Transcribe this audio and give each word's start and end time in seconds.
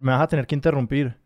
Me 0.00 0.12
vas 0.12 0.22
a 0.22 0.28
tener 0.28 0.46
que 0.46 0.54
interrumpir. 0.54 1.16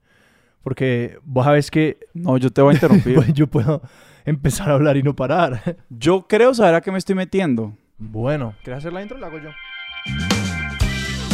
Porque 0.63 1.19
vos 1.25 1.45
sabes 1.45 1.71
que 1.71 1.99
No, 2.15 2.37
yo 2.39 2.51
te 2.51 2.63
voy 2.63 2.73
a 2.73 2.75
interrumpir. 2.75 3.17
pues, 3.17 3.33
yo 3.35 3.47
puedo 3.47 3.83
empezar 4.25 4.71
a 4.71 4.75
hablar 4.75 4.97
y 4.97 5.03
no 5.03 5.15
parar. 5.15 5.77
yo 5.91 6.27
creo 6.27 6.55
saber 6.55 6.77
a 6.77 6.81
qué 6.81 6.91
me 6.91 6.99
estoy 6.99 7.15
metiendo. 7.15 7.77
Bueno, 7.99 8.55
¿quieres 8.63 8.79
hacer 8.79 8.93
la 8.93 9.03
intro? 9.03 9.19
La 9.19 9.27
hago 9.27 9.39
yo. 9.39 9.51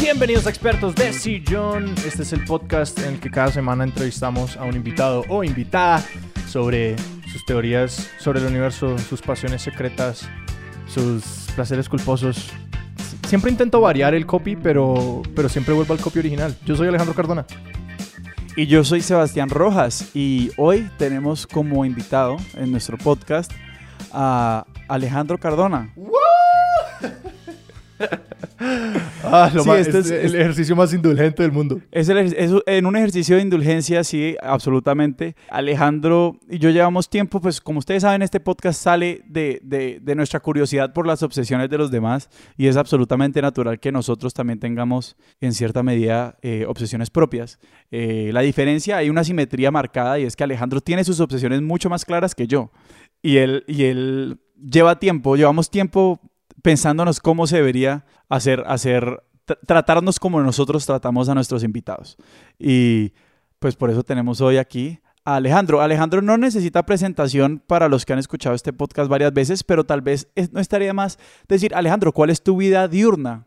Bienvenidos 0.01 0.47
a 0.47 0.51
Expertos 0.51 0.95
de 0.95 1.13
Sillón. 1.13 1.95
Este 2.07 2.23
es 2.23 2.33
el 2.33 2.45
podcast 2.45 2.99
en 3.01 3.15
el 3.15 3.21
que 3.21 3.31
cada 3.31 3.49
semana 3.53 3.85
entrevistamos 3.85 4.57
a 4.57 4.65
un 4.65 4.75
invitado 4.77 5.25
o 5.29 5.45
invitada 5.45 6.03
sobre 6.47 6.97
sus 7.31 7.45
teorías 7.45 8.11
sobre 8.19 8.41
el 8.41 8.47
universo, 8.47 8.97
sus 8.99 9.21
pasiones 9.21 9.63
secretas, 9.63 10.29
sus 10.87 11.49
placeres 11.55 11.89
culposos. 11.89 12.51
Siempre 13.29 13.51
intento 13.51 13.83
variar 13.83 14.15
el 14.15 14.25
copy, 14.25 14.57
pero, 14.57 15.21
pero 15.37 15.51
siempre 15.51 15.75
vuelvo 15.75 15.93
al 15.93 16.01
copy 16.01 16.19
original. 16.21 16.57
Yo 16.65 16.75
soy 16.75 16.89
Alejandro 16.89 17.15
Cardona. 17.15 17.45
Y 18.57 18.67
yo 18.69 18.85
soy 18.85 19.03
Sebastián 19.03 19.51
Rojas 19.51 20.13
y 20.15 20.51
hoy 20.57 20.89
tenemos 20.97 21.47
como 21.47 21.85
invitado 21.85 22.39
en 22.55 22.73
nuestro 22.73 22.97
podcast 22.97 23.53
a 24.15 24.65
Alejandro 24.89 25.37
Cardona. 25.37 25.93
Ah, 29.23 29.51
lo 29.55 29.63
Sí, 29.63 29.69
más- 29.69 29.79
este 29.81 29.99
es 29.99 30.11
es- 30.11 30.33
el 30.33 30.41
ejercicio 30.41 30.75
más 30.75 30.93
indulgente 30.93 31.43
del 31.43 31.53
mundo. 31.53 31.81
Es, 31.91 32.09
el 32.09 32.19
ejer- 32.19 32.35
es 32.37 32.51
en 32.67 32.87
un 32.87 32.97
ejercicio 32.97 33.37
de 33.37 33.43
indulgencia, 33.43 34.03
sí, 34.05 34.37
absolutamente. 34.43 35.37
Alejandro 35.51 36.39
y 36.49 36.59
yo 36.59 36.71
llevamos 36.71 37.09
tiempo, 37.11 37.41
pues 37.41 37.61
como 37.61 37.79
ustedes 37.79 38.03
saben, 38.03 38.23
este 38.23 38.41
podcast 38.41 38.81
sale 38.81 39.23
de, 39.27 39.61
de- 39.63 40.01
de 40.03 40.15
nuestra 40.15 40.41
curiosidad 40.41 40.93
por 40.93 41.07
las 41.07 41.23
obsesiones 41.23 41.69
de 41.71 41.79
los 41.79 41.91
demás 41.91 42.31
y 42.57 42.67
es 42.67 42.77
absolutamente 42.77 43.43
natural 43.43 43.79
que 43.81 43.93
nosotros 43.93 44.35
también 44.35 44.59
tengamos 44.59 45.17
en 45.41 45.53
cierta 45.53 45.83
medida 45.83 46.37
eh, 46.43 46.65
obsesiones 46.67 47.11
propias. 47.11 47.59
Eh, 47.91 48.31
la 48.33 48.41
diferencia, 48.41 48.97
hay 48.99 49.11
una 49.11 49.25
simetría 49.25 49.71
marcada 49.71 50.19
y 50.19 50.25
es 50.25 50.37
que 50.37 50.45
Alejandro 50.45 50.81
tiene 50.81 51.05
sus 51.05 51.21
obsesiones 51.21 51.63
mucho 51.63 51.91
más 51.91 52.05
claras 52.05 52.35
que 52.35 52.47
yo. 52.47 52.71
Y 53.23 53.37
él, 53.39 53.65
y 53.67 53.85
él 53.85 54.39
lleva 54.61 54.99
tiempo, 54.99 55.37
llevamos 55.37 55.71
tiempo 55.71 56.21
pensándonos 56.63 57.21
cómo 57.21 57.47
se 57.47 57.57
debería 57.57 58.05
hacer, 58.29 58.65
hacer 58.67 59.23
tr- 59.47 59.59
tratarnos 59.67 60.19
como 60.19 60.41
nosotros 60.43 60.85
tratamos 60.87 61.29
a 61.29 61.35
nuestros 61.35 61.63
invitados. 61.65 62.17
Y 62.59 63.13
pues 63.59 63.77
por 63.77 63.91
eso 63.91 64.03
tenemos 64.03 64.41
hoy 64.41 64.57
aquí 64.57 65.01
a 65.25 65.37
Alejandro. 65.37 65.81
Alejandro 65.81 66.23
no 66.23 66.39
necesita 66.39 66.85
presentación 66.87 67.63
para 67.67 67.89
los 67.89 68.05
que 68.07 68.13
han 68.13 68.19
escuchado 68.19 68.55
este 68.55 68.73
podcast 68.73 69.11
varias 69.11 69.33
veces, 69.33 69.63
pero 69.65 69.85
tal 69.85 70.01
vez 70.01 70.29
es- 70.35 70.53
no 70.53 70.61
estaría 70.61 70.93
más 70.95 71.19
decir, 71.49 71.75
Alejandro, 71.75 72.13
¿cuál 72.13 72.31
es 72.31 72.43
tu 72.43 72.57
vida 72.57 72.89
diurna? 72.89 73.47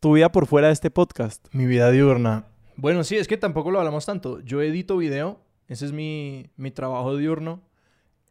Tu 0.00 0.12
vida 0.14 0.30
por 0.30 0.46
fuera 0.46 0.66
de 0.68 0.72
este 0.74 0.90
podcast. 0.90 1.46
Mi 1.52 1.66
vida 1.66 1.90
diurna. 1.90 2.46
Bueno, 2.76 3.04
sí, 3.04 3.16
es 3.16 3.28
que 3.28 3.36
tampoco 3.36 3.70
lo 3.70 3.78
hablamos 3.78 4.04
tanto. 4.04 4.40
Yo 4.40 4.60
edito 4.60 4.96
video, 4.96 5.40
ese 5.68 5.86
es 5.86 5.92
mi, 5.92 6.50
mi 6.56 6.70
trabajo 6.72 7.16
diurno. 7.16 7.62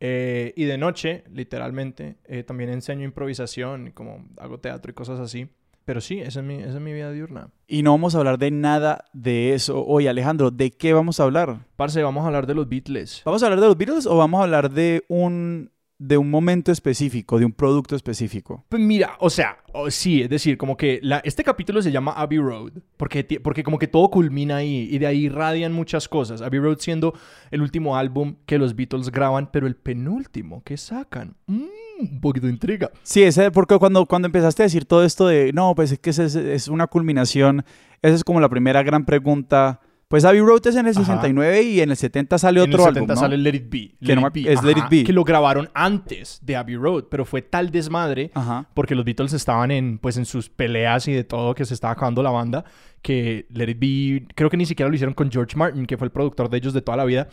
Eh, 0.06 0.52
y 0.58 0.66
de 0.66 0.78
noche, 0.78 1.24
literalmente, 1.32 2.18
eh, 2.26 2.44
también 2.44 2.70
enseño 2.70 3.06
improvisación, 3.06 3.92
como 3.92 4.26
hago 4.36 4.60
teatro 4.60 4.92
y 4.92 4.94
cosas 4.94 5.18
así. 5.22 5.48
Pero 5.86 6.02
sí, 6.02 6.20
esa 6.20 6.42
es 6.42 6.46
mi, 6.46 6.56
esa 6.56 6.74
es 6.74 6.82
mi 6.82 6.92
vida 6.92 7.10
diurna. 7.10 7.52
Y 7.68 7.84
no 7.84 7.92
vamos 7.92 8.14
a 8.14 8.18
hablar 8.18 8.38
de 8.38 8.52
nada 8.52 9.06
de 9.14 9.54
eso 9.54 9.86
hoy, 9.86 10.08
Alejandro. 10.08 10.52
¿De 10.52 10.72
qué 10.72 10.92
vamos 10.92 11.22
a 11.22 11.24
hablar? 11.24 11.68
Parce, 11.78 12.04
vamos 12.04 12.26
a 12.26 12.28
hablar 12.28 12.48
de 12.48 12.54
los 12.54 12.68
Beatles. 12.68 13.22
¿Vamos 13.24 13.44
a 13.44 13.46
hablar 13.46 13.62
de 13.62 13.68
los 13.68 13.78
Beatles 13.78 14.06
o 14.06 14.18
vamos 14.18 14.42
a 14.42 14.44
hablar 14.44 14.72
de 14.72 15.06
un, 15.08 15.72
de 16.00 16.18
un 16.18 16.30
momento 16.30 16.72
específico, 16.72 17.40
de 17.40 17.46
un 17.46 17.52
producto 17.52 17.96
específico? 17.96 18.66
Pues 18.70 18.82
mira, 18.82 19.16
o 19.20 19.30
sea, 19.30 19.58
sí, 19.90 20.22
es 20.22 20.30
decir, 20.30 20.58
como 20.58 20.76
que 20.76 21.00
la, 21.02 21.20
este 21.20 21.44
capítulo 21.44 21.82
se 21.82 21.92
llama 21.92 22.12
Abbey 22.14 22.40
Road, 22.40 22.74
porque, 22.98 23.24
porque 23.42 23.64
como 23.64 23.80
que 23.80 23.88
todo 23.88 24.10
culmina 24.10 24.58
ahí 24.58 24.88
y 24.92 24.98
de 24.98 25.08
ahí 25.08 25.30
radian 25.30 25.72
muchas 25.74 26.08
cosas. 26.08 26.42
Abbey 26.42 26.60
Road 26.60 26.78
siendo 26.80 27.14
el 27.52 27.62
último 27.62 27.96
álbum 27.96 28.36
que 28.46 28.58
los 28.58 28.76
Beatles 28.76 29.12
graban, 29.12 29.50
pero 29.52 29.68
el 29.68 29.76
penúltimo 29.76 30.64
que 30.64 30.78
sacan. 30.78 31.36
Mm, 31.48 31.64
un 32.02 32.22
poquito 32.22 32.48
de 32.48 32.54
intriga. 32.54 32.92
Sí, 33.04 33.24
ese, 33.24 33.52
porque 33.52 33.78
cuando, 33.78 34.06
cuando 34.06 34.26
empezaste 34.26 34.64
a 34.64 34.66
decir 34.66 34.86
todo 34.86 35.04
esto 35.04 35.28
de, 35.28 35.54
no, 35.54 35.74
pues 35.76 35.92
es 35.92 36.00
que 36.00 36.10
es, 36.10 36.20
es 36.20 36.68
una 36.68 36.88
culminación, 36.88 37.64
esa 38.02 38.16
es 38.16 38.24
como 38.24 38.42
la 38.42 38.50
primera 38.50 38.84
gran 38.84 39.06
pregunta. 39.06 39.80
Pues 40.14 40.26
Abbey 40.26 40.42
Road 40.42 40.68
es 40.68 40.76
en 40.76 40.86
el 40.86 40.92
Ajá. 40.96 41.06
69 41.06 41.64
y 41.64 41.82
en 41.82 41.90
el 41.90 41.98
70 41.98 42.38
sale 42.38 42.62
en 42.62 42.70
otro 42.70 42.84
el 42.88 42.94
70 42.94 43.00
álbum, 43.14 43.16
¿no? 43.16 43.20
sale 43.20 43.36
Let 43.36 43.56
It 43.56 43.68
Be. 43.68 43.96
Que 44.06 44.16
no 44.16 44.22
me- 44.22 44.42
es 44.48 44.62
Let 44.62 44.74
It 44.78 44.84
Be. 44.88 45.04
Que 45.06 45.12
lo 45.12 45.24
grabaron 45.24 45.72
antes 45.74 46.38
de 46.44 46.56
Abbey 46.56 46.76
Road, 46.76 47.06
pero 47.10 47.26
fue 47.26 47.42
tal 47.42 47.72
desmadre 47.72 48.30
Ajá. 48.36 48.70
porque 48.76 48.94
los 48.94 49.06
Beatles 49.06 49.34
estaban 49.34 49.72
en, 49.72 49.98
pues, 49.98 50.18
en 50.18 50.26
sus 50.26 50.52
peleas 50.52 51.08
y 51.08 51.14
de 51.14 51.24
todo 51.24 51.56
que 51.56 51.66
se 51.66 51.74
estaba 51.74 51.94
acabando 51.94 52.22
la 52.22 52.30
banda, 52.30 52.64
que 53.02 53.48
Let 53.50 53.72
It 53.72 53.80
Be, 53.80 54.28
creo 54.36 54.52
que 54.52 54.58
ni 54.58 54.68
siquiera 54.68 54.88
lo 54.88 54.94
hicieron 54.94 55.16
con 55.16 55.32
George 55.32 55.58
Martin, 55.58 55.88
que 55.88 55.98
fue 55.98 56.06
el 56.06 56.12
productor 56.12 56.48
de 56.48 56.58
ellos 56.58 56.74
de 56.76 56.84
toda 56.84 56.96
la 56.96 57.06
vida. 57.06 57.28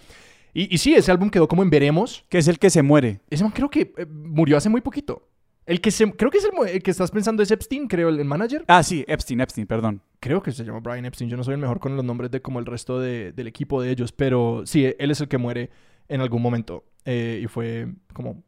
Y, 0.54 0.74
y 0.74 0.78
sí, 0.78 0.94
ese 0.94 1.10
álbum 1.12 1.28
quedó 1.28 1.48
como 1.48 1.62
en 1.62 1.68
Veremos. 1.68 2.24
Que 2.30 2.38
es 2.38 2.48
el 2.48 2.58
que 2.58 2.70
se 2.70 2.80
muere. 2.82 3.20
Ese 3.28 3.44
man 3.44 3.52
creo 3.54 3.68
que 3.68 3.92
eh, 3.94 4.06
murió 4.06 4.56
hace 4.56 4.70
muy 4.70 4.80
poquito. 4.80 5.28
El 5.70 5.80
que 5.80 5.90
se, 5.92 6.10
creo 6.12 6.30
que 6.30 6.38
es 6.38 6.44
el, 6.44 6.68
el 6.68 6.82
que 6.82 6.90
estás 6.90 7.10
pensando 7.12 7.42
es 7.42 7.50
Epstein, 7.52 7.86
creo, 7.86 8.08
el, 8.08 8.18
el 8.18 8.24
manager. 8.24 8.64
Ah, 8.66 8.82
sí, 8.82 9.04
Epstein, 9.06 9.40
Epstein, 9.40 9.66
perdón. 9.68 10.02
Creo 10.18 10.42
que 10.42 10.50
se 10.50 10.64
llama 10.64 10.80
Brian 10.80 11.04
Epstein. 11.04 11.30
Yo 11.30 11.36
no 11.36 11.44
soy 11.44 11.54
el 11.54 11.60
mejor 11.60 11.78
con 11.78 11.94
los 11.96 12.04
nombres 12.04 12.30
de 12.32 12.42
como 12.42 12.58
el 12.58 12.66
resto 12.66 12.98
de- 12.98 13.30
del 13.32 13.46
equipo 13.46 13.80
de 13.80 13.90
ellos, 13.90 14.10
pero 14.10 14.62
sí, 14.66 14.92
él 14.98 15.10
es 15.12 15.20
el 15.20 15.28
que 15.28 15.38
muere 15.38 15.70
en 16.08 16.20
algún 16.20 16.42
momento 16.42 16.84
eh, 17.04 17.40
y 17.42 17.46
fue 17.46 17.86
como 18.12 18.42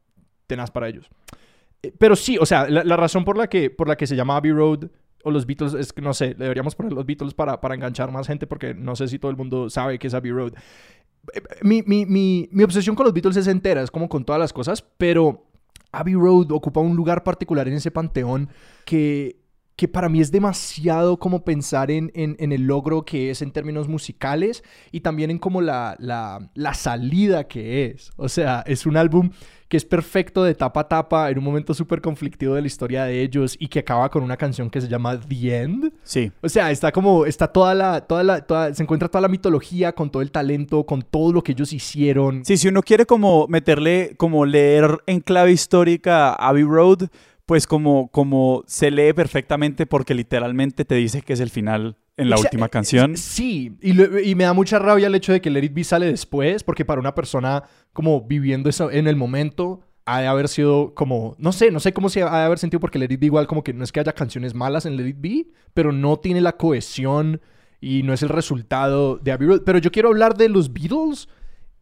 tenaz 0.49 0.71
para 0.72 0.88
ellos. 0.88 1.09
Eh, 1.83 1.93
Pero 1.97 2.16
sí, 2.16 2.38
o 2.41 2.44
sea, 2.47 2.69
la, 2.69 2.83
la 2.83 2.97
razón 2.97 3.25
por 3.25 3.39
la, 3.39 3.47
que, 3.49 3.71
por 3.71 3.87
la 3.89 3.97
que 3.97 4.06
se 4.09 4.16
llama 4.16 4.37
Abbey 4.37 4.50
Road 4.53 4.89
o 5.22 5.31
los 5.31 5.47
Beatles 5.47 5.75
es 5.75 5.93
que 5.93 6.03
no 6.03 6.15
sé, 6.15 6.34
deberíamos 6.34 6.75
poner 6.75 6.93
los 6.93 7.06
Beatles 7.06 7.34
para, 7.34 7.60
para 7.60 7.77
enganchar 7.77 8.10
más 8.10 8.27
gente 8.27 8.49
porque 8.49 8.75
no 8.75 8.97
sé 8.97 9.06
si 9.06 9.21
todo 9.21 9.31
el 9.31 9.37
mundo 9.37 9.71
sabe 9.71 9.99
que 10.00 10.09
es 10.09 10.15
Abbey 10.15 10.33
Road. 10.33 10.54
Eh, 11.34 11.41
Mi, 11.62 11.83
mi, 11.83 12.04
mi, 12.04 12.49
mi 12.50 12.65
obsesión 12.65 12.97
con 12.97 13.04
los 13.04 13.15
Beatles 13.15 13.37
es 13.37 13.47
entera, 13.47 13.81
es 13.83 13.93
como 13.93 14.09
con 14.09 14.25
todas 14.25 14.41
las 14.41 14.53
cosas, 14.53 14.83
pero 14.99 15.47
Abbey 15.92 16.14
Road 16.14 16.50
ocupa 16.53 16.80
un 16.80 16.97
lugar 16.97 17.22
particular 17.22 17.69
en 17.69 17.75
ese 17.75 17.91
panteón 17.91 18.48
que, 18.84 19.36
que 19.76 19.88
para 19.88 20.08
mí 20.08 20.20
es 20.20 20.30
demasiado 20.32 21.19
como 21.19 21.44
pensar 21.44 21.91
en, 21.91 22.10
en- 22.14 22.36
el 22.53 22.62
logro 22.66 23.04
que 23.04 23.30
es 23.30 23.42
en 23.42 23.50
términos 23.53 23.88
musicales 23.88 24.62
y 24.91 25.00
también 25.00 25.30
en 25.30 25.38
como 25.38 25.60
la, 25.60 25.97
la, 25.98 26.50
la 26.54 26.75
salida 26.75 27.44
que 27.48 27.86
es. 27.86 28.10
O 28.16 28.28
sea, 28.28 28.62
es 28.66 28.86
un 28.86 28.97
álbum 28.97 29.30
que 29.72 29.78
es 29.78 29.87
perfecto 29.87 30.44
de 30.44 30.55
tapa 30.55 30.81
a 30.81 30.88
tapa 30.88 31.31
en 31.31 31.38
un 31.38 31.44
momento 31.44 31.72
súper 31.72 32.03
conflictivo 32.03 32.55
de 32.56 32.60
la 32.60 32.66
historia 32.66 33.05
de 33.05 33.22
ellos 33.22 33.56
y 33.59 33.69
que 33.69 33.78
acaba 33.78 34.10
con 34.10 34.22
una 34.22 34.37
canción 34.37 34.69
que 34.69 34.83
se 34.83 34.87
llama 34.87 35.19
The 35.19 35.62
End. 35.62 35.93
Sí. 36.03 36.31
O 36.43 36.49
sea, 36.50 36.71
está 36.71 36.93
como, 36.93 37.25
está 37.25 37.49
toda 37.49 37.75
la, 37.75 38.03
toda 38.03 38.22
la, 38.22 38.43
toda- 38.43 38.75
se 38.75 38.83
encuentra 38.83 39.09
toda 39.09 39.22
la 39.22 39.28
mitología 39.28 39.93
con 39.94 40.10
todo 40.10 40.21
el 40.21 40.31
talento, 40.31 40.84
con 40.84 41.00
todo 41.00 41.33
lo 41.33 41.43
que 41.43 41.53
ellos 41.53 41.72
hicieron. 41.72 42.44
Sí, 42.44 42.59
si 42.59 42.69
uno 42.69 42.83
quiere 42.83 43.06
como 43.06 43.47
meterle, 43.49 44.15
como 44.19 44.44
leer 44.44 44.99
en 45.06 45.21
clave 45.21 45.53
histórica 45.53 46.34
a 46.34 46.49
Abbey 46.50 46.65
Road, 46.65 47.09
pues 47.47 47.66
como, 47.66 48.09
como 48.09 48.65
se 48.66 48.91
lee 48.91 49.15
perfectamente 49.15 49.87
porque 49.87 50.12
literalmente 50.15 50.84
te 50.84 50.97
dice 50.97 51.22
que 51.22 51.33
es 51.33 51.41
el 51.41 51.49
final 51.49 51.97
en 52.17 52.28
la 52.31 52.37
O 52.37 52.39
sea, 52.39 52.49
última 52.49 52.67
eh, 52.67 52.71
canción. 52.71 53.17
Sí, 53.17 53.77
y, 53.81 53.93
lo- 53.95 54.19
y 54.21 54.34
me 54.34 54.45
da 54.45 54.53
mucha 54.53 54.78
rabia 54.78 55.06
el 55.06 55.15
hecho 55.15 55.33
de 55.33 55.41
que 55.41 55.50
Let 55.50 55.65
It 55.65 55.75
Be 55.75 55.84
sale 55.84 56.06
después, 56.06 56.62
porque 56.62 56.84
para 56.84 57.00
una 57.00 57.15
persona 57.15 57.65
como 57.93 58.23
viviendo 58.23 58.69
eso 58.69 58.91
en 58.91 59.06
el 59.06 59.17
momento, 59.17 59.81
ha 60.05 60.21
de 60.21 60.27
haber 60.27 60.49
sido 60.49 60.95
como, 60.95 61.37
no 61.39 61.53
sé, 61.53 61.71
no 61.71 61.78
sé 61.81 61.93
cómo 61.93 62.09
se 62.09 62.22
ha 62.22 62.39
de 62.39 62.45
haber 62.45 62.59
sentido, 62.59 62.81
porque 62.81 62.99
Let 62.99 63.12
It 63.12 63.21
Be 63.21 63.27
igual 63.27 63.47
como 63.47 63.62
que 63.62 63.72
no 63.72 63.84
es 63.84 63.93
que 63.93 64.01
haya 64.01 64.12
canciones 64.12 64.55
malas 64.55 64.84
en 64.87 64.97
Let 64.97 65.09
It 65.09 65.17
Be, 65.21 65.47
pero 65.75 65.93
no 65.93 66.19
tiene 66.19 66.41
la 66.41 66.56
cohesión 66.56 67.41
y 67.81 68.03
no 68.03 68.12
es 68.12 68.22
el 68.22 68.28
resultado 68.28 69.17
de 69.17 69.33
Abbey 69.33 69.49
Road. 69.49 69.62
Pero 69.65 69.78
yo 69.78 69.91
quiero 69.91 70.09
hablar 70.09 70.37
de 70.37 70.49
los 70.49 70.72
Beatles 70.72 71.28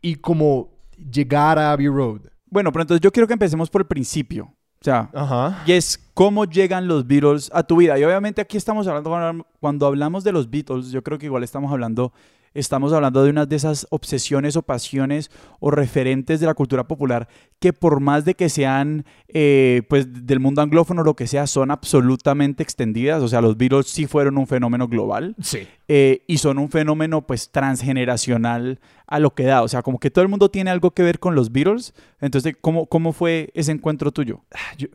y 0.03 0.17
como 0.17 0.71
llegar 1.13 1.59
a 1.59 1.73
Abbey 1.73 1.89
Road. 1.89 2.23
Bueno, 2.47 2.73
pero 2.73 2.83
entonces 2.83 3.01
yo 3.03 3.11
quiero 3.13 3.27
que 3.27 3.33
empecemos 3.35 3.69
por 3.71 3.83
el 3.83 3.87
principio. 3.87 4.55
O 4.81 4.85
sea, 4.85 5.11
Ajá. 5.13 5.63
y 5.67 5.73
es 5.73 6.01
cómo 6.15 6.47
llegan 6.47 6.89
los 6.89 7.07
Beatles 7.07 7.51
a 7.53 7.63
tu 7.63 7.77
vida. 7.77 7.99
Y 7.99 8.05
obviamente 8.05 8.41
aquí 8.41 8.57
estamos 8.57 8.87
hablando, 8.89 9.11
cuando- 9.11 9.47
cuando 9.61 9.87
hablamos 9.87 10.25
de 10.25 10.33
los 10.33 10.49
Beatles, 10.49 10.91
yo 10.91 11.03
creo 11.03 11.19
que 11.19 11.27
igual 11.27 11.43
estamos 11.45 11.71
hablando, 11.71 12.15
estamos 12.55 12.93
hablando 12.93 13.22
de 13.22 13.31
unas 13.31 13.48
de 13.48 13.57
esas 13.57 13.86
obsesiones 13.91 14.57
o 14.57 14.63
pasiones 14.63 15.30
o 15.60 15.71
referentes 15.71 16.41
de 16.41 16.47
la 16.47 16.54
cultura 16.54 16.89
popular 16.89 17.28
que 17.60 17.72
por 17.72 18.01
más 18.01 18.25
de 18.25 18.34
que 18.34 18.48
sean 18.48 19.04
eh, 19.28 19.83
pues 19.89 20.27
del 20.27 20.41
mundo 20.41 20.60
anglófono 20.63 21.03
o 21.03 21.04
lo 21.04 21.15
que 21.15 21.27
sea, 21.27 21.47
son 21.47 21.71
absolutamente 21.71 22.63
extendidas. 22.63 23.22
O 23.22 23.28
sea, 23.28 23.41
los 23.41 23.57
Beatles 23.57 23.86
sí 23.86 24.07
fueron 24.07 24.39
un 24.39 24.47
fenómeno 24.47 24.89
global 24.89 25.36
Sí. 25.41 25.66
eh, 25.89 26.25
y 26.27 26.39
son 26.39 26.59
un 26.59 26.71
fenómeno 26.71 27.27
pues 27.27 27.51
transgeneracional 27.51 28.80
a 29.07 29.19
lo 29.19 29.34
que 29.34 29.45
da. 29.45 29.63
O 29.63 29.69
sea, 29.69 29.83
como 29.83 29.98
que 29.98 30.10
todo 30.10 30.22
el 30.22 30.28
mundo 30.28 30.51
tiene 30.51 30.71
algo 30.71 30.92
que 30.92 31.03
ver 31.03 31.19
con 31.19 31.34
los 31.34 31.53
Beatles. 31.53 31.95
Entonces, 32.21 32.54
¿cómo, 32.60 32.86
cómo 32.86 33.13
fue 33.13 33.51
ese 33.54 33.72
encuentro 33.72 34.10
tuyo? 34.13 34.41
Yo- 34.78 34.89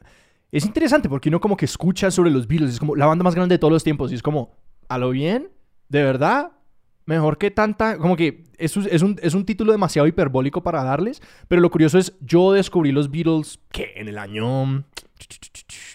es 0.52 0.66
interesante 0.66 1.10
porque 1.10 1.28
uno 1.30 1.42
como 1.42 1.58
que 1.58 1.66
escucha 1.66 2.10
sobre 2.12 2.32
los 2.32 2.48
Beatles, 2.48 2.72
es 2.72 2.80
como 2.80 2.96
la 2.96 3.06
banda 3.08 3.24
más 3.24 3.36
grande 3.36 3.56
de 3.56 3.60
todos 3.60 3.74
los 3.74 3.84
tiempos 3.84 4.12
y 4.12 4.16
es 4.16 4.22
como, 4.24 4.52
¿a 4.88 4.98
lo 4.98 5.10
bien? 5.10 5.50
¿De 5.90 6.02
verdad? 6.04 6.52
Mejor 7.06 7.38
que 7.38 7.52
tanta, 7.52 7.98
como 7.98 8.16
que 8.16 8.44
es, 8.58 8.76
un- 8.78 8.88
es, 8.90 9.02
un, 9.02 9.18
es 9.22 9.34
un 9.36 9.46
título 9.46 9.72
demasiado 9.72 10.08
hiperbólico 10.08 10.64
para 10.64 10.84
darles, 10.84 11.22
pero 11.48 11.62
lo 11.62 11.70
curioso 11.70 12.00
es, 12.00 12.18
yo 12.22 12.52
descubrí 12.52 12.92
los 12.92 13.12
Beatles, 13.12 13.60
que 13.72 13.94
En 13.96 14.08
el 14.08 14.18
año 14.18 14.84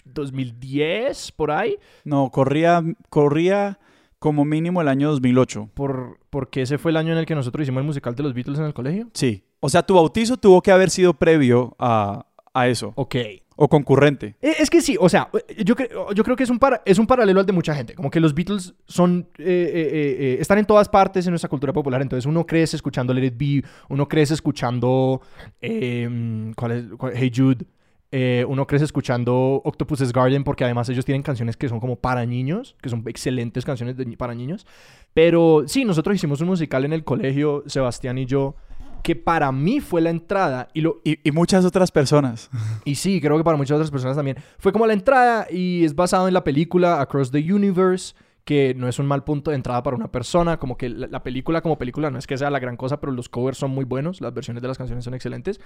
2010, 0.05 1.31
por 1.33 1.51
ahí. 1.51 1.77
No, 2.03 2.29
corría, 2.31 2.83
corría 3.09 3.79
Como 4.19 4.45
mínimo 4.45 4.81
el 4.81 4.87
año 4.87 5.09
2008. 5.11 5.69
Por, 5.73 6.19
porque 6.29 6.61
ese 6.61 6.77
fue 6.77 6.91
el 6.91 6.97
año 6.97 7.11
en 7.13 7.17
el 7.19 7.25
que 7.25 7.35
nosotros 7.35 7.63
hicimos 7.63 7.81
el 7.81 7.87
musical 7.87 8.15
de 8.15 8.23
los 8.23 8.33
Beatles 8.33 8.59
en 8.59 8.65
el 8.65 8.73
colegio. 8.73 9.09
Sí. 9.13 9.43
O 9.59 9.69
sea, 9.69 9.83
tu 9.83 9.95
bautizo 9.95 10.37
tuvo 10.37 10.61
que 10.61 10.71
haber 10.71 10.89
sido 10.89 11.13
previo 11.13 11.75
a, 11.79 12.25
a 12.53 12.67
eso. 12.67 12.93
Ok. 12.95 13.15
O 13.57 13.67
concurrente. 13.67 14.35
Eh, 14.41 14.55
Es 14.59 14.69
que 14.69 14.81
sí, 14.81 14.97
o 14.99 15.09
sea, 15.09 15.29
yo, 15.63 15.75
cre- 15.75 15.89
yo 16.15 16.23
creo 16.23 16.35
que 16.35 16.43
es 16.43 16.49
un, 16.49 16.59
es 16.85 16.97
un 16.97 17.05
paralelo 17.05 17.41
al 17.41 17.45
de 17.45 17.51
mucha 17.53 17.75
gente. 17.75 17.93
Como 17.93 18.09
que 18.09 18.19
los 18.19 18.33
Beatles 18.33 18.73
son, 18.87 19.27
eh, 19.37 19.43
eh, 19.43 19.45
eh, 19.45 20.17
eh, 20.19 20.37
están 20.39 20.57
en 20.57 20.65
todas 20.65 20.87
partes 20.89 21.25
en 21.27 21.31
nuestra 21.31 21.49
cultura 21.49 21.73
popular. 21.73 22.01
Entonces 22.01 22.25
uno 22.25 22.45
crece 22.45 22.75
escuchando 22.75 23.13
Let 23.13 23.25
It 23.25 23.37
Be, 23.37 23.63
uno 23.89 24.07
crece 24.07 24.33
escuchando, 24.33 25.21
eh, 25.61 26.51
¿cuál 26.55 26.71
es? 26.71 26.85
¿Cuál- 26.97 27.13
Hey 27.15 27.31
Jude. 27.35 27.65
eh, 28.13 28.45
uno 28.47 28.67
crece 28.67 28.83
escuchando 28.83 29.61
Octopus's 29.63 30.11
Garden 30.11 30.43
porque 30.43 30.65
además 30.65 30.89
ellos 30.89 31.05
tienen 31.05 31.21
canciones 31.23 31.55
que 31.55 31.69
son 31.69 31.79
como 31.79 31.95
para 31.95 32.25
niños, 32.25 32.75
que 32.81 32.89
son 32.89 33.03
excelentes 33.07 33.63
canciones 33.63 33.95
para 34.17 34.33
niños. 34.35 34.65
Pero 35.13 35.63
sí, 35.67 35.85
nosotros 35.85 36.15
hicimos 36.15 36.41
un 36.41 36.47
musical 36.47 36.83
en 36.83 36.91
el 36.93 37.03
colegio, 37.05 37.63
Sebastián 37.67 38.17
y 38.17 38.25
yo, 38.25 38.55
que 39.01 39.15
para 39.15 39.51
mí 39.51 39.79
fue 39.79 40.01
la 40.01 40.09
entrada 40.09 40.67
y 40.73 40.81
lo, 40.81 41.01
Y, 41.03 41.19
y 41.27 41.31
muchas 41.31 41.65
otras 41.65 41.91
personas. 41.91 42.49
y 42.85 42.95
sí, 42.95 43.19
creo 43.21 43.37
que 43.37 43.43
para 43.43 43.57
muchas 43.57 43.75
otras 43.75 43.91
personas 43.91 44.15
también. 44.15 44.37
Fue 44.59 44.71
como 44.71 44.85
la 44.87 44.93
entrada 44.93 45.47
y 45.49 45.83
es 45.83 45.95
basado 45.95 46.27
en 46.27 46.33
la 46.33 46.43
película 46.43 47.01
Across 47.01 47.31
the 47.31 47.53
Universe, 47.53 48.15
que 48.45 48.73
no 48.73 48.87
es 48.87 48.99
un 48.99 49.05
mal 49.05 49.23
punto 49.23 49.51
de 49.51 49.55
entrada 49.55 49.83
para 49.83 49.95
una 49.95 50.11
persona. 50.11 50.57
Como 50.57 50.77
que 50.77 50.89
la, 50.89 51.07
la 51.07 51.23
película 51.23 51.61
como 51.61 51.77
película 51.77 52.09
no 52.11 52.17
es 52.17 52.27
que 52.27 52.37
sea 52.37 52.49
la 52.49 52.59
gran 52.59 52.77
cosa, 52.77 52.99
pero 52.99 53.11
los 53.11 53.29
covers 53.29 53.57
son 53.57 53.71
muy 53.71 53.85
buenos, 53.85 54.21
las 54.21 54.33
versiones 54.33 54.61
de 54.61 54.67
las 54.67 54.77
canciones 54.77 55.05
son 55.05 55.13
excelentes. 55.13 55.59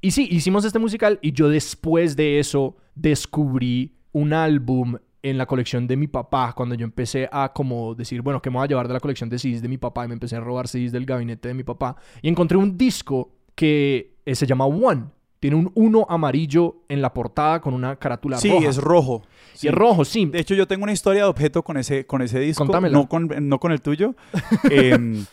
Y 0.00 0.10
sí, 0.12 0.28
hicimos 0.30 0.64
este 0.64 0.78
musical 0.78 1.18
y 1.22 1.32
yo 1.32 1.48
después 1.48 2.16
de 2.16 2.38
eso 2.38 2.76
descubrí 2.94 3.96
un 4.12 4.32
álbum 4.32 4.96
en 5.24 5.38
la 5.38 5.46
colección 5.46 5.86
de 5.86 5.96
mi 5.96 6.06
papá, 6.06 6.52
cuando 6.54 6.74
yo 6.74 6.84
empecé 6.84 7.28
a 7.32 7.50
como 7.52 7.94
decir, 7.94 8.20
bueno, 8.22 8.40
¿qué 8.42 8.50
me 8.50 8.56
voy 8.58 8.64
a 8.64 8.68
llevar 8.68 8.86
de 8.86 8.94
la 8.94 9.00
colección 9.00 9.30
de 9.30 9.38
CDs 9.38 9.62
de 9.62 9.68
mi 9.68 9.78
papá? 9.78 10.04
Y 10.04 10.08
me 10.08 10.14
empecé 10.14 10.36
a 10.36 10.40
robar 10.40 10.68
CDs 10.68 10.92
del 10.92 11.06
gabinete 11.06 11.48
de 11.48 11.54
mi 11.54 11.64
papá. 11.64 11.96
Y 12.22 12.28
encontré 12.28 12.58
un 12.58 12.76
disco 12.76 13.30
que 13.54 14.14
eh, 14.26 14.34
se 14.34 14.46
llama 14.46 14.66
One. 14.66 15.04
Tiene 15.40 15.56
un 15.56 15.70
uno 15.74 16.06
amarillo 16.08 16.76
en 16.88 17.02
la 17.02 17.12
portada 17.12 17.60
con 17.60 17.74
una 17.74 17.96
carátula 17.96 18.38
Sí, 18.38 18.50
roja. 18.50 18.68
es 18.68 18.76
rojo. 18.78 19.22
Y 19.54 19.58
Sí. 19.58 19.68
es 19.68 19.74
rojo, 19.74 20.04
sí. 20.04 20.26
De 20.26 20.40
hecho, 20.40 20.54
yo 20.54 20.66
tengo 20.66 20.84
una 20.84 20.92
historia 20.92 21.22
de 21.24 21.28
objeto 21.28 21.62
con 21.62 21.76
ese, 21.76 22.06
con 22.06 22.22
ese 22.22 22.38
disco. 22.40 22.64
Contámela. 22.64 22.92
No 22.96 23.08
con, 23.08 23.28
no 23.48 23.58
con 23.60 23.72
el 23.72 23.80
tuyo. 23.82 24.14
Em, 24.70 25.24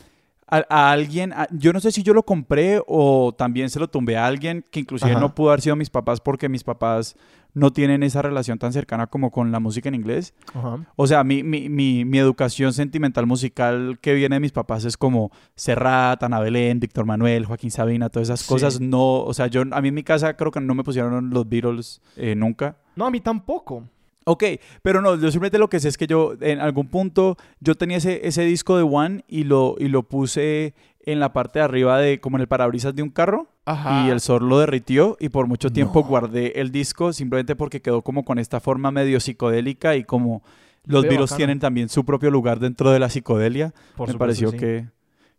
a, 0.47 0.65
a 0.69 0.91
alguien, 0.91 1.31
a- 1.31 1.47
yo 1.51 1.71
no 1.71 1.79
sé 1.79 1.91
si 1.93 2.03
yo 2.03 2.13
lo 2.13 2.23
compré 2.23 2.81
o 2.87 3.33
también 3.37 3.69
se 3.69 3.79
lo 3.79 3.87
tumbé 3.89 4.17
a 4.17 4.25
alguien 4.25 4.65
que 4.69 4.81
inclusive 4.81 5.11
Ajá. 5.11 5.19
no 5.21 5.33
pudo 5.33 5.49
haber 5.49 5.61
sido 5.61 5.77
mis 5.77 5.89
papás 5.89 6.19
porque 6.19 6.49
mis 6.49 6.63
papás 6.65 7.15
no 7.53 7.71
tienen 7.71 8.03
esa 8.03 8.21
relación 8.21 8.57
tan 8.59 8.71
cercana 8.73 9.07
como 9.07 9.31
con 9.31 9.51
la 9.51 9.59
música 9.59 9.89
en 9.89 9.95
inglés. 9.95 10.33
Ajá. 10.53 10.85
O 10.95 11.07
sea, 11.07 11.23
mi, 11.23 11.43
mi, 11.43 11.69
mi, 11.69 12.05
mi 12.05 12.17
educación 12.17 12.73
sentimental 12.73 13.25
musical 13.27 13.99
que 14.01 14.13
viene 14.13 14.35
de 14.35 14.39
mis 14.39 14.51
papás 14.51 14.85
es 14.85 14.97
como 14.97 15.31
Serrat, 15.55 16.23
Ana 16.23 16.39
Belén, 16.39 16.79
Víctor 16.79 17.05
Manuel, 17.05 17.45
Joaquín 17.45 17.71
Sabina, 17.71 18.09
todas 18.09 18.29
esas 18.29 18.41
Sí. 18.41 18.47
cosas. 18.47 18.79
No, 18.79 19.21
o 19.23 19.33
sea, 19.33 19.47
yo, 19.47 19.63
a 19.69 19.81
mí 19.81 19.89
en 19.89 19.93
mi 19.95 20.03
casa 20.03 20.35
creo 20.35 20.51
que 20.51 20.59
no 20.61 20.73
me 20.75 20.83
pusieron 20.83 21.29
los 21.29 21.47
Beatles 21.47 22.01
eh, 22.15 22.35
nunca. 22.35 22.77
No, 22.95 23.05
a 23.05 23.11
mí 23.11 23.19
tampoco. 23.19 23.83
Ok, 24.23 24.43
pero 24.83 25.01
no, 25.01 25.15
yo 25.15 25.31
simplemente 25.31 25.57
lo 25.57 25.67
que 25.67 25.79
sé 25.79 25.87
es 25.89 25.97
que 25.97 26.05
yo 26.05 26.33
en 26.41 26.59
algún 26.59 26.87
punto 26.87 27.37
yo 27.59 27.73
tenía 27.73 27.97
ese, 27.97 28.27
ese 28.27 28.43
disco 28.43 28.77
de 28.77 28.83
One 28.83 29.25
y 29.27 29.45
lo, 29.45 29.75
y 29.79 29.87
lo 29.87 30.03
puse 30.03 30.75
en 31.05 31.19
la 31.19 31.33
parte 31.33 31.59
de 31.59 31.65
arriba 31.65 31.97
de 31.99 32.19
como 32.19 32.37
en 32.37 32.41
el 32.41 32.47
parabrisas 32.47 32.95
de 32.95 33.01
un 33.03 33.09
carro 33.09 33.47
Ajá. 33.65 34.05
y 34.05 34.09
el 34.11 34.19
sol 34.19 34.47
lo 34.47 34.59
derritió 34.59 35.17
y 35.19 35.29
por 35.29 35.47
mucho 35.47 35.71
tiempo 35.71 36.01
No. 36.01 36.07
guardé 36.07 36.59
el 36.61 36.71
disco 36.71 37.11
simplemente 37.13 37.55
porque 37.55 37.81
quedó 37.81 38.01
como 38.01 38.23
con 38.25 38.37
esta 38.39 38.59
forma 38.59 38.91
medio 38.91 39.19
psicodélica 39.19 39.95
y 39.95 40.03
como 40.03 40.43
los 40.85 41.03
bacano. 41.05 41.27
tienen 41.37 41.59
también 41.59 41.89
su 41.89 42.03
propio 42.05 42.31
lugar 42.31 42.59
dentro 42.59 42.91
de 42.91 42.99
la 42.99 43.09
psicodelia, 43.09 43.73
Por 43.95 44.07
me 44.07 44.13
supuesto, 44.13 44.17
pareció 44.17 44.51
sí. 44.51 44.57
que, 44.57 44.85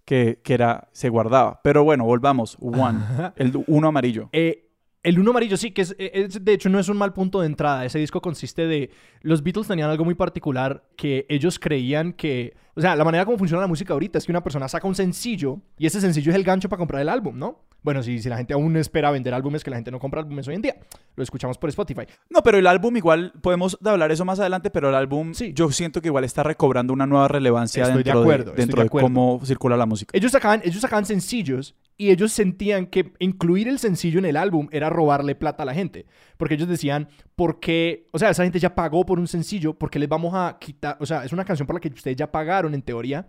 que, 0.05 0.39
que 0.43 0.55
era, 0.55 0.89
se 0.93 1.09
guardaba. 1.09 1.61
Pero 1.65 1.85
bueno, 1.85 2.05
volvamos, 2.05 2.57
One, 2.61 2.99
el 3.37 3.53
uno 3.67 3.89
amarillo. 3.89 4.29
Eh, 4.33 4.69
el 5.05 5.19
uno 5.19 5.31
amarillo, 5.31 5.57
sí, 5.57 5.73
que 5.73 5.83
es, 5.83 5.97
es- 5.99 6.45
de 6.45 6.53
hecho 6.53 6.69
no 6.69 6.79
es 6.79 6.89
un 6.89 6.97
mal 6.97 7.13
punto 7.13 7.41
de 7.41 7.47
entrada. 7.47 7.85
Ese 7.85 7.99
disco 7.99 8.21
consiste 8.21 8.69
de... 8.69 8.91
Los 9.23 9.43
Beatles 9.43 9.67
tenían 9.67 9.91
algo 9.91 10.05
muy 10.05 10.15
particular 10.15 10.85
que 10.97 11.27
ellos 11.29 11.59
creían 11.59 12.13
que... 12.13 12.55
O 12.75 12.81
sea, 12.81 12.97
la 12.97 13.05
manera 13.05 13.25
como 13.25 13.37
funciona 13.39 13.61
la 13.61 13.67
música 13.67 13.93
ahorita 13.93 14.19
es 14.19 14.25
que 14.25 14.33
una 14.33 14.43
persona 14.43 14.67
saca 14.69 14.87
un 14.89 14.95
sencillo 14.95 15.59
y 15.79 15.87
ese 15.87 16.01
sencillo 16.01 16.31
es 16.31 16.37
el 16.37 16.43
gancho 16.45 16.69
para 16.69 16.79
comprar 16.79 17.03
el 17.03 17.09
álbum, 17.09 17.39
¿no? 17.39 17.61
Bueno, 17.83 18.03
si, 18.03 18.21
si 18.21 18.29
la 18.29 18.37
gente 18.37 18.55
aún 18.55 18.77
espera 18.77 19.11
vender 19.11 19.35
álbumes, 19.35 19.65
que 19.65 19.71
la 19.71 19.77
gente 19.77 19.91
no 19.91 19.99
compra 19.99 20.21
álbumes 20.21 20.47
hoy 20.47 20.55
en 20.55 20.63
día. 20.63 20.77
Lo 21.17 21.23
escuchamos 21.25 21.59
por 21.59 21.69
Spotify. 21.69 22.03
No, 22.31 22.41
pero 22.43 22.57
el 22.57 22.67
álbum 22.69 22.97
igual, 22.97 23.33
podemos 23.43 23.77
hablar 23.85 24.13
eso 24.13 24.25
más 24.25 24.39
adelante, 24.39 24.71
pero 24.71 24.89
el 24.89 24.95
álbum 24.95 25.35
Sí. 25.35 25.53
yo 25.53 25.71
siento 25.73 26.01
que 26.01 26.07
igual 26.09 26.23
está 26.25 26.45
recobrando 26.45 26.93
una 26.93 27.07
nueva 27.07 27.27
relevancia 27.27 27.83
Estoy 27.83 27.99
de 27.99 28.05
dentro, 28.05 28.21
acuerdo, 28.23 28.51
de, 28.53 28.57
dentro 28.57 28.77
de 28.77 28.83
de, 28.85 28.87
acuerdo. 28.87 29.07
cómo 29.07 29.41
circula 29.45 29.77
la 29.77 29.87
música. 29.87 30.17
Ellos 30.17 30.31
sacaban, 30.31 30.63
ellos 30.65 30.81
sacaban 30.81 31.05
sencillos 31.05 31.75
y 31.99 32.11
ellos 32.11 32.33
sentían 32.33 32.87
que 32.87 33.13
incluir 33.19 33.67
el 33.69 33.81
sencillo 33.81 34.21
en 34.21 34.27
el 34.27 34.37
álbum 34.37 34.69
era 34.71 34.89
robarle 34.89 35.35
plata 35.35 35.65
a 35.65 35.67
la 35.67 35.75
gente. 35.75 36.07
Porque 36.37 36.55
ellos 36.55 36.69
decían, 36.69 37.09
¿por 37.35 37.59
qué? 37.59 38.07
O 38.13 38.19
sea, 38.19 38.31
esa 38.31 38.45
gente 38.45 38.61
ya 38.61 38.75
pagó 38.77 39.05
por 39.05 39.19
un 39.19 39.27
sencillo, 39.27 39.75
¿por 39.75 39.91
qué 39.91 39.99
les 39.99 40.09
vamos 40.09 40.33
a 40.35 40.57
quitar? 40.61 40.97
O 41.01 41.07
sea, 41.07 41.25
es 41.25 41.33
una 41.33 41.45
canción 41.45 41.67
por 41.67 41.75
la 41.75 41.81
que 41.81 41.89
ustedes 41.89 42.17
ya 42.17 42.31
pagaron 42.31 42.62
en 42.69 42.83
teoría. 42.83 43.29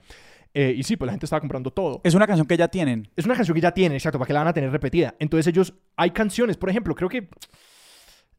Eh, 0.55 0.75
y 0.77 0.83
sí, 0.83 0.95
pues 0.97 1.07
la 1.07 1.13
gente 1.13 1.25
estaba 1.25 1.39
comprando 1.39 1.71
todo. 1.71 1.99
Es 2.03 2.13
una 2.13 2.27
canción 2.27 2.45
que 2.47 2.55
ya 2.55 2.67
tienen. 2.67 3.09
Es 3.15 3.25
una 3.25 3.33
canción 3.35 3.55
que 3.55 3.61
ya 3.61 3.71
tienen, 3.71 3.95
exacto, 3.95 4.19
para 4.19 4.27
que 4.27 4.33
la 4.33 4.39
van 4.41 4.49
a 4.49 4.53
tener 4.53 4.71
repetida. 4.71 5.15
Entonces 5.19 5.47
ellos, 5.47 5.73
hay 5.95 6.11
canciones, 6.11 6.57
por 6.57 6.69
ejemplo, 6.69 6.93
creo 6.93 7.09
que... 7.09 7.27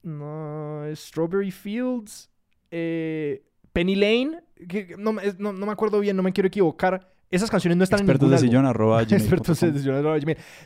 No, 0.02 0.82
Strawberry 0.94 1.50
Fields, 1.50 2.30
eh, 2.70 3.42
Penny 3.72 3.94
Lane, 3.94 4.40
que 4.68 4.94
no, 4.98 5.12
me- 5.14 5.22
no, 5.38 5.52
no 5.52 5.66
me 5.66 5.72
acuerdo 5.72 5.98
bien, 6.00 6.16
no 6.16 6.22
me 6.22 6.32
quiero 6.32 6.46
equivocar. 6.48 7.10
Esas 7.30 7.50
canciones 7.50 7.76
no 7.78 7.84
están 7.84 8.00
en 8.00 8.04
Expertos 8.04 8.28
ningún 8.28 8.40
de 8.42 8.46
sillón, 8.48 8.66
arroba 8.66 9.02
Expertos 9.10 9.58
de 9.60 9.72
sillón, 9.78 9.96
arroba. 9.96 10.18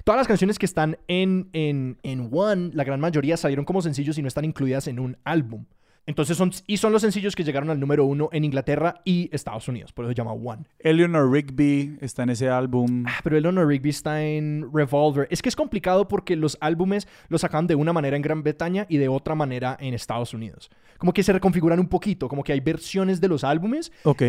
Todas 0.05 0.19
las 0.19 0.27
canciones 0.27 0.59
que 0.59 0.67
están 0.67 0.99
en, 1.07 1.49
en, 1.53 1.99
en 2.03 2.29
One, 2.33 2.73
la 2.75 2.85
gran 2.85 3.01
mayoría 3.01 3.37
salieron 3.37 3.65
como 3.65 3.81
sencillos 3.81 4.19
y 4.19 4.23
no 4.23 4.29
están 4.29 4.45
incluidas 4.45 4.89
en 4.89 4.99
un 4.99 5.17
álbum. 5.25 5.65
Entonces 6.09 6.39
son, 6.39 6.53
y 6.67 6.79
son 6.79 6.91
los 6.91 7.03
sencillos 7.03 7.37
que 7.37 7.45
llegaron 7.45 7.69
al 7.69 7.79
número 7.79 8.07
uno 8.07 8.31
en 8.33 8.43
Inglaterra 8.43 9.03
y 9.05 9.29
Estados 9.31 9.69
Unidos, 9.69 9.93
por 9.93 10.07
eso 10.07 10.13
se 10.13 10.15
llama 10.15 10.33
One. 10.33 10.65
Eleanor 10.79 11.31
Rigby 11.31 11.99
está 12.01 12.23
en 12.23 12.31
ese 12.31 12.49
álbum. 12.49 13.05
Ah, 13.07 13.21
pero 13.23 13.37
Eleanor 13.37 13.69
Rigby 13.69 13.91
está 13.91 14.25
en 14.25 14.71
Revolver. 14.73 15.29
Es 15.31 15.43
que 15.43 15.51
es 15.51 15.55
complicado 15.55 16.09
porque 16.09 16.35
los 16.35 16.57
álbumes 16.63 17.07
los 17.29 17.43
sacan 17.43 17.67
de 17.67 17.75
una 17.75 17.93
manera 17.93 18.17
en 18.17 18.23
Gran 18.23 18.43
Bretaña 18.43 18.87
y 18.89 18.97
de 18.97 19.09
otra 19.09 19.35
manera 19.35 19.77
en 19.79 19.93
Estados 19.93 20.33
Unidos. 20.33 20.71
Como 20.97 21.13
que 21.13 21.23
se 21.23 21.35
reconfiguran 21.35 21.79
un 21.79 21.89
poquito, 21.89 22.27
como 22.27 22.43
que 22.43 22.55
hay 22.55 22.61
versiones 22.61 23.21
de 23.21 23.29
los 23.29 23.45
álbumes. 23.45 23.93
Ok. 24.05 24.23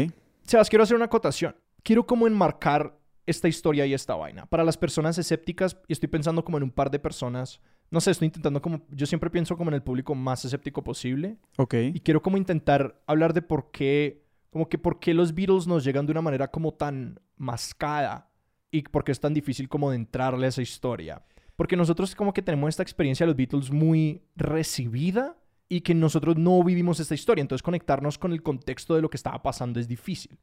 Sebas, 0.44 0.70
quiero 0.70 0.84
hacer 0.84 0.98
una 0.98 1.06
acotación. 1.06 1.56
Quiero 1.82 2.06
como 2.06 2.28
enmarcar 2.28 3.00
esta 3.26 3.48
historia 3.48 3.86
y 3.86 3.94
esta 3.94 4.16
vaina. 4.16 4.48
Para 4.48 4.66
las 4.66 4.78
personas 4.78 5.18
escépticas, 5.18 5.78
y 5.88 5.94
estoy 5.94 6.10
pensando 6.10 6.44
como 6.44 6.58
en 6.58 6.64
un 6.64 6.72
par 6.72 6.92
de 6.92 7.00
personas, 7.00 7.62
no 7.92 8.02
sé, 8.02 8.12
estoy 8.12 8.28
intentando 8.28 8.62
como, 8.62 8.82
yo 8.92 9.06
siempre 9.06 9.30
pienso 9.30 9.58
como 9.58 9.72
en 9.72 9.76
el 9.76 9.84
público 9.84 10.14
más 10.14 10.46
escéptico 10.46 10.84
posible. 10.84 11.38
Ok. 11.58 11.74
Y 11.94 12.00
quiero 12.02 12.22
como 12.22 12.38
intentar 12.38 13.02
hablar 13.08 13.34
de 13.34 13.42
por 13.42 13.72
qué, 13.72 14.24
como 14.52 14.70
que 14.70 14.78
por 14.78 15.00
qué 15.00 15.14
los 15.14 15.34
Beatles 15.34 15.68
nos 15.68 15.84
llegan 15.84 16.06
de 16.06 16.12
una 16.12 16.22
manera 16.22 16.50
como 16.50 16.74
tan 16.74 17.20
mascada 17.38 18.30
y 18.72 18.84
por 18.84 19.04
qué 19.04 19.12
es 19.12 19.20
tan 19.20 19.34
difícil 19.34 19.68
como 19.68 19.90
de 19.90 19.96
entrarle 19.96 20.46
a 20.46 20.50
esa 20.50 20.62
historia. 20.62 21.24
Porque 21.56 21.76
nosotros 21.76 22.16
como 22.16 22.34
que 22.34 22.42
tenemos 22.42 22.70
esta 22.70 22.84
experiencia 22.84 23.26
de 23.26 23.32
los 23.32 23.38
Beatles 23.38 23.72
muy 23.72 24.22
recibida 24.36 25.36
y 25.68 25.82
que 25.82 25.94
nosotros 25.94 26.38
no 26.38 26.64
vivimos 26.64 27.00
esta 27.00 27.16
historia. 27.16 27.42
Entonces 27.42 27.64
conectarnos 27.64 28.18
con 28.18 28.32
el 28.32 28.44
contexto 28.44 28.96
de 28.96 29.02
lo 29.02 29.10
que 29.10 29.18
estaba 29.18 29.42
pasando 29.42 29.80
es 29.80 29.88
difícil. 29.88 30.38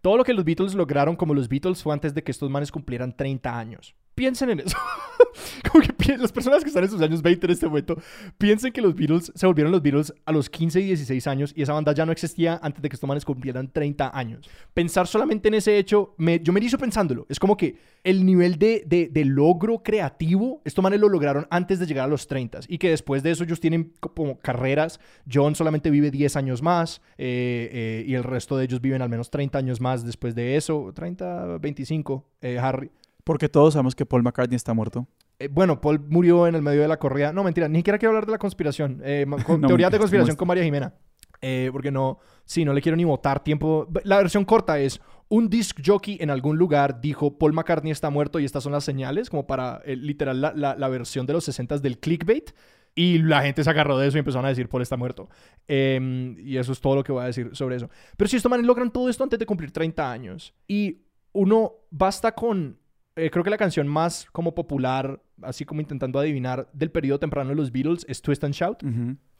Todo 0.00 0.16
lo 0.16 0.24
que 0.24 0.34
los 0.34 0.44
Beatles 0.44 0.74
lograron 0.74 1.16
como 1.16 1.34
los 1.34 1.48
Beatles 1.48 1.82
fue 1.82 1.92
antes 1.92 2.14
de 2.14 2.22
que 2.22 2.30
estos 2.30 2.50
manes 2.50 2.72
cumplieran 2.72 3.16
30 3.16 3.58
años. 3.58 3.94
Piensen 4.16 4.48
en 4.48 4.60
eso. 4.60 4.76
como 5.70 5.84
que 5.98 6.16
las 6.16 6.32
personas 6.32 6.62
que 6.62 6.68
están 6.68 6.84
en 6.84 6.90
sus 6.90 7.02
años 7.02 7.20
20 7.20 7.46
en 7.46 7.52
este 7.52 7.66
momento 7.66 7.98
piensen 8.38 8.72
que 8.72 8.80
los 8.80 8.94
Beatles 8.94 9.30
se 9.34 9.46
volvieron 9.46 9.70
los 9.70 9.82
Beatles 9.82 10.14
a 10.24 10.32
los 10.32 10.48
15 10.48 10.80
y 10.80 10.86
16 10.86 11.26
años 11.26 11.52
y 11.54 11.60
esa 11.60 11.74
banda 11.74 11.92
ya 11.92 12.06
no 12.06 12.12
existía 12.12 12.58
antes 12.62 12.80
de 12.80 12.88
que 12.88 12.96
estos 12.96 13.06
manes 13.06 13.26
cumplieran 13.26 13.70
30 13.70 14.16
años. 14.16 14.48
Pensar 14.72 15.06
solamente 15.06 15.48
en 15.48 15.54
ese 15.54 15.76
hecho, 15.76 16.14
me, 16.16 16.40
yo 16.40 16.54
me 16.54 16.60
hizo 16.60 16.78
pensándolo. 16.78 17.26
Es 17.28 17.38
como 17.38 17.58
que 17.58 17.76
el 18.04 18.24
nivel 18.24 18.58
de, 18.58 18.84
de, 18.86 19.08
de 19.12 19.24
logro 19.26 19.82
creativo, 19.82 20.62
estos 20.64 20.82
manes 20.82 20.98
lo 20.98 21.10
lograron 21.10 21.46
antes 21.50 21.78
de 21.78 21.84
llegar 21.84 22.06
a 22.06 22.08
los 22.08 22.26
30 22.26 22.60
y 22.68 22.78
que 22.78 22.88
después 22.88 23.22
de 23.22 23.32
eso 23.32 23.44
ellos 23.44 23.60
tienen 23.60 23.92
como 24.00 24.38
carreras. 24.38 24.98
John 25.30 25.54
solamente 25.54 25.90
vive 25.90 26.10
10 26.10 26.36
años 26.36 26.62
más 26.62 27.02
eh, 27.18 27.68
eh, 27.70 28.04
y 28.06 28.14
el 28.14 28.24
resto 28.24 28.56
de 28.56 28.64
ellos 28.64 28.80
viven 28.80 29.02
al 29.02 29.10
menos 29.10 29.28
30 29.28 29.58
años 29.58 29.78
más 29.78 30.06
después 30.06 30.34
de 30.34 30.56
eso. 30.56 30.90
30, 30.94 31.58
25, 31.58 32.24
eh, 32.40 32.58
Harry. 32.58 32.90
Porque 33.26 33.48
todos 33.48 33.72
sabemos 33.74 33.96
que 33.96 34.06
Paul 34.06 34.22
McCartney 34.22 34.54
está 34.54 34.72
muerto. 34.72 35.08
Eh, 35.40 35.48
bueno, 35.50 35.80
Paul 35.80 35.98
murió 36.08 36.46
en 36.46 36.54
el 36.54 36.62
medio 36.62 36.80
de 36.82 36.86
la 36.86 36.96
corrida. 36.96 37.32
No, 37.32 37.42
mentira, 37.42 37.68
ni 37.68 37.80
siquiera 37.80 37.98
quiero 37.98 38.10
hablar 38.10 38.24
de 38.26 38.30
la 38.30 38.38
conspiración. 38.38 39.00
Eh, 39.04 39.24
ma- 39.26 39.42
con- 39.42 39.60
No, 39.62 39.66
teorías 39.66 39.90
de 39.90 39.98
conspiración 39.98 40.36
¿cómo 40.36 40.38
con 40.38 40.48
María 40.48 40.62
Jimena. 40.62 40.94
Eh, 41.42 41.70
porque 41.72 41.90
no, 41.90 42.20
sí, 42.44 42.64
no 42.64 42.72
le 42.72 42.80
quiero 42.80 42.94
ni 42.96 43.02
votar 43.02 43.42
tiempo. 43.42 43.88
La 44.04 44.18
versión 44.18 44.44
corta 44.44 44.78
es, 44.78 45.00
un 45.28 45.50
disc 45.50 45.80
jockey 45.84 46.18
en 46.20 46.30
algún 46.30 46.56
lugar 46.56 47.00
dijo, 47.00 47.36
Paul 47.36 47.52
McCartney 47.52 47.90
está 47.90 48.10
muerto 48.10 48.38
y 48.38 48.44
estas 48.44 48.62
son 48.62 48.70
las 48.70 48.84
señales, 48.84 49.28
como 49.28 49.44
para, 49.44 49.82
eh, 49.84 49.96
literal, 49.96 50.40
la, 50.40 50.52
la- 50.54 50.76
la 50.76 50.88
versión 50.88 51.26
de 51.26 51.32
los 51.32 51.42
60 51.44 51.78
del 51.78 51.98
clickbait. 51.98 52.52
Y 52.94 53.18
la 53.18 53.42
gente 53.42 53.62
se 53.64 53.68
agarró 53.68 53.98
de 53.98 54.06
eso 54.06 54.16
y 54.16 54.20
empezaron 54.20 54.46
a 54.46 54.50
decir, 54.50 54.68
Paul 54.68 54.82
está 54.82 54.96
muerto. 54.96 55.28
Em, 55.66 56.38
y 56.38 56.56
eso 56.56 56.72
es 56.72 56.80
todo 56.80 56.94
lo 56.94 57.02
que 57.04 57.12
voy 57.12 57.24
a 57.24 57.26
decir 57.26 57.50
sobre 57.54 57.76
eso. 57.76 57.90
Pero 58.16 58.28
si 58.28 58.36
estos 58.36 58.48
manes 58.48 58.64
logran 58.66 58.90
todo 58.90 59.08
esto 59.10 59.24
antes 59.24 59.38
de 59.38 59.44
cumplir 59.46 59.72
30 59.72 60.10
años 60.10 60.54
y 60.66 61.02
uno 61.32 61.72
basta 61.90 62.32
con, 62.34 62.78
eh, 63.16 63.30
creo 63.30 63.42
que 63.42 63.50
la 63.50 63.56
canción 63.56 63.88
más 63.88 64.26
como 64.32 64.54
popular, 64.54 65.20
así 65.42 65.64
como 65.64 65.80
intentando 65.80 66.18
adivinar 66.18 66.68
del 66.72 66.90
periodo 66.90 67.18
temprano 67.18 67.50
de 67.50 67.56
los 67.56 67.72
Beatles 67.72 68.04
es 68.08 68.22
Twist 68.22 68.44
and 68.44 68.54
Shout. 68.54 68.82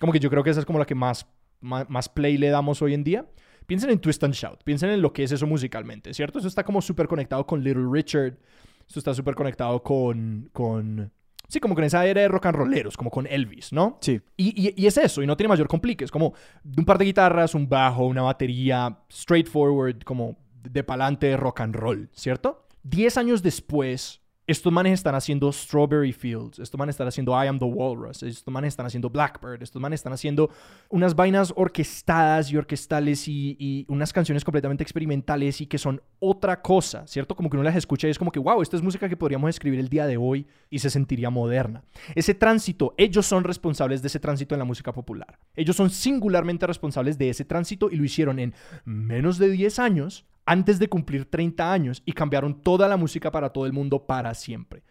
Como 0.00 0.12
que 0.12 0.18
yo 0.18 0.30
creo 0.30 0.42
que 0.42 0.50
esa 0.50 0.61
es 0.61 0.66
como 0.66 0.78
la 0.78 0.87
que 0.87 0.95
más, 0.95 1.26
más, 1.61 1.88
más 1.88 2.09
play 2.09 2.37
le 2.38 2.49
damos 2.49 2.83
hoy 2.83 2.95
en 2.95 3.04
día. 3.04 3.26
Piensen 3.66 3.90
en 3.90 3.99
Twist 3.99 4.23
and 4.25 4.35
Shout, 4.35 4.62
piensen 4.64 4.90
en 4.90 5.02
lo 5.02 5.12
que 5.12 5.25
es 5.25 5.33
eso 5.33 5.47
musicalmente, 5.47 6.14
¿cierto? 6.14 6.38
Eso 6.38 6.47
está 6.49 6.62
como 6.64 6.80
súper 6.80 7.09
conectado 7.09 7.45
con 7.47 7.62
Little 7.64 7.87
Richard, 7.90 8.38
esto 8.87 9.00
está 9.00 9.12
súper 9.12 9.35
conectado 9.35 9.83
con, 9.83 10.49
con... 10.52 11.11
Sí, 11.49 11.59
como 11.61 11.75
con 11.75 11.83
esa 11.85 12.06
era 12.06 12.21
de 12.23 12.28
rock 12.28 12.47
and 12.47 12.56
rolleros, 12.56 12.97
como 12.97 13.11
con 13.11 13.26
Elvis, 13.26 13.73
¿no? 13.73 13.99
Sí. 14.00 14.21
Y, 14.37 14.68
y- 14.68 14.75
y 14.80 14.87
es 14.87 14.97
eso, 14.97 15.23
y 15.23 15.26
no 15.26 15.37
tiene 15.37 15.49
mayor 15.49 15.66
complique. 15.68 16.04
Es 16.04 16.11
como 16.12 16.35
un 16.76 16.85
par 16.85 16.99
de 16.99 17.04
guitarras, 17.06 17.54
un 17.56 17.68
bajo, 17.68 18.06
una 18.06 18.23
batería, 18.23 18.99
straightforward, 19.12 20.02
como 20.04 20.38
de 20.62 20.85
pa'lante 20.85 21.37
rock 21.37 21.61
and 21.61 21.75
roll, 21.75 22.09
¿cierto? 22.12 22.65
Diez 22.88 23.16
años 23.16 23.43
después, 23.43 24.23
estos 24.47 24.73
manes 24.73 24.93
están 24.93 25.16
haciendo 25.16 25.52
Strawberry 25.52 26.12
Fields, 26.12 26.61
estos 26.61 26.78
manes 26.78 26.93
están 26.93 27.09
haciendo 27.09 27.33
I 27.33 27.49
Am 27.49 27.59
the 27.59 27.64
Walrus, 27.64 28.23
estos 28.23 28.55
manes 28.55 28.69
están 28.69 28.87
haciendo 28.87 29.11
Blackbird, 29.11 29.61
estos 29.61 29.83
manes 29.83 29.99
están 29.99 30.12
haciendo 30.12 30.50
unas 30.88 31.16
vainas 31.16 31.52
orquestadas 31.57 32.52
y 32.52 32.57
orquestales 32.57 33.26
y, 33.26 33.57
y 33.59 33.87
unas 33.88 34.12
canciones 34.12 34.45
completamente 34.45 34.85
experimentales 34.85 35.61
y 35.61 35.66
que 35.66 35.78
son 35.78 36.00
otra 36.21 36.62
cosa, 36.62 37.05
¿cierto? 37.09 37.35
Como 37.35 37.50
que 37.50 37.57
uno 37.57 37.64
las 37.64 37.75
escucha 37.75 38.07
y 38.07 38.12
es 38.12 38.21
como 38.21 38.31
que, 38.31 38.38
wow, 38.38 38.62
esta 38.62 38.76
es 38.76 38.83
música 38.85 39.09
que 39.09 39.16
podríamos 39.16 39.50
escribir 39.50 39.81
el 39.81 39.88
día 39.88 40.07
de 40.07 40.16
hoy 40.16 40.47
y 40.71 40.78
se 40.78 40.88
sentiría 40.88 41.28
moderna. 41.28 41.83
Ese 42.14 42.35
tránsito, 42.35 42.95
ellos 42.99 43.26
son 43.26 43.43
responsables 43.43 44.00
de 44.00 44.07
ese 44.07 44.21
tránsito 44.21 44.55
en 44.55 44.61
la 44.61 44.64
música 44.64 44.93
popular. 44.93 45.40
Ellos 45.57 45.75
son 45.75 45.90
singularmente 45.90 46.69
responsables 46.69 47.19
de 47.19 47.31
ese 47.31 47.45
tránsito 47.45 47.90
y 47.90 47.97
lo 47.97 48.05
hicieron 48.05 48.38
en 48.38 48.55
menos 48.85 49.38
de 49.38 49.50
10 49.50 49.81
años 49.81 50.25
antes 50.46 50.78
de 50.78 50.88
cumplir 50.88 51.28
30 51.28 51.72
años 51.72 52.02
y 52.06 52.12
cambiaron 52.12 52.62
toda 52.62 52.88
la 52.88 52.96
música 52.96 53.30
para 53.30 53.50
todo 53.50 53.66
el 53.66 53.72
mundo 53.72 54.06
para 54.06 54.32
siempre. 54.34 54.84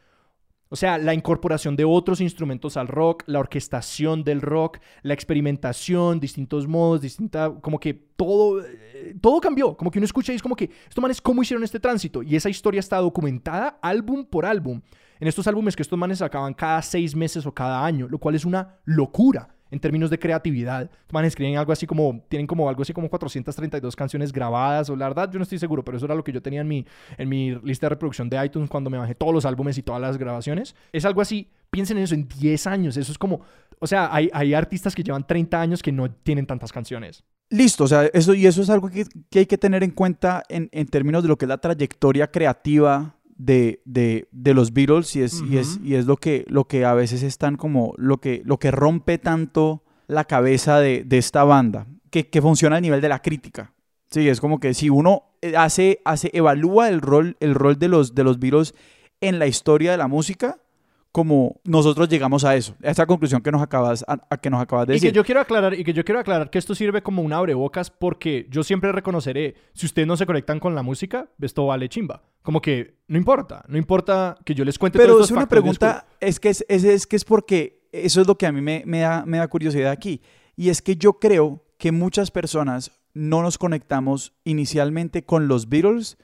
O 0.68 0.76
sea, 0.76 0.98
la 0.98 1.14
incorporación 1.14 1.76
de 1.76 1.86
otros 1.86 2.20
instrumentos 2.22 2.76
al 2.76 2.88
rock, 2.88 3.24
la 3.28 3.40
orquestación 3.40 4.24
del 4.24 4.42
rock, 4.42 4.80
la 5.04 5.14
experimentación, 5.14 6.20
distintos 6.20 6.68
modos, 6.68 7.02
distinta, 7.02 7.54
como 7.62 7.80
que 7.80 7.94
todo, 7.94 8.62
eh, 8.62 9.16
todo 9.22 9.40
cambió. 9.40 9.78
Como 9.78 9.92
que 9.92 10.00
uno 10.00 10.06
escucha 10.06 10.34
y 10.34 10.36
es 10.36 10.42
como 10.42 10.56
que, 10.56 10.70
estos 10.90 11.02
manes, 11.02 11.22
¿cómo 11.22 11.44
hicieron 11.44 11.64
este 11.64 11.80
tránsito? 11.80 12.24
Y 12.24 12.36
esa 12.36 12.50
historia 12.50 12.80
está 12.80 12.98
documentada 12.98 13.80
álbum 13.82 14.26
por 14.26 14.46
álbum. 14.46 14.82
En 15.20 15.28
estos 15.28 15.48
álbumes 15.48 15.76
que 15.76 15.84
estos 15.84 15.98
manes 15.98 16.18
sacaban 16.18 16.54
cada 16.54 16.82
seis 16.82 17.16
meses 17.16 17.46
o 17.46 17.54
cada 17.54 17.86
año, 17.86 18.08
lo 18.10 18.18
cual 18.18 18.36
es 18.36 18.44
una 18.44 18.80
locura 18.84 19.55
en 19.76 19.80
términos 19.82 20.10
de 20.10 20.18
creatividad. 20.18 20.90
Manes 21.12 21.30
escriben 21.30 21.58
algo 21.58 21.72
así 21.72 21.86
como, 21.86 22.24
tienen 22.30 22.48
como 22.48 22.68
algo 22.70 22.82
así 22.82 22.94
como 22.94 23.10
432 23.10 23.96
canciones 23.96 24.32
grabadas, 24.32 24.90
o 24.90 24.96
la 24.96 25.08
verdad, 25.08 25.30
yo 25.32 25.38
no 25.38 25.44
estoy 25.44 25.60
seguro, 25.60 25.84
pero 25.84 25.98
eso 25.98 26.06
era 26.06 26.16
lo 26.16 26.24
que 26.24 26.32
yo 26.32 26.42
tenía 26.42 26.62
en 26.62 26.68
mi, 26.68 26.86
en 27.18 27.30
mi 27.30 27.56
lista 27.64 27.86
de 27.86 27.90
reproducción 27.90 28.30
de 28.30 28.44
iTunes 28.44 28.70
cuando 28.70 28.90
me 28.90 28.98
bajé 28.98 29.16
todos 29.16 29.34
los 29.34 29.46
álbumes 29.46 29.78
y 29.78 29.84
todas 29.84 30.02
las 30.02 30.18
grabaciones. 30.18 30.76
Es 30.94 31.04
algo 31.06 31.22
así, 31.22 31.50
piensen 31.70 31.98
en 31.98 32.04
eso, 32.04 32.16
en 32.16 32.28
10 32.28 32.68
años, 32.68 32.98
eso 32.98 33.12
es 33.12 33.18
como, 33.18 33.42
o 33.80 33.88
sea, 33.88 34.14
hay, 34.14 34.30
hay 34.34 34.54
artistas 34.54 34.96
que 34.96 35.04
llevan 35.04 35.28
30 35.28 35.60
años 35.60 35.84
que 35.84 35.92
no 35.92 36.10
tienen 36.10 36.46
tantas 36.46 36.72
canciones. 36.72 37.24
Listo, 37.50 37.84
o 37.84 37.88
sea, 37.88 38.06
eso, 38.06 38.34
y 38.34 38.48
eso 38.48 38.62
es 38.62 38.70
algo 38.70 38.90
que, 38.90 39.06
que 39.30 39.40
hay 39.40 39.46
que 39.46 39.58
tener 39.58 39.84
en 39.84 39.92
cuenta 39.92 40.44
en, 40.50 40.70
en 40.72 40.88
términos 40.88 41.22
de 41.22 41.30
lo 41.30 41.38
que 41.38 41.46
es 41.46 41.50
la 41.50 41.60
trayectoria 41.60 42.32
creativa 42.32 43.15
de, 43.36 43.82
de, 43.86 44.28
de 44.32 44.54
los 44.54 44.74
Beatles 44.74 45.16
y 45.16 45.22
es, 45.22 45.42
y 45.50 45.58
es, 45.58 45.80
y 45.84 45.96
es 45.96 46.06
lo, 46.06 46.18
que, 46.18 46.46
lo 46.48 46.66
que 46.66 46.86
a 46.86 46.94
veces 46.94 47.24
están 47.24 47.58
como, 47.58 47.94
lo 47.98 48.20
que, 48.20 48.42
lo 48.46 48.58
que 48.58 48.72
rompe 48.72 49.18
tanto 49.18 49.84
la 50.08 50.26
cabeza 50.26 50.80
de, 50.80 51.04
de 51.04 51.18
esta 51.18 51.44
banda, 51.44 51.88
que, 52.10 52.30
que 52.30 52.42
funciona 52.42 52.78
a 52.78 52.82
nivel 52.82 53.02
de 53.02 53.10
la 53.10 53.22
crítica. 53.22 53.74
Sí, 54.10 54.30
es 54.30 54.40
como 54.40 54.60
que 54.60 54.74
si 54.74 54.90
uno 54.90 55.24
eh, 55.42 55.56
hace, 55.58 56.00
hace 56.06 56.30
evalúa 56.34 56.90
el 56.90 57.02
rol, 57.02 57.36
el 57.40 57.56
rol 57.56 57.78
de, 57.78 57.88
los, 57.88 58.16
de 58.16 58.24
los 58.24 58.40
Beatles 58.40 58.74
en 59.20 59.40
la 59.40 59.48
historia 59.48 59.92
de 59.92 59.98
la 59.98 60.08
música, 60.08 60.60
como 61.16 61.62
nosotros 61.64 62.10
llegamos 62.10 62.44
a 62.44 62.58
eso, 62.58 62.76
a 62.84 62.90
esa 62.92 63.06
conclusión 63.06 63.42
que 63.42 63.50
nos 63.50 63.62
acabas, 63.62 64.04
a, 64.06 64.18
a 64.30 64.36
que 64.36 64.50
nos 64.50 64.62
acabas 64.62 64.86
de 64.86 64.96
Y 64.96 64.96
decir. 64.98 65.12
que 65.12 65.16
yo 65.16 65.24
quiero 65.24 65.40
aclarar, 65.40 65.74
y 65.74 65.86
que 65.86 65.94
yo 65.94 66.04
quiero 66.04 66.20
aclarar 66.20 66.50
que 66.50 66.58
esto 66.58 66.76
sirve 66.76 67.02
como 67.02 67.22
un 67.22 67.32
abrebocas 67.32 67.90
porque 67.90 68.48
yo 68.50 68.66
siempre 68.66 68.92
reconoceré, 68.92 69.56
si 69.74 69.86
ustedes 69.86 70.10
no 70.10 70.18
se 70.18 70.26
conectan 70.26 70.60
con 70.60 70.76
la 70.76 70.84
música, 70.84 71.30
esto 71.40 71.68
vale 71.68 71.88
chimba. 71.88 72.22
Como 72.42 72.60
que 72.62 72.98
no 73.08 73.18
importa, 73.18 73.64
no 73.70 73.78
importa 73.78 74.38
que 74.44 74.54
yo 74.54 74.66
les 74.66 74.78
cuente 74.78 75.00
Pero 75.00 75.14
todos 75.14 75.28
es 75.28 75.32
una 75.32 75.48
pregunta, 75.48 76.06
es 76.20 76.38
que 76.38 76.50
es, 76.50 76.66
es, 76.68 76.84
es 76.84 77.08
que 77.08 77.16
es 77.16 77.24
porque 77.24 77.88
eso 77.94 78.20
es 78.20 78.28
lo 78.28 78.38
que 78.38 78.46
a 78.48 78.52
mí 78.52 78.60
me, 78.60 78.84
me 78.86 79.00
da, 79.00 79.24
me 79.26 79.38
da 79.38 79.48
curiosidad 79.48 79.92
aquí. 79.92 80.22
Y 80.58 80.68
es 80.68 80.82
que 80.82 80.98
yo 80.98 81.14
creo 81.14 81.64
que 81.78 81.94
muchas 81.94 82.30
personas 82.30 82.92
no 83.14 83.42
nos 83.42 83.58
conectamos 83.58 84.34
inicialmente 84.44 85.24
con 85.24 85.48
los 85.48 85.70
Beatles 85.70 86.18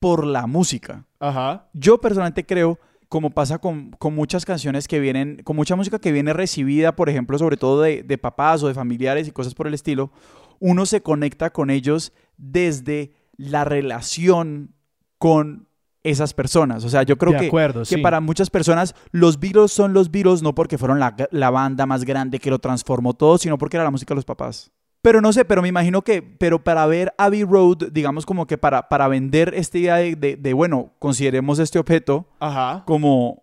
por 0.00 0.26
la 0.26 0.48
música. 0.48 1.06
Ajá. 1.20 1.68
Yo 1.72 2.00
personalmente 2.00 2.44
creo, 2.44 2.80
como 3.14 3.30
pasa 3.30 3.58
con, 3.58 3.92
con 3.92 4.12
muchas 4.12 4.44
canciones 4.44 4.88
que 4.88 4.98
vienen, 4.98 5.40
con 5.44 5.54
mucha 5.54 5.76
música 5.76 6.00
que 6.00 6.10
viene 6.10 6.32
recibida, 6.32 6.96
por 6.96 7.08
ejemplo, 7.08 7.38
sobre 7.38 7.56
todo 7.56 7.80
de, 7.80 8.02
de 8.02 8.18
papás 8.18 8.60
o 8.64 8.66
de 8.66 8.74
familiares 8.74 9.28
y 9.28 9.30
cosas 9.30 9.54
por 9.54 9.68
el 9.68 9.74
estilo, 9.74 10.10
uno 10.58 10.84
se 10.84 11.00
conecta 11.00 11.50
con 11.50 11.70
ellos 11.70 12.12
desde 12.38 13.12
la 13.36 13.62
relación 13.62 14.74
con 15.18 15.68
esas 16.02 16.34
personas. 16.34 16.84
O 16.84 16.88
sea, 16.88 17.04
yo 17.04 17.16
creo 17.16 17.34
de 17.34 17.38
que, 17.38 17.46
acuerdo, 17.46 17.82
que 17.82 17.94
sí. 17.94 17.98
para 17.98 18.20
muchas 18.20 18.50
personas 18.50 18.96
los 19.12 19.38
Beatles 19.38 19.70
son 19.70 19.92
los 19.92 20.10
Beatles 20.10 20.42
no 20.42 20.56
porque 20.56 20.76
fueron 20.76 20.98
la, 20.98 21.14
la 21.30 21.50
banda 21.50 21.86
más 21.86 22.04
grande 22.04 22.40
que 22.40 22.50
lo 22.50 22.58
transformó 22.58 23.14
todo, 23.14 23.38
sino 23.38 23.58
porque 23.58 23.76
era 23.76 23.84
la 23.84 23.92
música 23.92 24.12
de 24.12 24.16
los 24.16 24.24
papás. 24.24 24.72
Pero 25.04 25.20
no 25.20 25.32
sé, 25.34 25.44
pero 25.44 25.60
me 25.60 25.68
imagino 25.68 26.00
que, 26.00 26.22
pero 26.22 26.64
para 26.64 26.86
ver 26.86 27.12
Abbey 27.18 27.44
Road, 27.44 27.90
digamos 27.92 28.24
como 28.24 28.46
que 28.46 28.56
para, 28.56 28.88
para 28.88 29.06
vender 29.06 29.52
esta 29.54 29.76
idea 29.76 29.96
de, 29.96 30.16
de- 30.16 30.36
de, 30.36 30.52
bueno, 30.54 30.92
consideremos 30.98 31.58
este 31.58 31.78
objeto 31.78 32.26
Ajá. 32.40 32.84
como, 32.86 33.42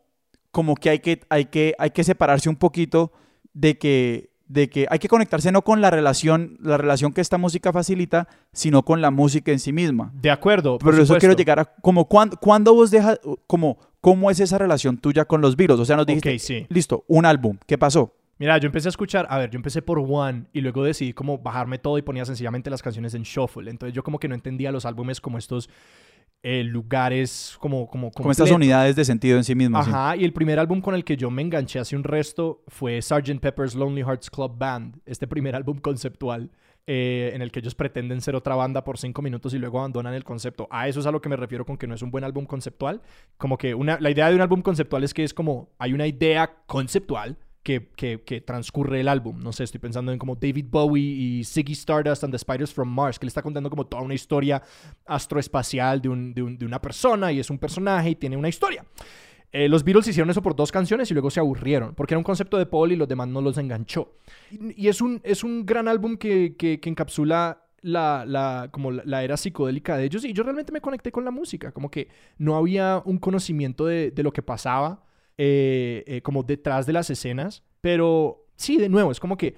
como 0.49 0.73
que 0.75 0.89
hay 0.89 0.99
que, 0.99 1.21
hay 1.29 1.45
que 1.45 1.75
hay 1.77 1.91
que 1.91 2.03
separarse 2.03 2.49
un 2.49 2.55
poquito 2.55 3.11
de 3.53 3.77
que, 3.77 4.31
de 4.47 4.69
que 4.71 4.87
hay 4.89 4.97
que 4.97 5.07
conectarse 5.07 5.51
no 5.51 5.61
con 5.61 5.81
la 5.81 5.91
relación, 5.91 6.57
la 6.63 6.77
relación 6.77 7.13
que 7.13 7.21
esta 7.21 7.37
música 7.37 7.71
facilita, 7.71 8.27
sino 8.51 8.83
con 8.83 8.99
la 8.99 9.11
música 9.11 9.51
en 9.51 9.59
sí 9.59 9.71
misma. 9.71 10.11
De 10.15 10.31
acuerdo. 10.31 10.79
por 10.79 10.91
Pero 10.91 11.03
eso 11.03 11.15
quiero 11.19 11.35
llegar 11.35 11.59
a 11.59 11.65
como 11.65 12.05
cuando, 12.05 12.37
cuando 12.37 12.73
vos 12.73 12.89
dejas, 12.89 13.19
como 13.45 13.77
cómo 14.01 14.31
es 14.31 14.39
esa 14.39 14.57
relación 14.57 14.97
tuya 14.97 15.25
con 15.25 15.41
los 15.41 15.55
Beatles. 15.55 15.79
O 15.79 15.85
sea, 15.85 15.95
nos 15.95 16.07
dijiste, 16.07 16.33
Ok, 16.33 16.39
sí. 16.39 16.65
listo, 16.69 17.03
un 17.07 17.25
álbum, 17.27 17.57
¿qué 17.67 17.77
pasó? 17.77 18.15
Mira, 18.41 18.57
yo 18.57 18.65
empecé 18.65 18.87
a 18.87 18.89
escuchar, 18.89 19.27
a 19.29 19.37
ver, 19.37 19.51
yo 19.51 19.57
empecé 19.57 19.83
por 19.83 19.99
One 19.99 20.45
y 20.51 20.61
luego 20.61 20.83
decidí 20.83 21.13
como 21.13 21.37
bajarme 21.37 21.77
todo 21.77 21.99
y 21.99 22.01
ponía 22.01 22.25
sencillamente 22.25 22.71
las 22.71 22.81
canciones 22.81 23.13
en 23.13 23.21
shuffle. 23.21 23.69
Entonces 23.69 23.93
yo 23.93 24.01
como 24.01 24.17
que 24.17 24.27
no 24.27 24.33
entendía 24.33 24.71
los 24.71 24.83
álbumes 24.87 25.21
como 25.21 25.37
estos 25.37 25.69
eh, 26.41 26.63
lugares 26.63 27.55
como 27.59 27.87
como 27.87 28.09
Como 28.09 28.31
estas 28.31 28.49
unidades 28.49 28.95
de 28.95 29.05
sentido 29.05 29.37
en 29.37 29.43
sí 29.43 29.53
mismas. 29.53 29.85
sí. 29.85 29.91
Ajá, 29.91 30.15
y 30.15 30.23
el 30.25 30.33
primer 30.33 30.57
álbum 30.57 30.81
con 30.81 30.95
el 30.95 31.03
que 31.03 31.17
yo 31.17 31.29
me 31.29 31.43
enganché 31.43 31.77
hace 31.77 31.95
un 31.95 32.03
resto 32.03 32.63
fue 32.67 32.99
Sgt. 32.99 33.39
Pepper's 33.39 33.75
Lonely 33.75 34.01
Hearts 34.01 34.31
Club 34.31 34.57
Band, 34.57 34.97
este 35.05 35.27
primer 35.27 35.55
álbum 35.55 35.77
conceptual 35.77 36.49
eh, 36.87 37.29
en 37.35 37.43
el 37.43 37.51
que 37.51 37.59
ellos 37.59 37.75
pretenden 37.75 38.21
ser 38.21 38.35
otra 38.35 38.55
banda 38.55 38.83
por 38.83 38.97
cinco 38.97 39.21
minutos 39.21 39.53
y 39.53 39.59
luego 39.59 39.77
abandonan 39.77 40.15
el 40.15 40.23
concepto. 40.23 40.67
A 40.71 40.87
eso 40.87 40.99
es 40.99 41.05
a 41.05 41.11
lo 41.11 41.21
que 41.21 41.29
me 41.29 41.35
refiero 41.35 41.63
con 41.63 41.77
que 41.77 41.85
no 41.85 41.93
es 41.93 42.01
un 42.01 42.09
buen 42.09 42.23
álbum 42.23 42.47
conceptual. 42.47 43.03
Como 43.37 43.59
que 43.59 43.75
una, 43.75 43.99
la 43.99 44.09
idea 44.09 44.27
de 44.29 44.33
un 44.35 44.41
álbum 44.41 44.63
conceptual 44.63 45.03
es 45.03 45.13
que 45.13 45.23
es 45.23 45.35
como 45.35 45.69
hay 45.77 45.93
una 45.93 46.07
idea 46.07 46.55
conceptual 46.65 47.37
que, 47.63 47.89
que, 47.95 48.41
transcurre 48.41 49.01
el 49.01 49.07
álbum. 49.07 49.39
No 49.41 49.51
sé, 49.53 49.63
estoy 49.63 49.79
pensando 49.79 50.11
en 50.11 50.17
como 50.19 50.35
David 50.35 50.65
Bowie 50.69 51.03
y 51.03 51.43
Ziggy 51.43 51.73
Stardust 51.73 52.23
and 52.23 52.33
the 52.33 52.39
Spiders 52.39 52.73
from 52.73 52.89
Mars, 52.89 53.19
que 53.19 53.25
le 53.25 53.29
está 53.29 53.41
contando 53.41 53.69
como 53.69 53.85
toda 53.85 54.01
una 54.03 54.13
historia 54.13 54.61
astroespacial 55.05 56.01
de, 56.01 56.09
un, 56.09 56.33
de, 56.33 56.41
un- 56.43 56.57
de 56.57 56.65
una 56.65 56.81
persona 56.81 57.31
y 57.31 57.39
es 57.39 57.49
un 57.49 57.57
personaje 57.59 58.09
y 58.11 58.15
tiene 58.15 58.37
una 58.37 58.49
historia. 58.49 58.85
Eh, 59.53 59.67
los 59.67 59.83
Beatles 59.83 60.07
hicieron 60.07 60.29
eso 60.29 60.41
por 60.41 60.55
dos 60.55 60.71
canciones 60.71 61.11
y 61.11 61.13
luego 61.13 61.29
se 61.29 61.41
aburrieron, 61.41 61.93
porque 61.93 62.13
era 62.13 62.19
un 62.19 62.23
concepto 62.23 62.57
de 62.57 62.65
Paul 62.65 62.93
y 62.93 62.95
los 62.95 63.07
demás 63.07 63.27
no 63.27 63.41
los 63.41 63.57
enganchó. 63.57 64.13
Y, 64.49 64.87
es, 64.87 65.01
un, 65.01 65.19
es 65.23 65.43
un 65.43 65.65
gran 65.65 65.89
álbum 65.89 66.15
que, 66.15 66.55
que, 66.57 66.79
que 66.79 66.89
encapsula 66.89 67.61
la, 67.81 68.23
la, 68.25 68.69
como 68.71 68.91
la, 68.91 69.03
la 69.05 69.23
era 69.23 69.35
psicodélica 69.35 69.97
de 69.97 70.05
ellos 70.05 70.23
y 70.23 70.31
yo 70.33 70.43
realmente 70.43 70.71
me 70.71 70.79
conecté 70.79 71.11
con 71.11 71.25
la 71.25 71.31
música, 71.31 71.71
como 71.73 71.91
que 71.91 72.07
no 72.37 72.55
había 72.55 73.01
un 73.03 73.17
conocimiento 73.17 73.85
de, 73.85 74.11
de 74.11 74.23
lo 74.23 74.31
que 74.31 74.41
pasaba 74.41 75.03
eh, 75.43 76.03
eh, 76.05 76.21
como 76.21 76.43
detrás 76.43 76.85
de 76.85 76.93
las 76.93 77.09
escenas, 77.09 77.63
pero 77.81 78.45
sí, 78.57 78.77
de 78.77 78.89
nuevo, 78.89 79.11
es 79.11 79.19
como 79.19 79.37
que 79.37 79.55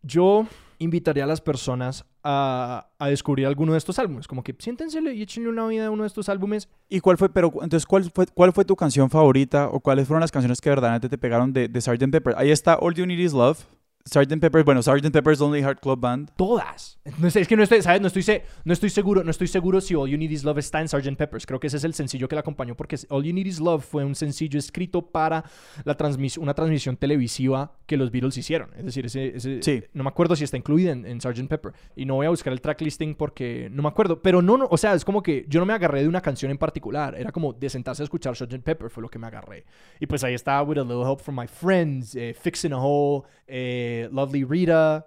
yo 0.00 0.46
invitaría 0.78 1.24
a 1.24 1.26
las 1.26 1.40
personas 1.40 2.04
a, 2.22 2.88
a 3.00 3.08
descubrir 3.08 3.44
alguno 3.48 3.72
de 3.72 3.78
estos 3.78 3.98
álbumes, 3.98 4.28
como 4.28 4.44
que 4.44 4.54
siéntense 4.60 5.00
y 5.12 5.22
échenle 5.22 5.48
una 5.48 5.66
vida 5.66 5.86
a 5.86 5.90
uno 5.90 6.04
de 6.04 6.06
estos 6.06 6.28
álbumes 6.28 6.68
¿Y 6.88 7.00
cuál 7.00 7.18
fue, 7.18 7.30
pero 7.30 7.48
entonces, 7.54 7.84
cuál 7.84 8.08
fue, 8.12 8.26
cuál 8.32 8.52
fue 8.52 8.64
tu 8.64 8.76
canción 8.76 9.10
favorita 9.10 9.70
o 9.70 9.80
cuáles 9.80 10.06
fueron 10.06 10.20
las 10.20 10.30
canciones 10.30 10.60
que 10.60 10.70
verdaderamente 10.70 11.08
te 11.08 11.18
pegaron 11.18 11.52
de, 11.52 11.66
de 11.66 11.80
Sgt. 11.80 12.12
Pepper? 12.12 12.34
Ahí 12.36 12.52
está 12.52 12.76
All 12.76 12.94
You 12.94 13.04
Need 13.04 13.18
Is 13.18 13.32
Love, 13.32 13.58
Sgt. 14.06 14.38
Pepper's, 14.38 14.66
bueno, 14.66 14.82
Sgt. 14.82 15.10
Pepper's 15.10 15.40
Only 15.40 15.60
Heart 15.62 15.80
Club 15.80 15.98
Band. 15.98 16.30
Todas. 16.36 16.98
No 17.18 17.30
sé, 17.30 17.40
es 17.40 17.48
que 17.48 17.56
no 17.56 17.62
estoy, 17.62 17.80
¿sabes? 17.80 18.02
No 18.02 18.08
estoy, 18.08 18.22
no 18.64 18.72
estoy 18.74 18.90
seguro, 18.90 19.24
no 19.24 19.30
estoy 19.30 19.46
seguro 19.48 19.80
si 19.80 19.94
All 19.94 20.10
You 20.10 20.18
Need 20.18 20.30
Is 20.30 20.44
Love 20.44 20.58
está 20.58 20.82
en 20.82 20.88
Sgt. 20.88 21.16
Peppers. 21.16 21.46
Creo 21.46 21.58
que 21.58 21.68
ese 21.68 21.78
es 21.78 21.84
el 21.84 21.94
sencillo 21.94 22.28
que 22.28 22.34
la 22.34 22.40
acompañó 22.42 22.76
porque 22.76 22.96
All 23.08 23.24
You 23.24 23.32
Need 23.32 23.46
Is 23.46 23.60
Love 23.60 23.82
fue 23.82 24.04
un 24.04 24.14
sencillo 24.14 24.58
escrito 24.58 25.00
para 25.10 25.42
la 25.84 25.96
transmis- 25.96 26.36
una 26.36 26.52
transmisión 26.52 26.98
televisiva 26.98 27.72
que 27.86 27.96
los 27.96 28.10
Beatles 28.10 28.36
hicieron. 28.36 28.70
Es 28.76 28.84
decir, 28.84 29.06
ese, 29.06 29.36
ese- 29.36 29.62
Sí. 29.62 29.82
no 29.94 30.02
me 30.04 30.08
acuerdo 30.10 30.36
si 30.36 30.44
está 30.44 30.58
incluida 30.58 30.92
en, 30.92 31.06
en 31.06 31.22
Sgt. 31.22 31.48
Pepper. 31.48 31.72
Y 31.96 32.04
no 32.04 32.16
voy 32.16 32.26
a 32.26 32.30
buscar 32.30 32.52
el 32.52 32.60
track 32.60 32.82
listing 32.82 33.14
porque 33.14 33.70
no 33.72 33.82
me 33.82 33.88
acuerdo. 33.88 34.20
Pero 34.20 34.42
no, 34.42 34.58
no, 34.58 34.68
o 34.70 34.76
sea, 34.76 34.92
es 34.92 35.04
como 35.04 35.22
que 35.22 35.46
yo 35.48 35.60
no 35.60 35.66
me 35.66 35.72
agarré 35.72 36.02
de 36.02 36.08
una 36.08 36.20
canción 36.20 36.50
en 36.50 36.58
particular. 36.58 37.14
Era 37.14 37.32
como 37.32 37.54
de 37.54 37.70
sentarse 37.70 38.02
a 38.02 38.04
escuchar 38.04 38.36
Sgt. 38.36 38.62
Pepper 38.62 38.90
fue 38.90 39.02
lo 39.02 39.08
que 39.08 39.18
me 39.18 39.26
agarré. 39.28 39.64
Y 39.98 40.06
pues 40.06 40.22
ahí 40.24 40.34
está 40.34 40.62
With 40.62 40.76
a 40.76 40.82
Little 40.82 41.02
Help 41.10 41.20
from 41.20 41.40
My 41.40 41.46
Friends, 41.46 42.14
eh, 42.16 42.34
Fixing 42.38 42.74
a 42.74 42.78
Hole, 42.78 43.24
eh, 43.46 43.92
Lovely 44.12 44.44
Rita. 44.44 45.06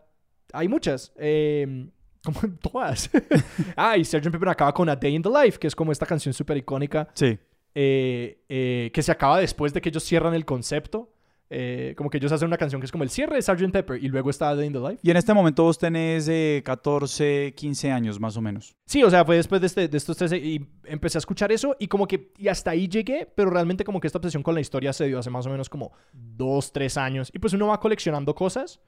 Hay 0.54 0.68
muchas. 0.68 1.12
eh, 1.18 1.90
como 2.24 2.40
todas. 2.62 3.10
ah, 3.76 3.96
y 3.98 4.04
Sgt. 4.04 4.30
Pepper 4.32 4.50
acaba 4.50 4.74
con 4.74 4.90
A 4.90 4.96
Day 4.96 5.16
in 5.16 5.22
the 5.22 5.30
Life, 5.30 5.58
que 5.60 5.68
es 5.68 5.76
como 5.76 5.92
esta 5.92 6.06
canción 6.06 6.34
súper 6.34 6.58
icónica 6.58 7.08
Sí. 7.14 7.38
eh, 7.74 8.44
eh, 8.50 8.92
que 8.94 9.02
se 9.02 9.12
acaba 9.12 9.40
después 9.40 9.74
de 9.74 9.80
que 9.82 9.90
ellos 9.90 10.04
cierran 10.04 10.34
el 10.34 10.44
concepto. 10.46 11.14
Eh, 11.50 11.94
como 11.98 12.10
que 12.10 12.18
ellos 12.18 12.32
hacen 12.32 12.48
una 12.48 12.58
canción 12.58 12.82
que 12.82 12.86
es 12.86 12.92
como 12.92 13.06
el 13.06 13.10
cierre 13.10 13.36
de 13.36 13.42
Sgt. 13.42 13.72
Pepper 13.72 14.04
y 14.04 14.10
luego 14.10 14.30
está 14.30 14.54
Day 14.54 14.68
in 14.68 14.74
the 14.74 14.80
Life. 14.80 15.00
Y 15.02 15.12
en 15.12 15.18
este 15.18 15.34
momento 15.34 15.64
vos 15.64 15.78
tenés 15.78 16.28
eh, 16.28 16.62
14, 16.66 17.54
15 17.56 17.92
años 17.92 18.20
más 18.20 18.36
o 18.36 18.42
menos. 18.42 18.76
Sí, 18.86 19.02
o 19.04 19.10
sea, 19.10 19.24
fue 19.24 19.38
después 19.38 19.62
de, 19.62 19.68
este- 19.68 19.88
de 19.88 19.98
estos 19.98 20.18
tres 20.18 20.34
y 20.34 20.68
empecé 20.84 21.18
a 21.18 21.20
escuchar 21.20 21.52
eso 21.52 21.76
y 21.80 21.88
como 21.88 22.06
que 22.08 22.34
y 22.38 22.50
hasta 22.50 22.72
ahí 22.72 22.88
llegué, 22.88 23.32
pero 23.34 23.50
realmente 23.50 23.84
como 23.86 24.00
que 24.02 24.08
esta 24.08 24.18
obsesión 24.18 24.44
con 24.44 24.56
la 24.56 24.62
historia 24.62 24.92
se 24.92 25.06
dio 25.08 25.20
hace 25.20 25.30
más 25.30 25.46
o 25.46 25.50
menos 25.50 25.70
como 25.70 25.94
dos, 26.12 26.74
tres 26.74 26.98
años. 26.98 27.32
Y 27.34 27.40
pues 27.40 27.54
uno 27.54 27.68
va 27.68 27.80
coleccionando 27.80 28.36
cosas, 28.36 28.82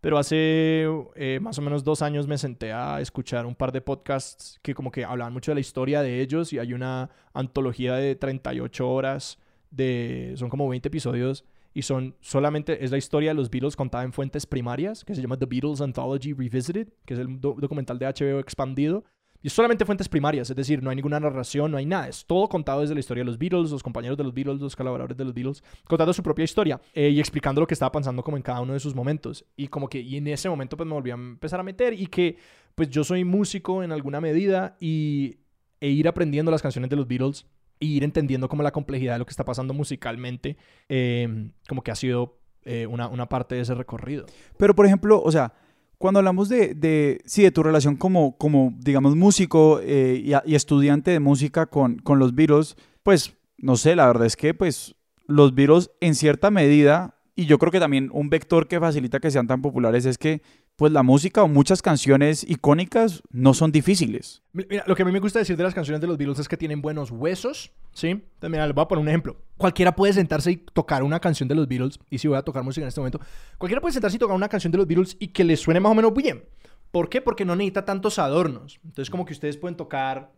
pero 0.00 0.16
hace 0.16 0.86
eh, 1.16 1.40
más 1.42 1.58
o 1.58 1.62
menos 1.62 1.84
dos 1.84 2.00
años 2.00 2.26
me 2.26 2.38
senté 2.38 2.72
a 2.72 3.00
escuchar 3.02 3.44
un 3.44 3.54
par 3.54 3.70
de 3.72 3.80
podcasts 3.82 4.58
que 4.62 4.74
como 4.74 4.90
que 4.90 5.04
hablaban 5.04 5.32
mucho 5.34 5.50
de 5.50 5.56
la 5.56 5.60
historia 5.60 6.00
de 6.02 6.22
ellos 6.22 6.52
y 6.54 6.58
hay 6.58 6.72
una 6.72 7.10
antología 7.34 7.94
de 7.96 8.14
38 8.14 8.88
horas, 8.88 9.38
de, 9.70 10.32
son 10.36 10.48
como 10.48 10.68
20 10.68 10.88
episodios 10.88 11.44
y 11.74 11.82
son 11.82 12.14
solamente, 12.20 12.84
es 12.84 12.90
la 12.90 12.98
historia 12.98 13.30
de 13.30 13.34
los 13.34 13.50
Beatles 13.50 13.76
contada 13.76 14.04
en 14.04 14.12
fuentes 14.12 14.46
primarias, 14.46 15.04
que 15.04 15.14
se 15.14 15.22
llama 15.22 15.38
The 15.38 15.46
Beatles 15.46 15.80
Anthology 15.80 16.32
Revisited, 16.32 16.88
que 17.04 17.14
es 17.14 17.20
el 17.20 17.40
do- 17.40 17.56
documental 17.58 17.98
de 17.98 18.06
HBO 18.06 18.40
expandido. 18.40 19.04
Y 19.40 19.46
es 19.46 19.52
solamente 19.52 19.84
fuentes 19.84 20.08
primarias, 20.08 20.50
es 20.50 20.56
decir, 20.56 20.82
no 20.82 20.90
hay 20.90 20.96
ninguna 20.96 21.20
narración, 21.20 21.70
no 21.70 21.76
hay 21.76 21.86
nada. 21.86 22.08
Es 22.08 22.26
todo 22.26 22.48
contado 22.48 22.80
desde 22.80 22.94
la 22.94 22.98
historia 23.00 23.20
de 23.22 23.26
los 23.26 23.38
Beatles, 23.38 23.70
los 23.70 23.84
compañeros 23.84 24.18
de 24.18 24.24
los 24.24 24.34
Beatles, 24.34 24.60
los 24.60 24.74
colaboradores 24.74 25.16
de 25.16 25.24
los 25.24 25.32
Beatles, 25.32 25.62
contando 25.86 26.12
su 26.12 26.24
propia 26.24 26.42
historia 26.44 26.80
eh, 26.92 27.10
y 27.10 27.20
explicando 27.20 27.60
lo 27.60 27.66
que 27.68 27.74
estaba 27.74 27.92
pasando 27.92 28.24
como 28.24 28.36
en 28.36 28.42
cada 28.42 28.60
uno 28.60 28.72
de 28.72 28.80
sus 28.80 28.96
momentos. 28.96 29.44
Y 29.54 29.68
como 29.68 29.88
que, 29.88 30.00
y 30.00 30.16
en 30.16 30.26
ese 30.26 30.48
momento 30.48 30.76
pues 30.76 30.88
me 30.88 30.94
volví 30.94 31.12
a 31.12 31.14
empezar 31.14 31.60
a 31.60 31.62
meter 31.62 31.94
y 31.94 32.08
que 32.08 32.36
pues 32.74 32.90
yo 32.90 33.04
soy 33.04 33.22
músico 33.24 33.84
en 33.84 33.92
alguna 33.92 34.20
medida 34.20 34.76
y 34.80 35.36
e 35.80 35.88
ir 35.88 36.08
aprendiendo 36.08 36.50
las 36.50 36.60
canciones 36.62 36.90
de 36.90 36.96
los 36.96 37.06
Beatles 37.06 37.46
e 37.80 37.86
ir 37.86 38.04
entendiendo 38.04 38.48
como 38.48 38.62
la 38.62 38.72
complejidad 38.72 39.14
de 39.14 39.18
lo 39.20 39.26
que 39.26 39.30
está 39.30 39.44
pasando 39.44 39.74
musicalmente, 39.74 40.56
eh, 40.88 41.50
como 41.68 41.82
que 41.82 41.90
ha 41.90 41.94
sido 41.94 42.38
eh, 42.64 42.86
una, 42.86 43.08
una 43.08 43.28
parte 43.28 43.54
de 43.54 43.62
ese 43.62 43.74
recorrido. 43.74 44.26
Pero, 44.56 44.74
por 44.74 44.86
ejemplo, 44.86 45.22
o 45.22 45.30
sea, 45.32 45.52
cuando 45.98 46.18
hablamos 46.18 46.48
de, 46.48 46.74
de 46.74 47.20
sí, 47.24 47.42
de 47.42 47.50
tu 47.50 47.62
relación 47.62 47.96
como, 47.96 48.36
como 48.36 48.74
digamos, 48.78 49.16
músico 49.16 49.80
eh, 49.82 50.22
y, 50.22 50.50
y 50.50 50.54
estudiante 50.54 51.10
de 51.10 51.20
música 51.20 51.66
con, 51.66 51.98
con 51.98 52.18
los 52.18 52.34
Beatles, 52.34 52.76
pues, 53.02 53.36
no 53.56 53.76
sé, 53.76 53.96
la 53.96 54.06
verdad 54.06 54.26
es 54.26 54.36
que, 54.36 54.54
pues, 54.54 54.94
los 55.26 55.54
Beatles 55.54 55.90
en 56.00 56.14
cierta 56.14 56.50
medida, 56.50 57.16
y 57.34 57.46
yo 57.46 57.58
creo 57.58 57.72
que 57.72 57.80
también 57.80 58.10
un 58.12 58.30
vector 58.30 58.68
que 58.68 58.80
facilita 58.80 59.20
que 59.20 59.30
sean 59.30 59.46
tan 59.46 59.62
populares 59.62 60.06
es 60.06 60.18
que, 60.18 60.42
pues, 60.78 60.92
la 60.92 61.02
música 61.02 61.42
o 61.42 61.48
muchas 61.48 61.82
canciones 61.82 62.44
icónicas 62.48 63.20
no 63.30 63.52
son 63.52 63.72
difíciles. 63.72 64.42
Mi- 64.52 64.64
Mira, 64.70 64.84
lo 64.86 64.94
que 64.94 65.02
a 65.02 65.04
mí 65.04 65.10
me 65.10 65.18
gusta 65.18 65.40
decir 65.40 65.56
de 65.56 65.64
las 65.64 65.74
canciones 65.74 66.00
de 66.00 66.06
los 66.06 66.16
Beatles 66.16 66.38
es 66.38 66.46
que 66.48 66.56
tienen 66.56 66.80
buenos 66.80 67.10
huesos, 67.10 67.72
¿sí? 67.92 68.22
Mira, 68.42 68.64
les 68.64 68.74
voy 68.74 68.84
a 68.84 68.88
poner 68.88 69.02
un 69.02 69.08
ejemplo. 69.08 69.36
Cualquiera 69.56 69.94
puede 69.96 70.12
sentarse 70.12 70.52
y 70.52 70.56
tocar 70.58 71.02
una 71.02 71.18
canción 71.18 71.48
de 71.48 71.56
los 71.56 71.66
Beatles, 71.66 71.98
y 72.10 72.18
si 72.18 72.28
voy 72.28 72.38
a 72.38 72.42
tocar 72.42 72.62
música 72.62 72.84
en 72.84 72.88
este 72.88 73.00
momento, 73.00 73.20
cualquiera 73.58 73.80
puede 73.80 73.92
sentarse 73.92 74.16
y 74.16 74.20
tocar 74.20 74.36
una 74.36 74.48
canción 74.48 74.70
de 74.70 74.78
los 74.78 74.86
Beatles 74.86 75.16
y 75.18 75.28
que 75.28 75.42
les 75.42 75.58
suene 75.60 75.80
más 75.80 75.90
o 75.90 75.94
menos 75.96 76.14
bien. 76.14 76.44
¿Por 76.92 77.08
qué? 77.08 77.20
Porque 77.20 77.44
no 77.44 77.56
necesita 77.56 77.84
tantos 77.84 78.18
adornos. 78.20 78.78
Entonces, 78.84 79.10
como 79.10 79.24
que 79.24 79.32
ustedes 79.32 79.56
pueden 79.56 79.76
tocar, 79.76 80.30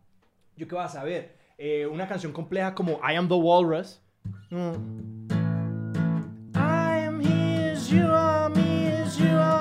yo 0.57 0.67
qué 0.67 0.75
vas 0.75 0.97
a 0.97 1.05
ver, 1.05 1.39
Eh, 1.63 1.87
una 1.87 2.09
canción 2.09 2.33
compleja 2.33 2.75
como 2.75 2.93
I 3.07 3.17
Am 3.17 3.29
the 3.29 3.35
Walrus. 3.35 4.01
Mm. 4.49 5.27
I 6.55 7.05
am 7.07 7.21
his, 7.21 7.89
you 7.91 8.07
are 8.07 8.49
me, 8.55 9.05
you 9.19 9.29
are 9.39 9.60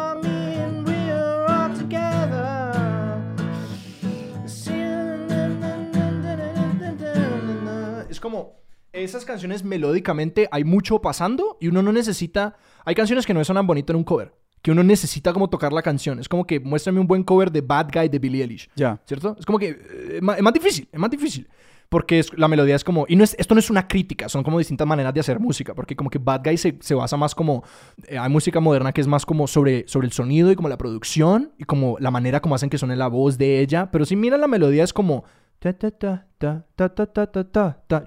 Es 8.19 8.21
como 8.21 8.59
esas 8.91 9.23
canciones 9.23 9.63
melódicamente 9.63 10.49
hay 10.51 10.65
mucho 10.65 10.99
pasando 10.99 11.55
y 11.61 11.69
uno 11.69 11.81
no 11.81 11.93
necesita. 11.93 12.57
Hay 12.83 12.93
canciones 12.93 13.25
que 13.25 13.33
no 13.33 13.41
suenan 13.45 13.65
bonito 13.65 13.93
en 13.93 13.97
un 13.97 14.03
cover, 14.03 14.33
que 14.61 14.71
uno 14.71 14.83
necesita 14.83 15.31
como 15.31 15.49
tocar 15.49 15.71
la 15.71 15.81
canción. 15.81 16.19
Es 16.19 16.27
como 16.27 16.45
que 16.45 16.59
muéstrame 16.59 16.99
un 16.99 17.07
buen 17.07 17.23
cover 17.23 17.49
de 17.49 17.61
Bad 17.61 17.91
Guy 17.93 18.09
de 18.09 18.19
Billie 18.19 18.41
Eilish. 18.43 18.69
Ya. 18.75 19.01
¿Cierto? 19.05 19.37
Es 19.39 19.45
como 19.45 19.57
que 19.57 19.69
eh, 19.69 20.15
es 20.17 20.21
más, 20.21 20.35
es 20.35 20.43
más 20.43 20.51
difícil, 20.51 20.89
es 20.91 20.99
más 20.99 21.09
difícil. 21.09 21.47
Porque 21.87 22.19
es- 22.19 22.37
la 22.37 22.49
melodía 22.49 22.75
es 22.75 22.83
como... 22.83 23.05
Y 23.07 23.15
no 23.15 23.23
es, 23.23 23.37
esto 23.39 23.55
no 23.55 23.59
es 23.59 23.69
una 23.69 23.87
crítica, 23.87 24.27
son 24.27 24.43
como 24.43 24.59
distintas 24.59 24.85
maneras 24.85 25.13
de 25.13 25.21
hacer 25.21 25.39
música. 25.39 25.73
Porque 25.73 25.95
como 25.95 26.09
que 26.09 26.19
Bad 26.19 26.41
Guy 26.43 26.57
se, 26.57 26.77
se 26.81 26.93
basa 26.95 27.15
más 27.15 27.33
como... 27.33 27.63
eh, 28.05 28.17
hay 28.17 28.29
música 28.29 28.59
moderna 28.59 28.91
que 28.91 28.99
es 28.99 29.07
más 29.07 29.25
como 29.25 29.47
sobre, 29.47 29.87
sobre 29.87 30.07
el 30.07 30.11
sonido 30.11 30.51
y 30.51 30.57
como 30.57 30.67
la 30.67 30.77
producción 30.77 31.53
y 31.57 31.63
como 31.63 31.95
la 31.99 32.11
manera 32.11 32.41
como 32.41 32.53
hacen 32.53 32.69
que 32.69 32.77
suene 32.77 32.97
la 32.97 33.07
voz 33.07 33.37
de 33.37 33.61
ella. 33.61 33.89
Pero 33.91 34.03
si 34.05 34.17
miran 34.17 34.41
la 34.41 34.47
melodía 34.49 34.83
es 34.83 34.91
como... 34.91 35.23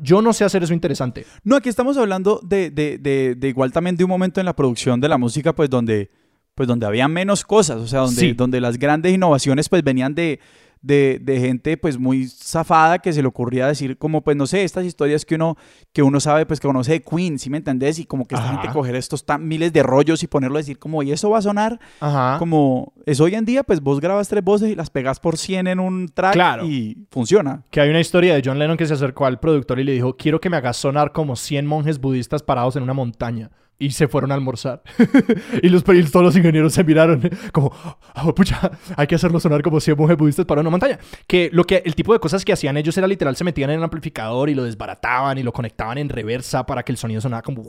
Yo 0.00 0.22
no 0.22 0.32
sé 0.32 0.44
hacer 0.44 0.62
eso 0.62 0.72
interesante. 0.72 1.26
No, 1.44 1.56
aquí 1.56 1.68
estamos 1.68 1.96
hablando 1.96 2.40
de, 2.42 2.70
de, 2.70 2.98
de, 2.98 3.34
de, 3.34 3.48
igual 3.48 3.72
también 3.72 3.96
de 3.96 4.04
un 4.04 4.10
momento 4.10 4.40
en 4.40 4.46
la 4.46 4.56
producción 4.56 5.00
de 5.00 5.08
la 5.08 5.18
música, 5.18 5.54
pues 5.54 5.68
donde, 5.68 6.10
pues 6.54 6.66
donde 6.66 6.86
había 6.86 7.08
menos 7.08 7.44
cosas, 7.44 7.76
o 7.76 7.86
sea, 7.86 8.00
donde, 8.00 8.34
donde 8.34 8.60
las 8.60 8.78
grandes 8.78 9.12
innovaciones 9.12 9.68
pues 9.68 9.84
venían 9.84 10.14
de, 10.14 10.40
de, 10.82 11.18
de 11.22 11.40
gente 11.40 11.76
pues 11.76 11.96
muy 11.98 12.26
zafada 12.26 12.98
que 12.98 13.12
se 13.12 13.22
le 13.22 13.28
ocurría 13.28 13.68
decir 13.68 13.96
como 13.98 14.22
pues 14.22 14.36
no 14.36 14.46
sé, 14.46 14.64
estas 14.64 14.84
historias 14.84 15.24
que 15.24 15.36
uno, 15.36 15.56
que 15.92 16.02
uno 16.02 16.20
sabe 16.20 16.44
pues 16.44 16.60
que 16.60 16.66
conoce 16.68 16.92
de 16.92 17.02
Queen, 17.02 17.38
¿sí 17.38 17.48
me 17.50 17.58
entendés? 17.58 17.98
Y 17.98 18.04
como 18.04 18.26
que 18.26 18.34
esta 18.34 18.48
Ajá. 18.48 18.60
gente 18.60 18.72
coger 18.74 18.96
estos 18.96 19.24
tan, 19.24 19.46
miles 19.46 19.72
de 19.72 19.82
rollos 19.82 20.22
y 20.22 20.26
ponerlo 20.26 20.56
a 20.56 20.60
decir 20.60 20.78
como, 20.78 21.02
y 21.02 21.12
eso 21.12 21.30
va 21.30 21.38
a 21.38 21.42
sonar 21.42 21.78
Ajá. 22.00 22.38
como, 22.38 22.92
es 23.06 23.20
hoy 23.20 23.34
en 23.36 23.44
día 23.44 23.62
pues 23.62 23.80
vos 23.80 24.00
grabas 24.00 24.28
tres 24.28 24.42
voces 24.44 24.70
y 24.70 24.74
las 24.74 24.90
pegas 24.90 25.20
por 25.20 25.38
100 25.38 25.66
en 25.68 25.80
un 25.80 26.08
track 26.08 26.32
Claro. 26.34 26.66
y 26.66 27.06
funciona. 27.10 27.62
Que 27.70 27.80
hay 27.80 27.88
una 27.90 28.00
historia 28.00 28.34
de 28.34 28.42
John 28.44 28.58
Lennon 28.58 28.76
que 28.76 28.86
se 28.86 28.94
acercó 28.94 29.24
al 29.26 29.38
productor 29.40 29.78
y 29.78 29.84
le 29.84 29.92
dijo, 29.92 30.16
quiero 30.16 30.40
que 30.40 30.50
me 30.50 30.56
hagas 30.56 30.76
sonar 30.76 31.12
como 31.12 31.36
100 31.36 31.64
monjes 31.66 32.00
budistas 32.00 32.42
parados 32.42 32.76
en 32.76 32.82
una 32.82 32.92
montaña. 32.94 33.50
Y 33.78 33.90
se 33.90 34.06
fueron 34.06 34.30
a 34.30 34.34
almorzar. 34.34 34.82
y, 35.62 35.68
los, 35.68 35.82
y 35.82 36.02
todos 36.04 36.24
los 36.24 36.36
ingenieros 36.36 36.72
se 36.72 36.84
miraron 36.84 37.28
como, 37.52 37.72
"Ah, 38.14 38.32
pucha, 38.34 38.70
hay 38.96 39.06
que 39.08 39.16
hacerlo 39.16 39.40
sonar 39.40 39.60
como 39.62 39.80
100 39.80 39.96
monjes 39.96 40.16
budistas 40.16 40.46
en 40.48 40.58
una 40.58 40.70
montaña. 40.70 40.98
Que 41.26 41.50
lo 41.52 41.64
que 41.64 41.82
el 41.84 41.94
tipo 41.96 42.12
de 42.12 42.20
cosas 42.20 42.44
que 42.44 42.52
hacían 42.52 42.76
ellos 42.76 42.96
era 42.96 43.08
literal, 43.08 43.34
se 43.34 43.42
metían 43.42 43.70
en 43.70 43.78
el 43.78 43.82
amplificador 43.82 44.50
y 44.50 44.54
lo 44.54 44.62
desbarataban 44.64 45.38
y 45.38 45.42
lo 45.42 45.52
conectaban 45.52 45.98
en 45.98 46.08
reversa 46.08 46.64
para 46.64 46.84
que 46.84 46.92
el 46.92 46.98
sonido 46.98 47.20
sonara 47.20 47.42
como... 47.42 47.62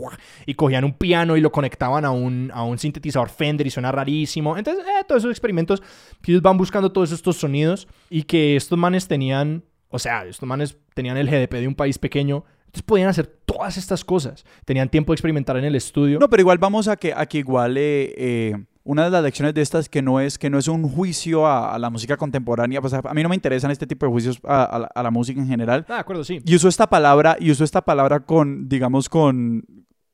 Y 0.46 0.54
cogían 0.54 0.84
un 0.84 0.94
piano 0.94 1.36
y 1.36 1.42
lo 1.42 1.52
conectaban 1.52 2.06
a 2.06 2.12
un, 2.12 2.52
a 2.54 2.64
un 2.64 2.78
sintetizador 2.78 3.30
Fender 3.30 3.66
y 3.66 3.72
suena 3.72 3.92
rarísimo. 3.92 4.56
Entonces, 4.58 4.86
eh, 4.86 5.04
todos 5.08 5.22
esos 5.22 5.32
experimentos 5.32 5.82
ellos 6.26 6.42
van 6.42 6.58
buscando 6.58 6.92
todos 6.92 7.12
estos 7.12 7.38
sonidos 7.38 7.88
y 8.10 8.24
que 8.24 8.56
estos 8.56 8.78
manes 8.78 9.08
tenían 9.08 9.64
o 9.90 10.00
sea, 10.00 10.26
estos 10.26 10.50
manes 10.50 10.76
tenían 10.96 11.18
el 11.18 11.30
GDP 11.30 11.54
de 11.60 11.68
un 11.68 11.76
país 11.76 12.00
pequeño, 12.00 12.46
entonces 12.74 12.88
podían 12.88 13.10
hacer 13.10 13.28
todas 13.46 13.78
estas 13.78 14.04
cosas. 14.04 14.44
Tenían 14.66 14.90
tiempo 14.90 15.12
de 15.12 15.16
experimentar 15.16 15.56
en 15.58 15.64
el 15.64 15.76
estudio. 15.76 16.18
No, 16.18 16.28
pero 16.28 16.42
igual 16.42 16.58
vamos 16.58 16.88
a 16.88 16.96
que, 16.96 17.14
a 17.16 17.28
que 17.28 17.38
igual 17.38 17.78
eh, 17.78 18.16
eh, 18.18 18.66
una 18.84 19.04
de 19.04 19.12
las 19.12 19.22
lecciones 19.22 19.54
de 19.54 19.62
estas 19.62 19.88
que 19.88 20.02
no 20.02 20.20
es, 20.20 20.40
que 20.40 20.50
no 20.50 20.58
es 20.58 20.68
un 20.68 20.90
juicio 20.90 21.46
a, 21.46 21.76
a 21.76 21.78
la 21.78 21.92
música 21.92 22.18
contemporánea, 22.18 22.82
pues 22.82 22.96
a, 22.96 23.02
a 23.04 23.14
mí 23.14 23.22
no 23.22 23.30
me 23.30 23.36
interesan 23.36 23.70
este 23.70 23.86
tipo 23.86 24.08
de 24.08 24.12
juicios 24.12 24.40
a, 24.44 24.64
a 24.64 24.80
la, 24.80 24.86
a 24.88 25.04
la 25.04 25.12
música 25.12 25.40
en 25.40 25.48
general. 25.48 25.86
Ah, 25.88 25.94
de 25.94 26.00
acuerdo, 26.00 26.24
sí. 26.24 26.42
Y 26.44 26.56
uso 26.56 26.68
esta 26.68 26.90
palabra, 26.90 27.38
y 27.40 27.52
uso 27.52 27.64
esta 27.64 27.84
palabra 27.84 28.22
con, 28.22 28.68
digamos, 28.68 29.08
con... 29.08 29.64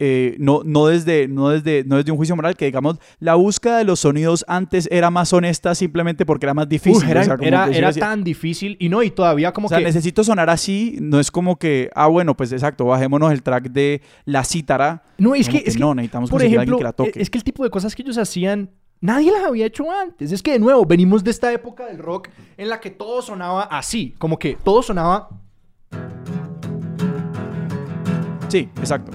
eh, 0.01 0.37
no, 0.39 0.61
no, 0.63 0.87
desde, 0.87 1.27
no, 1.27 1.49
desde, 1.49 1.83
no 1.83 1.97
desde 1.97 2.11
un 2.11 2.17
juicio 2.17 2.33
moral, 2.35 2.55
que 2.55 2.65
digamos, 2.65 2.97
la 3.19 3.35
búsqueda 3.35 3.77
de 3.79 3.83
los 3.83 3.99
sonidos 3.99 4.45
antes 4.47 4.87
era 4.91 5.09
más 5.11 5.33
honesta 5.33 5.75
simplemente 5.75 6.25
porque 6.25 6.45
era 6.45 6.53
más 6.53 6.69
difícil. 6.69 7.03
Uf, 7.03 7.09
era 7.09 7.21
o 7.21 7.23
sea, 7.25 7.35
como 7.37 7.47
era- 7.47 7.69
que 7.69 7.99
tan 7.99 8.23
difícil 8.23 8.77
y 8.79 8.87
no, 8.87 9.03
y 9.03 9.11
todavía 9.11 9.51
como 9.51 9.65
o 9.65 9.69
sea, 9.69 9.79
que... 9.79 9.83
necesito 9.83 10.23
sonar 10.23 10.49
así, 10.49 10.97
no 11.01 11.19
es 11.19 11.29
como 11.31 11.57
que, 11.57 11.89
ah, 11.95 12.07
bueno, 12.07 12.37
pues 12.37 12.53
exacto, 12.53 12.85
bajémonos 12.85 13.31
el 13.33 13.43
track 13.43 13.71
de 13.71 14.01
la 14.23 14.45
cítara. 14.45 15.03
No, 15.17 15.35
es 15.35 15.49
que, 15.49 15.63
es 15.65 15.73
que 15.73 15.79
no, 15.79 15.93
necesitamos 15.93 16.29
por 16.29 16.41
ejemplo, 16.41 16.77
que 16.77 16.83
la 16.83 16.93
toque. 16.93 17.21
es 17.21 17.29
que 17.29 17.37
el 17.37 17.43
tipo 17.43 17.65
de 17.65 17.69
cosas 17.69 17.93
que 17.93 18.01
ellos 18.01 18.17
hacían, 18.17 18.69
nadie 19.01 19.33
las 19.33 19.43
había 19.43 19.65
hecho 19.65 19.91
antes. 19.91 20.31
Es 20.31 20.41
que, 20.41 20.53
de 20.53 20.59
nuevo, 20.59 20.85
venimos 20.85 21.25
de 21.25 21.31
esta 21.31 21.51
época 21.51 21.85
del 21.87 21.97
rock 21.97 22.29
en 22.55 22.69
la 22.69 22.79
que 22.79 22.89
todo 22.89 23.21
sonaba 23.21 23.63
así. 23.63 24.15
Como 24.17 24.39
que 24.39 24.57
todo 24.63 24.81
sonaba... 24.81 25.27
Sí, 28.47 28.69
exacto. 28.77 29.11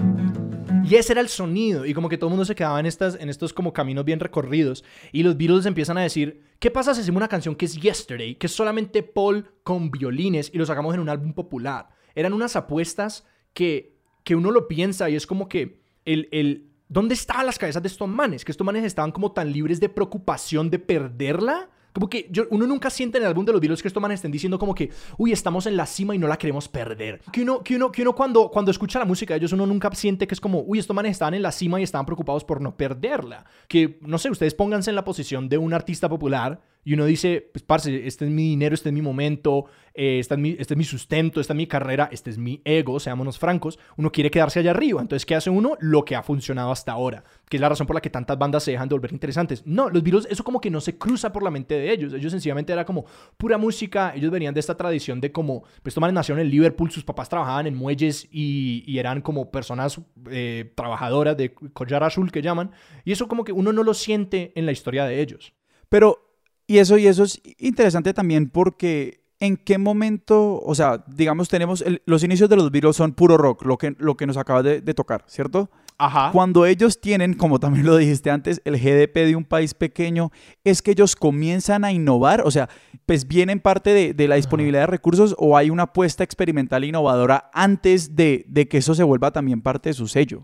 Y 0.87 0.95
ese 0.95 1.13
era 1.13 1.21
el 1.21 1.29
sonido. 1.29 1.85
Y 1.85 1.93
como 1.93 2.09
que 2.09 2.17
todo 2.17 2.27
el 2.27 2.31
mundo 2.31 2.45
se 2.45 2.55
quedaba 2.55 2.79
en, 2.79 2.85
estas, 2.85 3.17
en 3.19 3.29
estos 3.29 3.53
como 3.53 3.73
caminos 3.73 4.05
bien 4.05 4.19
recorridos. 4.19 4.83
Y 5.11 5.23
los 5.23 5.37
Beatles 5.37 5.65
empiezan 5.65 5.97
a 5.97 6.01
decir, 6.01 6.43
¿qué 6.59 6.69
pasa 6.69 6.93
si 6.93 7.01
hacemos 7.01 7.17
una 7.17 7.27
canción 7.27 7.55
que 7.55 7.65
es 7.65 7.75
Yesterday? 7.75 8.35
Que 8.35 8.47
es 8.47 8.53
solamente 8.53 9.03
Paul 9.03 9.49
con 9.63 9.89
violines 9.91 10.51
y 10.53 10.57
lo 10.57 10.65
sacamos 10.65 10.93
en 10.93 11.01
un 11.01 11.09
álbum 11.09 11.33
popular. 11.33 11.89
Eran 12.13 12.33
unas 12.33 12.55
apuestas 12.55 13.25
que, 13.53 13.97
que 14.23 14.35
uno 14.35 14.51
lo 14.51 14.67
piensa 14.67 15.09
y 15.09 15.15
es 15.15 15.25
como 15.25 15.49
que 15.49 15.81
el, 16.05 16.29
el, 16.31 16.69
¿dónde 16.87 17.15
estaban 17.15 17.45
las 17.45 17.57
cabezas 17.57 17.81
de 17.81 17.87
estos 17.87 18.07
manes? 18.07 18.45
Que 18.45 18.51
estos 18.51 18.65
manes 18.65 18.83
estaban 18.83 19.11
como 19.11 19.31
tan 19.31 19.51
libres 19.51 19.79
de 19.79 19.89
preocupación 19.89 20.69
de 20.69 20.79
perderla 20.79 21.69
como 21.95 22.09
que 22.09 22.29
uno 22.49 22.67
nunca 22.67 22.89
siente 22.89 23.19
en 23.19 23.23
el 23.23 23.29
álbum 23.29 23.45
de 23.45 23.53
los 23.53 23.61
Beatles 23.61 23.81
que 23.81 23.87
estos 23.87 24.01
manes 24.01 24.15
estén 24.15 24.29
diciendo 24.29 24.59
como 24.59 24.75
que, 24.75 24.91
uy, 25.17 25.31
estamos 25.31 25.65
en 25.65 25.77
la 25.77 25.85
cima 25.85 26.13
y 26.13 26.17
no 26.17 26.27
la 26.27 26.35
queremos 26.35 26.67
perder. 26.67 27.21
Que 27.31 27.43
uno, 27.43 27.63
que 27.63 27.77
uno, 27.77 27.89
que 27.89 28.01
uno 28.01 28.13
cuando, 28.13 28.51
cuando 28.51 28.69
escucha 28.69 28.99
la 28.99 29.05
música 29.05 29.33
de 29.33 29.37
ellos, 29.37 29.53
uno 29.53 29.65
nunca 29.65 29.89
siente 29.93 30.27
que 30.27 30.33
es 30.33 30.41
como, 30.41 30.59
uy, 30.59 30.79
estos 30.79 30.93
manes 30.93 31.13
estaban 31.13 31.35
en 31.35 31.41
la 31.41 31.53
cima 31.53 31.79
y 31.79 31.83
estaban 31.83 32.05
preocupados 32.05 32.43
por 32.43 32.59
no 32.59 32.75
perderla. 32.75 33.45
Que, 33.69 33.97
no 34.01 34.17
sé, 34.17 34.29
ustedes 34.29 34.53
pónganse 34.53 34.89
en 34.89 34.97
la 34.97 35.05
posición 35.05 35.47
de 35.47 35.57
un 35.57 35.73
artista 35.73 36.09
popular 36.09 36.61
y 36.87 36.93
uno 36.93 37.05
dice, 37.05 37.49
pues, 37.51 37.63
parce, 37.63 38.05
este 38.05 38.25
es 38.25 38.31
mi 38.31 38.43
dinero, 38.43 38.75
este 38.75 38.89
es 38.89 38.93
mi 38.93 39.01
momento, 39.01 39.65
eh, 39.95 40.19
este, 40.19 40.35
es 40.35 40.39
mi, 40.39 40.51
este 40.51 40.75
es 40.75 40.77
mi 40.77 40.83
sustento, 40.83 41.41
esta 41.41 41.53
es 41.53 41.57
mi 41.57 41.65
carrera, 41.65 42.07
este 42.11 42.29
es 42.29 42.37
mi 42.37 42.61
ego, 42.63 42.99
seámonos 42.99 43.39
francos. 43.39 43.79
Uno 43.97 44.11
quiere 44.11 44.29
quedarse 44.29 44.59
allá 44.59 44.69
arriba. 44.69 45.01
Entonces, 45.01 45.25
¿qué 45.25 45.33
hace 45.33 45.49
uno? 45.49 45.77
Lo 45.79 46.05
que 46.05 46.15
ha 46.15 46.21
funcionado 46.21 46.71
hasta 46.71 46.91
ahora. 46.91 47.23
Que 47.49 47.57
es 47.57 47.61
la 47.61 47.69
razón 47.69 47.87
por 47.87 47.95
la 47.95 48.01
que 48.01 48.11
tantas 48.11 48.37
bandas 48.37 48.61
se 48.61 48.69
dejan 48.69 48.87
de 48.87 48.93
volver 48.93 49.11
interesantes. 49.13 49.65
No, 49.65 49.89
los 49.89 50.03
virus, 50.03 50.27
eso 50.29 50.43
como 50.43 50.61
que 50.61 50.69
no 50.69 50.79
se 50.79 50.95
cruza 50.95 51.33
por 51.33 51.41
la 51.41 51.49
mente 51.49 51.73
de 51.73 51.91
ellos. 51.91 52.13
Ellos 52.13 52.31
sencillamente 52.31 52.71
era 52.71 52.85
como 52.85 53.05
pura 53.35 53.57
música. 53.57 54.13
Ellos 54.15 54.29
venían 54.29 54.53
de 54.53 54.59
esta 54.59 54.77
tradición 54.77 55.19
de 55.19 55.31
como, 55.31 55.61
pues, 55.81 55.97
estos 55.97 56.13
nacieron 56.13 56.39
en 56.39 56.51
Liverpool, 56.51 56.91
sus 56.91 57.03
papás 57.03 57.29
trabajaban 57.29 57.65
en 57.65 57.75
muelles 57.75 58.27
y, 58.29 58.83
y 58.85 58.99
eran 58.99 59.21
como 59.21 59.49
personas 59.49 59.99
eh, 60.29 60.71
trabajadoras 60.75 61.35
de 61.35 61.51
collar 61.51 62.03
azul 62.03 62.31
que 62.31 62.43
llaman. 62.43 62.69
Y 63.05 63.11
eso 63.11 63.27
como 63.27 63.43
que 63.43 63.53
uno 63.53 63.73
no 63.73 63.81
lo 63.81 63.95
siente 63.95 64.51
en 64.53 64.67
la 64.67 64.71
historia 64.71 65.05
de 65.05 65.19
ellos. 65.19 65.53
Pero 65.89 66.24
y 66.67 66.77
eso, 66.79 66.97
y 66.97 67.07
eso 67.07 67.23
es 67.23 67.41
interesante 67.57 68.13
también 68.13 68.49
porque 68.49 69.25
en 69.39 69.57
qué 69.57 69.77
momento, 69.77 70.61
o 70.61 70.75
sea, 70.75 71.03
digamos, 71.07 71.49
tenemos 71.49 71.83
los 72.05 72.23
inicios 72.23 72.49
de 72.49 72.55
los 72.55 72.71
Beatles 72.71 72.95
son 72.95 73.13
puro 73.13 73.37
rock, 73.37 73.65
lo 73.65 73.77
que, 73.77 73.95
lo 73.99 74.15
que 74.15 74.25
nos 74.25 74.37
acaba 74.37 74.63
de, 74.63 74.81
tocar, 74.93 75.25
¿cierto? 75.27 75.69
Ajá. 75.97 76.31
Cuando 76.31 76.65
ellos 76.65 76.99
tienen, 76.99 77.35
como 77.35 77.59
también 77.59 77.85
lo 77.85 77.95
dijiste 77.97 78.29
antes, 78.29 78.61
el 78.65 78.77
GDP 78.77 79.25
de 79.25 79.35
un 79.35 79.45
país 79.45 79.73
pequeño, 79.73 80.31
es 80.63 80.81
que 80.81 80.91
ellos 80.91 81.15
comienzan 81.15 81.85
a 81.85 81.91
innovar, 81.91 82.41
o 82.45 82.51
sea, 82.51 82.69
pues 83.05 83.27
viene 83.27 83.53
en 83.53 83.59
parte 83.59 84.13
de, 84.13 84.27
la 84.27 84.35
disponibilidad 84.35 84.81
de 84.81 84.87
recursos 84.87 85.35
o 85.37 85.55
hay 85.57 85.69
una 85.69 85.83
apuesta 85.83 86.23
experimental 86.23 86.83
innovadora 86.83 87.49
antes 87.53 88.15
de, 88.15 88.45
de 88.47 88.67
que 88.67 88.79
eso 88.79 88.95
se 88.95 89.03
vuelva 89.03 89.31
también 89.31 89.61
parte 89.61 89.89
de 89.89 89.93
su 89.93 90.07
sello. 90.07 90.43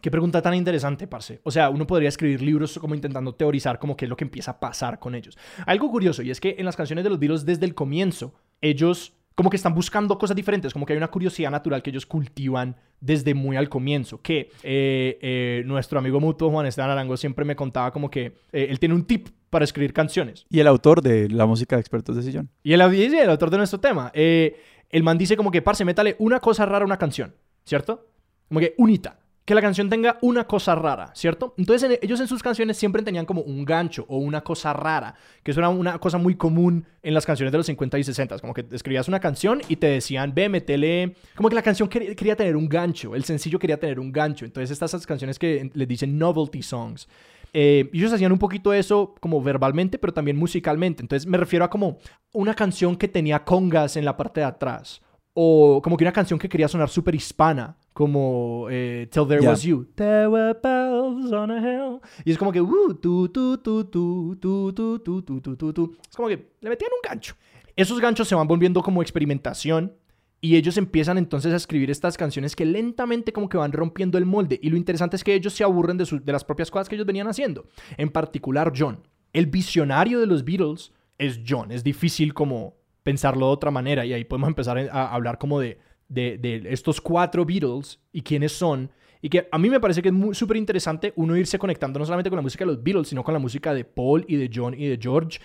Qué 0.00 0.10
pregunta 0.10 0.40
tan 0.40 0.54
interesante, 0.54 1.06
parce. 1.06 1.40
O 1.42 1.50
sea, 1.50 1.70
uno 1.70 1.86
podría 1.86 2.08
escribir 2.08 2.42
libros 2.42 2.78
como 2.78 2.94
intentando 2.94 3.34
teorizar 3.34 3.78
como 3.78 3.96
qué 3.96 4.04
es 4.04 4.08
lo 4.08 4.16
que 4.16 4.24
empieza 4.24 4.52
a 4.52 4.60
pasar 4.60 4.98
con 4.98 5.14
ellos. 5.14 5.36
Algo 5.66 5.90
curioso, 5.90 6.22
y 6.22 6.30
es 6.30 6.40
que 6.40 6.56
en 6.58 6.64
las 6.64 6.76
canciones 6.76 7.04
de 7.04 7.10
los 7.10 7.18
Beatles 7.18 7.44
desde 7.44 7.66
el 7.66 7.74
comienzo, 7.74 8.34
ellos 8.60 9.14
como 9.38 9.50
que 9.50 9.56
están 9.56 9.72
buscando 9.72 10.18
cosas 10.18 10.34
diferentes, 10.34 10.72
como 10.72 10.84
que 10.84 10.94
hay 10.94 10.96
una 10.96 11.12
curiosidad 11.12 11.52
natural 11.52 11.80
que 11.80 11.90
ellos 11.90 12.06
cultivan 12.06 12.74
desde 13.00 13.34
muy 13.34 13.56
al 13.56 13.68
comienzo, 13.68 14.20
que 14.20 14.50
eh, 14.64 15.16
eh, 15.22 15.62
nuestro 15.64 16.00
amigo 16.00 16.18
mutuo 16.18 16.50
Juan 16.50 16.66
Esteban 16.66 16.90
Arango 16.90 17.16
siempre 17.16 17.44
me 17.44 17.54
contaba 17.54 17.92
como 17.92 18.10
que 18.10 18.32
eh, 18.52 18.66
él 18.68 18.80
tiene 18.80 18.96
un 18.96 19.04
tip 19.04 19.28
para 19.48 19.64
escribir 19.64 19.92
canciones. 19.92 20.44
Y 20.50 20.58
el 20.58 20.66
autor 20.66 21.02
de 21.02 21.28
la 21.28 21.46
música 21.46 21.76
de 21.76 21.80
expertos 21.80 22.16
de 22.16 22.22
sillón. 22.24 22.50
Y 22.64 22.72
el, 22.72 22.80
el 22.80 23.30
autor 23.30 23.50
de 23.50 23.58
nuestro 23.58 23.78
tema. 23.78 24.10
el 24.12 25.02
man 25.04 25.16
dice 25.16 25.36
como 25.36 25.52
que, 25.52 25.62
parce, 25.62 25.84
métale 25.84 26.16
una 26.18 26.40
cosa 26.40 26.66
rara 26.66 26.82
a 26.82 26.86
una 26.86 26.98
canción, 26.98 27.32
¿cierto? 27.64 28.08
Como 28.48 28.58
que 28.58 28.74
unita 28.76 29.20
que 29.48 29.54
la 29.54 29.62
canción 29.62 29.88
tenga 29.88 30.18
una 30.20 30.46
cosa 30.46 30.74
rara, 30.74 31.10
¿cierto? 31.14 31.54
Entonces 31.56 31.98
ellos 32.02 32.20
en 32.20 32.28
sus 32.28 32.42
canciones 32.42 32.76
siempre 32.76 33.02
tenían 33.02 33.24
como 33.24 33.40
un 33.40 33.64
gancho 33.64 34.04
o 34.06 34.18
una 34.18 34.42
cosa 34.42 34.74
rara, 34.74 35.14
que 35.42 35.52
eso 35.52 35.60
era 35.60 35.70
una 35.70 35.98
cosa 35.98 36.18
muy 36.18 36.34
común 36.34 36.84
en 37.02 37.14
las 37.14 37.24
canciones 37.24 37.50
de 37.50 37.56
los 37.56 37.64
50 37.64 37.98
y 37.98 38.04
60, 38.04 38.40
como 38.40 38.52
que 38.52 38.66
escribías 38.72 39.08
una 39.08 39.20
canción 39.20 39.62
y 39.66 39.76
te 39.76 39.86
decían, 39.86 40.34
ve, 40.34 40.50
metele, 40.50 41.14
como 41.34 41.48
que 41.48 41.54
la 41.54 41.62
canción 41.62 41.88
quería, 41.88 42.36
tener 42.36 42.56
un 42.56 42.68
gancho, 42.68 43.14
el 43.14 43.24
sencillo 43.24 43.58
quería 43.58 43.80
tener 43.80 43.98
un 43.98 44.12
gancho, 44.12 44.44
entonces 44.44 44.70
estas 44.70 45.06
canciones 45.06 45.38
que 45.38 45.70
les 45.72 45.88
dicen 45.88 46.18
novelty 46.18 46.62
songs. 46.62 47.08
Eh, 47.54 47.88
ellos 47.94 48.12
hacían 48.12 48.32
un 48.32 48.38
poquito 48.38 48.74
eso 48.74 49.14
como 49.18 49.40
verbalmente, 49.40 49.98
pero 49.98 50.12
también 50.12 50.36
musicalmente. 50.36 51.02
Entonces 51.02 51.26
me 51.26 51.38
refiero 51.38 51.64
a 51.64 51.70
como 51.70 51.96
una 52.34 52.52
canción 52.52 52.96
que 52.96 53.08
tenía 53.08 53.44
congas 53.44 53.96
en 53.96 54.04
la 54.04 54.14
parte 54.14 54.40
de 54.40 54.46
atrás. 54.46 55.00
O 55.40 55.80
como 55.80 55.96
que 55.96 56.02
una 56.02 56.12
canción 56.12 56.36
que 56.36 56.48
quería 56.48 56.66
sonar 56.66 56.88
súper 56.88 57.14
hispana 57.14 57.76
como 57.92 58.66
eh, 58.68 59.06
Till 59.08 59.24
There 59.28 59.46
Was 59.46 59.62
You. 59.62 59.86
There 59.94 60.26
were 60.26 60.58
bells 60.60 61.30
on 61.30 61.52
a 61.52 61.60
hill. 61.60 62.00
Y 62.24 62.32
es 62.32 62.38
como 62.38 62.50
que, 62.50 62.60
uh, 62.60 62.94
tu, 62.94 63.28
tu, 63.28 63.56
tu, 63.58 63.84
tu, 63.84 64.34
tu, 64.34 64.72
tu, 64.72 64.98
tu, 64.98 65.22
tu, 65.22 65.40
tu, 65.40 65.56
tu, 65.56 65.72
tu. 65.72 65.96
Es 66.10 66.16
como 66.16 66.26
que 66.26 66.54
le 66.60 66.68
metían 66.68 66.90
un 66.92 67.08
gancho. 67.08 67.36
Esos 67.76 68.00
ganchos 68.00 68.26
se 68.26 68.34
van 68.34 68.48
volviendo 68.48 68.82
como 68.82 69.00
experimentación 69.00 69.92
y 70.40 70.56
ellos 70.56 70.76
empiezan 70.76 71.18
entonces 71.18 71.52
a 71.52 71.56
escribir 71.56 71.88
estas 71.92 72.16
canciones 72.16 72.56
que 72.56 72.64
lentamente 72.64 73.32
como 73.32 73.48
que 73.48 73.58
van 73.58 73.70
rompiendo 73.70 74.18
el 74.18 74.26
molde. 74.26 74.58
Y 74.60 74.70
lo 74.70 74.76
interesante 74.76 75.14
es 75.14 75.22
que 75.22 75.34
ellos 75.34 75.52
se 75.52 75.62
aburren 75.62 75.98
de, 75.98 76.20
de 76.20 76.32
las 76.32 76.42
propias 76.42 76.68
cosas 76.68 76.88
que 76.88 76.96
ellos 76.96 77.06
venían 77.06 77.28
haciendo. 77.28 77.68
En 77.96 78.10
particular 78.10 78.72
John. 78.76 79.06
El 79.32 79.46
visionario 79.46 80.18
de 80.18 80.26
los 80.26 80.44
Beatles 80.44 80.92
es 81.16 81.42
John. 81.46 81.70
Es 81.70 81.84
difícil 81.84 82.34
como 82.34 82.77
pensarlo 83.08 83.46
de 83.46 83.52
otra 83.52 83.70
manera 83.70 84.04
y 84.04 84.12
ahí 84.12 84.24
podemos 84.24 84.48
empezar 84.48 84.78
a 84.92 85.14
hablar 85.14 85.38
como 85.38 85.60
de 85.60 85.78
de, 86.08 86.62
estos 86.70 87.00
cuatro 87.00 87.44
Beatles 87.44 88.00
y 88.12 88.22
quiénes 88.22 88.52
son. 88.52 88.90
Y 89.20 89.28
que 89.28 89.48
a 89.50 89.58
mí 89.58 89.68
me 89.68 89.80
parece 89.80 90.00
que 90.00 90.10
es 90.10 90.38
súper 90.38 90.56
interesante 90.56 91.12
uno 91.16 91.36
irse 91.36 91.58
conectando 91.58 91.98
no 91.98 92.04
solamente 92.04 92.30
con 92.30 92.36
la 92.36 92.42
música 92.42 92.64
de 92.64 92.72
los 92.72 92.82
Beatles, 92.82 93.08
sino 93.08 93.24
con 93.24 93.34
la 93.34 93.40
música 93.40 93.74
de 93.74 93.84
Paul 93.84 94.24
y 94.28 94.36
de 94.36 94.50
John 94.52 94.74
y 94.74 94.86
de 94.86 94.98
George. 95.00 95.40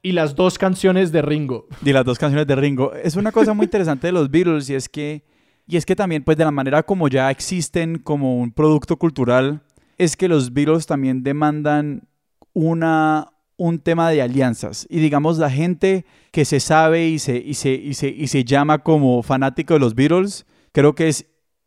Y 0.00 0.12
las 0.12 0.34
dos 0.34 0.58
canciones 0.58 1.12
de 1.12 1.22
Ringo. 1.22 1.66
Y 1.84 1.92
las 1.92 2.04
dos 2.04 2.18
canciones 2.18 2.46
de 2.46 2.56
Ringo. 2.56 2.94
Es 2.94 3.16
una 3.16 3.32
cosa 3.32 3.52
muy 3.52 3.64
interesante 3.64 4.06
de 4.06 4.12
los 4.12 4.30
Beatles 4.30 4.70
y 4.70 4.74
es 4.74 4.88
que, 4.88 5.24
y 5.66 5.76
es 5.76 5.84
que 5.84 5.96
también, 5.96 6.24
pues 6.24 6.38
de 6.38 6.44
la 6.44 6.50
manera 6.50 6.82
como 6.82 7.08
ya 7.08 7.30
existen 7.30 7.98
como 7.98 8.38
un 8.38 8.52
producto 8.52 8.96
cultural, 8.96 9.60
es 9.98 10.16
que 10.16 10.28
los 10.28 10.52
Beatles 10.54 10.86
también 10.86 11.22
demandan 11.22 12.08
una, 12.54 13.32
un 13.58 13.80
tema 13.80 14.08
de 14.08 14.22
alianzas. 14.22 14.86
Y 14.88 15.00
digamos, 15.00 15.36
la 15.36 15.50
gente 15.50 16.06
que 16.30 16.46
se 16.46 16.60
sabe 16.60 17.08
y 17.08 17.18
se, 17.18 17.36
y 17.36 17.54
se, 17.54 17.72
y 17.72 17.92
se, 17.92 18.08
y 18.08 18.28
se 18.28 18.44
llama 18.44 18.78
como 18.78 19.22
fanático 19.22 19.74
de 19.74 19.80
los 19.80 19.94
Beatles, 19.94 20.46
creo 20.72 20.94
que 20.94 21.08
es 21.08 21.26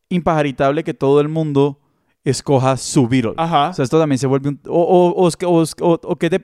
impajaritable 0.10 0.84
que 0.84 0.94
todo 0.94 1.22
el 1.22 1.28
mundo 1.28 1.80
escoja 2.24 2.78
su 2.78 3.08
Beatles. 3.08 3.36
Ajá. 3.38 3.70
O 3.70 3.74
sea, 3.74 3.84
esto 3.84 4.00
también 4.00 4.18
se 4.20 4.28
vuelve 4.28 4.50
un... 4.50 4.60
O, 4.68 4.82
o, 5.16 5.28
o, 5.28 6.00
o 6.04 6.16
¿qué, 6.16 6.30
te, 6.30 6.40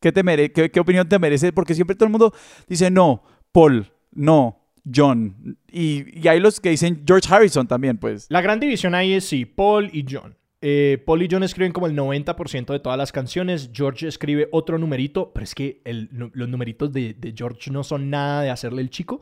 qué, 0.00 0.12
te 0.12 0.22
mere, 0.22 0.50
qué, 0.50 0.70
qué, 0.70 0.80
opinión 0.80 1.08
te 1.08 1.18
merece? 1.18 1.52
Porque 1.52 1.74
siempre 1.74 1.94
todo 1.94 2.06
el 2.06 2.12
mundo 2.12 2.32
dice, 2.66 2.90
no, 2.90 3.22
Paul, 3.52 3.92
no, 4.12 4.58
John. 4.92 5.58
Y, 5.70 6.20
y 6.20 6.28
hay 6.28 6.40
los 6.40 6.58
que 6.58 6.70
dicen 6.70 7.02
George 7.06 7.32
Harrison 7.32 7.66
también, 7.66 7.98
pues. 7.98 8.26
La 8.30 8.40
gran 8.40 8.60
división 8.60 8.94
ahí 8.94 9.12
es 9.12 9.28
sí, 9.28 9.44
Paul 9.44 9.90
y 9.92 10.06
John. 10.08 10.36
Eh, 10.62 11.02
Paul 11.04 11.22
y 11.22 11.28
John 11.30 11.42
escriben 11.42 11.72
como 11.72 11.86
el 11.86 11.94
90% 11.94 12.72
de 12.72 12.80
todas 12.80 12.98
las 12.98 13.12
canciones. 13.12 13.70
George 13.72 14.08
escribe 14.08 14.48
otro 14.52 14.78
numerito, 14.78 15.32
pero 15.32 15.44
es 15.44 15.54
que 15.54 15.82
los 15.84 16.48
numeritos 16.48 16.92
de, 16.92 17.34
George 17.36 17.70
no 17.70 17.84
son 17.84 18.10
nada 18.10 18.42
de 18.42 18.50
hacerle 18.50 18.82
el 18.82 18.90
chico. 18.90 19.20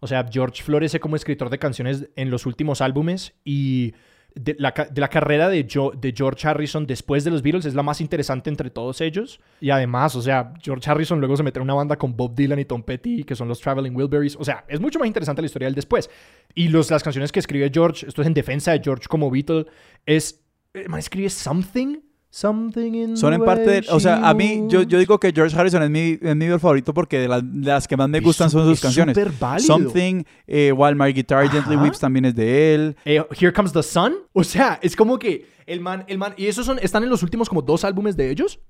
O 0.00 0.06
sea, 0.06 0.24
George 0.30 0.62
florece 0.62 1.00
como 1.00 1.16
escritor 1.16 1.50
de 1.50 1.58
canciones 1.58 2.08
en 2.14 2.30
los 2.30 2.46
últimos 2.46 2.80
álbumes 2.80 3.34
y 3.44 3.94
de 4.36 4.54
la, 4.58 4.72
carrera 4.72 5.48
de, 5.48 5.66
George 5.68 6.46
Harrison 6.46 6.86
después 6.86 7.24
de 7.24 7.32
los 7.32 7.42
Beatles 7.42 7.64
es 7.64 7.74
la 7.74 7.82
más 7.82 8.00
interesante 8.00 8.48
entre 8.48 8.70
todos 8.70 9.00
ellos. 9.00 9.40
Y 9.60 9.70
además, 9.70 10.14
o 10.14 10.22
sea, 10.22 10.54
George 10.62 10.88
Harrison 10.88 11.18
luego 11.18 11.36
se 11.36 11.42
mete 11.42 11.58
en 11.58 11.64
una 11.64 11.74
banda 11.74 11.96
con 11.96 12.16
Bob 12.16 12.36
Dylan 12.36 12.60
y 12.60 12.64
Tom 12.64 12.84
Petty, 12.84 13.24
que 13.24 13.34
son 13.34 13.48
los 13.48 13.60
Traveling 13.60 13.96
Wilburys. 13.96 14.36
O 14.36 14.44
sea, 14.44 14.64
es 14.68 14.78
mucho 14.78 15.00
más 15.00 15.08
interesante 15.08 15.42
la 15.42 15.46
historia 15.46 15.66
del 15.66 15.74
después. 15.74 16.08
Y 16.54 16.68
las 16.68 17.02
canciones 17.02 17.32
que 17.32 17.40
escribe 17.40 17.68
George, 17.74 18.06
esto 18.06 18.22
es 18.22 18.28
en 18.28 18.34
defensa 18.34 18.70
de 18.70 18.80
George 18.80 19.06
como 19.08 19.28
Beatle, 19.28 19.66
es 20.06 20.44
man 20.88 20.98
escribe 21.00 21.30
something. 21.30 21.96
Something 22.30 22.92
in 22.92 23.16
Son 23.16 23.32
en 23.32 23.42
parte 23.42 23.62
de, 23.70 23.86
O 23.88 23.98
sea, 23.98 24.28
a 24.28 24.34
mí, 24.34 24.64
yo, 24.68 24.82
yo 24.82 24.98
digo 24.98 25.18
que 25.18 25.32
George 25.32 25.58
Harrison 25.58 25.82
es 25.82 25.88
mi, 25.88 26.18
es 26.20 26.36
mi 26.36 26.46
favorito 26.58 26.92
porque 26.92 27.20
de, 27.20 27.28
las 27.28 27.88
que 27.88 27.96
más 27.96 28.08
me 28.08 28.20
gustan 28.20 28.50
son 28.50 28.68
sus 28.68 28.80
canciones. 28.80 29.16
Something, 29.64 30.24
eh, 30.46 30.70
While 30.70 30.94
My 30.94 31.12
Guitar 31.14 31.48
Gently 31.48 31.76
Weeps 31.76 31.98
también 31.98 32.26
es 32.26 32.34
de 32.34 32.74
él. 32.74 32.96
Eh, 33.06 33.24
Here 33.30 33.52
Comes 33.52 33.72
the 33.72 33.82
Sun. 33.82 34.14
O 34.34 34.44
sea, 34.44 34.78
es 34.82 34.94
como 34.94 35.18
que 35.18 35.46
el 35.66 35.80
man, 35.80 36.04
el 36.06 36.18
man. 36.18 36.34
Y 36.36 36.46
esos 36.46 36.66
son, 36.66 36.78
están 36.82 37.02
en 37.02 37.08
los 37.08 37.22
últimos 37.22 37.48
como 37.48 37.62
dos 37.62 37.82
álbumes 37.82 38.14
de 38.14 38.30
ellos. 38.30 38.60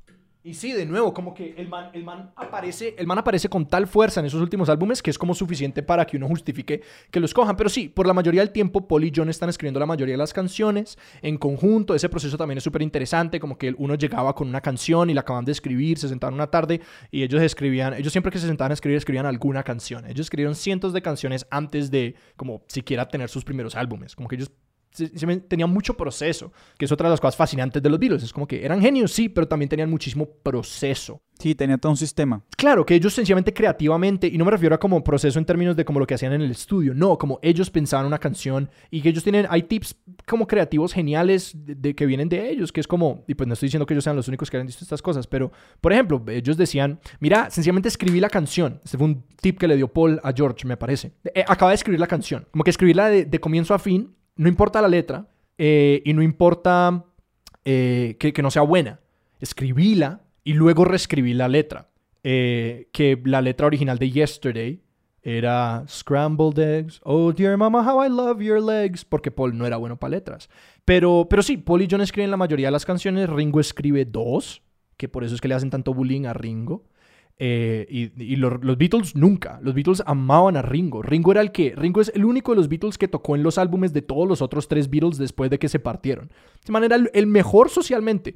Y 0.49 0.55
sí, 0.55 0.73
de 0.73 0.87
nuevo, 0.87 1.13
como 1.13 1.35
que 1.35 1.53
el 1.59 1.69
man, 1.69 1.91
el 1.93 2.05
man 2.05 2.31
aparece, 2.35 2.95
el 2.97 3.07
man 3.07 3.19
aparece 3.19 3.51
con 3.51 3.67
tal 3.67 3.87
fuerza 3.87 4.21
en 4.21 4.25
esos 4.25 4.41
últimos 4.41 4.71
álbumes 4.71 5.03
que 5.03 5.11
es 5.11 5.19
como 5.19 5.35
suficiente 5.35 5.83
para 5.83 6.07
que 6.07 6.17
uno 6.17 6.27
justifique 6.27 6.81
que 7.11 7.21
los 7.21 7.35
cojan. 7.35 7.55
Pero 7.55 7.69
sí, 7.69 7.91
por 7.91 8.07
la 8.07 8.15
mayoría 8.15 8.41
del 8.41 8.51
tiempo, 8.51 8.89
Paul 8.89 9.05
y 9.05 9.13
John 9.15 9.29
están 9.29 9.51
escribiendo 9.51 9.79
la 9.79 9.85
mayoría 9.85 10.15
de 10.15 10.17
las 10.17 10.33
canciones 10.33 10.97
en 11.21 11.37
conjunto. 11.37 11.95
Ese 11.95 12.09
proceso 12.09 12.39
también 12.39 12.57
es 12.57 12.65
súper 12.65 12.81
interesante, 12.81 13.41
como 13.41 13.59
que 13.59 13.75
uno 13.77 13.95
llegaba 13.95 14.35
con 14.35 14.49
una 14.49 14.63
canción 14.63 15.11
y 15.11 15.13
la 15.13 15.21
acaban 15.21 15.45
de 15.45 15.53
escribir, 15.53 15.99
se 15.99 16.09
sentaban 16.09 16.33
una 16.33 16.47
tarde 16.47 16.81
y 17.11 17.25
ellos 17.25 17.43
escribían, 17.43 17.93
ellos 17.93 18.13
siempre 18.13 18.33
que 18.33 18.39
se 18.39 18.47
sentaban 18.47 18.71
a 18.71 18.75
escribir, 18.75 18.97
escribían 18.97 19.27
alguna 19.27 19.65
canción. 19.65 20.07
Ellos 20.07 20.21
escribieron 20.21 20.55
cientos 20.55 20.95
de 20.95 21.03
canciones 21.03 21.47
antes 21.51 21.91
de 21.91 22.15
como 22.37 22.63
siquiera 22.69 23.07
tener 23.07 23.29
sus 23.29 23.45
primeros 23.45 23.75
álbumes. 23.75 24.17
Como 24.17 24.29
que 24.29 24.37
ellos 24.37 24.51
tenía 25.49 25.67
mucho 25.67 25.95
proceso, 25.95 26.53
que 26.77 26.85
es 26.85 26.93
otra 26.93 27.09
de 27.09 27.13
las 27.13 27.21
cosas 27.21 27.37
fascinantes 27.37 27.83
de 27.83 27.91
los 27.91 27.99
Beatles. 27.99 28.23
Es 28.23 28.33
como 28.33 28.47
que 28.47 28.65
eran 28.65 28.81
genios, 28.81 29.13
sí, 29.13 29.29
pero 29.29 29.47
también 29.47 29.69
tenían 29.69 29.91
muchísimo 29.91 30.27
proceso. 30.43 31.21
Sí, 31.39 31.55
tenía 31.55 31.79
todo 31.79 31.93
un 31.93 31.97
sistema. 31.97 32.43
Claro, 32.57 32.85
que 32.85 32.97
ellos 32.97 33.15
sencillamente 33.15 33.55
creativamente, 33.55 34.27
y 34.27 34.37
no 34.37 34.45
me 34.45 34.51
refiero 34.51 34.75
a 34.75 34.81
como 34.81 35.05
proceso 35.05 35.39
en 35.39 35.45
términos 35.45 35.77
de 35.77 35.85
como 35.85 36.01
lo 36.01 36.07
que 36.07 36.15
hacían 36.15 36.33
en 36.33 36.43
el 36.43 36.51
estudio, 36.51 36.95
no, 36.95 37.17
como 37.17 37.39
ellos 37.43 37.71
pensaban 37.71 38.07
una 38.07 38.19
canción 38.19 38.69
y 38.91 39.01
que 39.01 39.11
ellos 39.11 39.23
tienen, 39.23 39.47
hay 39.49 39.63
tips 39.63 39.97
como 40.27 40.49
creativos 40.49 40.93
geniales 40.93 41.53
de, 41.55 41.95
que 41.95 42.07
vienen 42.07 42.29
de 42.29 42.51
ellos, 42.51 42.73
que 42.73 42.81
es 42.81 42.89
como, 42.89 43.25
y 43.29 43.35
pues 43.35 43.47
no 43.47 43.55
estoy 43.55 43.69
diciendo 43.69 43.87
que 43.87 43.95
ellos 43.95 44.03
sean 44.03 44.17
los 44.17 44.27
únicos 44.27 44.51
que 44.51 44.57
han 44.57 44.67
visto 44.67 44.83
estas 44.83 45.01
cosas, 45.01 45.29
pero 45.29 45.53
por 45.81 45.93
ejemplo, 45.93 46.21
ellos 46.27 46.57
decían, 46.57 46.99
mira, 47.21 47.51
sencillamente 47.51 47.89
escribí 47.89 48.19
la 48.19 48.31
canción. 48.31 48.81
Este 48.85 48.99
fue 48.99 49.07
un 49.07 49.25
tip 49.41 49.61
que 49.61 49.69
le 49.69 49.77
dio 49.77 49.87
Paul 49.87 50.21
a 50.25 50.33
George, 50.33 50.67
me 50.67 50.77
parece. 50.77 51.13
Eh, 51.23 51.45
acaba 51.47 51.71
de 51.71 51.77
escribir 51.77 52.01
la 52.01 52.09
canción, 52.09 52.49
como 52.51 52.65
que 52.65 52.71
escribirla 52.71 53.11
de 53.11 53.41
comienzo 53.41 53.75
a 53.75 53.79
fin 53.79 54.18
no 54.39 54.49
importa 54.49 54.81
la 54.81 54.89
letra 54.89 55.27
eh, 55.59 56.01
y 56.05 56.15
no 56.15 56.23
importa 56.23 57.05
eh, 57.65 58.17
que, 58.19 58.43
no 58.43 58.51
sea 58.51 58.63
buena. 58.63 59.01
Escribíla 59.41 60.23
y 60.45 60.55
luego 60.55 60.85
reescribí 60.85 61.35
la 61.35 61.49
letra. 61.49 61.91
Eh, 62.25 62.89
que 62.93 63.21
la 63.25 63.43
letra 63.43 63.67
original 63.67 63.99
de 63.99 64.11
Yesterday 64.11 64.83
era 65.23 65.85
Scrambled 65.89 66.59
Eggs. 66.59 67.01
Oh, 67.05 67.33
dear 67.33 67.57
mama, 67.57 67.83
how 67.83 68.05
I 68.05 68.09
love 68.09 68.41
your 68.41 68.63
legs. 68.63 69.05
Porque 69.05 69.31
Paul 69.31 69.59
no 69.59 69.67
era 69.67 69.77
bueno 69.77 69.99
para 69.99 70.13
letras. 70.13 70.49
Pero, 70.85 71.27
pero 71.29 71.43
sí, 71.43 71.57
Paul 71.57 71.83
y 71.83 71.89
John 71.91 72.01
escriben 72.01 72.31
la 72.31 72.37
mayoría 72.37 72.69
de 72.69 72.73
las 72.73 72.87
canciones. 72.87 73.29
Ringo 73.29 73.61
escribe 73.61 74.05
dos, 74.05 74.63
que 74.97 75.09
por 75.09 75.25
eso 75.25 75.35
es 75.35 75.41
que 75.41 75.49
le 75.49 75.55
hacen 75.55 75.71
tanto 75.71 75.93
bullying 75.93 76.27
a 76.27 76.33
Ringo. 76.33 76.85
Eh, 77.41 78.11
y, 78.17 78.37
los, 78.37 78.61
Beatles 78.61 79.15
nunca. 79.15 79.61
Los 79.63 79.75
Beatles 79.75 80.03
amaban 80.07 80.57
a 80.57 80.63
Ringo. 80.63 81.03
Ringo 81.03 81.31
era 81.31 81.41
el 81.41 81.53
que. 81.53 81.73
Ringo 81.77 82.01
es 82.01 82.11
el 82.15 82.25
único 82.25 82.53
de 82.53 82.57
los 82.57 82.69
Beatles 82.69 82.99
que 82.99 83.07
tocó 83.07 83.37
en 83.37 83.43
los 83.43 83.59
álbumes 83.59 83.93
de 83.93 84.03
todos 84.03 84.27
los 84.27 84.43
otros 84.43 84.67
tres 84.67 84.91
Beatles 84.91 85.19
después 85.19 85.51
de 85.51 85.59
que 85.59 85.69
se 85.69 85.79
partieron. 85.79 86.31
De 86.67 86.73
manera, 86.73 86.97
el, 86.97 87.27
mejor 87.27 87.71
socialmente. 87.71 88.35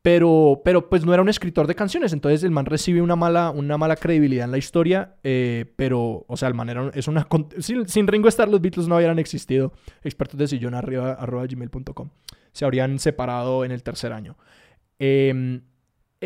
Pero, 0.00 0.60
pero 0.64 0.90
pues 0.90 1.04
no 1.06 1.14
era 1.14 1.22
un 1.22 1.28
escritor 1.28 1.66
de 1.66 1.74
canciones. 1.74 2.12
Entonces 2.12 2.42
el 2.44 2.50
man 2.50 2.66
recibe 2.66 3.00
una 3.02 3.16
mala, 3.16 3.50
una 3.50 3.78
mala 3.78 3.96
credibilidad 3.96 4.44
en 4.44 4.52
la 4.52 4.58
historia. 4.58 5.16
Eh, 5.22 5.66
pero, 5.76 6.24
o 6.26 6.36
sea, 6.36 6.48
el 6.48 6.54
man 6.54 6.70
era, 6.70 6.90
es 6.94 7.08
una. 7.08 7.26
Sin, 7.58 8.06
Ringo 8.06 8.28
estar, 8.28 8.48
los 8.48 8.60
Beatles 8.60 8.88
no 8.88 8.96
hubieran 8.96 9.18
existido. 9.18 9.72
Expertos 10.02 10.38
de 10.38 10.48
sillón 10.48 10.74
arriba, 10.74 11.12
arroba 11.12 11.46
gmail.com. 11.46 12.10
Se 12.52 12.64
habrían 12.64 12.98
separado 12.98 13.64
en 13.64 13.70
el 13.70 13.82
tercer 13.82 14.12
año. 14.12 14.36
Eh, 14.98 15.60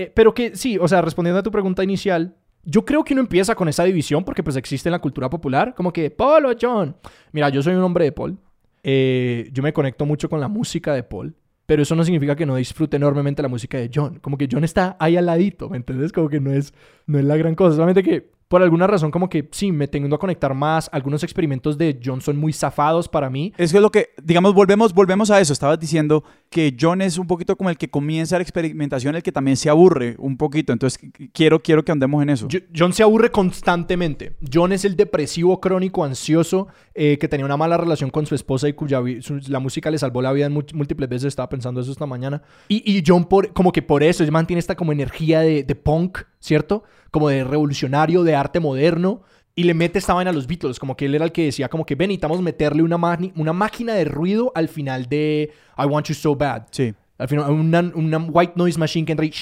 eh, 0.02 0.12
pero 0.14 0.32
que 0.32 0.54
sí, 0.54 0.78
o 0.78 0.86
sea, 0.86 1.02
respondiendo 1.02 1.40
a 1.40 1.42
tu 1.42 1.50
pregunta 1.50 1.82
inicial, 1.82 2.36
yo 2.64 2.84
creo 2.84 3.02
que 3.02 3.14
uno 3.14 3.22
empieza 3.22 3.54
con 3.54 3.68
esa 3.68 3.82
división 3.84 4.24
porque 4.24 4.42
pues 4.42 4.56
existe 4.56 4.88
en 4.88 4.92
la 4.92 5.00
cultura 5.00 5.28
popular, 5.28 5.74
como 5.74 5.92
que 5.92 6.10
Paul 6.10 6.46
o 6.46 6.52
John. 6.60 6.96
Mira, 7.32 7.48
yo 7.48 7.62
soy 7.62 7.74
un 7.74 7.82
hombre 7.82 8.04
de 8.04 8.12
Paul. 8.12 8.38
Eh, 8.82 9.48
yo 9.52 9.62
me 9.62 9.72
conecto 9.72 10.06
mucho 10.06 10.28
con 10.28 10.40
la 10.40 10.48
música 10.48 10.94
de 10.94 11.02
Paul. 11.02 11.34
Pero 11.66 11.82
eso 11.82 11.94
no 11.94 12.04
significa 12.04 12.34
que 12.34 12.46
no 12.46 12.56
disfrute 12.56 12.96
enormemente 12.96 13.42
la 13.42 13.48
música 13.48 13.76
de 13.76 13.90
John. 13.92 14.20
Como 14.20 14.38
que 14.38 14.48
John 14.50 14.64
está 14.64 14.96
ahí 15.00 15.16
al 15.16 15.26
ladito, 15.26 15.68
¿me 15.68 15.76
entiendes? 15.76 16.12
Como 16.12 16.28
que 16.28 16.40
no 16.40 16.50
es, 16.52 16.72
no 17.06 17.18
es 17.18 17.24
la 17.24 17.36
gran 17.36 17.54
cosa. 17.54 17.74
Solamente 17.74 18.02
que 18.02 18.30
por 18.48 18.62
alguna 18.62 18.86
razón 18.86 19.10
como 19.10 19.28
que 19.28 19.46
sí, 19.52 19.70
me 19.72 19.88
tengo 19.88 20.14
a 20.14 20.18
conectar 20.18 20.54
más. 20.54 20.88
Algunos 20.92 21.22
experimentos 21.22 21.76
de 21.76 22.00
John 22.02 22.20
son 22.22 22.38
muy 22.38 22.52
zafados 22.52 23.08
para 23.08 23.28
mí. 23.28 23.52
Es 23.58 23.72
que 23.72 23.80
lo 23.80 23.90
que, 23.90 24.10
digamos, 24.22 24.54
volvemos, 24.54 24.94
volvemos 24.94 25.30
a 25.30 25.38
eso. 25.38 25.52
Estabas 25.52 25.78
diciendo 25.78 26.24
que 26.48 26.74
John 26.78 27.02
es 27.02 27.18
un 27.18 27.26
poquito 27.26 27.56
como 27.56 27.68
el 27.68 27.76
que 27.76 27.90
comienza 27.90 28.36
la 28.36 28.42
experimentación, 28.42 29.14
el 29.14 29.22
que 29.22 29.32
también 29.32 29.56
se 29.56 29.68
aburre 29.68 30.16
un 30.18 30.38
poquito. 30.38 30.72
Entonces, 30.72 30.98
quiero, 31.32 31.60
quiero 31.60 31.84
que 31.84 31.92
andemos 31.92 32.22
en 32.22 32.30
eso. 32.30 32.48
John 32.74 32.94
se 32.94 33.02
aburre 33.02 33.30
constantemente. 33.30 34.32
John 34.52 34.72
es 34.72 34.86
el 34.86 34.96
depresivo 34.96 35.60
crónico 35.60 36.04
ansioso 36.04 36.68
eh, 36.94 37.18
que 37.20 37.28
tenía 37.28 37.44
una 37.44 37.58
mala 37.58 37.76
relación 37.76 38.08
con 38.08 38.24
su 38.24 38.34
esposa 38.34 38.66
y 38.68 38.72
cuya 38.72 39.02
la 39.48 39.58
música 39.58 39.90
le 39.90 39.98
salvó 39.98 40.22
la 40.22 40.32
vida 40.32 40.46
en 40.46 40.52
múltiples 40.52 41.08
veces. 41.08 41.26
Estaba 41.26 41.50
pensando 41.50 41.82
eso 41.82 41.92
esta 41.92 42.06
mañana. 42.06 42.42
Y, 42.68 43.02
John, 43.06 43.26
por, 43.26 43.52
como 43.52 43.72
que 43.72 43.82
por 43.82 44.02
eso, 44.02 44.24
mantiene 44.32 44.60
esta 44.60 44.74
como 44.74 44.92
energía 44.92 45.40
de, 45.40 45.64
de 45.64 45.74
punk, 45.74 46.20
¿cierto? 46.40 46.84
Como 47.10 47.28
de 47.28 47.44
revolucionario, 47.44 48.22
de 48.22 48.37
arte 48.38 48.60
moderno 48.60 49.22
y 49.54 49.64
le 49.64 49.74
mete 49.74 49.98
esta 49.98 50.14
vaina 50.14 50.30
a 50.30 50.32
los 50.32 50.46
Beatles, 50.46 50.78
como 50.78 50.96
que 50.96 51.06
él 51.06 51.16
era 51.16 51.24
el 51.24 51.32
que 51.32 51.46
decía 51.46 51.68
como 51.68 51.84
que 51.84 51.96
ven, 51.96 52.08
necesitamos 52.08 52.40
meterle 52.40 52.82
una, 52.82 52.96
una 53.34 53.52
máquina 53.52 53.94
de 53.94 54.04
ruido 54.04 54.52
al 54.54 54.68
final 54.68 55.06
de 55.06 55.50
I 55.76 55.84
Want 55.84 56.06
You 56.06 56.14
So 56.14 56.36
Bad. 56.36 56.68
Sí. 56.70 56.94
Al 57.18 57.26
final, 57.26 57.92
una, 57.96 58.18
white 58.18 58.52
noise 58.54 58.78
machine 58.78 59.04
que 59.04 59.12
entra 59.12 59.26
y, 59.26 59.34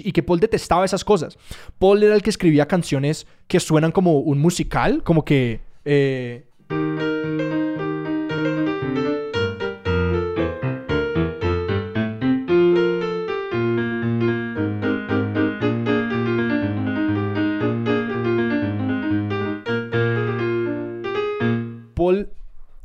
y 0.00 0.12
que 0.12 0.22
Paul 0.22 0.38
detestaba 0.38 0.84
esas 0.84 1.02
cosas. 1.02 1.38
Paul 1.78 2.02
era 2.02 2.14
el 2.14 2.22
que 2.22 2.28
escribía 2.28 2.68
canciones 2.68 3.26
que 3.48 3.58
suenan 3.58 3.92
como 3.92 4.18
un 4.18 4.38
musical, 4.38 5.02
como 5.02 5.24
que... 5.24 5.60
Eh, 5.86 6.44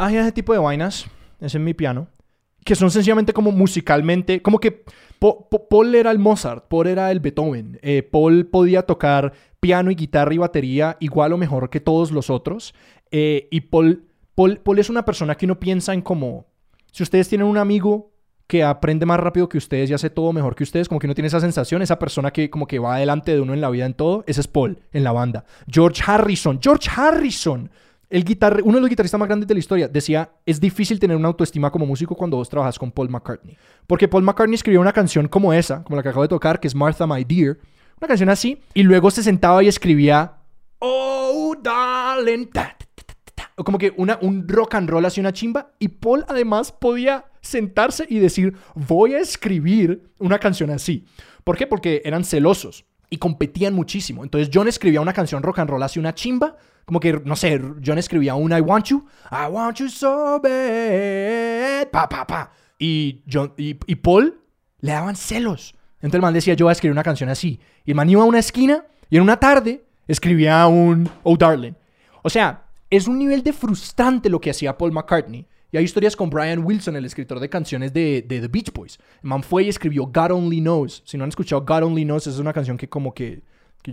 hay 0.08 0.18
ese 0.18 0.32
tipo 0.32 0.54
de 0.54 0.60
vainas, 0.60 1.06
es 1.40 1.56
mi 1.60 1.74
piano, 1.74 2.08
que 2.64 2.76
son 2.76 2.92
sencillamente 2.92 3.34
como 3.34 3.52
musicalmente, 3.52 4.42
como 4.42 4.60
que 4.60 4.84
Paul 5.20 5.96
era 5.96 6.12
el 6.12 6.20
Mozart, 6.20 6.68
Paul 6.68 6.88
era 6.88 7.12
el 7.12 7.20
Beethoven, 7.20 7.80
eh, 7.82 8.04
Paul 8.04 8.48
podía 8.48 8.84
tocar 8.84 9.34
piano 9.60 9.92
y 9.92 9.96
guitarra 9.96 10.34
y 10.34 10.38
batería 10.38 10.98
igual 11.00 11.34
o 11.34 11.38
mejor 11.38 11.70
que 11.70 11.80
todos 11.80 12.12
los 12.12 12.30
otros, 12.30 12.74
eh, 13.12 13.48
y 13.52 13.62
Paul, 13.62 14.04
Paul, 14.36 14.60
Paul 14.60 14.80
es 14.80 14.90
una 14.90 15.06
persona 15.06 15.36
que 15.36 15.46
uno 15.46 15.60
piensa 15.60 15.94
en 15.94 16.02
como, 16.02 16.48
si 16.92 17.04
ustedes 17.04 17.30
tienen 17.30 17.48
un 17.48 17.58
amigo 17.58 18.12
que 18.48 18.64
aprende 18.64 19.06
más 19.06 19.20
rápido 19.20 19.50
que 19.50 19.58
ustedes 19.58 19.90
y 19.90 19.94
hace 19.94 20.10
todo 20.10 20.32
mejor 20.32 20.56
que 20.56 20.64
ustedes, 20.64 20.88
como 20.88 21.00
que 21.00 21.08
uno 21.08 21.14
tiene 21.14 21.28
esa 21.28 21.42
sensación, 21.42 21.82
esa 21.82 22.00
persona 22.00 22.32
que 22.32 22.50
como 22.50 22.66
que 22.66 22.80
va 22.80 22.96
adelante 22.96 23.34
de 23.34 23.42
uno 23.42 23.54
en 23.54 23.62
la 23.62 23.70
vida 23.70 23.86
en 23.86 23.94
todo, 23.94 24.24
ese 24.26 24.42
es 24.42 24.48
Paul 24.48 24.80
en 24.94 25.04
la 25.04 25.12
banda. 25.12 25.44
George 25.70 26.02
Harrison, 26.06 26.60
George 26.62 26.90
Harrison 26.96 27.70
el 28.10 28.26
uno 28.64 28.76
de 28.76 28.82
los 28.82 28.90
guitarristas 28.90 29.20
más 29.20 29.28
grandes 29.28 29.48
de 29.48 29.54
la 29.54 29.60
historia 29.60 29.88
decía, 29.88 30.32
es 30.46 30.60
difícil 30.60 31.00
tener 31.00 31.18
una 31.18 31.28
autoestima 31.28 31.72
como 31.72 31.86
músico 31.86 32.16
cuando 32.16 32.38
vos 32.38 32.50
trabajas 32.50 32.80
con 32.80 32.92
Paul 32.92 33.10
McCartney. 33.10 33.58
Porque 33.86 34.08
Paul 34.08 34.24
McCartney 34.24 34.56
escribió 34.56 34.80
una 34.80 34.94
canción 34.94 35.28
como 35.28 35.54
esa, 35.54 35.84
como 35.84 35.98
la 35.98 36.04
que 36.04 36.10
acabo 36.10 36.24
de 36.24 36.30
tocar, 36.30 36.60
que 36.60 36.68
es 36.68 36.76
Martha 36.76 37.06
My 37.06 37.24
Dear, 37.24 37.58
una 38.00 38.08
canción 38.08 38.30
así, 38.30 38.62
y 38.74 38.84
luego 38.84 39.12
se 39.12 39.24
sentaba 39.24 39.64
y 39.64 39.68
escribía, 39.68 40.36
Oh, 40.80 41.56
darling, 41.62 42.50
como 43.56 43.78
que 43.78 43.94
una, 43.98 44.20
un 44.22 44.48
rock 44.48 44.76
and 44.76 44.90
roll 44.90 45.06
así, 45.06 45.20
una 45.20 45.34
chimba, 45.34 45.72
y 45.80 45.88
Paul 45.88 46.24
además 46.28 46.72
podía 46.72 47.26
sentarse 47.42 48.06
y 48.08 48.20
decir, 48.20 48.56
voy 48.76 49.16
a 49.16 49.20
escribir 49.20 50.12
una 50.20 50.38
canción 50.38 50.70
así. 50.70 51.06
¿Por 51.44 51.58
qué? 51.58 51.66
Porque 51.66 52.02
eran 52.06 52.24
celosos 52.24 52.86
y 53.10 53.18
competían 53.18 53.74
muchísimo. 53.74 54.24
Entonces 54.24 54.52
John 54.54 54.68
escribía 54.68 55.02
una 55.02 55.14
canción 55.14 55.42
rock 55.42 55.60
and 55.60 55.70
roll 55.70 55.82
así, 55.82 56.00
una 56.00 56.14
chimba, 56.14 56.58
como 56.88 57.02
que, 57.02 57.22
no 57.26 57.36
sé, 57.36 57.62
John 57.86 57.98
escribía 57.98 58.36
un 58.36 58.54
I 58.54 58.62
want 58.62 58.86
you, 58.86 59.06
I 59.30 59.52
want 59.52 59.76
you 59.76 59.90
so 59.90 60.40
bad, 60.40 61.90
pa, 61.92 62.08
pa, 62.08 62.26
pa. 62.26 62.52
Y, 62.80 63.24
John, 63.30 63.52
y, 63.58 63.74
Paul 63.74 64.40
le 64.80 64.94
daban 64.94 65.18
celos. 65.18 65.76
Entonces 65.98 66.16
el 66.16 66.22
man 66.22 66.34
decía, 66.34 66.54
yo 66.54 66.66
voy 66.66 66.72
a 66.72 66.74
escribir 66.74 66.94
una 66.94 67.04
canción 67.04 67.30
así. 67.30 67.60
Y 67.84 67.92
el 67.92 67.96
man 67.96 68.10
iba 68.10 68.22
a 68.22 68.26
una 68.26 68.40
esquina 68.40 68.86
y 69.10 69.18
en 69.18 69.24
una 69.24 69.38
tarde 69.38 69.84
escribía 70.08 70.66
un 70.68 71.10
Oh 71.24 71.36
Darling. 71.36 71.74
O 72.24 72.30
sea, 72.30 72.64
es 72.90 73.06
un 73.10 73.20
nivel 73.20 73.44
de 73.44 73.52
frustrante 73.52 74.30
lo 74.30 74.40
que 74.40 74.52
hacía 74.52 74.78
Paul 74.78 74.94
McCartney. 74.94 75.46
Y 75.74 75.76
hay 75.76 75.84
historias 75.84 76.16
con 76.16 76.30
Brian 76.30 76.64
Wilson, 76.64 76.96
el 76.96 77.04
escritor 77.04 77.42
de 77.42 77.50
canciones 77.50 77.92
de, 77.92 78.24
de, 78.26 78.40
The 78.40 78.48
Beach 78.48 78.72
Boys. 78.72 78.98
El 79.22 79.28
man 79.28 79.44
fue 79.44 79.64
y 79.64 79.68
escribió 79.68 80.06
God 80.06 80.32
Only 80.32 80.62
Knows. 80.62 81.04
Si 81.06 81.18
no 81.18 81.26
han 81.26 81.30
escuchado 81.32 81.66
God 81.66 81.84
Only 81.84 82.06
Knows, 82.06 82.28
es 82.28 82.40
una 82.40 82.54
canción 82.54 82.78
que 82.78 82.88
como 82.88 83.14
que 83.14 83.42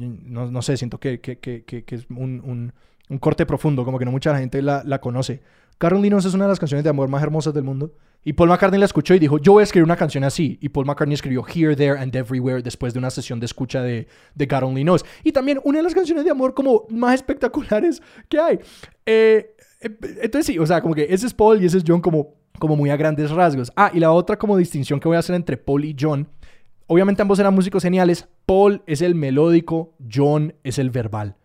no, 0.00 0.50
no, 0.50 0.62
sé, 0.62 0.76
siento 0.76 0.98
que, 0.98 1.20
que, 1.20 1.38
que, 1.38 1.64
que 1.64 1.94
es 1.94 2.06
un, 2.10 2.72
un, 3.08 3.18
corte 3.18 3.46
profundo, 3.46 3.84
como 3.84 3.98
que 3.98 4.04
no 4.04 4.10
mucha 4.10 4.36
gente 4.36 4.60
la, 4.62 4.82
la 4.84 5.00
conoce. 5.00 5.40
Carol 5.78 6.02
Linus 6.02 6.24
es 6.24 6.34
una 6.34 6.44
de 6.44 6.50
las 6.50 6.58
canciones 6.58 6.84
de 6.84 6.90
amor 6.90 7.08
más 7.08 7.22
hermosas 7.22 7.54
del 7.54 7.64
mundo. 7.64 7.92
Y 8.24 8.32
Paul 8.32 8.48
McCartney 8.48 8.78
la 8.78 8.86
escuchó 8.86 9.14
y 9.14 9.18
dijo, 9.18 9.38
yo 9.38 9.52
voy 9.52 9.60
a 9.60 9.64
escribir 9.64 9.84
una 9.84 9.96
canción 9.96 10.24
así. 10.24 10.58
Y 10.62 10.70
Paul 10.70 10.86
McCartney 10.86 11.14
escribió 11.14 11.44
Here, 11.46 11.76
There 11.76 11.98
and 11.98 12.14
Everywhere 12.16 12.62
después 12.62 12.94
de 12.94 12.98
una 12.98 13.10
sesión 13.10 13.38
de 13.38 13.46
escucha 13.46 13.82
de, 13.82 14.08
de 14.34 14.46
God 14.46 14.72
Knows. 14.72 15.04
Y 15.22 15.32
también 15.32 15.60
una 15.62 15.78
de 15.78 15.82
las 15.82 15.94
canciones 15.94 16.24
de 16.24 16.30
amor 16.30 16.54
como 16.54 16.86
más 16.88 17.16
espectaculares 17.16 18.00
que 18.28 18.40
hay. 18.40 18.58
Eh, 19.04 19.54
eh, 19.80 19.90
entonces 20.22 20.46
sí, 20.46 20.58
o 20.58 20.66
sea, 20.66 20.80
como 20.80 20.94
que 20.94 21.06
ese 21.10 21.26
es 21.26 21.34
Paul 21.34 21.62
y 21.62 21.66
ese 21.66 21.78
es 21.78 21.84
John 21.86 22.00
como, 22.00 22.34
como 22.58 22.76
muy 22.76 22.88
a 22.88 22.96
grandes 22.96 23.30
rasgos. 23.30 23.70
Ah, 23.76 23.90
y 23.92 24.00
la 24.00 24.10
otra 24.10 24.38
como 24.38 24.56
distinción 24.56 24.98
que 24.98 25.08
voy 25.08 25.16
a 25.16 25.20
hacer 25.20 25.36
entre 25.36 25.58
Paul 25.58 25.84
y 25.84 25.94
John 25.98 26.26
Obviamente 26.86 27.22
ambos 27.22 27.38
eran 27.38 27.54
músicos 27.54 27.82
geniales. 27.82 28.28
Paul 28.46 28.82
es 28.86 29.00
el 29.00 29.14
melódico, 29.14 29.94
John 30.12 30.54
es 30.64 30.78
el 30.78 30.90
verbal. 30.90 31.36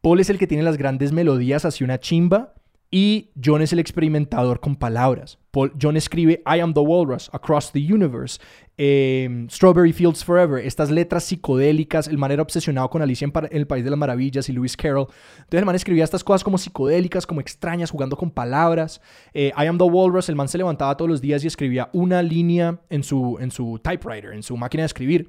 Paul 0.00 0.20
es 0.20 0.30
el 0.30 0.38
que 0.38 0.46
tiene 0.46 0.62
las 0.62 0.76
grandes 0.76 1.12
melodías 1.12 1.64
hacia 1.64 1.84
una 1.84 1.98
chimba 1.98 2.54
Y 2.90 3.30
John 3.42 3.62
es 3.62 3.72
el 3.72 3.78
experimentador 3.78 4.60
con 4.60 4.76
palabras. 4.76 5.38
John 5.80 5.96
escribe 5.96 6.42
I 6.46 6.60
am 6.60 6.72
the 6.72 6.80
walrus, 6.80 7.28
across 7.32 7.70
the 7.72 7.80
universe, 7.80 8.40
em, 8.78 9.48
Strawberry 9.50 9.92
Fields 9.92 10.24
Forever, 10.24 10.64
estas 10.64 10.90
letras 10.90 11.24
psicodélicas, 11.24 12.08
el 12.08 12.16
man 12.16 12.30
era 12.30 12.40
obsesionado 12.40 12.88
con 12.88 13.02
Alicia 13.02 13.26
en, 13.26 13.32
el 13.50 13.66
País 13.66 13.84
de 13.84 13.90
las 13.90 13.98
Maravillas 13.98 14.48
y 14.48 14.52
Lewis 14.52 14.76
Carroll. 14.76 15.08
Entonces 15.36 15.58
el 15.58 15.66
man 15.66 15.74
escribía 15.74 16.04
estas 16.04 16.24
cosas 16.24 16.42
como 16.42 16.56
psicodélicas, 16.56 17.26
como 17.26 17.40
extrañas, 17.40 17.90
jugando 17.90 18.16
con 18.16 18.30
palabras. 18.30 19.02
Eh, 19.34 19.52
I 19.58 19.66
am 19.66 19.76
the 19.76 19.84
walrus, 19.84 20.30
el 20.30 20.36
man 20.36 20.48
se 20.48 20.56
levantaba 20.56 20.96
todos 20.96 21.10
los 21.10 21.20
días 21.20 21.44
y 21.44 21.48
escribía 21.48 21.90
una 21.92 22.22
línea 22.22 22.78
en 22.88 23.02
su, 23.02 23.36
en 23.40 23.50
su 23.50 23.78
typewriter, 23.82 24.32
en 24.32 24.42
su 24.42 24.56
máquina 24.56 24.84
de 24.84 24.86
escribir. 24.86 25.28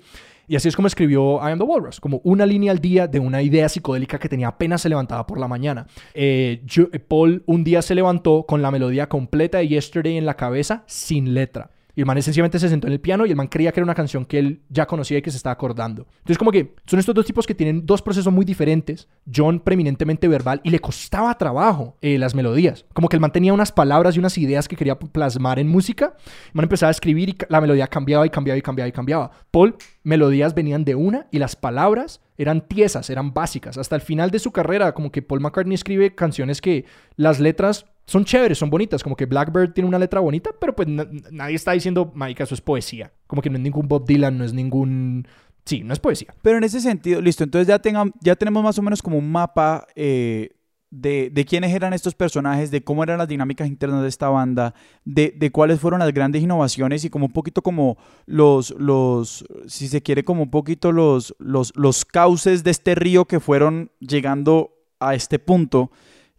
Y 0.49 0.55
así 0.55 0.67
es 0.67 0.75
como 0.75 0.87
escribió 0.87 1.35
I 1.47 1.51
Am 1.51 1.59
the 1.59 1.63
Walrus, 1.63 1.99
como 1.99 2.21
una 2.23 2.43
línea 2.43 2.71
al 2.71 2.79
día 2.79 3.05
de 3.07 3.19
una 3.19 3.43
idea 3.43 3.69
psicodélica 3.69 4.17
que 4.17 4.27
tenía 4.27 4.47
apenas 4.47 4.81
se 4.81 4.89
levantaba 4.89 5.27
por 5.27 5.39
la 5.39 5.47
mañana. 5.47 5.85
Eh, 6.15 6.63
eh, 6.91 6.99
Paul 6.99 7.43
un 7.45 7.63
día 7.63 7.83
se 7.83 7.93
levantó 7.93 8.45
con 8.47 8.63
la 8.63 8.71
melodía 8.71 9.07
completa 9.07 9.59
de 9.59 9.67
Yesterday 9.67 10.17
en 10.17 10.25
la 10.25 10.35
cabeza 10.35 10.83
sin 10.87 11.35
letra. 11.35 11.69
Y 11.95 12.01
el 12.01 12.05
man 12.05 12.21
sencillamente 12.21 12.59
se 12.59 12.69
sentó 12.69 12.87
en 12.87 12.93
el 12.93 12.99
piano 12.99 13.25
y 13.25 13.31
el 13.31 13.35
man 13.35 13.47
creía 13.47 13.71
que 13.71 13.79
era 13.79 13.85
una 13.85 13.95
canción 13.95 14.25
que 14.25 14.39
él 14.39 14.61
ya 14.69 14.85
conocía 14.85 15.17
y 15.17 15.21
que 15.21 15.31
se 15.31 15.37
estaba 15.37 15.53
acordando. 15.53 16.07
Entonces, 16.19 16.37
como 16.37 16.51
que 16.51 16.75
son 16.85 16.99
estos 16.99 17.15
dos 17.15 17.25
tipos 17.25 17.45
que 17.45 17.55
tienen 17.55 17.85
dos 17.85 18.01
procesos 18.01 18.31
muy 18.31 18.45
diferentes. 18.45 19.07
John, 19.33 19.59
preeminentemente 19.59 20.27
verbal, 20.27 20.61
y 20.63 20.69
le 20.69 20.79
costaba 20.79 21.37
trabajo 21.37 21.97
eh, 22.01 22.17
las 22.17 22.35
melodías. 22.35 22.85
Como 22.93 23.09
que 23.09 23.15
el 23.15 23.21
man 23.21 23.31
tenía 23.31 23.53
unas 23.53 23.71
palabras 23.71 24.15
y 24.15 24.19
unas 24.19 24.37
ideas 24.37 24.67
que 24.67 24.75
quería 24.75 24.97
plasmar 24.97 25.59
en 25.59 25.67
música. 25.67 26.13
El 26.47 26.53
man 26.53 26.63
empezaba 26.63 26.89
a 26.89 26.91
escribir 26.91 27.29
y 27.29 27.37
la 27.49 27.61
melodía 27.61 27.87
cambiaba 27.87 28.25
y 28.25 28.29
cambiaba 28.29 28.57
y 28.57 28.61
cambiaba 28.61 28.87
y 28.87 28.91
cambiaba. 28.91 29.31
Paul, 29.51 29.75
melodías 30.09 30.55
venían 30.55 30.83
de 30.83 30.95
una 30.95 31.27
y 31.31 31.39
las 31.39 31.55
palabras 31.55 32.19
eran 32.37 32.67
tiesas, 32.67 33.09
eran 33.09 33.33
básicas. 33.33 33.77
Hasta 33.77 33.95
el 33.95 34.01
final 34.01 34.31
de 34.31 34.39
su 34.39 34.51
carrera, 34.51 34.93
como 34.93 35.11
que 35.11 35.21
Paul 35.21 35.39
McCartney 35.39 35.75
escribe 35.75 36.15
canciones 36.15 36.59
que 36.59 36.85
las 37.15 37.39
letras 37.39 37.85
son 38.05 38.25
chéveres, 38.25 38.57
son 38.57 38.69
bonitas. 38.69 39.03
Como 39.03 39.15
que 39.15 39.25
Blackbird 39.25 39.73
tiene 39.73 39.87
una 39.87 39.99
letra 39.99 40.19
bonita, 40.19 40.49
pero 40.59 40.75
pues 40.75 40.87
nadie 40.87 41.55
está 41.55 41.71
diciendo, 41.73 42.11
marica, 42.15 42.43
eso 42.43 42.55
es 42.55 42.61
poesía. 42.61 43.13
Como 43.27 43.41
que 43.41 43.49
no 43.49 43.57
es 43.57 43.61
ningún 43.61 43.87
Bob 43.87 44.05
Dylan, 44.05 44.37
no 44.37 44.43
es 44.43 44.53
ningún... 44.53 45.27
Sí, 45.63 45.83
no 45.83 45.93
es 45.93 45.99
poesía. 45.99 46.33
Pero 46.41 46.57
en 46.57 46.63
ese 46.63 46.81
sentido, 46.81 47.21
listo, 47.21 47.43
entonces 47.43 47.67
ya, 47.67 47.79
ya 48.21 48.35
tenemos 48.35 48.63
más 48.63 48.79
o 48.79 48.81
menos 48.81 49.03
como 49.03 49.19
un 49.19 49.31
mapa 49.31 49.85
eh, 49.95 50.49
de, 50.91 51.29
de, 51.29 51.45
quiénes 51.45 51.73
eran 51.73 51.93
estos 51.93 52.15
personajes, 52.15 52.71
de 52.71 52.83
cómo 52.83 53.03
eran 53.03 53.19
las 53.19 53.27
dinámicas 53.27 53.67
internas 53.67 54.01
de 54.01 54.07
esta 54.07 54.29
banda, 54.29 54.73
de, 55.05 55.33
de, 55.35 55.51
cuáles 55.51 55.79
fueron 55.79 55.99
las 55.99 56.13
grandes 56.13 56.41
innovaciones 56.41 57.05
y 57.05 57.09
como 57.09 57.27
un 57.27 57.31
poquito 57.31 57.61
como 57.61 57.97
los, 58.25 58.71
los 58.71 59.45
si 59.67 59.87
se 59.87 60.01
quiere, 60.01 60.23
como 60.23 60.43
un 60.43 60.49
poquito 60.51 60.91
los, 60.91 61.35
los, 61.39 61.71
los 61.75 62.05
cauces 62.05 62.63
de 62.63 62.71
este 62.71 62.95
río 62.95 63.25
que 63.25 63.39
fueron 63.39 63.91
llegando 63.99 64.73
a 64.99 65.15
este 65.15 65.39
punto. 65.39 65.91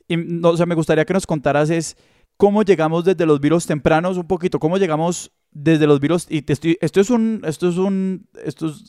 Y, 0.09 0.17
no, 0.17 0.51
o 0.51 0.57
sea, 0.57 0.67
me 0.67 0.75
gustaría 0.75 1.05
que 1.05 1.15
nos 1.15 1.27
contaras 1.27 1.71
es 1.71 1.97
cómo 2.37 2.63
llegamos 2.63 3.05
desde 3.05 3.27
los 3.27 3.41
virus 3.41 3.67
tempranos 3.67 4.17
un 4.17 4.27
poquito, 4.27 4.59
cómo 4.59 4.79
llegamos 4.79 5.31
desde 5.53 5.87
los 5.87 6.01
virus 6.01 6.27
y 6.29 6.43
te 6.43 6.53
estoy, 6.53 6.79
esto 6.81 7.01
es 7.01 7.11
un, 7.11 7.43
esto 7.45 7.69
es 7.69 7.77
un, 7.77 8.29
esto 8.45 8.69
es 8.69 8.85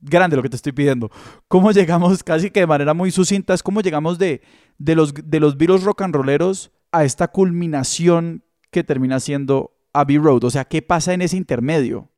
grande 0.00 0.36
lo 0.36 0.42
que 0.42 0.48
te 0.48 0.56
estoy 0.56 0.72
pidiendo. 0.72 1.10
¿Cómo 1.48 1.72
llegamos 1.72 2.22
casi 2.22 2.50
que 2.50 2.60
de 2.60 2.66
manera 2.66 2.94
muy 2.94 3.10
sucinta? 3.10 3.54
Es 3.54 3.62
cómo 3.62 3.80
llegamos 3.80 4.18
de, 4.18 4.42
de 4.78 4.94
los, 4.94 5.12
de 5.14 5.40
los 5.40 5.56
virus 5.56 5.82
rock 5.84 6.02
and 6.02 6.14
rolleros 6.14 6.70
a 6.92 7.04
esta 7.04 7.28
culminación 7.28 8.44
que 8.70 8.84
termina 8.84 9.20
siendo 9.20 9.76
Abbey 9.92 10.18
Road. 10.18 10.44
O 10.44 10.50
sea, 10.50 10.64
¿qué 10.64 10.82
pasa 10.82 11.12
en 11.12 11.22
ese 11.22 11.36
intermedio? 11.36 12.08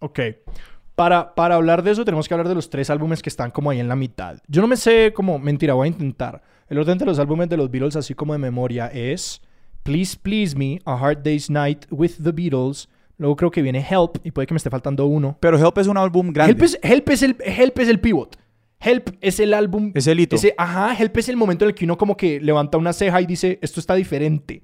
Ok. 0.00 0.20
Para, 0.94 1.34
para 1.34 1.54
hablar 1.54 1.82
de 1.82 1.92
eso 1.92 2.04
tenemos 2.04 2.28
que 2.28 2.34
hablar 2.34 2.48
de 2.48 2.54
los 2.54 2.70
tres 2.70 2.90
álbumes 2.90 3.22
que 3.22 3.30
están 3.30 3.50
como 3.50 3.70
ahí 3.70 3.80
en 3.80 3.88
la 3.88 3.96
mitad. 3.96 4.38
Yo 4.48 4.60
no 4.60 4.68
me 4.68 4.76
sé 4.76 5.12
como, 5.14 5.38
mentira, 5.38 5.74
voy 5.74 5.86
a 5.86 5.90
intentar. 5.90 6.42
El 6.68 6.78
orden 6.78 6.98
de 6.98 7.06
los 7.06 7.18
álbumes 7.18 7.48
de 7.48 7.56
los 7.56 7.70
Beatles, 7.70 7.96
así 7.96 8.14
como 8.14 8.32
de 8.32 8.38
memoria, 8.38 8.86
es 8.88 9.42
Please 9.82 10.16
Please 10.20 10.56
Me, 10.56 10.78
A 10.84 10.94
Hard 10.94 11.22
Day's 11.22 11.50
Night 11.50 11.86
with 11.90 12.12
the 12.22 12.32
Beatles. 12.32 12.88
Luego 13.20 13.36
creo 13.36 13.50
que 13.50 13.62
viene 13.62 13.86
Help, 13.88 14.18
y 14.24 14.32
puede 14.32 14.46
que 14.46 14.54
me 14.54 14.58
esté 14.58 14.70
faltando 14.70 15.06
uno. 15.06 15.36
Pero 15.40 15.58
Help 15.58 15.78
es 15.78 15.86
un 15.86 15.96
álbum 15.96 16.32
grande. 16.32 16.52
Help 16.52 16.62
es, 16.62 16.78
Help 16.82 17.08
es, 17.10 17.22
el, 17.22 17.36
Help 17.44 17.78
es 17.78 17.88
el 17.88 18.00
pivot. 18.00 18.36
Help 18.80 19.10
es 19.20 19.38
el 19.38 19.54
álbum. 19.54 19.92
Es 19.94 20.06
el 20.06 20.18
hito. 20.18 20.36
ajá, 20.56 20.96
Help 20.98 21.16
es 21.18 21.28
el 21.28 21.36
momento 21.36 21.64
en 21.64 21.68
el 21.68 21.74
que 21.74 21.84
uno 21.84 21.96
como 21.96 22.16
que 22.16 22.40
levanta 22.40 22.78
una 22.78 22.92
ceja 22.92 23.20
y 23.20 23.26
dice, 23.26 23.58
esto 23.62 23.78
está 23.78 23.94
diferente. 23.94 24.62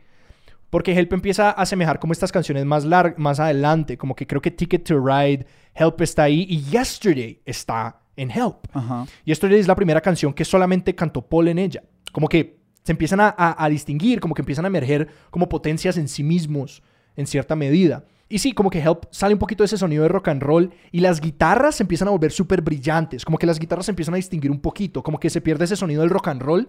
Porque 0.71 0.93
Help 0.93 1.13
empieza 1.13 1.51
a 1.51 1.63
asemejar 1.63 2.01
como 2.01 2.13
estas 2.13 2.33
canciones 2.33 2.65
más, 2.65 2.85
más 3.17 3.39
adelante. 3.39 3.97
Como 3.97 4.17
que 4.17 4.27
creo 4.27 4.43
que 4.43 4.51
Ticket 4.51 4.85
to 4.85 4.99
Ride, 4.99 5.47
Help 5.75 6.01
está 6.01 6.25
ahí 6.25 6.47
y 6.49 6.63
Yesterday 6.63 7.41
está 7.45 8.01
en 8.17 8.31
Help. 8.31 8.67
Ajá. 8.73 9.07
Yesterday 9.25 9.61
es 9.61 9.69
la 9.69 9.77
primera 9.77 10.01
canción 10.01 10.33
que 10.33 10.45
solamente 10.45 10.95
cantó 10.95 11.23
Paul 11.23 11.49
en 11.49 11.59
ella 11.59 11.83
como 12.17 12.31
que 12.31 12.61
se 12.83 12.93
empiezan 12.93 13.19
a, 13.21 13.69
distinguir, 13.69 14.21
como 14.21 14.35
que 14.35 14.41
empiezan 14.41 14.65
a 14.65 14.69
emerger 14.69 15.07
como 15.29 15.51
potencias 15.51 15.99
en 15.99 16.09
sí 16.09 16.23
mismos, 16.23 16.83
en 17.15 17.27
cierta 17.27 17.55
medida. 17.55 18.07
Y 18.29 18.39
sí, 18.39 18.53
como 18.53 18.71
que 18.71 18.81
Help 18.81 19.05
sale 19.11 19.35
un 19.35 19.39
poquito 19.39 19.63
de 19.63 19.67
ese 19.67 19.79
sonido 19.79 20.03
de 20.03 20.09
rock 20.09 20.29
and 20.29 20.43
roll 20.43 20.73
y 20.91 21.01
las 21.01 21.21
guitarras 21.21 21.77
se 21.77 21.85
empiezan 21.85 22.09
a 22.09 22.11
volver 22.11 22.33
súper 22.33 22.61
brillantes, 22.61 23.25
como 23.25 23.39
que 23.39 23.47
las 23.47 23.59
guitarras 23.59 23.87
se 23.87 23.93
empiezan 23.93 24.15
a 24.15 24.17
distinguir 24.17 24.51
un 24.51 24.61
poquito, 24.61 25.03
como 25.03 25.21
que 25.21 25.31
se 25.31 25.41
pierde 25.41 25.65
ese 25.65 25.77
sonido 25.77 26.01
del 26.03 26.11
rock 26.11 26.29
and 26.29 26.43
roll. 26.43 26.69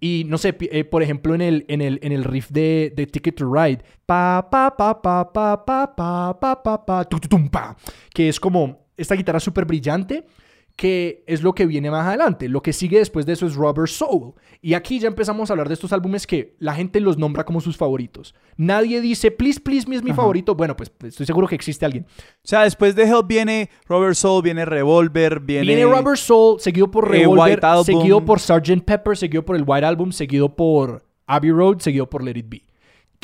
Y 0.00 0.24
no 0.26 0.38
sé, 0.38 0.56
eh, 0.60 0.84
por 0.84 1.02
ejemplo, 1.02 1.34
en 1.34 1.40
el, 1.40 1.64
en 1.68 1.80
el, 1.80 1.98
en 2.02 2.12
el 2.12 2.24
riff 2.24 2.50
de, 2.50 2.92
de 2.94 3.06
Ticket 3.06 3.36
to 3.36 3.52
Ride, 3.52 3.82
pa, 4.06 4.48
pa, 4.50 4.76
pa, 4.76 5.00
pa, 5.00 5.32
pa, 5.32 5.64
pa, 5.64 5.94
pa, 5.96 6.36
pa, 6.36 6.62
pa, 6.62 6.84
pa, 6.84 7.10
pa, 7.50 7.76
que 8.12 8.28
es 8.28 8.38
como 8.38 8.86
esta 8.96 9.14
guitarra 9.14 9.40
súper 9.40 9.64
brillante 9.64 10.26
que 10.76 11.22
es 11.26 11.42
lo 11.42 11.54
que 11.54 11.66
viene 11.66 11.90
más 11.90 12.06
adelante. 12.06 12.48
Lo 12.48 12.62
que 12.62 12.72
sigue 12.72 12.98
después 12.98 13.26
de 13.26 13.34
eso 13.34 13.46
es 13.46 13.54
Rubber 13.54 13.88
Soul. 13.88 14.34
Y 14.60 14.74
aquí 14.74 14.98
ya 14.98 15.08
empezamos 15.08 15.48
a 15.48 15.52
hablar 15.52 15.68
de 15.68 15.74
estos 15.74 15.92
álbumes 15.92 16.26
que 16.26 16.54
la 16.58 16.74
gente 16.74 17.00
los 17.00 17.16
nombra 17.16 17.44
como 17.44 17.60
sus 17.60 17.76
favoritos. 17.76 18.34
Nadie 18.56 19.00
dice, 19.00 19.30
Please, 19.30 19.60
Please 19.60 19.88
Me 19.88 19.96
es 19.96 20.02
mi 20.02 20.12
favorito. 20.12 20.54
Bueno, 20.54 20.76
pues 20.76 20.92
estoy 21.04 21.26
seguro 21.26 21.46
que 21.46 21.54
existe 21.54 21.84
alguien. 21.84 22.06
O 22.18 22.46
sea, 22.46 22.62
después 22.62 22.96
de 22.96 23.04
Help 23.04 23.26
viene 23.26 23.70
Rubber 23.86 24.16
Soul, 24.16 24.42
viene 24.42 24.64
Revolver, 24.64 25.40
viene... 25.40 25.66
Viene 25.66 25.84
Rubber 25.84 26.18
Soul, 26.18 26.60
seguido 26.60 26.90
por 26.90 27.06
eh, 27.14 27.20
Revolver, 27.20 27.60
seguido 27.84 28.24
por 28.24 28.40
Sgt. 28.40 28.84
Pepper, 28.84 29.16
seguido 29.16 29.44
por 29.44 29.56
el 29.56 29.64
White 29.66 29.86
Album, 29.86 30.10
seguido 30.10 30.54
por 30.54 31.04
Abbey 31.26 31.52
Road, 31.52 31.78
seguido 31.78 32.10
por 32.10 32.24
Let 32.24 32.38
It 32.38 32.48
Be 32.48 32.73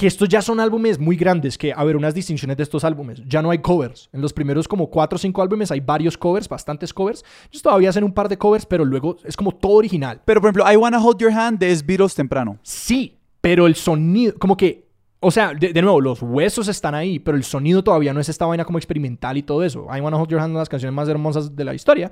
que 0.01 0.07
estos 0.07 0.31
ya 0.31 0.41
son 0.41 0.61
álbumes 0.61 0.99
muy 0.99 1.15
grandes, 1.15 1.59
que, 1.59 1.75
a 1.75 1.85
ver, 1.85 1.95
unas 1.95 2.15
distinciones 2.15 2.57
de 2.57 2.63
estos 2.63 2.85
álbumes. 2.85 3.23
Ya 3.27 3.43
no 3.43 3.51
hay 3.51 3.59
covers. 3.59 4.09
En 4.15 4.23
los 4.23 4.33
primeros 4.33 4.67
como 4.67 4.89
cuatro 4.89 5.17
o 5.17 5.19
cinco 5.19 5.43
álbumes 5.43 5.71
hay 5.71 5.81
varios 5.81 6.17
covers, 6.17 6.49
bastantes 6.49 6.95
covers. 6.95 7.23
Ellos 7.51 7.61
todavía 7.61 7.91
hacen 7.91 8.05
un 8.05 8.15
par 8.15 8.27
de 8.27 8.39
covers, 8.39 8.65
pero 8.65 8.83
luego 8.83 9.19
es 9.25 9.37
como 9.37 9.53
todo 9.53 9.73
original. 9.73 10.23
Pero, 10.25 10.41
por 10.41 10.49
ejemplo, 10.49 10.73
I 10.73 10.77
Wanna 10.77 11.05
Hold 11.05 11.19
Your 11.19 11.31
Hand 11.31 11.59
de 11.59 11.83
Beatles 11.85 12.15
temprano. 12.15 12.59
Sí, 12.63 13.19
pero 13.43 13.67
el 13.67 13.75
sonido, 13.75 14.33
como 14.39 14.57
que 14.57 14.89
o 15.23 15.31
sea, 15.31 15.53
de, 15.53 15.83
nuevo, 15.83 16.01
los 16.01 16.23
huesos 16.23 16.67
están 16.69 16.95
ahí, 16.95 17.19
pero 17.19 17.37
el 17.37 17.45
sonido 17.45 17.85
todavía 17.85 18.15
no 18.15 18.21
es 18.21 18.31
esta 18.31 18.47
vaina 18.47 18.65
como 18.65 18.79
experimental 18.79 19.37
y 19.37 19.43
todo 19.43 19.63
eso. 19.63 19.87
I 19.95 20.01
Wanna 20.01 20.17
Hold 20.17 20.31
Your 20.31 20.41
Hand, 20.41 20.53
una 20.53 20.61
de 20.61 20.63
las 20.63 20.71
canciones 20.71 20.95
más 20.95 21.11
hermosas 21.11 21.55
de 21.55 21.63
la 21.63 21.75
historia. 21.75 22.11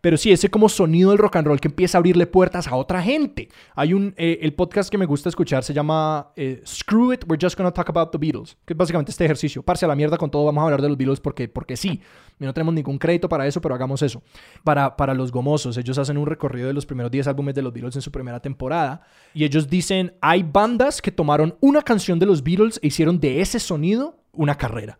Pero 0.00 0.16
sí, 0.16 0.32
ese 0.32 0.48
como 0.48 0.68
sonido 0.68 1.10
del 1.10 1.18
rock 1.18 1.36
and 1.36 1.46
roll 1.46 1.60
que 1.60 1.68
empieza 1.68 1.98
a 1.98 2.00
abrirle 2.00 2.26
puertas 2.26 2.66
a 2.66 2.76
otra 2.76 3.02
gente. 3.02 3.48
Hay 3.74 3.92
un, 3.92 4.14
eh, 4.16 4.38
el 4.42 4.54
podcast 4.54 4.90
que 4.90 4.98
me 4.98 5.06
gusta 5.06 5.28
escuchar 5.28 5.62
se 5.62 5.74
llama 5.74 6.32
eh, 6.36 6.62
Screw 6.66 7.12
It, 7.12 7.24
We're 7.28 7.38
Just 7.40 7.56
Gonna 7.56 7.72
Talk 7.72 7.90
About 7.90 8.10
the 8.10 8.18
Beatles. 8.18 8.56
Que 8.64 8.72
es 8.72 8.76
básicamente 8.76 9.10
este 9.10 9.24
ejercicio. 9.24 9.62
Parce 9.62 9.84
a 9.84 9.88
la 9.88 9.94
mierda 9.94 10.16
con 10.16 10.30
todo, 10.30 10.44
vamos 10.44 10.62
a 10.62 10.64
hablar 10.64 10.82
de 10.82 10.88
los 10.88 10.96
Beatles 10.96 11.20
porque, 11.20 11.48
porque 11.48 11.76
sí. 11.76 12.00
no 12.38 12.54
tenemos 12.54 12.74
ningún 12.74 12.98
crédito 12.98 13.28
para 13.28 13.46
eso, 13.46 13.60
pero 13.60 13.74
hagamos 13.74 14.02
eso. 14.02 14.22
Para, 14.64 14.96
para 14.96 15.14
los 15.14 15.30
gomosos, 15.30 15.76
ellos 15.76 15.98
hacen 15.98 16.16
un 16.16 16.26
recorrido 16.26 16.68
de 16.68 16.74
los 16.74 16.86
primeros 16.86 17.10
10 17.10 17.28
álbumes 17.28 17.54
de 17.54 17.62
los 17.62 17.72
Beatles 17.72 17.96
en 17.96 18.02
su 18.02 18.10
primera 18.10 18.40
temporada. 18.40 19.02
Y 19.34 19.44
ellos 19.44 19.68
dicen, 19.68 20.14
hay 20.20 20.42
bandas 20.42 21.02
que 21.02 21.12
tomaron 21.12 21.56
una 21.60 21.82
canción 21.82 22.18
de 22.18 22.26
los 22.26 22.42
Beatles 22.42 22.80
e 22.82 22.86
hicieron 22.86 23.20
de 23.20 23.40
ese 23.40 23.60
sonido 23.60 24.16
una 24.32 24.56
carrera. 24.56 24.98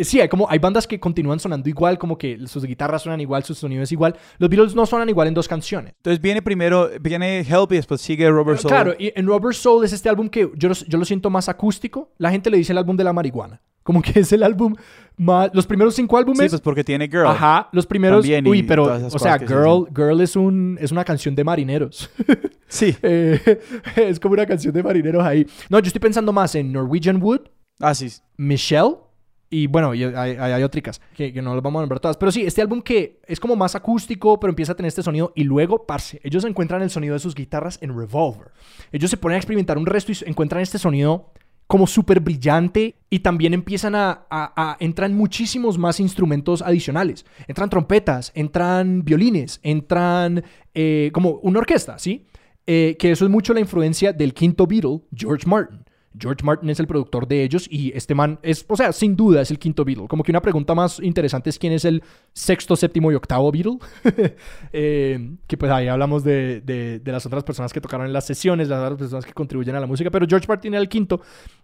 Eh, 0.00 0.04
sí, 0.04 0.20
hay 0.20 0.28
como 0.28 0.48
hay 0.48 0.58
bandas 0.58 0.86
que 0.86 0.98
continúan 0.98 1.38
sonando 1.38 1.68
igual, 1.68 1.98
como 1.98 2.16
que 2.16 2.38
sus 2.46 2.64
guitarras 2.64 3.02
suenan 3.02 3.20
igual, 3.20 3.44
sus 3.44 3.58
sonidos 3.58 3.84
es 3.84 3.92
igual. 3.92 4.16
Los 4.38 4.48
Beatles 4.48 4.74
no 4.74 4.86
suenan 4.86 5.08
igual 5.08 5.28
en 5.28 5.34
dos 5.34 5.46
canciones. 5.46 5.92
Entonces 5.98 6.20
viene 6.22 6.40
primero, 6.40 6.88
viene 7.00 7.40
Help 7.40 7.72
y 7.72 7.76
después 7.76 8.00
sigue 8.00 8.28
Rubber 8.30 8.56
Soul. 8.56 8.70
Claro, 8.70 8.94
y 8.98 9.12
en 9.14 9.26
Rubber 9.26 9.54
Soul 9.54 9.84
es 9.84 9.92
este 9.92 10.08
álbum 10.08 10.28
que 10.28 10.50
yo, 10.56 10.70
yo 10.72 10.98
lo 10.98 11.04
siento 11.04 11.28
más 11.28 11.48
acústico. 11.48 12.12
La 12.16 12.30
gente 12.30 12.48
le 12.48 12.56
dice 12.56 12.72
el 12.72 12.78
álbum 12.78 12.96
de 12.96 13.04
la 13.04 13.12
marihuana. 13.12 13.60
Como 13.82 14.00
que 14.00 14.20
es 14.20 14.32
el 14.32 14.42
álbum 14.42 14.74
más... 15.18 15.50
Los 15.52 15.66
primeros 15.66 15.94
cinco 15.94 16.16
álbumes... 16.16 16.44
Sí, 16.44 16.48
pues 16.48 16.62
porque 16.62 16.82
tiene 16.82 17.06
Girl. 17.06 17.26
Ajá, 17.26 17.68
los 17.72 17.86
primeros... 17.86 18.24
uy, 18.46 18.62
pero... 18.62 18.84
O 18.84 19.18
sea, 19.18 19.38
Girl, 19.38 19.86
Girl 19.94 20.20
es, 20.22 20.34
un, 20.34 20.78
es 20.80 20.92
una 20.92 21.04
canción 21.04 21.34
de 21.34 21.44
marineros. 21.44 22.10
sí. 22.68 22.96
Eh, 23.02 23.60
es 23.96 24.18
como 24.18 24.32
una 24.32 24.46
canción 24.46 24.72
de 24.72 24.82
marineros 24.82 25.22
ahí. 25.22 25.46
No, 25.68 25.78
yo 25.78 25.88
estoy 25.88 26.00
pensando 26.00 26.32
más 26.32 26.54
en 26.54 26.72
Norwegian 26.72 27.22
Wood. 27.22 27.42
Ah, 27.80 27.94
sí. 27.94 28.10
Michelle. 28.36 29.09
Y 29.52 29.66
bueno, 29.66 29.90
hay, 29.90 30.62
otras 30.62 31.00
que, 31.16 31.32
no 31.42 31.54
las 31.54 31.62
vamos 31.62 31.80
a 31.80 31.82
nombrar 31.82 31.98
todas. 31.98 32.16
Pero 32.16 32.30
sí, 32.30 32.42
este 32.42 32.62
álbum 32.62 32.80
que 32.80 33.20
es 33.26 33.40
como 33.40 33.56
más 33.56 33.74
acústico, 33.74 34.38
pero 34.38 34.50
empieza 34.50 34.72
a 34.72 34.74
tener 34.76 34.88
este 34.88 35.02
sonido. 35.02 35.32
Y 35.34 35.42
luego, 35.42 35.86
parce, 35.86 36.20
ellos 36.22 36.44
encuentran 36.44 36.82
el 36.82 36.90
sonido 36.90 37.14
de 37.14 37.18
sus 37.18 37.34
guitarras 37.34 37.78
en 37.82 37.96
Revolver. 37.96 38.52
Ellos 38.92 39.10
se 39.10 39.16
ponen 39.16 39.34
a 39.34 39.38
experimentar 39.38 39.76
un 39.76 39.86
resto 39.86 40.12
y 40.12 40.16
encuentran 40.24 40.62
este 40.62 40.78
sonido 40.78 41.32
como 41.66 41.88
súper 41.88 42.20
brillante. 42.20 42.94
Y 43.10 43.18
también 43.18 43.52
empiezan 43.52 43.96
a, 43.96 44.26
a, 44.30 44.76
Entran 44.78 45.14
muchísimos 45.14 45.78
más 45.78 45.98
instrumentos 45.98 46.62
adicionales. 46.62 47.26
Entran 47.48 47.70
trompetas, 47.70 48.30
entran 48.36 49.04
violines, 49.04 49.58
entran 49.64 50.44
eh, 50.74 51.10
como 51.12 51.40
una 51.42 51.58
orquesta, 51.58 51.98
¿sí? 51.98 52.24
eh, 52.72 52.96
que 53.00 53.10
eso 53.10 53.24
es 53.24 53.30
mucho 53.32 53.52
la 53.52 53.58
influencia 53.58 54.12
del 54.12 54.32
quinto 54.32 54.64
Beatle, 54.64 55.00
George 55.12 55.44
Martin. 55.44 55.84
George 56.18 56.44
Martin 56.44 56.70
es 56.70 56.80
el 56.80 56.86
productor 56.86 57.28
de 57.28 57.44
ellos 57.44 57.68
y 57.70 57.92
este 57.96 58.14
man 58.14 58.40
es, 58.42 58.64
o 58.68 58.76
sea, 58.76 58.92
sin 58.92 59.14
duda 59.14 59.42
es 59.42 59.50
el 59.50 59.58
quinto 59.58 59.84
Beatle. 59.84 60.08
Como 60.08 60.24
que 60.24 60.32
una 60.32 60.42
pregunta 60.42 60.74
más 60.74 60.98
interesante 61.00 61.50
es 61.50 61.58
quién 61.58 61.72
es 61.72 61.84
el 61.84 62.02
sexto, 62.32 62.74
séptimo 62.74 63.12
y 63.12 63.14
octavo 63.14 63.50
Beatle. 63.52 63.78
Eh, 64.72 65.36
que 65.46 65.56
pues 65.56 65.70
ahí 65.72 65.88
hablamos 65.88 66.22
de, 66.22 66.60
de, 66.60 67.12
las 67.12 67.26
otras 67.26 67.42
personas 67.42 67.72
que 67.72 67.80
tocaron 67.80 68.06
en 68.06 68.12
las 68.12 68.26
sesiones, 68.26 68.68
las 68.68 68.80
otras 68.80 68.98
personas 68.98 69.24
que 69.24 69.32
contribuyen 69.32 69.74
a 69.74 69.80
la 69.80 69.86
música, 69.86 70.10
pero 70.10 70.26
George 70.28 70.46
Martin 70.46 70.74
era 70.74 70.80
el 70.80 70.88
quinto 70.88 71.20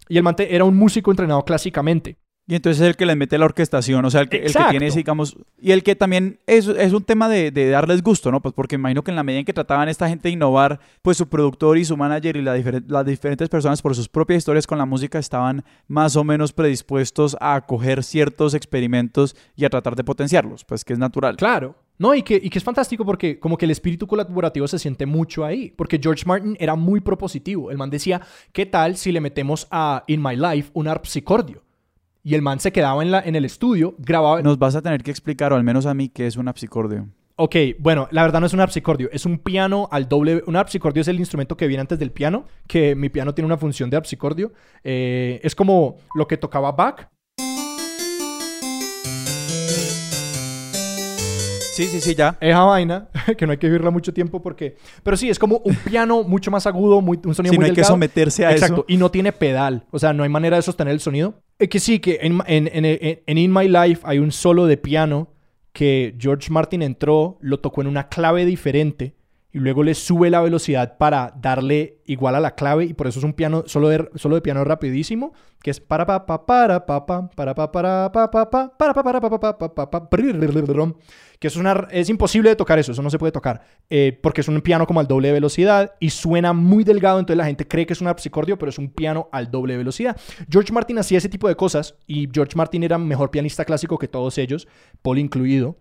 y 0.08 0.16
el 0.16 0.22
man 0.22 0.34
era 0.38 0.64
un 0.64 0.76
músico 0.76 1.10
entrenado 1.10 1.44
clásicamente. 1.44 2.16
Y 2.48 2.54
entonces 2.54 2.80
es 2.80 2.88
el 2.88 2.96
que 2.96 3.06
les 3.06 3.16
mete 3.16 3.38
la 3.38 3.44
orquestación, 3.44 4.04
o 4.04 4.10
sea, 4.10 4.20
el 4.20 4.28
que, 4.28 4.36
el 4.36 4.52
que 4.52 4.64
tiene, 4.70 4.88
digamos, 4.90 5.36
y 5.60 5.72
el 5.72 5.82
que 5.82 5.96
también 5.96 6.38
es, 6.46 6.68
es 6.68 6.92
un 6.92 7.02
tema 7.02 7.28
de, 7.28 7.50
de, 7.50 7.70
darles 7.70 8.02
gusto, 8.02 8.30
¿no? 8.30 8.40
Pues 8.40 8.54
porque 8.54 8.76
imagino 8.76 9.02
que 9.02 9.10
en 9.10 9.16
la 9.16 9.24
medida 9.24 9.40
en 9.40 9.44
que 9.44 9.52
trataban 9.52 9.88
esta 9.88 10.08
gente 10.08 10.28
de 10.28 10.34
innovar, 10.34 10.78
pues 11.02 11.16
su 11.16 11.28
productor 11.28 11.76
y 11.76 11.84
su 11.84 11.96
manager 11.96 12.36
y 12.36 12.42
la 12.42 12.56
las 12.86 13.04
diferentes 13.04 13.48
personas 13.48 13.82
por 13.82 13.96
sus 13.96 14.08
propias 14.08 14.38
historias 14.38 14.66
con 14.66 14.78
la 14.78 14.86
música 14.86 15.18
estaban 15.18 15.64
más 15.88 16.14
o 16.14 16.22
menos 16.22 16.52
predispuestos 16.52 17.36
a 17.40 17.56
acoger 17.56 18.04
ciertos 18.04 18.54
experimentos 18.54 19.34
y 19.56 19.64
a 19.64 19.70
tratar 19.70 19.96
de 19.96 20.04
potenciarlos, 20.04 20.64
pues 20.64 20.84
que 20.84 20.92
es 20.92 21.00
natural. 21.00 21.36
Claro. 21.36 21.74
No, 21.98 22.14
y 22.14 22.22
que, 22.22 22.38
y 22.40 22.50
que 22.50 22.58
es 22.58 22.64
fantástico 22.64 23.04
porque 23.04 23.40
como 23.40 23.56
que 23.56 23.64
el 23.64 23.70
espíritu 23.70 24.06
colaborativo 24.06 24.68
se 24.68 24.78
siente 24.78 25.06
mucho 25.06 25.44
ahí. 25.44 25.72
Porque 25.76 25.98
George 26.00 26.24
Martin 26.26 26.56
era 26.60 26.76
muy 26.76 27.00
propositivo. 27.00 27.70
El 27.70 27.78
man 27.78 27.90
decía, 27.90 28.20
¿qué 28.52 28.66
tal 28.66 28.96
si 28.96 29.12
le 29.12 29.20
metemos 29.20 29.66
a 29.70 30.04
In 30.06 30.22
My 30.22 30.36
Life 30.36 30.70
un 30.74 30.88
arpsicordio? 30.88 31.65
Y 32.26 32.34
el 32.34 32.42
man 32.42 32.58
se 32.58 32.72
quedaba 32.72 33.04
en, 33.04 33.12
la, 33.12 33.20
en 33.20 33.36
el 33.36 33.44
estudio, 33.44 33.94
grababa... 33.98 34.42
Nos 34.42 34.58
vas 34.58 34.74
a 34.74 34.82
tener 34.82 35.04
que 35.04 35.12
explicar, 35.12 35.52
o 35.52 35.54
al 35.54 35.62
menos 35.62 35.86
a 35.86 35.94
mí, 35.94 36.08
qué 36.08 36.26
es 36.26 36.36
un 36.36 36.48
apsicordio. 36.48 37.06
Ok, 37.36 37.54
bueno, 37.78 38.08
la 38.10 38.22
verdad 38.22 38.40
no 38.40 38.46
es 38.46 38.52
un 38.52 38.58
apsicordio, 38.58 39.08
es 39.12 39.26
un 39.26 39.38
piano 39.38 39.88
al 39.92 40.08
doble. 40.08 40.42
Un 40.48 40.56
apsicordio 40.56 41.02
es 41.02 41.06
el 41.06 41.20
instrumento 41.20 41.56
que 41.56 41.68
viene 41.68 41.82
antes 41.82 42.00
del 42.00 42.10
piano, 42.10 42.46
que 42.66 42.96
mi 42.96 43.10
piano 43.10 43.32
tiene 43.32 43.46
una 43.46 43.58
función 43.58 43.90
de 43.90 43.96
apsicordio. 43.96 44.52
Eh, 44.82 45.38
es 45.44 45.54
como 45.54 45.98
lo 46.16 46.26
que 46.26 46.36
tocaba 46.36 46.72
Bach, 46.72 47.08
Sí, 51.76 51.86
sí, 51.86 52.00
sí, 52.00 52.14
ya. 52.14 52.36
Esa 52.40 52.62
vaina, 52.62 53.08
que 53.36 53.46
no 53.46 53.52
hay 53.52 53.58
que 53.58 53.66
vivirla 53.66 53.90
mucho 53.90 54.12
tiempo 54.14 54.42
porque... 54.42 54.76
Pero 55.02 55.16
sí, 55.16 55.28
es 55.28 55.38
como 55.38 55.58
un 55.58 55.74
piano 55.76 56.22
mucho 56.22 56.50
más 56.50 56.66
agudo, 56.66 57.00
muy, 57.00 57.18
un 57.24 57.34
sonido 57.34 57.52
sí, 57.52 57.58
muy 57.58 57.66
no 57.66 57.70
hay 57.70 57.76
que 57.76 57.84
someterse 57.84 58.46
a 58.46 58.52
Exacto, 58.52 58.80
eso. 58.80 58.84
y 58.88 58.96
no 58.96 59.10
tiene 59.10 59.32
pedal. 59.32 59.84
O 59.90 59.98
sea, 59.98 60.12
no 60.12 60.22
hay 60.22 60.28
manera 60.28 60.56
de 60.56 60.62
sostener 60.62 60.92
el 60.92 61.00
sonido. 61.00 61.42
Es 61.58 61.68
que 61.68 61.80
sí, 61.80 61.98
que 61.98 62.18
en, 62.22 62.40
en, 62.46 62.68
en, 62.72 63.20
en 63.26 63.38
In 63.38 63.52
My 63.52 63.68
Life 63.68 64.02
hay 64.04 64.18
un 64.18 64.32
solo 64.32 64.66
de 64.66 64.76
piano 64.76 65.28
que 65.72 66.16
George 66.18 66.50
Martin 66.50 66.80
entró, 66.80 67.36
lo 67.40 67.60
tocó 67.60 67.82
en 67.82 67.88
una 67.88 68.08
clave 68.08 68.46
diferente 68.46 69.14
y 69.56 69.58
luego 69.58 69.82
le 69.82 69.94
sube 69.94 70.28
la 70.28 70.42
velocidad 70.42 70.98
para 70.98 71.32
darle 71.40 72.02
igual 72.04 72.34
a 72.34 72.40
la 72.40 72.54
clave 72.54 72.84
y 72.84 72.92
por 72.92 73.06
eso 73.06 73.20
es 73.20 73.24
un 73.24 73.32
piano 73.32 73.64
solo 73.64 73.88
de, 73.88 74.06
solo 74.16 74.34
de 74.34 74.42
piano 74.42 74.62
rapidísimo 74.64 75.32
que 75.62 75.70
es 75.70 75.80
para 75.80 76.04
pa 76.04 76.26
pa 76.26 76.44
para 76.44 76.84
pa 76.84 77.06
pa 77.06 77.30
para 77.30 77.54
pa 77.54 77.72
para 77.72 78.12
pa 78.12 78.30
pa 78.30 78.50
pa 78.50 78.76
para 78.76 78.92
pa 78.92 79.02
para 79.02 79.20
pa 79.20 79.40
pa 79.40 79.74
pa 79.74 79.90
pa 79.90 80.10
pa 80.10 80.18
que 81.40 81.48
es 81.48 81.56
una 81.56 81.88
es 81.90 82.10
imposible 82.10 82.50
de 82.50 82.56
tocar 82.56 82.78
eso 82.78 82.92
eso 82.92 83.00
no 83.00 83.08
se 83.08 83.18
puede 83.18 83.32
tocar 83.32 83.62
eh, 83.88 84.20
porque 84.22 84.42
es 84.42 84.48
un 84.48 84.60
piano 84.60 84.86
como 84.86 85.00
al 85.00 85.06
doble 85.06 85.28
de 85.28 85.34
velocidad 85.34 85.94
y 86.00 86.10
suena 86.10 86.52
muy 86.52 86.84
delgado 86.84 87.18
entonces 87.18 87.38
la 87.38 87.46
gente 87.46 87.66
cree 87.66 87.86
que 87.86 87.94
es 87.94 88.02
un 88.02 88.08
arpsicordio 88.08 88.58
pero 88.58 88.68
es 88.68 88.76
un 88.76 88.90
piano 88.90 89.30
al 89.32 89.50
doble 89.50 89.72
de 89.72 89.78
velocidad 89.78 90.18
George 90.50 90.70
Martin 90.70 90.98
hacía 90.98 91.16
ese 91.16 91.30
tipo 91.30 91.48
de 91.48 91.56
cosas 91.56 91.94
y 92.06 92.28
George 92.30 92.56
Martin 92.56 92.82
era 92.82 92.98
mejor 92.98 93.30
pianista 93.30 93.64
clásico 93.64 93.96
que 93.96 94.06
todos 94.06 94.36
ellos 94.36 94.68
Paul 95.00 95.18
incluido 95.18 95.78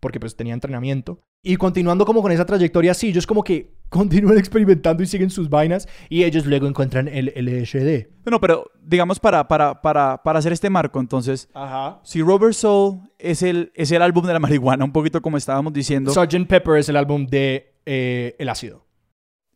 porque 0.00 0.20
pues 0.20 0.36
tenía 0.36 0.54
entrenamiento. 0.54 1.20
Y 1.42 1.56
continuando 1.56 2.04
como 2.04 2.20
con 2.20 2.32
esa 2.32 2.44
trayectoria, 2.44 2.94
sí, 2.94 3.08
ellos 3.08 3.26
como 3.26 3.44
que 3.44 3.70
continúan 3.88 4.38
experimentando 4.38 5.02
y 5.02 5.06
siguen 5.06 5.30
sus 5.30 5.48
vainas 5.48 5.88
y 6.08 6.24
ellos 6.24 6.46
luego 6.46 6.66
encuentran 6.66 7.08
el 7.08 7.32
LSD. 7.34 8.08
Bueno, 8.24 8.40
pero 8.40 8.70
digamos 8.82 9.18
para, 9.20 9.46
para, 9.46 9.80
para, 9.80 10.22
para 10.22 10.38
hacer 10.38 10.52
este 10.52 10.68
marco, 10.68 11.00
entonces, 11.00 11.48
Ajá. 11.54 12.00
si 12.02 12.20
Robert 12.22 12.54
Soul 12.54 13.00
es 13.18 13.42
el, 13.42 13.72
es 13.74 13.90
el 13.92 14.02
álbum 14.02 14.26
de 14.26 14.32
la 14.32 14.40
marihuana, 14.40 14.84
un 14.84 14.92
poquito 14.92 15.22
como 15.22 15.36
estábamos 15.36 15.72
diciendo, 15.72 16.12
Sgt. 16.12 16.46
Pepper 16.46 16.76
es 16.76 16.88
el 16.88 16.96
álbum 16.96 17.26
de 17.26 17.72
eh, 17.86 18.34
El 18.38 18.48
Ácido. 18.48 18.87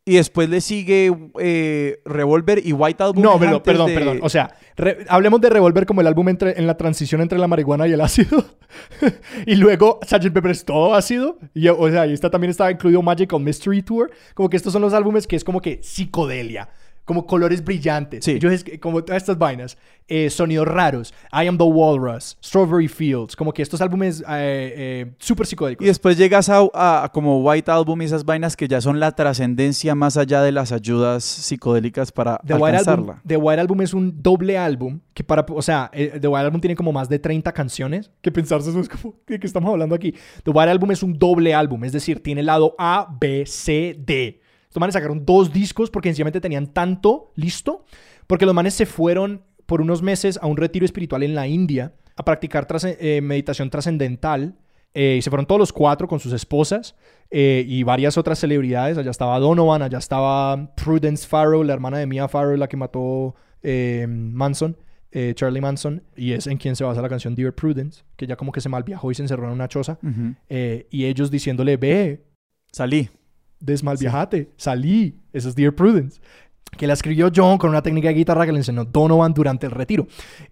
Y 0.05 0.15
después 0.15 0.49
le 0.49 0.59
sigue 0.61 1.15
eh, 1.39 1.99
Revolver 2.05 2.61
y 2.65 2.73
White 2.73 3.01
Album. 3.03 3.23
No, 3.23 3.39
perdón, 3.39 3.61
perdón, 3.63 3.87
de- 3.87 3.93
perdón. 3.93 4.19
O 4.21 4.29
sea, 4.29 4.53
re- 4.75 5.05
hablemos 5.07 5.39
de 5.39 5.49
Revolver 5.49 5.85
como 5.85 6.01
el 6.01 6.07
álbum 6.07 6.27
entre, 6.29 6.59
en 6.59 6.67
la 6.67 6.75
transición 6.75 7.21
entre 7.21 7.39
la 7.39 7.47
marihuana 7.47 7.87
y 7.87 7.93
el 7.93 8.01
ácido. 8.01 8.43
y 9.45 9.55
luego 9.55 9.99
Sgt. 10.05 10.31
Pepper 10.33 10.51
es 10.51 10.65
todo 10.65 10.93
ácido. 10.93 11.37
Y, 11.53 11.67
o 11.69 11.89
sea, 11.89 12.05
y 12.07 12.13
esta 12.13 12.29
también 12.29 12.51
estaba 12.51 12.71
incluido 12.71 13.01
Magical 13.01 13.39
Mystery 13.39 13.81
Tour. 13.81 14.11
Como 14.33 14.49
que 14.49 14.57
estos 14.57 14.73
son 14.73 14.81
los 14.81 14.93
álbumes 14.93 15.25
que 15.25 15.35
es 15.35 15.43
como 15.43 15.61
que 15.61 15.79
psicodelia. 15.81 16.69
Como 17.05 17.25
colores 17.25 17.63
brillantes. 17.63 18.23
Sí. 18.23 18.31
Ellos 18.31 18.63
como 18.81 19.03
todas 19.03 19.21
estas 19.21 19.37
vainas. 19.37 19.77
Eh, 20.07 20.29
sonidos 20.29 20.67
raros. 20.67 21.13
I 21.31 21.47
Am 21.47 21.57
the 21.57 21.63
Walrus. 21.63 22.37
Strawberry 22.43 22.87
Fields. 22.89 23.35
Como 23.35 23.53
que 23.53 23.61
estos 23.61 23.79
álbumes 23.81 24.21
eh, 24.21 24.25
eh, 24.75 25.13
súper 25.17 25.45
psicodélicos. 25.47 25.83
Y 25.83 25.87
después 25.87 26.17
llegas 26.17 26.49
a, 26.49 26.59
a- 26.73 27.03
a 27.05 27.09
como 27.11 27.41
White 27.41 27.71
Album 27.71 28.01
y 28.01 28.05
esas 28.05 28.23
vainas 28.25 28.55
que 28.57 28.67
ya 28.67 28.79
son 28.81 28.99
la 28.99 29.11
trascendencia 29.13 29.95
más 29.95 30.17
allá 30.17 30.41
de 30.41 30.51
las 30.51 30.71
ayudas 30.71 31.23
psicodélicas 31.23 32.11
para 32.11 32.37
The 32.45 32.53
White, 32.53 32.55
Album, 32.55 32.65
alcanzarla. 32.67 33.21
The 33.25 33.37
White 33.37 33.61
Album 33.61 33.81
es 33.81 33.93
un 33.93 34.21
doble 34.21 34.57
álbum 34.57 34.99
que 35.13 35.23
para, 35.23 35.45
o 35.49 35.61
sea, 35.61 35.89
eh, 35.93 36.17
The 36.19 36.27
White 36.27 36.45
Album 36.45 36.61
tiene 36.61 36.75
como 36.75 36.91
más 36.91 37.07
de 37.09 37.19
30 37.19 37.51
canciones. 37.53 38.11
Que 38.21 38.31
pensarse 38.31 38.69
eso 38.69 38.79
es 38.79 38.89
como, 38.89 39.15
¿de 39.27 39.39
qué 39.39 39.47
estamos 39.47 39.69
hablando 39.71 39.95
aquí? 39.95 40.13
The 40.43 40.51
White 40.51 40.69
Album 40.71 40.91
es 40.91 41.03
un 41.03 41.17
doble 41.17 41.53
álbum, 41.53 41.83
es 41.85 41.91
decir, 41.93 42.21
tiene 42.23 42.43
lado 42.43 42.75
A, 42.77 43.07
B, 43.19 43.45
C, 43.45 43.95
D. 43.99 44.41
Estos 44.73 44.81
manes 44.81 44.93
sacaron 44.93 45.23
dos 45.23 45.53
discos 45.53 45.91
porque 45.91 46.09
sencillamente 46.09 46.41
tenían 46.41 46.65
tanto 46.65 47.31
listo, 47.35 47.85
porque 48.25 48.47
los 48.47 48.55
manes 48.55 48.73
se 48.73 48.87
fueron 48.87 49.43
por 49.67 49.81
unos 49.81 50.01
meses 50.01 50.39
a 50.41 50.47
un 50.47 50.57
retiro 50.57 50.83
espiritual 50.83 51.21
en 51.21 51.35
la 51.35 51.45
India 51.45 51.93
a 52.15 52.25
practicar 52.25 52.65
eh, 52.83 53.21
meditación 53.21 53.69
trascendental. 53.69 54.55
Eh, 54.95 55.17
y 55.19 55.21
se 55.21 55.29
fueron 55.29 55.45
todos 55.45 55.59
los 55.59 55.71
cuatro 55.71 56.07
con 56.07 56.19
sus 56.19 56.33
esposas 56.33 56.95
eh, 57.29 57.63
y 57.67 57.83
varias 57.83 58.17
otras 58.17 58.39
celebridades. 58.39 58.97
Allá 58.97 59.11
estaba 59.11 59.37
Donovan, 59.37 59.83
allá 59.83 59.99
estaba 59.99 60.73
Prudence 60.73 61.27
Farrow, 61.27 61.61
la 61.61 61.73
hermana 61.73 61.99
de 61.99 62.07
Mia 62.07 62.27
Farrow, 62.27 62.57
la 62.57 62.67
que 62.67 62.75
mató 62.75 63.35
Manson, 64.07 64.75
eh, 65.11 65.33
Charlie 65.35 65.61
Manson, 65.61 66.01
y 66.15 66.31
es 66.31 66.47
en 66.47 66.57
quien 66.57 66.75
se 66.75 66.83
basa 66.83 66.99
la 66.99 67.09
canción 67.09 67.35
Dear 67.35 67.53
Prudence, 67.53 68.03
que 68.15 68.25
ya 68.25 68.35
como 68.35 68.51
que 68.51 68.59
se 68.59 68.69
malviajó 68.69 69.11
y 69.11 69.13
se 69.13 69.21
encerró 69.21 69.45
en 69.45 69.53
una 69.53 69.67
choza. 69.67 69.99
Eh, 70.49 70.87
y 70.89 71.05
ellos 71.05 71.29
diciéndole, 71.29 71.77
ve, 71.77 72.25
Salí. 72.71 73.11
Desmalviajate, 73.63 74.51
salí. 74.57 75.19
Eso 75.31 75.49
es 75.49 75.55
Dear 75.55 75.73
Prudence. 75.73 76.19
Que 76.77 76.87
la 76.87 76.93
escribió 76.93 77.31
John 77.33 77.57
con 77.57 77.69
una 77.69 77.81
técnica 77.81 78.09
de 78.09 78.15
guitarra 78.15 78.45
que 78.45 78.51
le 78.51 78.59
enseñó 78.59 78.85
Donovan 78.85 79.33
durante 79.33 79.65
el 79.65 79.71
retiro. 79.71 80.07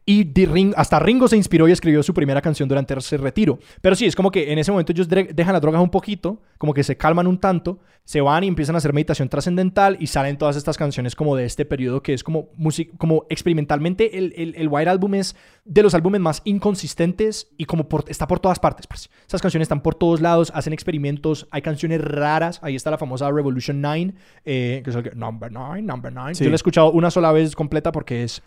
Y 0.06 0.32
hasta 0.76 1.00
Ringo 1.00 1.28
se 1.28 1.38
inspiró 1.38 1.68
y 1.68 1.72
escribió 1.72 2.04
su 2.04 2.14
primera 2.14 2.42
canción 2.42 2.68
durante 2.70 2.94
ese 2.94 3.18
retiro. 3.18 3.60
Pero 3.82 3.96
sí, 3.96 4.06
es 4.06 4.16
como 4.16 4.32
que 4.32 4.52
en 4.52 4.60
ese 4.60 4.72
momento 4.72 4.92
ellos 4.92 5.08
dejan 5.08 5.54
las 5.54 5.62
drogas 5.62 5.82
un 5.82 5.90
poquito, 5.90 6.42
como 6.58 6.74
que 6.74 6.84
se 6.84 6.98
calman 6.98 7.28
un 7.28 7.40
tanto, 7.40 7.80
se 8.04 8.22
van 8.22 8.44
y 8.44 8.48
empiezan 8.48 8.76
a 8.76 8.80
hacer 8.80 8.94
meditación 8.94 9.30
trascendental 9.30 9.98
y 10.00 10.08
salen 10.08 10.38
todas 10.38 10.56
estas 10.56 10.78
canciones 10.78 11.16
como 11.16 11.36
de 11.36 11.46
este 11.46 11.66
periodo 11.66 12.02
que 12.02 12.14
es 12.14 12.24
como, 12.24 12.50
como 12.98 13.26
experimentalmente 13.30 14.18
el, 14.18 14.68
White 14.68 14.90
Album 14.90 15.16
es 15.16 15.36
de 15.66 15.84
los 15.84 15.94
álbumes 15.94 16.20
más 16.20 16.42
inconsistentes 16.44 17.50
y 17.58 17.66
como 17.66 17.88
está 18.08 18.28
por 18.28 18.40
todas 18.40 18.60
partes. 18.60 18.88
Esas 19.28 19.42
canciones 19.42 19.66
están 19.66 19.82
por 19.82 19.96
todos 19.96 20.20
lados, 20.20 20.52
hacen 20.56 20.74
experimentos, 20.74 21.48
hay 21.52 21.62
canciones 21.62 22.02
raras. 22.02 22.60
Ahí 22.64 22.76
está 22.76 22.92
la 22.92 22.98
famosa 22.98 23.30
Revolution 23.32 23.80
9, 23.82 24.14
eh, 24.46 24.82
que 24.84 24.90
es 24.90 24.96
el 24.96 25.04
que, 25.04 25.12
Number 25.16 25.52
9, 25.52 25.82
Number 25.82 26.11
9. 26.12 26.36
Sí. 26.36 26.44
Yo 26.44 26.50
la 26.50 26.54
he 26.54 26.56
escuchado 26.56 26.92
una 26.92 27.12
sola 27.12 27.32
vez 27.32 27.56
completa 27.56 27.92
porque 27.92 28.24
es, 28.24 28.42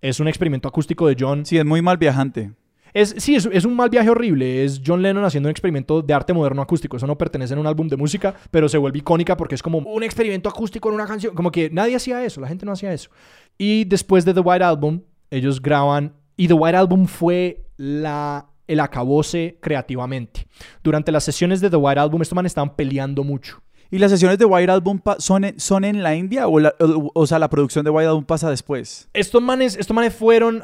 es 0.00 0.20
un 0.20 0.28
experimento 0.28 0.68
acústico 0.68 1.06
de 1.06 1.16
John. 1.18 1.44
Sí, 1.44 1.58
es 1.58 1.64
muy 1.64 1.82
mal 1.82 1.96
viajante. 1.96 2.52
Es, 2.92 3.14
sí, 3.18 3.36
es, 3.36 3.48
es 3.52 3.64
un 3.64 3.74
mal 3.74 3.88
viaje 3.88 4.10
horrible. 4.10 4.64
Es 4.64 4.80
John 4.84 5.02
Lennon 5.02 5.24
haciendo 5.24 5.48
un 5.48 5.50
experimento 5.50 6.02
de 6.02 6.12
arte 6.12 6.32
moderno 6.32 6.62
acústico. 6.62 6.96
Eso 6.96 7.06
no 7.06 7.16
pertenece 7.16 7.54
a 7.54 7.58
un 7.58 7.66
álbum 7.66 7.88
de 7.88 7.96
música, 7.96 8.34
pero 8.50 8.68
se 8.68 8.78
vuelve 8.78 8.98
icónica 8.98 9.36
porque 9.36 9.54
es 9.54 9.62
como 9.62 9.78
un 9.78 10.02
experimento 10.02 10.48
acústico 10.48 10.88
en 10.88 10.96
una 10.96 11.06
canción. 11.06 11.34
Como 11.34 11.50
que 11.50 11.70
nadie 11.70 11.96
hacía 11.96 12.24
eso, 12.24 12.40
la 12.40 12.48
gente 12.48 12.66
no 12.66 12.72
hacía 12.72 12.92
eso. 12.92 13.10
Y 13.58 13.84
después 13.84 14.24
de 14.24 14.34
The 14.34 14.40
White 14.40 14.64
Album, 14.64 15.02
ellos 15.30 15.60
graban. 15.62 16.14
Y 16.36 16.48
The 16.48 16.54
White 16.54 16.76
Album 16.76 17.06
fue 17.06 17.66
la, 17.76 18.48
el 18.66 18.80
acabose 18.80 19.58
creativamente. 19.60 20.46
Durante 20.82 21.12
las 21.12 21.24
sesiones 21.24 21.60
de 21.60 21.70
The 21.70 21.76
White 21.76 22.00
Album, 22.00 22.22
estos 22.22 22.34
manes 22.34 22.50
estaban 22.50 22.74
peleando 22.74 23.22
mucho. 23.24 23.62
¿Y 23.92 23.98
las 23.98 24.10
sesiones 24.12 24.38
de 24.38 24.44
White 24.44 24.70
Album 24.70 25.00
son 25.18 25.44
en, 25.44 25.58
son 25.58 25.84
en 25.84 26.02
la 26.02 26.14
India 26.14 26.46
o, 26.46 26.60
la- 26.60 26.74
o, 26.78 27.26
sea, 27.26 27.38
la 27.38 27.50
producción 27.50 27.84
de 27.84 27.90
White 27.90 28.08
Album 28.08 28.24
pasa 28.24 28.48
después? 28.48 29.08
Estos 29.12 29.42
manes, 29.42 29.76
estos 29.76 29.94
manes 29.94 30.14
fueron 30.14 30.62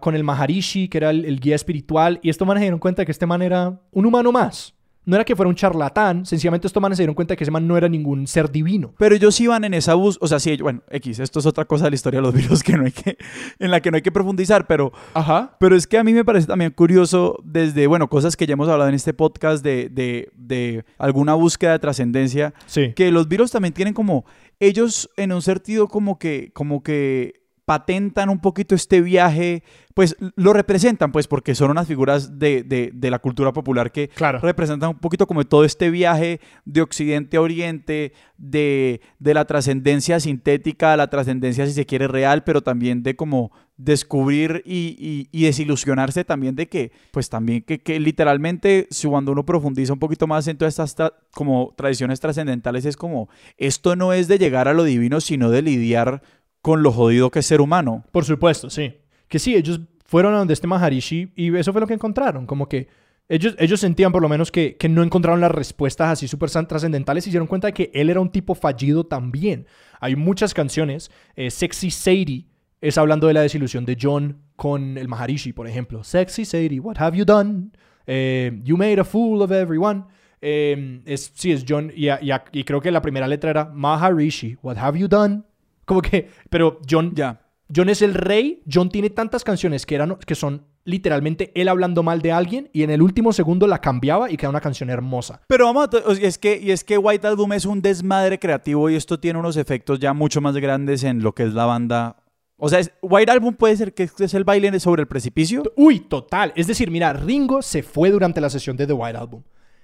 con 0.00 0.14
el 0.14 0.24
Maharishi, 0.24 0.88
que 0.88 0.98
era 0.98 1.10
el, 1.10 1.40
guía 1.40 1.56
espiritual, 1.56 2.18
y 2.22 2.28
estos 2.28 2.46
manes 2.46 2.60
se 2.60 2.64
dieron 2.64 2.78
cuenta 2.78 3.04
que 3.04 3.12
este 3.12 3.24
man 3.26 3.40
era 3.42 3.80
un 3.92 4.04
humano 4.06 4.30
más. 4.30 4.74
No 5.06 5.16
era 5.16 5.24
que 5.24 5.34
fuera 5.34 5.48
un 5.48 5.54
charlatán, 5.54 6.26
sencillamente 6.26 6.66
estos 6.66 6.80
manes 6.82 6.96
se 6.98 7.02
dieron 7.02 7.14
cuenta 7.14 7.32
de 7.32 7.36
que 7.38 7.44
ese 7.44 7.50
man 7.50 7.66
no 7.66 7.76
era 7.76 7.88
ningún 7.88 8.26
ser 8.26 8.50
divino. 8.50 8.92
Pero 8.98 9.14
ellos 9.14 9.40
iban 9.40 9.64
en 9.64 9.72
esa 9.74 9.94
bus, 9.94 10.18
o 10.20 10.26
sea, 10.28 10.38
sí, 10.38 10.56
bueno, 10.60 10.82
X, 10.90 11.18
esto 11.20 11.38
es 11.38 11.46
otra 11.46 11.64
cosa 11.64 11.84
de 11.84 11.90
la 11.90 11.94
historia 11.94 12.18
de 12.20 12.22
los 12.26 12.34
virus 12.40 12.62
que 12.62 12.76
no 12.76 12.84
hay 12.84 12.92
que, 12.92 13.16
en 13.58 13.70
la 13.70 13.80
que 13.80 13.90
no 13.90 13.96
hay 13.96 14.02
que 14.02 14.12
profundizar, 14.12 14.66
pero, 14.66 14.92
Ajá. 15.14 15.56
pero 15.58 15.74
es 15.74 15.86
que 15.86 15.96
a 15.98 16.04
mí 16.04 16.12
me 16.12 16.24
parece 16.24 16.46
también 16.46 16.70
curioso 16.70 17.38
desde, 17.42 17.86
bueno, 17.86 18.08
cosas 18.08 18.36
que 18.36 18.46
ya 18.46 18.52
hemos 18.52 18.68
hablado 18.68 18.88
en 18.90 18.94
este 18.94 19.14
podcast 19.14 19.64
de, 19.64 19.88
de, 19.90 20.30
de 20.36 20.84
alguna 20.98 21.32
búsqueda 21.34 21.72
de 21.72 21.78
trascendencia, 21.78 22.52
Sí. 22.66 22.92
que 22.94 23.10
los 23.10 23.26
virus 23.26 23.50
también 23.50 23.72
tienen 23.72 23.94
como, 23.94 24.26
ellos 24.60 25.08
en 25.16 25.32
un 25.32 25.40
sentido 25.40 25.88
como 25.88 26.18
que, 26.18 26.50
como 26.52 26.82
que 26.82 27.39
patentan 27.70 28.30
un 28.30 28.40
poquito 28.40 28.74
este 28.74 29.00
viaje, 29.00 29.62
pues 29.94 30.16
lo 30.34 30.52
representan, 30.52 31.12
pues 31.12 31.28
porque 31.28 31.54
son 31.54 31.70
unas 31.70 31.86
figuras 31.86 32.36
de, 32.40 32.64
de, 32.64 32.90
de 32.92 33.10
la 33.12 33.20
cultura 33.20 33.52
popular 33.52 33.92
que 33.92 34.08
Claro. 34.08 34.40
representan 34.40 34.90
un 34.90 34.98
poquito 34.98 35.28
como 35.28 35.44
todo 35.44 35.64
este 35.64 35.88
viaje 35.88 36.40
de 36.64 36.82
Occidente 36.82 37.36
a 37.36 37.42
Oriente, 37.42 38.12
de, 38.38 39.00
de 39.20 39.34
la 39.34 39.44
trascendencia 39.44 40.18
sintética 40.18 40.96
la 40.96 41.10
trascendencia, 41.10 41.64
si 41.64 41.72
se 41.72 41.86
quiere, 41.86 42.08
real, 42.08 42.42
pero 42.42 42.60
también 42.60 43.04
de 43.04 43.14
como 43.14 43.52
descubrir 43.76 44.62
y, 44.66 44.96
y- 44.98 45.28
y 45.30 45.44
desilusionarse 45.44 46.24
también 46.24 46.56
de 46.56 46.66
que, 46.68 46.90
pues 47.12 47.28
también 47.30 47.62
que, 47.62 47.80
que 47.80 48.00
literalmente, 48.00 48.88
si 48.90 49.06
cuando 49.06 49.30
uno 49.32 49.44
profundiza 49.46 49.92
un 49.92 49.98
poquito 50.00 50.26
más 50.26 50.48
en 50.48 50.56
todas 50.58 50.72
estas 50.74 50.96
tra- 50.96 51.12
como 51.32 51.72
tradiciones 51.76 52.18
trascendentales, 52.18 52.84
es 52.84 52.96
como, 52.96 53.28
esto 53.58 53.94
no 53.94 54.12
es 54.12 54.26
de 54.26 54.38
llegar 54.38 54.66
a 54.66 54.74
lo 54.74 54.82
divino, 54.84 55.20
sino 55.20 55.50
de 55.50 55.62
lidiar 55.62 56.22
con 56.62 56.82
lo 56.82 56.92
jodido 56.92 57.30
que 57.30 57.40
es 57.40 57.46
ser 57.46 57.60
humano. 57.60 58.04
Por 58.12 58.24
supuesto, 58.24 58.70
sí. 58.70 58.94
Que 59.28 59.38
sí, 59.38 59.54
ellos 59.54 59.80
fueron 60.04 60.34
a 60.34 60.38
donde 60.38 60.54
este 60.54 60.66
Maharishi 60.66 61.32
y 61.36 61.54
eso 61.56 61.72
fue 61.72 61.80
lo 61.80 61.86
que 61.86 61.94
encontraron. 61.94 62.46
Como 62.46 62.68
que 62.68 62.88
ellos, 63.28 63.54
ellos 63.58 63.78
sentían 63.78 64.10
por 64.10 64.22
lo 64.22 64.28
menos 64.28 64.50
que, 64.50 64.76
que 64.76 64.88
no 64.88 65.02
encontraron 65.02 65.40
las 65.40 65.52
respuestas 65.52 66.10
así 66.10 66.26
súper 66.26 66.50
trascendentales 66.50 67.24
y 67.24 67.30
se 67.30 67.30
dieron 67.30 67.46
cuenta 67.46 67.68
de 67.68 67.72
que 67.72 67.90
él 67.94 68.10
era 68.10 68.20
un 68.20 68.30
tipo 68.30 68.54
fallido 68.54 69.04
también. 69.04 69.66
Hay 70.00 70.16
muchas 70.16 70.52
canciones. 70.52 71.10
eh, 71.36 71.50
Sexy 71.50 71.90
Sadie 71.90 72.46
es 72.80 72.98
hablando 72.98 73.28
de 73.28 73.34
la 73.34 73.42
desilusión 73.42 73.84
de 73.84 73.96
John 74.00 74.42
con 74.56 74.98
el 74.98 75.06
Maharishi, 75.06 75.52
por 75.52 75.68
ejemplo. 75.68 76.02
Sexy 76.02 76.44
Sadie, 76.44 76.80
what 76.80 76.96
have 76.98 77.16
you 77.16 77.24
done? 77.24 77.70
Eh, 78.06 78.60
you 78.64 78.76
made 78.76 78.98
a 79.00 79.04
fool 79.04 79.42
of 79.42 79.52
everyone. 79.52 80.04
Eh, 80.40 81.02
es, 81.04 81.30
sí, 81.34 81.52
es 81.52 81.64
John. 81.68 81.92
Y 81.94 82.64
creo 82.64 82.80
que 82.80 82.90
la 82.90 83.00
primera 83.00 83.28
letra 83.28 83.50
era 83.50 83.64
Maharishi, 83.66 84.56
what 84.62 84.76
have 84.76 84.98
you 84.98 85.06
done? 85.06 85.44
Como 85.90 86.02
que, 86.02 86.30
pero 86.48 86.78
John 86.88 87.12
Ya. 87.16 87.40
John 87.74 87.88
es 87.88 88.00
el 88.00 88.14
rey. 88.14 88.62
John 88.72 88.90
tiene 88.90 89.10
tantas 89.10 89.42
canciones 89.42 89.86
que, 89.86 89.96
eran, 89.96 90.14
que 90.24 90.36
son 90.36 90.62
literalmente 90.84 91.50
él 91.56 91.66
hablando 91.66 92.04
mal 92.04 92.22
de 92.22 92.30
alguien 92.30 92.70
y 92.72 92.84
en 92.84 92.90
el 92.90 93.02
último 93.02 93.32
segundo 93.32 93.66
la 93.66 93.80
cambiaba 93.80 94.30
y 94.30 94.36
queda 94.36 94.50
una 94.50 94.60
canción 94.60 94.88
hermosa. 94.88 95.40
Pero 95.48 95.64
vamos, 95.66 95.88
a 95.92 96.12
es 96.12 96.38
que, 96.38 96.60
y 96.62 96.70
es 96.70 96.84
que 96.84 96.96
White 96.96 97.26
Album 97.26 97.54
es 97.54 97.64
un 97.64 97.82
desmadre 97.82 98.38
creativo 98.38 98.88
y 98.88 98.94
esto 98.94 99.18
tiene 99.18 99.40
unos 99.40 99.56
efectos 99.56 99.98
ya 99.98 100.12
mucho 100.12 100.40
más 100.40 100.56
grandes 100.56 101.02
en 101.02 101.24
lo 101.24 101.32
que 101.34 101.42
es 101.42 101.54
la 101.54 101.64
banda. 101.64 102.22
O 102.56 102.68
sea, 102.68 102.78
es- 102.78 102.92
White 103.02 103.32
Album 103.32 103.54
puede 103.56 103.76
ser 103.76 103.94
que 103.94 104.04
es 104.16 104.34
el 104.34 104.44
baile 104.44 104.78
sobre 104.78 105.02
el 105.02 105.08
precipicio. 105.08 105.64
Uy, 105.74 105.98
total. 105.98 106.52
Es 106.54 106.68
decir, 106.68 106.88
mira, 106.88 107.12
Ringo 107.14 107.62
se 107.62 107.82
fue 107.82 108.10
durante 108.10 108.40
la 108.40 108.48
sesión 108.48 108.76
de 108.76 108.86
The 108.86 108.92
White 108.92 109.18
Album. 109.18 109.42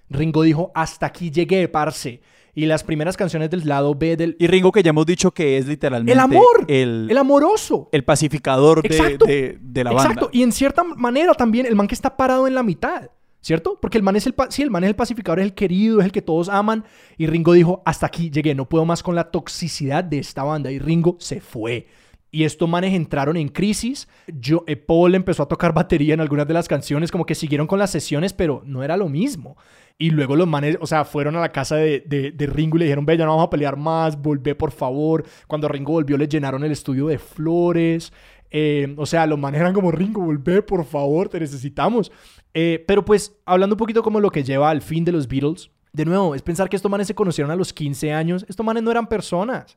Ringo 0.09 0.42
dijo, 0.42 0.70
hasta 0.72 1.07
aquí 1.07 1.32
llegué, 1.32 1.66
parce. 1.66 2.20
Y 2.57 2.66
las 2.66 2.82
primeras 2.82 3.16
canciones 3.16 3.50
del 3.50 3.68
lado 3.68 3.94
B 3.94 4.16
del... 4.16 4.34
Y 4.40 4.46
Ringo, 4.48 4.72
que 4.72 4.82
ya 4.82 4.90
hemos 4.90 5.04
dicho 5.07 5.30
que 5.30 5.59
es 5.59 5.66
literalmente 5.68 6.11
El 6.12 6.18
amor. 6.18 6.64
el, 6.66 7.07
El 7.11 7.18
amoroso. 7.18 7.88
el 7.92 8.02
pacificador 8.02 8.82
de, 8.82 8.88
Exacto. 8.96 9.26
de- 9.26 9.59
de 9.61 9.84
la 9.84 9.92
Exacto. 9.92 10.20
banda. 10.22 10.30
Y 10.32 10.42
en 10.42 10.50
cierta 10.52 10.82
manera 10.82 11.34
también 11.34 11.66
el 11.66 11.76
man 11.76 11.86
que 11.86 11.94
está 11.94 12.16
parado 12.16 12.46
en 12.48 12.54
la 12.54 12.62
mitad. 12.64 13.11
¿Cierto? 13.42 13.78
Porque 13.80 13.96
el 13.98 14.02
man 14.02 14.16
es 14.16 14.26
el, 14.26 14.34
sí, 14.48 14.62
el 14.62 14.70
man 14.72 14.82
es 14.82 14.88
el 14.88 14.96
pacificador, 14.96 15.38
es 15.38 15.44
el 15.44 15.54
querido, 15.54 16.00
es 16.00 16.07
el 16.07 16.11
que 16.11 16.20
todos 16.22 16.48
aman. 16.48 16.82
Y 17.16 17.26
Ringo 17.28 17.52
dijo, 17.52 17.80
hasta 17.84 18.07
aquí 18.07 18.28
llegué, 18.28 18.57
no 18.57 18.68
puedo 18.68 18.84
más 18.84 19.04
con 19.04 19.14
la 19.14 19.30
toxicidad 19.30 20.02
de 20.02 20.18
esta 20.18 20.42
banda. 20.42 20.72
Y 20.72 20.80
Ringo 20.80 21.16
se 21.20 21.40
fue. 21.40 21.86
Y 22.30 22.44
estos 22.44 22.68
manes 22.68 22.92
entraron 22.92 23.36
en 23.36 23.48
crisis. 23.48 24.08
Yo, 24.26 24.64
eh, 24.66 24.76
Paul 24.76 25.14
empezó 25.14 25.42
a 25.44 25.48
tocar 25.48 25.72
batería 25.72 26.14
en 26.14 26.20
algunas 26.20 26.46
de 26.46 26.54
las 26.54 26.68
canciones, 26.68 27.10
como 27.10 27.24
que 27.24 27.34
siguieron 27.34 27.66
con 27.66 27.78
las 27.78 27.90
sesiones, 27.90 28.32
pero 28.32 28.62
no 28.66 28.82
era 28.82 28.96
lo 28.96 29.08
mismo. 29.08 29.56
Y 29.98 30.10
luego 30.10 30.36
los 30.36 30.46
manes, 30.46 30.76
o 30.80 30.86
sea, 30.86 31.04
fueron 31.06 31.36
a 31.36 31.40
la 31.40 31.52
casa 31.52 31.76
de, 31.76 32.00
de- 32.00 32.32
de 32.32 32.46
Ringo 32.46 32.76
y 32.76 32.80
le 32.80 32.84
dijeron, 32.86 33.06
ve, 33.06 33.16
ya 33.16 33.24
no 33.24 33.30
vamos 33.30 33.46
a 33.46 33.50
pelear 33.50 33.76
más, 33.76 34.20
volvé 34.20 34.54
por 34.54 34.70
favor. 34.72 35.24
Cuando 35.46 35.68
Ringo 35.68 35.92
volvió, 35.92 36.18
le 36.18 36.28
llenaron 36.28 36.62
el 36.64 36.72
estudio 36.72 37.06
de 37.06 37.18
flores. 37.18 38.12
Eh, 38.50 38.94
o 38.98 39.06
sea, 39.06 39.26
los 39.26 39.38
manes 39.38 39.60
eran 39.60 39.72
como, 39.72 39.90
Ringo, 39.90 40.20
volvé, 40.20 40.60
por 40.62 40.84
favor, 40.84 41.28
te 41.30 41.40
necesitamos. 41.40 42.12
Eh, 42.52 42.84
pero 42.86 43.04
pues, 43.04 43.34
hablando 43.46 43.74
un 43.74 43.78
poquito 43.78 44.02
como 44.02 44.20
lo 44.20 44.30
que 44.30 44.44
lleva 44.44 44.68
al 44.68 44.82
fin 44.82 45.04
de 45.04 45.12
los 45.12 45.26
Beatles, 45.28 45.70
de 45.92 46.04
nuevo, 46.04 46.34
es 46.34 46.42
pensar 46.42 46.68
que 46.68 46.76
estos 46.76 46.90
manes 46.90 47.06
se 47.06 47.14
conocieron 47.14 47.50
a 47.50 47.56
los 47.56 47.72
15 47.72 48.12
años. 48.12 48.44
Estos 48.48 48.66
manes 48.66 48.82
no 48.82 48.90
eran 48.90 49.06
personas. 49.08 49.76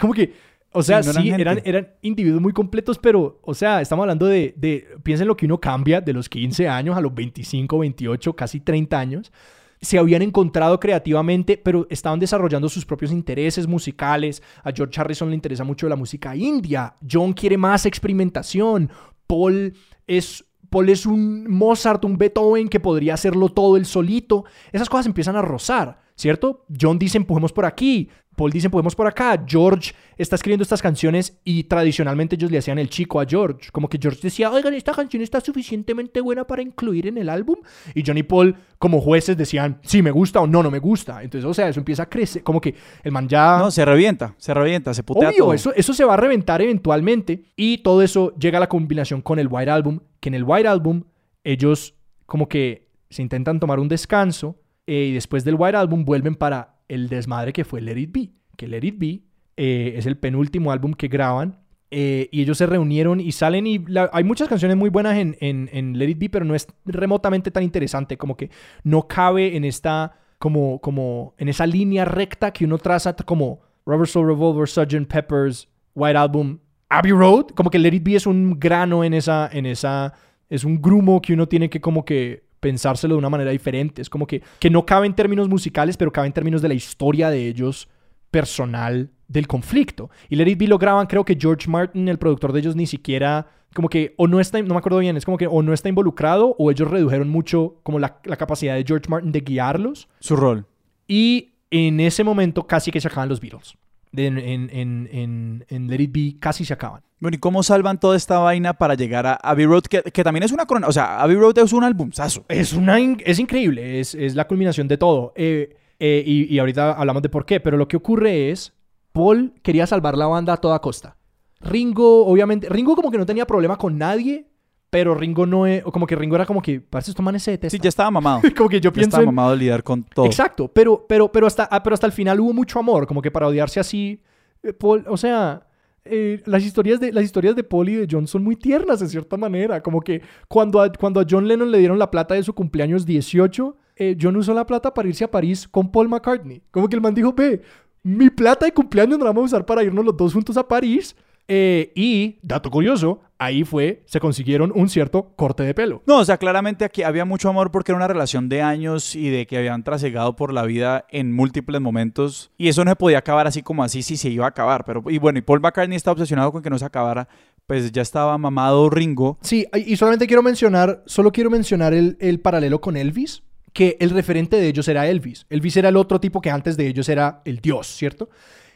Como 0.00 0.12
que, 0.12 0.32
o 0.72 0.82
sea, 0.82 1.02
Sí, 1.02 1.10
sí, 1.12 1.30
no 1.30 1.36
eran 1.36 1.40
eran, 1.40 1.62
eran 1.64 1.88
individuos 2.02 2.40
muy 2.40 2.52
completos, 2.52 2.98
pero, 2.98 3.40
o 3.42 3.54
sea, 3.54 3.80
estamos 3.80 4.04
hablando 4.04 4.26
de, 4.26 4.54
de, 4.56 4.86
piensen 5.02 5.28
lo 5.28 5.36
que 5.36 5.46
uno 5.46 5.60
cambia 5.60 6.00
de 6.00 6.12
los 6.12 6.28
15 6.28 6.68
años 6.68 6.96
a 6.96 7.00
los 7.00 7.14
25, 7.14 7.78
28, 7.78 8.34
casi 8.34 8.60
30 8.60 8.98
años. 8.98 9.32
Se 9.80 9.98
habían 9.98 10.22
encontrado 10.22 10.78
creativamente, 10.78 11.56
pero 11.58 11.86
estaban 11.90 12.20
desarrollando 12.20 12.68
sus 12.68 12.86
propios 12.86 13.10
intereses 13.10 13.66
musicales. 13.66 14.42
A 14.62 14.70
George 14.72 15.00
Harrison 15.00 15.28
le 15.28 15.34
interesa 15.34 15.64
mucho 15.64 15.88
la 15.88 15.96
música 15.96 16.36
india. 16.36 16.94
John 17.10 17.32
quiere 17.32 17.58
más 17.58 17.84
experimentación. 17.84 18.90
Paul 19.26 19.74
es, 20.06 20.44
Paul 20.70 20.88
es 20.88 21.04
un 21.04 21.50
Mozart, 21.50 22.04
un 22.04 22.16
Beethoven 22.16 22.68
que 22.68 22.78
podría 22.78 23.14
hacerlo 23.14 23.48
todo 23.48 23.76
él 23.76 23.84
solito. 23.84 24.44
Esas 24.70 24.88
cosas 24.88 25.06
empiezan 25.06 25.34
a 25.34 25.42
rozar, 25.42 26.00
¿cierto? 26.14 26.64
John 26.80 26.98
dice 26.98 27.18
empujemos 27.18 27.52
por 27.52 27.64
aquí. 27.64 28.08
Paul 28.36 28.50
dice 28.50 28.66
empujemos 28.66 28.94
por 28.94 29.06
acá. 29.06 29.42
George 29.46 29.92
está 30.16 30.36
escribiendo 30.36 30.62
estas 30.62 30.80
canciones 30.80 31.38
y 31.44 31.64
tradicionalmente 31.64 32.36
ellos 32.36 32.50
le 32.50 32.58
hacían 32.58 32.78
el 32.78 32.88
chico 32.88 33.20
a 33.20 33.26
George. 33.26 33.70
Como 33.72 33.88
que 33.88 33.98
George 34.00 34.20
decía, 34.22 34.50
oigan, 34.50 34.74
esta 34.74 34.92
canción 34.92 35.22
está 35.22 35.40
suficientemente 35.40 36.20
buena 36.20 36.46
para 36.46 36.62
incluir 36.62 37.06
en 37.06 37.18
el 37.18 37.28
álbum. 37.28 37.56
Y 37.94 38.02
John 38.06 38.18
y 38.18 38.22
Paul, 38.22 38.56
como 38.78 39.00
jueces, 39.00 39.36
decían, 39.36 39.80
sí, 39.82 40.02
me 40.02 40.10
gusta 40.10 40.40
o 40.40 40.46
no, 40.46 40.62
no 40.62 40.70
me 40.70 40.78
gusta. 40.78 41.22
Entonces, 41.22 41.48
o 41.48 41.54
sea, 41.54 41.68
eso 41.68 41.80
empieza 41.80 42.04
a 42.04 42.08
crecer. 42.08 42.42
Como 42.42 42.60
que 42.60 42.74
el 43.02 43.12
man 43.12 43.28
ya... 43.28 43.58
No, 43.58 43.70
se 43.70 43.84
revienta, 43.84 44.34
se 44.38 44.54
revienta, 44.54 44.94
se 44.94 45.02
putea 45.02 45.28
Obvio, 45.28 45.44
todo. 45.44 45.54
eso, 45.54 45.74
eso 45.74 45.92
se 45.92 46.04
va 46.04 46.14
a 46.14 46.18
reventar 46.18 46.62
eventualmente. 46.62 47.44
Y 47.56 47.78
todo 47.78 48.02
eso 48.02 48.34
llega 48.36 48.58
a 48.58 48.60
la 48.60 48.68
combinación 48.68 49.20
con 49.20 49.38
el 49.38 49.48
White 49.50 49.70
Album, 49.70 50.00
que 50.20 50.28
en 50.28 50.34
el 50.34 50.44
White 50.44 50.68
Album 50.68 51.04
ellos 51.44 51.94
como 52.26 52.48
que 52.48 52.88
se 53.10 53.22
intentan 53.22 53.60
tomar 53.60 53.78
un 53.78 53.88
descanso 53.88 54.58
eh, 54.86 55.08
y 55.10 55.12
después 55.12 55.44
del 55.44 55.56
White 55.58 55.76
Album 55.76 56.04
vuelven 56.04 56.34
para 56.34 56.71
el 56.94 57.08
desmadre 57.08 57.52
que 57.52 57.64
fue 57.64 57.80
Let 57.80 57.98
It 57.98 58.10
Be. 58.12 58.30
Que 58.56 58.68
Let 58.68 58.84
It 58.86 58.96
Be 58.98 59.22
eh, 59.56 59.94
es 59.96 60.06
el 60.06 60.16
penúltimo 60.16 60.72
álbum 60.72 60.92
que 60.94 61.08
graban. 61.08 61.58
eh, 61.94 62.28
y 62.32 62.40
ellos 62.40 62.56
se 62.56 62.64
reunieron 62.66 63.20
y 63.20 63.32
salen 63.32 63.66
y 63.66 63.78
la- 63.86 64.08
hay 64.14 64.24
muchas 64.24 64.48
canciones 64.48 64.78
muy 64.78 64.88
buenas 64.88 65.18
en, 65.18 65.36
en, 65.40 65.68
en 65.74 65.98
Let 65.98 66.08
It 66.08 66.18
Be, 66.18 66.30
pero 66.30 66.44
no 66.46 66.54
es 66.54 66.66
remotamente 66.86 67.50
tan 67.50 67.62
interesante, 67.62 68.16
como 68.16 68.34
que 68.34 68.48
no 68.82 69.06
cabe 69.06 69.56
en 69.56 69.64
esta, 69.64 70.12
como, 70.38 70.80
como 70.80 71.34
en 71.36 71.48
esa 71.50 71.66
línea 71.66 72.06
recta 72.06 72.50
que 72.50 72.64
uno 72.64 72.78
traza 72.78 73.14
como 73.14 73.60
Rubber 73.84 74.08
Soul 74.08 74.26
Revolver, 74.28 74.66
Sgt. 74.66 75.06
Peppers, 75.06 75.68
White 75.94 76.16
Album, 76.16 76.58
Abbey 76.88 77.12
Road, 77.12 77.48
como 77.54 77.68
que 77.68 77.78
Let 77.78 77.94
It 77.94 78.02
Be 78.04 78.14
es 78.16 78.26
un 78.26 78.58
grano 78.58 79.04
en 79.04 79.12
esa, 79.12 79.50
en 79.52 79.66
esa, 79.66 80.14
es 80.48 80.64
un 80.64 80.80
grumo 80.80 81.20
que 81.20 81.34
uno 81.34 81.46
tiene 81.46 81.68
que 81.68 81.80
como 81.82 82.06
que 82.06 82.44
pensárselo 82.62 83.14
de 83.14 83.18
una 83.18 83.28
manera 83.28 83.50
diferente, 83.50 84.00
es 84.00 84.08
como 84.08 84.26
que, 84.26 84.40
que 84.60 84.70
no 84.70 84.86
cabe 84.86 85.06
en 85.06 85.14
términos 85.14 85.48
musicales, 85.48 85.96
pero 85.96 86.12
cabe 86.12 86.28
en 86.28 86.32
términos 86.32 86.62
de 86.62 86.68
la 86.68 86.74
historia 86.74 87.28
de 87.28 87.48
ellos 87.48 87.88
personal 88.30 89.10
del 89.26 89.48
conflicto. 89.48 90.10
Y 90.30 90.36
Let 90.36 90.48
It 90.48 90.58
Be 90.58 90.68
lo 90.68 90.78
graban, 90.78 91.06
creo 91.06 91.24
que 91.24 91.36
George 91.38 91.68
Martin, 91.68 92.08
el 92.08 92.18
productor 92.18 92.52
de 92.52 92.60
ellos, 92.60 92.76
ni 92.76 92.86
siquiera, 92.86 93.48
como 93.74 93.88
que, 93.88 94.14
o 94.16 94.28
no 94.28 94.38
está, 94.38 94.62
no 94.62 94.74
me 94.74 94.78
acuerdo 94.78 95.00
bien, 95.00 95.16
es 95.16 95.24
como 95.24 95.36
que 95.36 95.48
o 95.48 95.60
no 95.60 95.72
está 95.72 95.88
involucrado 95.88 96.54
o 96.56 96.70
ellos 96.70 96.88
redujeron 96.88 97.28
mucho 97.28 97.80
como 97.82 97.98
la, 97.98 98.20
la 98.24 98.36
capacidad 98.36 98.76
de 98.76 98.84
George 98.86 99.08
Martin 99.08 99.32
de 99.32 99.40
guiarlos. 99.40 100.08
Su 100.20 100.36
rol. 100.36 100.66
Y 101.08 101.54
en 101.70 101.98
ese 101.98 102.22
momento 102.22 102.66
casi 102.68 102.92
que 102.92 103.00
se 103.00 103.08
acaban 103.08 103.28
los 103.28 103.40
Beatles. 103.40 103.76
De- 104.12 104.26
En, 104.26 104.38
en, 104.38 105.08
en, 105.10 105.64
en, 105.68 105.88
Let 105.88 106.00
It 106.02 106.12
Be 106.12 106.36
casi 106.38 106.64
se 106.64 106.74
acaban. 106.74 107.02
Bueno, 107.18 107.36
¿y 107.36 107.38
cómo 107.38 107.62
salvan 107.62 107.98
toda 107.98 108.16
esta 108.16 108.38
vaina 108.38 108.74
para 108.74 108.94
llegar 108.94 109.26
a 109.26 109.34
Abbey 109.34 109.64
Road? 109.66 109.82
Que, 109.84 110.02
que 110.02 110.24
también 110.24 110.42
es 110.42 110.52
una 110.52 110.66
corona. 110.66 110.86
O 110.88 110.92
sea, 110.92 111.20
Abbey 111.20 111.36
Road 111.36 111.58
es 111.58 111.72
un 111.72 111.84
albumzazo. 111.84 112.44
Es, 112.48 112.72
una, 112.72 112.98
in- 113.00 113.22
es 113.24 113.38
increíble, 113.38 114.00
es, 114.00 114.14
es 114.14 114.34
la 114.34 114.46
culminación 114.46 114.88
de 114.88 114.98
todo. 114.98 115.32
Eh, 115.36 115.76
eh, 115.98 116.22
y, 116.26 116.52
y 116.54 116.58
ahorita 116.58 116.92
hablamos 116.92 117.22
de 117.22 117.28
por 117.28 117.46
qué, 117.46 117.60
pero 117.60 117.76
lo 117.76 117.86
que 117.88 117.96
ocurre 117.96 118.50
es, 118.50 118.72
Paul 119.12 119.54
quería 119.62 119.86
salvar 119.86 120.16
la 120.18 120.26
banda 120.26 120.54
a 120.54 120.56
toda 120.56 120.80
costa. 120.80 121.16
Ringo, 121.60 122.26
obviamente, 122.26 122.68
Ringo 122.68 122.96
como 122.96 123.10
que 123.10 123.18
no 123.18 123.26
tenía 123.26 123.46
problema 123.46 123.76
con 123.78 123.96
nadie, 123.96 124.46
pero 124.92 125.14
Ringo 125.14 125.46
no 125.46 125.66
es, 125.66 125.82
o 125.86 125.90
como 125.90 126.06
que 126.06 126.14
Ringo 126.14 126.36
era 126.36 126.44
como 126.44 126.60
que, 126.60 126.78
parece 126.78 127.12
estos 127.12 127.24
manes 127.24 127.42
se 127.42 127.52
Sí, 127.52 127.56
detestan. 127.56 127.80
ya 127.80 127.88
estaba 127.88 128.10
mamado. 128.10 128.42
como 128.54 128.68
que 128.68 128.78
yo 128.78 128.90
Ya 128.90 128.92
pienso 128.92 129.08
estaba 129.08 129.22
en- 129.22 129.26
mamado 129.34 129.52
de 129.52 129.56
lidiar 129.56 129.82
con 129.82 130.02
todo. 130.04 130.26
Exacto, 130.26 130.68
pero, 130.68 131.06
pero, 131.08 131.32
pero, 131.32 131.46
hasta, 131.46 131.64
ah, 131.64 131.82
pero 131.82 131.94
hasta 131.94 132.06
el 132.06 132.12
final 132.12 132.38
hubo 132.40 132.52
mucho 132.52 132.78
amor, 132.78 133.06
como 133.06 133.22
que 133.22 133.30
para 133.30 133.48
odiarse 133.48 133.80
así, 133.80 134.20
eh, 134.62 134.74
Paul, 134.74 135.02
o 135.08 135.16
sea, 135.16 135.66
eh, 136.04 136.42
las, 136.44 136.62
historias 136.62 137.00
de, 137.00 137.10
las 137.10 137.24
historias 137.24 137.56
de 137.56 137.64
Paul 137.64 137.88
y 137.88 137.94
de 137.94 138.06
John 138.10 138.26
son 138.26 138.44
muy 138.44 138.54
tiernas 138.54 139.00
en 139.00 139.08
cierta 139.08 139.38
manera, 139.38 139.80
como 139.82 140.02
que 140.02 140.20
cuando 140.46 140.78
a, 140.82 140.92
cuando 140.92 141.20
a 141.20 141.24
John 141.28 141.48
Lennon 141.48 141.70
le 141.70 141.78
dieron 141.78 141.98
la 141.98 142.10
plata 142.10 142.34
de 142.34 142.42
su 142.42 142.52
cumpleaños 142.54 143.06
18, 143.06 143.76
eh, 143.96 144.16
John 144.20 144.36
usó 144.36 144.52
la 144.52 144.66
plata 144.66 144.92
para 144.92 145.08
irse 145.08 145.24
a 145.24 145.30
París 145.30 145.66
con 145.66 145.90
Paul 145.90 146.10
McCartney. 146.10 146.60
Como 146.70 146.86
que 146.88 146.96
el 146.96 147.00
man 147.02 147.14
dijo, 147.14 147.32
ve, 147.32 147.62
mi 148.02 148.28
plata 148.28 148.66
de 148.66 148.72
cumpleaños 148.74 149.18
nos 149.18 149.24
la 149.24 149.32
vamos 149.32 149.44
a 149.52 149.56
usar 149.56 149.64
para 149.64 149.82
irnos 149.82 150.04
los 150.04 150.14
dos 150.16 150.34
juntos 150.34 150.56
a 150.58 150.68
París. 150.68 151.16
Eh, 151.48 151.92
y, 151.94 152.38
dato 152.42 152.70
curioso, 152.70 153.20
ahí 153.38 153.64
fue, 153.64 154.02
se 154.06 154.20
consiguieron 154.20 154.72
un 154.74 154.88
cierto 154.88 155.32
corte 155.36 155.64
de 155.64 155.74
pelo. 155.74 156.02
No, 156.06 156.18
o 156.18 156.24
sea, 156.24 156.38
claramente 156.38 156.84
aquí 156.84 157.02
había 157.02 157.24
mucho 157.24 157.48
amor 157.48 157.70
porque 157.70 157.92
era 157.92 157.96
una 157.96 158.08
relación 158.08 158.48
de 158.48 158.62
años 158.62 159.16
y 159.16 159.28
de 159.30 159.46
que 159.46 159.58
habían 159.58 159.82
trasegado 159.82 160.36
por 160.36 160.52
la 160.52 160.62
vida 160.62 161.06
en 161.10 161.32
múltiples 161.32 161.80
momentos. 161.80 162.50
Y 162.56 162.68
eso 162.68 162.84
no 162.84 162.92
se 162.92 162.96
podía 162.96 163.18
acabar 163.18 163.46
así 163.46 163.62
como 163.62 163.82
así 163.82 164.02
si 164.02 164.16
se 164.16 164.30
iba 164.30 164.44
a 164.44 164.50
acabar. 164.50 164.84
Pero, 164.84 165.02
y 165.08 165.18
bueno, 165.18 165.38
y 165.38 165.42
Paul 165.42 165.60
McCartney 165.60 165.96
está 165.96 166.12
obsesionado 166.12 166.52
con 166.52 166.62
que 166.62 166.70
no 166.70 166.78
se 166.78 166.84
acabara. 166.84 167.28
Pues 167.66 167.90
ya 167.92 168.02
estaba 168.02 168.36
mamado 168.38 168.88
Ringo. 168.90 169.38
Sí, 169.42 169.66
y 169.74 169.96
solamente 169.96 170.26
quiero 170.26 170.42
mencionar, 170.42 171.02
solo 171.06 171.32
quiero 171.32 171.50
mencionar 171.50 171.94
el, 171.94 172.16
el 172.20 172.40
paralelo 172.40 172.80
con 172.80 172.96
Elvis, 172.96 173.42
que 173.72 173.96
el 174.00 174.10
referente 174.10 174.56
de 174.56 174.68
ellos 174.68 174.86
era 174.88 175.08
Elvis. 175.08 175.46
Elvis 175.48 175.76
era 175.76 175.88
el 175.88 175.96
otro 175.96 176.20
tipo 176.20 176.40
que 176.40 176.50
antes 176.50 176.76
de 176.76 176.86
ellos 176.86 177.08
era 177.08 177.40
el 177.44 177.60
dios, 177.60 177.86
¿cierto? 177.86 178.30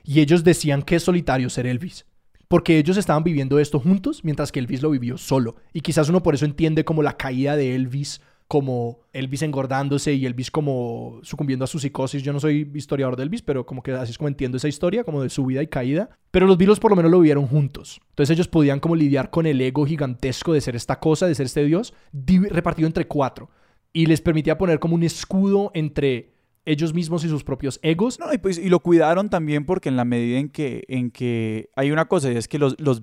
Y 0.05 0.21
ellos 0.21 0.45
decían 0.45 0.83
que 0.83 0.97
es 0.97 1.03
solitario 1.03 1.51
ser 1.51 1.67
Elvis 1.67 2.07
porque 2.49 2.79
ellos 2.79 2.97
estaban 2.97 3.25
viviendo 3.25 3.59
esto 3.59 3.81
juntos, 3.81 4.25
mientras 4.25 4.53
que 4.53 4.61
Elvis 4.61 4.83
lo 4.83 4.91
vivió 4.91 5.19
solo. 5.19 5.57
Y 5.73 5.81
quizás 5.81 6.09
uno 6.09 6.23
por 6.23 6.35
eso 6.35 6.45
entiende 6.45 6.85
como 6.85 7.03
la 7.03 7.17
caída 7.17 7.57
de 7.57 7.75
Elvis, 7.75 8.21
como 8.49 9.01
Elvis 9.13 9.43
engordándose 9.43 10.15
y 10.15 10.25
Elvis 10.25 10.51
como 10.53 11.19
sucumbiendo 11.23 11.65
a 11.65 11.69
su 11.69 11.81
psicosis. 11.81 12.23
Yo 12.23 12.33
no 12.33 12.39
soy 12.39 12.71
historiador 12.75 13.17
de 13.17 13.25
Elvis, 13.25 13.43
pero 13.43 13.67
como 13.67 13.83
que 13.83 13.93
así 13.93 14.13
es 14.13 14.19
como 14.19 14.29
entiendo 14.29 14.57
esa 14.57 14.69
historia, 14.69 15.03
como 15.03 15.23
de 15.23 15.31
su 15.31 15.45
vida 15.45 15.63
y 15.63 15.67
caída. 15.67 16.11
Pero 16.31 16.47
los 16.47 16.57
Beatles 16.57 16.79
por 16.79 16.93
lo 16.93 16.97
menos 16.97 17.11
lo 17.11 17.21
vivieron 17.21 17.49
juntos. 17.49 18.01
Entonces 18.11 18.35
ellos 18.35 18.49
podían 18.49 18.79
como 18.79 18.95
lidiar 18.95 19.31
con 19.31 19.47
el 19.47 19.61
ego 19.61 19.85
gigantesco 19.85 20.53
de 20.53 20.61
ser 20.61 20.77
esta 20.77 21.01
cosa, 21.01 21.27
de 21.27 21.35
ser 21.35 21.47
este 21.47 21.65
dios, 21.65 21.93
repartido 22.13 22.87
entre 22.87 23.09
cuatro. 23.09 23.51
Y 23.93 24.07
les 24.07 24.21
permitía 24.21 24.59
poner 24.59 24.79
como 24.79 24.95
un 24.95 25.03
escudo 25.03 25.73
entre 25.75 26.36
ellos 26.67 26.93
mismos 26.93 27.25
y 27.25 27.29
sus 27.29 27.45
propios 27.45 27.81
egos. 27.83 28.19
No, 28.21 28.33
y, 28.33 28.39
pues, 28.39 28.59
y 28.59 28.69
lo 28.69 28.81
cuidaron 28.81 29.31
también 29.31 29.65
porque 29.65 29.89
en 29.89 29.97
la 29.97 30.05
medida 30.05 30.39
en 30.39 30.51
que, 30.51 30.85
en 30.89 31.11
que 31.11 31.71
hay 31.75 31.91
una 31.91 32.07
cosa, 32.07 32.31
y 32.31 32.37
es 32.37 32.49
que 32.49 32.59
los, 32.59 32.79
los 32.79 33.03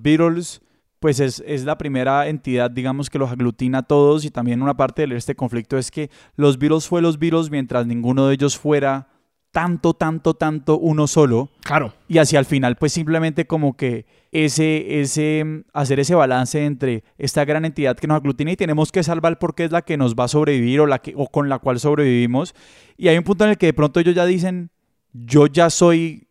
pues 1.00 1.20
es, 1.20 1.42
es, 1.46 1.64
la 1.64 1.76
primera 1.76 2.28
entidad, 2.28 2.70
digamos, 2.70 3.10
que 3.10 3.18
los 3.18 3.30
aglutina 3.30 3.78
a 3.78 3.82
todos 3.82 4.24
y 4.24 4.30
también 4.30 4.62
una 4.62 4.76
parte 4.76 5.06
de 5.06 5.16
este 5.16 5.34
conflicto 5.34 5.76
es 5.76 5.90
que 5.90 6.10
los 6.36 6.58
Beatles 6.58 6.86
fue 6.86 7.02
los 7.02 7.18
Beatles 7.18 7.50
mientras 7.50 7.86
ninguno 7.86 8.26
de 8.26 8.34
ellos 8.34 8.56
fuera 8.56 9.08
tanto, 9.54 9.94
tanto, 9.94 10.34
tanto 10.34 10.78
uno 10.80 11.06
solo. 11.06 11.48
Claro. 11.62 11.94
Y 12.08 12.18
hacia 12.18 12.40
el 12.40 12.44
final, 12.44 12.74
pues 12.74 12.92
simplemente 12.92 13.46
como 13.46 13.76
que 13.76 14.04
ese, 14.32 15.00
ese, 15.00 15.62
hacer 15.72 16.00
ese 16.00 16.16
balance 16.16 16.64
entre 16.64 17.04
esta 17.18 17.44
gran 17.44 17.64
entidad 17.64 17.96
que 17.96 18.08
nos 18.08 18.16
aglutina 18.16 18.50
y 18.50 18.56
tenemos 18.56 18.90
que 18.90 19.04
salvar 19.04 19.38
porque 19.38 19.62
es 19.62 19.70
la 19.70 19.82
que 19.82 19.96
nos 19.96 20.16
va 20.16 20.24
a 20.24 20.28
sobrevivir 20.28 20.80
o, 20.80 20.86
la 20.86 20.98
que, 20.98 21.14
o 21.16 21.28
con 21.28 21.48
la 21.48 21.60
cual 21.60 21.78
sobrevivimos. 21.78 22.52
Y 22.96 23.06
hay 23.06 23.16
un 23.16 23.22
punto 23.22 23.44
en 23.44 23.50
el 23.50 23.56
que 23.56 23.66
de 23.66 23.74
pronto 23.74 24.00
ellos 24.00 24.16
ya 24.16 24.26
dicen, 24.26 24.72
yo 25.12 25.46
ya 25.46 25.70
soy, 25.70 26.26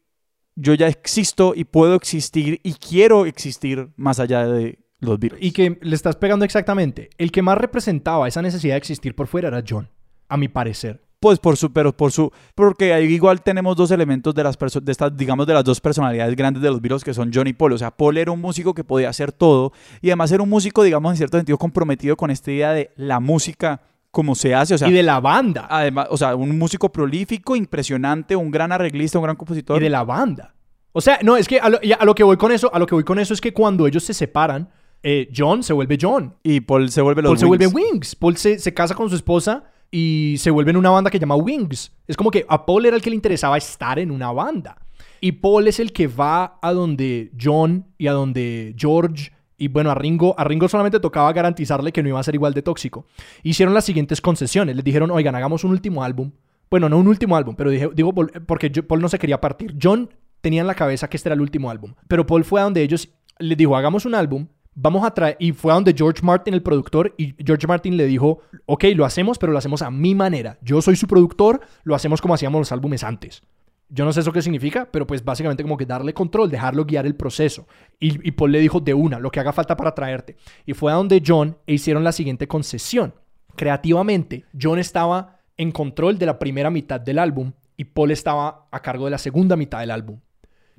yo 0.55 0.74
ya 0.74 0.89
existo 0.89 1.53
y 1.55 1.63
puedo 1.63 1.95
existir 1.95 2.59
y 2.61 2.74
quiero 2.74 3.26
existir 3.26 3.88
más 3.95 4.19
allá 4.19 4.45
de 4.45 4.80
los 4.99 5.17
virus. 5.17 5.39
Y 5.41 5.53
que 5.53 5.80
le 5.82 5.95
estás 5.95 6.17
pegando 6.17 6.43
exactamente. 6.43 7.09
El 7.17 7.32
que 7.32 7.41
más 7.41 7.57
representaba 7.57 8.28
esa 8.28 8.41
necesidad 8.41 8.74
de 8.74 8.80
existir 8.80 9.15
por 9.15 9.28
fuera 9.28 9.47
era 9.47 9.63
John, 9.65 9.88
a 10.28 10.36
mi 10.36 10.49
parecer 10.49 10.99
pues 11.24 11.39
por 11.39 11.55
su, 11.55 11.71
pero 11.71 11.95
por 11.95 12.11
su, 12.11 12.34
porque 12.53 12.93
ahí 12.93 13.05
igual 13.05 13.41
tenemos 13.41 13.78
dos 13.78 13.91
elementos 13.91 14.36
de 14.36 14.43
las 14.43 14.57
personas, 14.57 14.84
de 14.84 14.91
estas, 14.91 15.15
digamos, 15.15 15.47
de 15.47 15.53
las 15.53 15.63
dos 15.63 15.80
personalidades 15.80 16.36
grandes 16.36 16.61
de 16.61 16.69
los 16.69 16.82
Beatles 16.82 17.01
que 17.01 17.13
son 17.13 17.32
John 17.34 17.47
y 17.47 17.53
Paul. 17.53 17.71
O 17.71 17.78
sea, 17.78 17.91
Paul 17.91 18.17
era 18.17 18.30
un 18.30 18.41
músico 18.41 18.74
que 18.74 18.84
podía 18.84 19.07
hacer 19.07 19.32
todo 19.32 19.71
y 20.01 20.09
además 20.09 20.34
era 20.34 20.43
un 20.43 20.49
músico, 20.49 20.84
digamos, 20.84 21.13
en 21.13 21.15
cierto 21.15 21.38
sentido 21.38 21.57
comprometido 21.57 22.17
con 22.17 22.30
esta 22.30 22.51
idea 22.51 22.74
de 22.74 22.91
la 22.97 23.21
música 23.21 23.80
como 24.11 24.36
se 24.36 24.53
hace, 24.53 24.74
o 24.74 24.78
sea, 24.78 24.89
y 24.89 24.91
de 24.91 25.01
la 25.01 25.21
banda. 25.21 25.65
Además, 25.69 26.07
o 26.09 26.17
sea, 26.17 26.36
un 26.36 26.59
músico 26.59 26.91
prolífico, 26.91 27.55
impresionante, 27.55 28.36
un 28.36 28.51
gran 28.51 28.74
arreglista, 28.74 29.17
un 29.17 29.24
gran 29.24 29.38
compositor. 29.38 29.80
Y 29.80 29.86
de 29.86 29.89
la 29.89 30.03
banda. 30.03 30.53
O 30.91 30.99
sea, 30.99 31.19
no, 31.24 31.38
es 31.38 31.47
que 31.47 31.61
a 31.61 31.69
lo, 31.69 32.15
que 32.15 32.24
voy 32.24 32.36
con 32.36 32.51
eso, 32.51 32.69
a 32.74 32.80
lo 32.80 32.86
que 32.86 32.95
voy 32.95 33.05
con 33.05 33.17
eso 33.17 33.34
es 33.34 33.39
que 33.39 33.53
cuando 33.53 33.88
ellos 33.88 34.03
se 34.03 34.13
separan, 34.13 34.69
eh, 35.01 35.30
John 35.34 35.63
se 35.63 35.71
vuelve 35.71 35.97
John. 35.99 36.36
Y 36.43 36.59
Paul 36.59 36.91
se 36.91 37.01
vuelve 37.01 37.21
los 37.21 37.30
Paul 37.30 37.39
se 37.39 37.45
vuelve 37.45 37.67
Wings. 37.67 38.13
Paul 38.17 38.36
se, 38.36 38.59
se 38.59 38.74
casa 38.74 38.93
con 38.93 39.09
su 39.09 39.15
esposa 39.15 39.71
y 39.96 40.38
se 40.39 40.50
vuelve 40.50 40.72
en 40.72 40.78
una 40.78 40.89
banda 40.89 41.12
que 41.12 41.20
llama 41.20 41.36
Wings. 41.36 41.91
Es 42.08 42.18
como 42.18 42.32
que 42.32 42.44
a 42.50 42.66
Paul 42.66 42.88
era 42.88 42.96
el 42.96 43.02
que 43.04 43.12
le 43.12 43.16
interesaba 43.16 43.58
estar 43.58 44.00
en 44.00 44.10
una 44.10 44.32
banda. 44.32 44.76
Y 45.22 45.34
Paul 45.34 45.68
es 45.68 45.80
el 45.80 45.94
que 45.94 46.08
va 46.08 46.58
a 46.64 46.74
donde 46.74 47.32
John 47.39 47.86
y 48.00 48.08
a 48.08 48.14
donde 48.14 48.74
George 48.76 49.32
y 49.56 49.68
bueno, 49.68 49.91
a 49.91 49.96
Ringo, 49.96 50.34
a 50.36 50.44
Ringo 50.46 50.68
solamente 50.68 51.00
tocaba 51.00 51.32
garantizarle 51.32 51.91
que 51.91 52.02
no 52.02 52.10
iba 52.10 52.20
a 52.20 52.24
ser 52.24 52.34
igual 52.34 52.56
de 52.56 52.64
tóxico. 52.64 53.06
Hicieron 53.44 53.76
las 53.76 53.86
siguientes 53.86 54.20
concesiones. 54.20 54.76
Les 54.76 54.84
dijeron, 54.84 55.12
oigan, 55.12 55.36
hagamos 55.36 55.64
un 55.64 55.70
último 55.70 56.04
álbum. 56.04 56.32
Bueno, 56.72 56.89
no 56.89 56.98
un 56.98 57.08
último 57.08 57.38
álbum, 57.38 57.56
pero 57.56 57.70
dije, 57.70 57.88
digo 57.94 58.16
porque 58.48 58.72
Paul 58.72 59.00
no 59.00 59.10
se 59.10 59.20
quería 59.20 59.39
partir. 59.39 59.76
John 59.80 60.10
tenía 60.41 60.62
en 60.62 60.68
la 60.68 60.74
cabeza 60.74 61.08
que 61.08 61.18
este 61.18 61.30
era 61.30 61.36
el 61.36 61.41
último 61.41 61.70
álbum. 61.70 61.94
Pero 62.08 62.26
Paul 62.26 62.44
fue 62.44 62.62
a 62.62 62.64
donde 62.64 62.82
ellos 62.82 63.10
les 63.38 63.58
dijo, 63.60 63.78
hagamos 63.78 64.08
un 64.08 64.16
álbum 64.16 64.48
vamos 64.76 65.05
a 65.05 65.13
traer, 65.13 65.38
y 65.39 65.51
fue 65.51 65.71
a 65.71 65.76
donde 65.76 65.93
George 65.95 66.21
Martin, 66.24 66.53
el 66.53 66.63
productor, 66.63 67.13
y 67.17 67.36
George 67.43 67.67
Martin 67.67 67.97
le 67.97 68.05
dijo, 68.05 68.39
ok, 68.65 68.86
lo 68.95 69.05
hacemos, 69.05 69.38
pero 69.38 69.51
lo 69.51 69.57
hacemos 69.57 69.82
a 69.82 69.91
mi 69.91 70.15
manera. 70.15 70.57
Yo 70.61 70.82
soy 70.82 70.95
su 70.95 71.07
productor, 71.07 71.61
lo 71.84 71.95
hacemos 71.95 72.21
como 72.21 72.34
hacíamos 72.34 72.59
los 72.59 72.71
álbumes 72.71 73.03
antes. 73.03 73.43
Yo 73.89 74.05
no 74.05 74.13
sé 74.13 74.21
eso 74.21 74.32
qué 74.32 74.41
significa, 74.41 74.89
pero 74.91 75.05
pues 75.05 75.24
básicamente 75.24 75.61
como 75.61 75.78
que 75.78 75.86
darle 75.86 76.13
control, 76.13 76.49
dejarlo 76.49 76.86
guiar 76.86 77.05
el 77.05 77.15
proceso. 77.15 77.67
Y, 77.99 78.32
Paul 78.32 78.51
le 78.51 78.59
dijo 78.59 78.80
de 78.80 78.93
una, 78.93 79.19
lo 79.19 79.30
que 79.30 79.39
haga 79.39 79.53
falta 79.53 79.78
para 79.78 79.93
traerte. 79.93 80.36
Y 80.65 80.74
fue 80.74 80.91
a 80.91 80.95
donde 80.95 81.21
John 81.24 81.57
e 81.67 81.74
hicieron 81.74 82.03
la 82.03 82.11
siguiente 82.11 82.47
concesión. 82.47 83.13
Creativamente, 83.55 84.45
John 84.59 84.80
estaba 84.80 85.41
en 85.57 85.71
control 85.71 86.17
de 86.17 86.26
la 86.26 86.39
primera 86.39 86.71
mitad 86.71 86.99
del 86.99 87.19
álbum 87.19 87.51
y 87.78 87.86
Paul 87.86 88.09
estaba 88.09 88.67
a 88.71 88.82
cargo 88.82 89.05
de 89.05 89.11
la 89.11 89.19
segunda 89.19 89.55
mitad 89.55 89.80
del 89.80 89.91
álbum. 89.91 90.19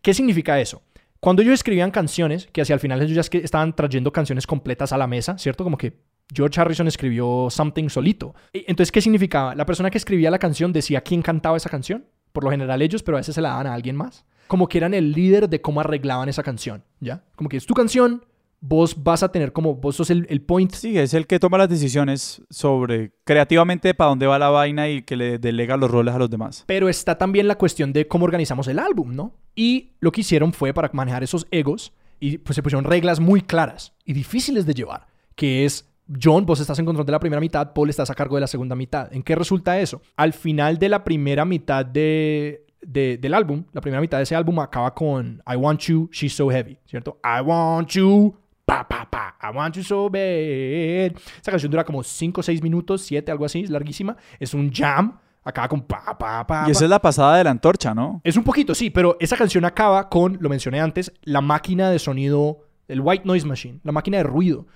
¿Qué 0.03 0.13
significa 0.13 0.61
eso? 0.61 0.83
Cuando 1.25 1.41
ellos 1.41 1.55
escribían 1.55 1.91
canciones, 1.91 2.51
que 2.53 2.61
hacia 2.61 2.75
el 2.75 2.81
final 2.81 3.01
ellos 3.01 3.31
ya 3.31 3.39
estaban 3.39 3.75
trayendo 3.75 4.13
canciones 4.13 4.47
completas 4.47 4.93
a 4.93 4.99
la 4.99 5.07
mesa, 5.07 5.39
¿cierto? 5.39 5.65
Como 5.65 5.79
que 5.79 6.03
George 6.31 6.61
Harrison 6.61 6.87
escribió 6.87 7.47
Something 7.49 7.89
solito. 7.89 8.35
Entonces, 8.53 8.93
¿qué 8.93 9.01
significaba? 9.01 9.55
La 9.55 9.65
persona 9.65 9.89
que 9.89 9.97
escribía 9.97 10.31
la 10.31 10.39
canción 10.39 10.71
decía 10.71 11.01
quién 11.01 11.23
cantaba 11.23 11.57
esa 11.57 11.71
canción. 11.71 12.05
Por 12.31 12.45
lo 12.45 12.51
general 12.51 12.83
ellos, 12.83 13.03
pero 13.03 13.17
a 13.17 13.21
veces 13.21 13.35
se 13.35 13.41
la 13.41 13.49
daban 13.49 13.69
a 13.69 13.73
alguien 13.73 13.97
más. 13.97 14.27
Como 14.49 14.69
que 14.69 14.77
eran 14.77 14.93
el 14.93 15.13
líder 15.13 15.49
de 15.49 15.63
cómo 15.63 15.81
arreglaban 15.81 16.29
esa 16.29 16.43
canción, 16.43 16.85
¿ya? 17.01 17.25
Como 17.37 17.49
que 17.49 17.57
es 17.57 17.65
tu 17.65 17.73
canción, 17.73 18.27
vos 18.67 19.03
vas 19.03 19.23
a 19.23 19.31
tener 19.31 19.53
como, 19.53 19.75
vos 19.75 19.97
sos 19.97 20.09
el, 20.09 20.27
el, 20.31 20.41
point. 20.41 20.73
Sí, 20.73 20.99
es 20.99 21.13
el 21.13 21.27
que 21.27 21.39
toma 21.39 21.59
las 21.59 21.69
decisiones 21.69 22.43
sobre 22.49 23.13
creativamente 23.25 23.93
para 23.93 24.09
dónde 24.09 24.27
va 24.27 24.39
la 24.39 24.49
vaina 24.49 24.89
y 24.89 25.03
que 25.03 25.17
le 25.17 25.39
delega 25.39 25.77
los 25.77 25.91
roles 25.91 26.15
a 26.15 26.19
los 26.19 26.31
demás. 26.31 26.65
Pero 26.67 26.89
está 26.89 27.19
también 27.19 27.47
la 27.47 27.59
cuestión 27.59 27.93
de 27.93 28.09
cómo 28.09 28.25
organizamos 28.25 28.67
el 28.69 28.79
álbum, 28.79 29.15
¿no? 29.15 29.35
Y 29.55 29.93
lo 30.01 30.13
que 30.13 30.23
hicieron 30.23 30.55
fue 30.55 30.73
para 30.73 30.91
manejar 30.95 31.23
esos 31.23 31.47
egos 31.51 31.93
y 32.19 32.39
pues 32.39 32.57
se 32.57 32.63
pusieron 32.63 32.85
reglas 32.85 33.21
muy 33.21 33.43
claras 33.43 33.93
y 34.05 34.15
difíciles 34.15 34.65
de 34.65 34.73
llevar, 34.73 35.07
que 35.35 35.67
es 35.67 35.91
John, 36.23 36.47
vos 36.47 36.61
estás 36.61 36.79
en 36.79 36.87
control 36.87 37.05
de 37.05 37.13
la 37.13 37.21
primera 37.21 37.41
mitad, 37.41 37.73
Paul 37.75 37.91
estás 37.91 38.09
a 38.09 38.15
cargo 38.15 38.37
de 38.37 38.43
la 38.43 38.47
segunda 38.47 38.75
mitad. 38.75 39.13
¿En 39.13 39.23
qué 39.23 39.35
resulta 39.35 39.79
eso? 39.79 40.01
Al 40.17 40.33
final 40.33 40.79
de 40.79 40.89
la 40.89 41.05
primera 41.05 41.45
mitad 41.45 41.85
de, 41.85 42.65
del 42.81 43.35
álbum, 43.35 43.65
la 43.73 43.83
primera 43.83 44.01
mitad 44.01 44.19
de 44.19 44.25
ese 44.25 44.35
álbum 44.35 44.59
acaba 44.61 44.95
con 44.95 45.43
I 45.47 45.57
Want 45.57 45.81
You, 45.81 46.09
She's 46.13 46.35
So 46.35 46.49
Heavy, 46.51 46.79
¿cierto? 46.87 47.19
I 47.23 47.43
Want 47.43 47.91
You, 47.91 48.35
Pa, 48.65 48.89
pa, 48.89 49.09
pa, 49.11 49.37
I 49.43 49.55
want 49.55 49.77
you 49.77 49.83
so 49.83 50.09
bad. 50.09 51.13
Esa 51.41 51.51
canción 51.51 51.71
dura 51.71 51.85
como 51.85 52.03
5 52.03 52.41
o 52.41 52.43
6 52.43 52.63
minutos, 52.63 53.03
7, 53.03 53.31
algo 53.31 53.45
así, 53.45 53.61
es 53.61 53.71
larguísima. 53.71 54.17
Es 54.39 54.55
un 54.55 54.73
jam. 54.73 55.19
Acaba 55.47 55.69
con 55.69 55.83
pa, 55.83 56.17
pa, 56.19 56.47
pa. 56.47 56.65
Y 56.67 56.71
esa 56.71 56.85
es 56.85 56.91
la 56.91 57.01
pasada 57.01 57.37
de 57.37 57.45
la 57.45 57.51
antorcha, 57.51 57.95
¿no? 57.95 58.23
Es 58.25 58.39
un 58.39 58.45
poquito, 58.45 58.75
sí, 58.75 58.89
pero 58.89 59.19
esa 59.21 59.37
canción 59.37 59.67
acaba 59.67 60.09
con, 60.09 60.39
lo 60.41 60.49
mencioné 60.49 60.81
antes, 60.81 61.13
la 61.23 61.43
máquina 61.43 61.91
de 61.91 61.99
sonido, 61.99 62.67
el 62.89 63.03
White 63.03 63.25
Noise 63.27 63.47
Machine, 63.47 63.81
la 63.83 63.93
máquina 63.93 64.17
de 64.17 64.23
ruido. 64.23 64.67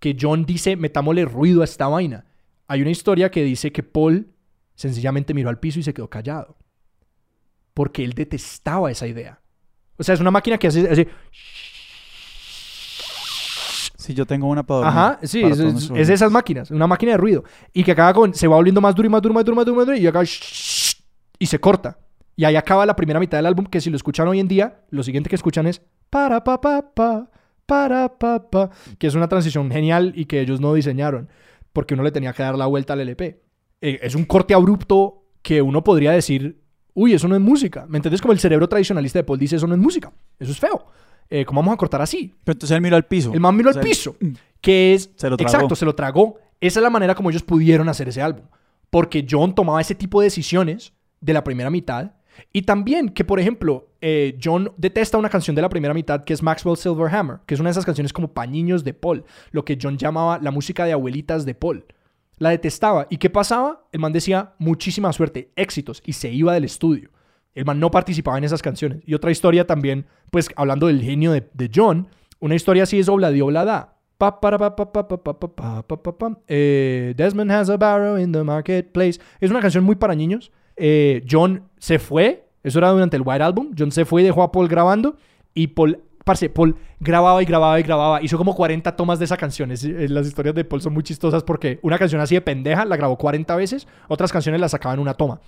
Que 0.00 0.16
John 0.20 0.44
dice, 0.44 0.74
metámosle 0.74 1.24
ruido 1.24 1.62
a 1.62 1.64
esta 1.64 1.86
vaina. 1.86 2.24
Hay 2.66 2.82
una 2.82 2.90
historia 2.90 3.30
que 3.30 3.44
dice 3.44 3.70
que 3.70 3.84
Paul 3.84 4.34
sencillamente 4.74 5.32
miró 5.32 5.48
al 5.48 5.60
piso 5.60 5.78
y 5.78 5.84
se 5.84 5.94
quedó 5.94 6.10
callado. 6.10 6.56
Porque 7.72 8.02
él 8.02 8.14
detestaba 8.14 8.90
esa 8.90 9.06
idea. 9.06 9.40
O 9.96 10.02
sea, 10.02 10.14
es 10.14 10.20
una 10.20 10.32
máquina 10.32 10.58
que 10.58 10.66
hace, 10.66 10.90
hace 10.90 11.08
Sí, 14.06 14.14
yo 14.14 14.24
tengo 14.24 14.46
una 14.46 14.64
para 14.64 14.86
Ajá, 14.86 15.18
sí, 15.24 15.42
es, 15.42 15.58
es, 15.58 16.08
esas 16.08 16.30
máquinas, 16.30 16.70
una 16.70 16.86
máquina 16.86 17.10
de 17.10 17.18
ruido. 17.18 17.42
Y 17.72 17.82
que 17.82 17.90
acaba 17.90 18.14
con, 18.14 18.32
se 18.32 18.46
va 18.46 18.54
volviendo 18.54 18.80
más 18.80 18.94
duro 18.94 19.06
y 19.06 19.10
más 19.10 19.20
duro, 19.20 19.34
más 19.34 19.44
duro, 19.44 19.56
más 19.56 19.66
duro, 19.66 19.76
más 19.78 19.86
duro, 19.86 19.98
y 19.98 20.06
acaba 20.06 20.24
y 20.24 21.46
se 21.46 21.58
corta. 21.58 21.98
Y 22.36 22.44
ahí 22.44 22.54
acaba 22.54 22.86
la 22.86 22.94
primera 22.94 23.18
mitad 23.18 23.38
del 23.38 23.46
álbum, 23.46 23.66
que 23.66 23.80
si 23.80 23.90
lo 23.90 23.96
escuchan 23.96 24.28
hoy 24.28 24.38
en 24.38 24.46
día, 24.46 24.84
lo 24.90 25.02
siguiente 25.02 25.28
que 25.28 25.34
escuchan 25.34 25.66
es 25.66 25.82
para 26.08 26.44
pa 26.44 26.60
pa 26.60 26.94
pa, 26.94 27.28
para 27.66 28.16
pa 28.16 28.48
pa, 28.48 28.70
que 28.96 29.08
es 29.08 29.16
una 29.16 29.26
transición 29.26 29.72
genial 29.72 30.12
y 30.14 30.26
que 30.26 30.40
ellos 30.40 30.60
no 30.60 30.72
diseñaron, 30.72 31.28
porque 31.72 31.94
uno 31.94 32.04
le 32.04 32.12
tenía 32.12 32.32
que 32.32 32.44
dar 32.44 32.56
la 32.56 32.66
vuelta 32.66 32.92
al 32.92 33.00
LP. 33.00 33.42
Eh, 33.80 33.98
es 34.02 34.14
un 34.14 34.24
corte 34.24 34.54
abrupto 34.54 35.24
que 35.42 35.62
uno 35.62 35.82
podría 35.82 36.12
decir, 36.12 36.62
uy, 36.94 37.12
eso 37.12 37.26
no 37.26 37.34
es 37.34 37.40
música. 37.40 37.86
¿Me 37.88 37.98
entiendes? 37.98 38.22
Como 38.22 38.32
el 38.32 38.38
cerebro 38.38 38.68
tradicionalista 38.68 39.18
de 39.18 39.24
Paul 39.24 39.40
dice, 39.40 39.56
eso 39.56 39.66
no 39.66 39.74
es 39.74 39.80
música, 39.80 40.12
eso 40.38 40.52
es 40.52 40.60
feo. 40.60 40.86
Eh, 41.28 41.44
¿cómo 41.44 41.60
vamos 41.60 41.74
a 41.74 41.76
cortar 41.76 42.02
así? 42.02 42.34
Pero 42.44 42.54
entonces 42.54 42.74
él 42.76 42.82
miró 42.82 42.96
al 42.96 43.04
piso. 43.06 43.32
El 43.32 43.40
man 43.40 43.56
miró 43.56 43.70
al 43.70 43.80
piso, 43.80 44.16
que 44.60 44.94
es... 44.94 45.10
Se 45.16 45.28
lo 45.28 45.36
tragó. 45.36 45.54
Exacto, 45.54 45.74
se 45.74 45.84
lo 45.84 45.94
tragó. 45.94 46.38
Esa 46.60 46.80
es 46.80 46.82
la 46.82 46.90
manera 46.90 47.14
como 47.14 47.30
ellos 47.30 47.42
pudieron 47.42 47.88
hacer 47.88 48.08
ese 48.08 48.22
álbum. 48.22 48.44
porque 48.90 49.26
John 49.28 49.54
tomaba 49.54 49.80
ese 49.80 49.94
tipo 49.94 50.20
de 50.20 50.26
decisiones 50.26 50.92
de 51.20 51.32
la 51.32 51.44
primera 51.44 51.70
mitad. 51.70 52.12
Y 52.52 52.62
también 52.62 53.08
que, 53.08 53.24
por 53.24 53.40
ejemplo, 53.40 53.88
eh, 54.00 54.38
John 54.42 54.72
detesta 54.76 55.18
una 55.18 55.28
canción 55.30 55.56
de 55.56 55.62
la 55.62 55.68
primera 55.68 55.94
mitad 55.94 56.24
que 56.24 56.34
es 56.34 56.42
Maxwell 56.42 56.76
Silverhammer, 56.76 57.38
que 57.46 57.54
es 57.54 57.60
una 57.60 57.68
de 57.68 57.72
esas 57.72 57.86
canciones 57.86 58.12
como 58.12 58.32
pañiños 58.32 58.84
de 58.84 58.94
Paul, 58.94 59.24
lo 59.50 59.64
que 59.64 59.78
John 59.80 59.96
llamaba 59.96 60.38
la 60.40 60.50
música 60.50 60.84
de 60.84 60.92
abuelitas 60.92 61.44
de 61.44 61.54
Paul. 61.54 61.84
La 62.38 62.50
detestaba. 62.50 63.06
¿Y 63.08 63.16
qué 63.16 63.30
pasaba? 63.30 63.86
El 63.92 64.00
man 64.00 64.12
decía, 64.12 64.54
muchísima 64.58 65.12
suerte, 65.12 65.50
éxitos, 65.56 66.02
y 66.04 66.12
se 66.12 66.30
iba 66.30 66.52
del 66.52 66.64
estudio. 66.64 67.10
El 67.56 67.64
man 67.64 67.80
no 67.80 67.90
participaba 67.90 68.38
en 68.38 68.44
esas 68.44 68.62
canciones. 68.62 69.00
Y 69.04 69.14
otra 69.14 69.32
historia 69.32 69.66
también, 69.66 70.06
pues 70.30 70.48
hablando 70.54 70.86
del 70.86 71.02
genio 71.02 71.32
de, 71.32 71.48
de 71.52 71.70
John, 71.74 72.06
una 72.38 72.54
historia 72.54 72.84
así 72.84 73.00
es 73.00 73.08
obladi 73.08 73.40
oblada. 73.40 73.94
Pa, 74.18 74.40
pa, 74.40 74.56
pa, 74.56 74.76
pa, 74.76 74.92
pa, 74.92 75.08
pa, 75.08 75.18
pa, 75.22 75.82
pa, 75.82 76.02
pa, 76.02 76.18
pa. 76.18 76.38
Eh, 76.48 77.12
Desmond 77.16 77.50
has 77.50 77.68
a 77.68 77.76
barrow 77.76 78.18
in 78.18 78.30
the 78.32 78.42
marketplace. 78.44 79.18
Es 79.40 79.50
una 79.50 79.60
canción 79.60 79.84
muy 79.84 79.96
para 79.96 80.14
niños. 80.14 80.52
Eh, 80.76 81.24
John 81.28 81.62
se 81.78 81.98
fue. 81.98 82.46
Eso 82.62 82.78
era 82.78 82.90
durante 82.90 83.16
el 83.16 83.22
White 83.24 83.42
Album. 83.42 83.72
John 83.78 83.90
se 83.92 84.04
fue 84.04 84.22
y 84.22 84.24
dejó 84.24 84.42
a 84.42 84.52
Paul 84.52 84.68
grabando. 84.68 85.16
Y 85.54 85.66
Paul, 85.68 86.00
parce, 86.24 86.48
Paul 86.48 86.76
grababa 86.98 87.42
y 87.42 87.46
grababa 87.46 87.78
y 87.78 87.82
grababa. 87.82 88.22
Hizo 88.22 88.38
como 88.38 88.54
40 88.54 88.96
tomas 88.96 89.18
de 89.18 89.26
esa 89.26 89.36
canción. 89.36 89.70
Es- 89.70 89.84
las 89.84 90.26
historias 90.26 90.54
de 90.54 90.64
Paul 90.64 90.80
son 90.80 90.94
muy 90.94 91.02
chistosas 91.02 91.42
porque 91.42 91.78
una 91.82 91.98
canción 91.98 92.20
así 92.20 92.34
de 92.34 92.40
pendeja 92.40 92.84
la 92.86 92.96
grabó 92.96 93.16
40 93.18 93.54
veces. 93.56 93.86
Otras 94.08 94.32
canciones 94.32 94.60
la 94.60 94.68
sacaba 94.68 94.94
en 94.94 95.00
una 95.00 95.14
toma. 95.14 95.40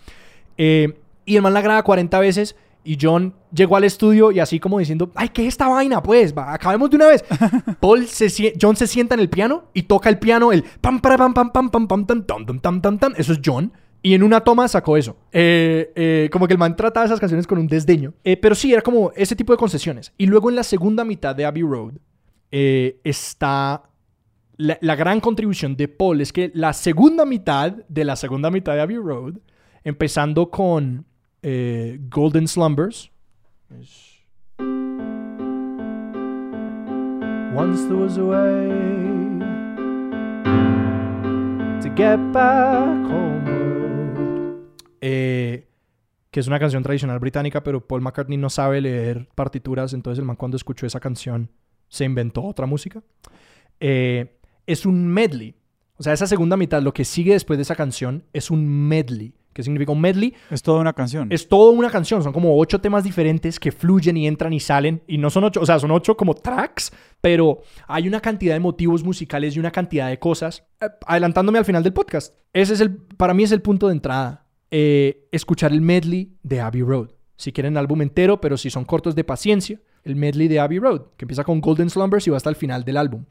Eh, 0.57 0.95
y 1.29 1.37
el 1.37 1.43
man 1.43 1.55
la 1.55 1.61
graba 1.61 1.83
40 1.83 2.18
veces. 2.20 2.57
Y 2.85 2.97
John 3.01 3.35
llegó 3.53 3.76
al 3.76 3.85
estudio 3.85 4.31
y 4.33 4.41
así 4.41 4.59
como 4.59 4.79
diciendo, 4.79 5.11
ay, 5.14 5.29
¿qué 5.29 5.43
es 5.43 5.49
esta 5.49 5.68
vaina? 5.68 6.03
Pues, 6.03 6.37
va, 6.37 6.55
acabemos 6.55 6.89
de 6.89 6.97
una 6.97 7.09
vez. 7.09 7.24
Paul 7.81 8.07
se, 8.07 8.55
John 8.61 8.76
se 8.76 8.87
sienta 8.87 9.14
en 9.14 9.20
el 9.20 9.29
piano 9.29 9.64
y 9.74 9.83
toca 9.83 10.09
el 10.09 10.18
piano, 10.18 10.53
el 10.53 10.64
pam, 10.81 11.01
para, 11.01 11.18
pam, 11.18 11.35
pam, 11.35 11.51
pam, 11.51 11.70
pam, 11.70 11.87
pam, 11.87 12.07
tam, 12.07 12.24
tam, 12.24 12.61
tam, 12.61 12.81
tam, 12.81 12.99
tam. 12.99 13.14
Eso 13.16 13.33
es 13.33 13.41
John. 13.45 13.72
Y 14.01 14.14
en 14.14 14.22
una 14.22 14.41
toma 14.41 14.68
sacó 14.68 14.97
eso. 14.97 15.16
Eh, 15.33 15.93
eh, 15.97 16.31
como 16.33 16.47
que 16.47 16.55
el 16.55 16.59
man 16.59 16.76
trataba 16.76 17.05
esas 17.05 17.20
canciones 17.20 17.47
con 17.47 17.59
un 17.59 17.66
desdeño. 17.66 18.14
Eh, 18.24 18.37
pero 18.37 18.55
sí, 18.55 18.72
era 18.72 18.81
como 18.81 19.12
ese 19.16 19.37
tipo 19.37 19.53
de 19.53 19.59
concesiones. 19.59 20.12
Y 20.16 20.26
luego 20.26 20.49
en 20.49 20.57
la 20.57 20.62
segunda 20.62 21.05
mitad 21.05 21.35
de 21.35 21.45
Abbey 21.45 21.62
Road 21.62 21.95
está 22.51 23.83
la, 24.57 24.79
la 24.81 24.97
gran 24.97 25.20
contribución 25.20 25.76
de 25.76 25.89
Paul 25.89 26.20
es 26.22 26.33
que 26.33 26.51
la 26.55 26.72
segunda 26.72 27.26
mitad 27.26 27.72
de 27.89 28.05
la 28.05 28.16
segunda 28.16 28.51
mitad 28.51 28.74
de 28.74 28.81
Abbey 28.81 28.97
Road, 28.97 29.35
empezando 29.85 30.51
con 30.51 31.05
eh, 31.43 31.99
Golden 32.09 32.49
Slumbers. 32.49 33.11
Once 37.55 37.84
there 37.89 37.97
was 37.97 38.18
a 38.18 38.24
way 38.24 38.68
to 41.80 41.89
get 41.97 42.18
back 42.32 42.86
homeward. 43.11 44.68
Eh, 45.01 45.66
que 46.30 46.41
es 46.41 46.47
una 46.47 46.59
canción 46.59 46.82
tradicional 46.82 47.18
británica, 47.18 47.62
pero 47.62 47.86
Paul 47.86 48.03
McCartney 48.03 48.36
no 48.36 48.51
sabe 48.51 48.80
leer 48.80 49.28
partituras, 49.34 49.93
entonces 49.95 50.18
el 50.18 50.24
man 50.24 50.36
cuando 50.36 50.57
escuchó 50.57 50.86
esa 50.86 51.01
canción 51.01 51.51
se 51.89 52.05
inventó 52.05 52.45
otra 52.45 52.66
música. 52.66 53.03
Eh, 53.80 54.39
es 54.66 54.84
un 54.84 55.09
medley. 55.09 55.55
O 55.97 56.03
sea, 56.03 56.12
esa 56.12 56.26
segunda 56.26 56.57
mitad, 56.57 56.82
lo 56.82 56.93
que 56.93 57.05
sigue 57.05 57.32
después 57.32 57.59
de 57.59 57.62
esa 57.62 57.74
canción, 57.74 58.24
es 58.32 58.51
un 58.51 58.68
medley. 58.89 59.34
¿Qué 59.59 59.65
significa 59.65 59.91
un 59.91 60.01
medley? 60.01 60.33
Es 60.53 60.63
toda 60.63 60.81
una 60.81 60.93
canción. 60.93 61.33
Es 61.33 61.49
toda 61.49 61.73
una 61.73 61.91
canción, 61.91 62.23
son 62.23 62.33
como 62.33 62.57
ocho 62.57 62.81
temas 62.81 63.03
diferentes 63.03 63.59
que 63.59 63.73
fluyen 63.73 64.17
y 64.17 64.29
entran 64.29 64.53
y 64.53 64.61
salen. 64.61 65.03
Y 65.09 65.19
no 65.19 65.31
son 65.31 65.43
ocho, 65.43 65.61
o 65.61 65.67
sea, 65.67 65.81
son 65.81 65.91
ocho 65.91 66.17
como 66.17 66.33
tracks, 66.33 66.93
pero 67.21 67.63
hay 67.89 68.07
una 68.07 68.21
cantidad 68.21 68.55
de 68.55 68.61
motivos 68.61 69.03
musicales 69.03 69.57
y 69.57 69.59
una 69.59 69.73
cantidad 69.73 70.09
de 70.11 70.21
cosas. 70.21 70.63
Eh, 70.81 70.87
adelantándome 71.05 71.59
al 71.59 71.65
final 71.65 71.83
del 71.83 71.93
podcast, 71.93 72.37
ese 72.53 72.75
es 72.75 72.81
el, 72.81 72.99
para 72.99 73.35
mí 73.35 73.43
es 73.43 73.51
el 73.51 73.61
punto 73.61 73.89
de 73.89 73.95
entrada. 73.95 74.47
Eh, 74.71 75.27
escuchar 75.33 75.73
el 75.73 75.81
medley 75.81 76.37
de 76.45 76.61
Abbey 76.61 76.83
Road. 76.83 77.09
Si 77.35 77.51
quieren 77.51 77.77
álbum 77.77 78.03
entero, 78.03 78.41
pero 78.41 78.57
si 78.57 78.71
son 78.71 78.85
cortos 78.85 79.17
de 79.17 79.25
paciencia, 79.25 79.81
el 80.05 80.15
medley 80.15 80.47
de 80.47 80.61
Abbey 80.61 80.79
Road, 80.79 81.03
que 81.17 81.25
empieza 81.25 81.43
con 81.43 81.61
Golden 81.61 81.91
Slumbers 81.91 82.29
y 82.29 82.31
va 82.31 82.37
hasta 82.37 82.51
el 82.51 82.55
final 82.55 82.85
del 82.85 82.97
álbum. 82.97 83.25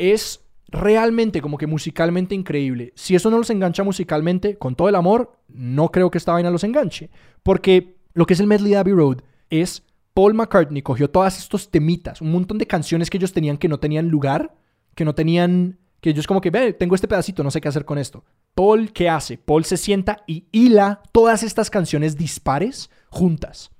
Es 0.00 0.40
realmente 0.70 1.40
como 1.40 1.58
que 1.58 1.66
musicalmente 1.66 2.34
increíble. 2.34 2.92
Si 2.96 3.14
eso 3.14 3.30
no 3.30 3.38
los 3.38 3.50
engancha 3.50 3.82
musicalmente, 3.82 4.56
con 4.56 4.74
todo 4.74 4.88
el 4.88 4.94
amor, 4.94 5.32
no 5.48 5.90
creo 5.90 6.10
que 6.10 6.18
esta 6.18 6.32
vaina 6.32 6.50
los 6.50 6.64
enganche. 6.64 7.10
Porque 7.42 7.96
lo 8.14 8.26
que 8.26 8.34
es 8.34 8.40
el 8.40 8.46
medley 8.46 8.72
de 8.72 8.78
Abbey 8.78 8.92
Road 8.92 9.18
es 9.50 9.84
Paul 10.14 10.34
McCartney 10.34 10.82
cogió 10.82 11.08
todos 11.08 11.38
estos 11.38 11.70
temitas, 11.70 12.20
un 12.20 12.32
montón 12.32 12.58
de 12.58 12.66
canciones 12.66 13.10
que 13.10 13.16
ellos 13.16 13.32
tenían 13.32 13.56
que 13.56 13.68
no 13.68 13.78
tenían 13.78 14.08
lugar, 14.08 14.54
que 14.94 15.04
no 15.04 15.14
tenían, 15.14 15.78
que 16.00 16.10
ellos 16.10 16.26
como 16.26 16.40
que, 16.40 16.50
ve, 16.50 16.72
tengo 16.72 16.94
este 16.94 17.08
pedacito, 17.08 17.42
no 17.42 17.50
sé 17.50 17.60
qué 17.60 17.68
hacer 17.68 17.84
con 17.84 17.98
esto. 17.98 18.24
Paul, 18.54 18.92
¿qué 18.92 19.08
hace? 19.08 19.38
Paul 19.38 19.64
se 19.64 19.76
sienta 19.76 20.22
y 20.26 20.46
hila 20.50 21.02
todas 21.12 21.42
estas 21.42 21.70
canciones 21.70 22.16
dispares 22.16 22.90
juntas. 23.08 23.70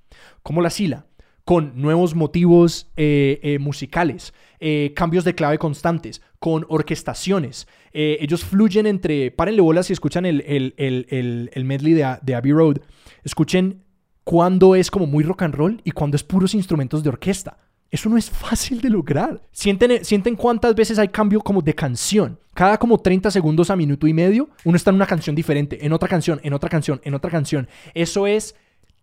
¿Cómo 0.43 0.63
las 0.63 0.79
hila? 0.81 1.07
Con 1.51 1.73
nuevos 1.75 2.15
motivos 2.15 2.93
eh, 2.97 3.41
eh, 3.43 3.59
musicales, 3.59 4.33
eh, 4.61 4.93
cambios 4.95 5.25
de 5.25 5.35
clave 5.35 5.59
constantes, 5.59 6.23
con 6.39 6.65
orquestaciones. 6.69 7.67
Ellos 7.93 8.45
fluyen 8.45 8.87
entre, 8.87 9.33
párenle 9.33 9.61
bolas 9.61 9.87
si 9.87 9.93
escuchan 9.93 10.27
el, 10.27 10.45
el, 10.47 10.75
el, 10.77 11.07
el, 11.11 11.51
el 11.53 11.65
medley 11.65 11.95
de, 11.95 12.19
de 12.23 12.35
Abbey 12.37 12.53
Road, 12.53 12.77
escuchen 13.25 13.83
cuando 14.23 14.77
es 14.77 14.93
como 14.93 15.07
muy 15.07 15.25
rock 15.25 15.43
and 15.43 15.57
roll 15.57 15.81
y 15.83 15.91
cuando 15.91 16.15
es 16.15 16.23
puros 16.23 16.55
instrumentos 16.55 17.03
de 17.03 17.09
orquesta. 17.09 17.59
Eso 17.91 18.09
no 18.09 18.17
es 18.17 18.31
fácil 18.31 18.81
de 18.81 18.91
lograr. 18.91 19.43
Sienten, 19.51 20.05
sienten 20.05 20.37
cuántas 20.37 20.77
veces 20.77 21.01
hay 21.01 21.09
cambio 21.09 21.41
como 21.41 21.63
de 21.63 21.75
canción. 21.75 22.39
Cada 22.55 22.79
como 22.79 22.99
30 22.99 23.29
segundos 23.33 23.71
a 23.71 23.75
minuto 23.77 24.07
y 24.07 24.15
medio, 24.15 24.51
uno 24.65 24.77
está 24.77 24.91
en 24.91 24.97
una 24.97 25.07
canción 25.07 25.35
diferente, 25.35 25.85
en 25.85 25.93
otra 25.93 26.09
canción, 26.09 26.39
en 26.45 26.53
otra 26.53 26.71
canción, 26.71 27.01
en 27.03 27.15
otra 27.15 27.29
canción. 27.29 27.67
Eso 27.93 28.29
es 28.29 28.55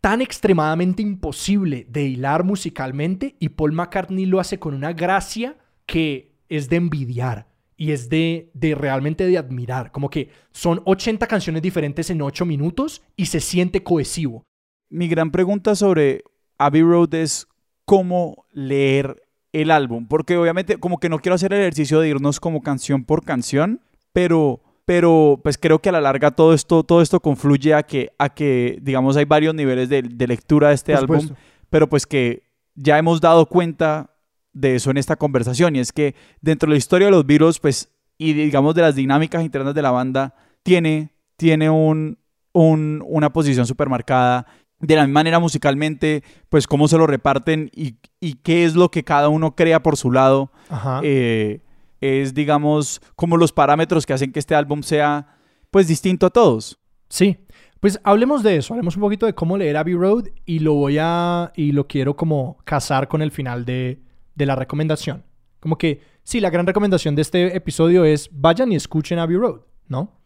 tan 0.02 0.22
extremadamente 0.22 1.02
imposible 1.02 1.86
de 1.90 2.04
hilar 2.04 2.44
musicalmente 2.44 3.36
y 3.40 3.50
Paul 3.50 3.74
McCartney 3.74 4.26
lo 4.26 4.40
hace 4.40 4.60
con 4.60 4.74
una 4.74 4.94
gracia 4.94 5.58
que 5.86 6.34
es 6.50 6.70
de 6.70 6.78
envidiar 6.78 7.48
y 7.76 7.92
es 7.92 8.10
de, 8.10 8.50
de 8.54 8.76
realmente 8.76 9.26
de 9.26 9.38
admirar. 9.38 9.92
Como 9.92 10.10
que 10.10 10.30
son 10.52 10.82
80 10.86 11.28
canciones 11.28 11.62
diferentes 11.62 12.10
en 12.10 12.22
8 12.22 12.46
minutos 12.46 13.04
y 13.16 13.28
se 13.28 13.40
siente 13.40 13.84
cohesivo. 13.84 14.44
Mi 14.90 15.08
gran 15.08 15.32
pregunta 15.32 15.76
sobre 15.76 16.24
Abbey 16.58 16.82
Road 16.82 17.14
es 17.14 17.48
cómo 17.86 18.46
leer 18.52 19.24
el 19.54 19.72
álbum, 19.72 20.08
porque 20.08 20.38
obviamente 20.38 20.78
como 20.78 21.00
que 21.00 21.10
no 21.10 21.20
quiero 21.20 21.36
hacer 21.36 21.54
el 21.54 21.62
ejercicio 21.62 22.00
de 22.00 22.10
irnos 22.10 22.40
como 22.40 22.62
canción 22.62 23.04
por 23.04 23.24
canción, 23.24 23.82
pero 24.12 24.62
pero 24.88 25.42
pues 25.44 25.58
creo 25.58 25.80
que 25.80 25.90
a 25.90 25.92
la 25.92 26.00
larga 26.00 26.32
todo 26.32 26.54
esto 26.54 26.82
todo 26.84 27.02
esto 27.02 27.20
confluye 27.20 27.74
a 27.74 27.84
que 27.84 28.14
a 28.18 28.30
que 28.30 28.80
digamos 28.82 29.18
hay 29.18 29.26
varios 29.26 29.54
niveles 29.54 29.90
de, 29.90 30.02
de 30.02 30.28
lectura 30.28 30.70
de 30.70 30.76
este 30.76 30.94
Por 30.94 31.02
álbum, 31.02 31.20
supuesto. 31.20 31.44
pero 31.70 31.90
pues 31.90 32.08
que 32.08 32.44
ya 32.74 32.98
hemos 32.98 33.20
dado 33.20 33.48
cuenta 33.48 34.12
de 34.54 34.76
eso 34.76 34.90
en 34.90 34.96
esta 34.98 35.18
conversación 35.18 35.76
y 35.76 35.80
es 35.80 35.92
que 35.92 36.16
dentro 36.40 36.68
de 36.68 36.76
la 36.76 36.78
historia 36.78 37.08
de 37.08 37.12
los 37.12 37.26
Beatles 37.26 37.60
pues 37.60 37.90
y 38.18 38.32
digamos 38.32 38.76
de 38.76 38.82
las 38.84 38.96
dinámicas 38.96 39.44
internas 39.44 39.76
de 39.76 39.82
la 39.82 39.92
banda 39.92 40.34
tiene 40.64 41.12
tiene 41.36 41.70
un, 41.70 42.18
un- 42.54 43.04
una 43.06 43.34
posición 43.34 43.68
súper 43.68 43.90
marcada 43.90 44.46
de 44.80 44.96
la 44.96 45.02
misma 45.06 45.20
manera 45.20 45.40
musicalmente, 45.40 46.24
pues 46.50 46.66
cómo 46.66 46.88
se 46.88 46.98
lo 46.98 47.08
reparten 47.08 47.70
y, 47.76 47.96
y 48.22 48.36
qué 48.36 48.64
es 48.64 48.76
lo 48.76 48.90
que 48.90 49.04
cada 49.04 49.28
uno 49.28 49.54
crea 49.56 49.82
por 49.84 49.98
su 49.98 50.12
lado, 50.12 50.52
Ajá. 50.70 51.02
eh, 51.04 51.62
es 52.02 52.34
digamos 52.34 53.02
como 53.16 53.38
los 53.38 53.52
parámetros 53.52 54.06
que 54.06 54.14
hacen 54.14 54.32
que 54.32 54.40
este 54.40 54.56
álbum 54.56 54.84
sea 54.84 55.38
pues 55.72 55.88
distinto 55.88 56.26
a 56.26 56.30
todos. 56.30 56.80
Sí, 57.10 57.38
pues 57.80 58.00
hablemos 58.04 58.44
de 58.44 58.58
eso, 58.58 58.74
hablemos 58.74 58.96
un 58.96 59.02
poquito 59.02 59.26
de 59.26 59.36
cómo 59.36 59.58
leer 59.58 59.78
Abbey 59.78 59.94
Road 59.94 60.26
y 60.46 60.60
lo 60.60 60.74
voy 60.74 60.98
a, 61.00 61.52
y 61.56 61.72
lo 61.72 61.88
quiero 61.88 62.16
como 62.16 62.58
casar 62.64 63.08
con 63.08 63.22
el 63.22 63.32
final 63.32 63.66
de, 63.66 64.02
de 64.36 64.46
la 64.46 64.56
recomendación. 64.56 65.24
Como 65.60 65.78
que, 65.78 66.02
sí, 66.24 66.40
la 66.40 66.50
gran 66.50 66.66
recomendación 66.66 67.16
de 67.16 67.22
este 67.22 67.56
episodio 67.56 68.06
es 68.06 68.30
vayan 68.32 68.72
y 68.72 68.76
escuchen 68.76 69.20
Abbey 69.20 69.38
Road, 69.38 69.62
¿no? 69.88 70.22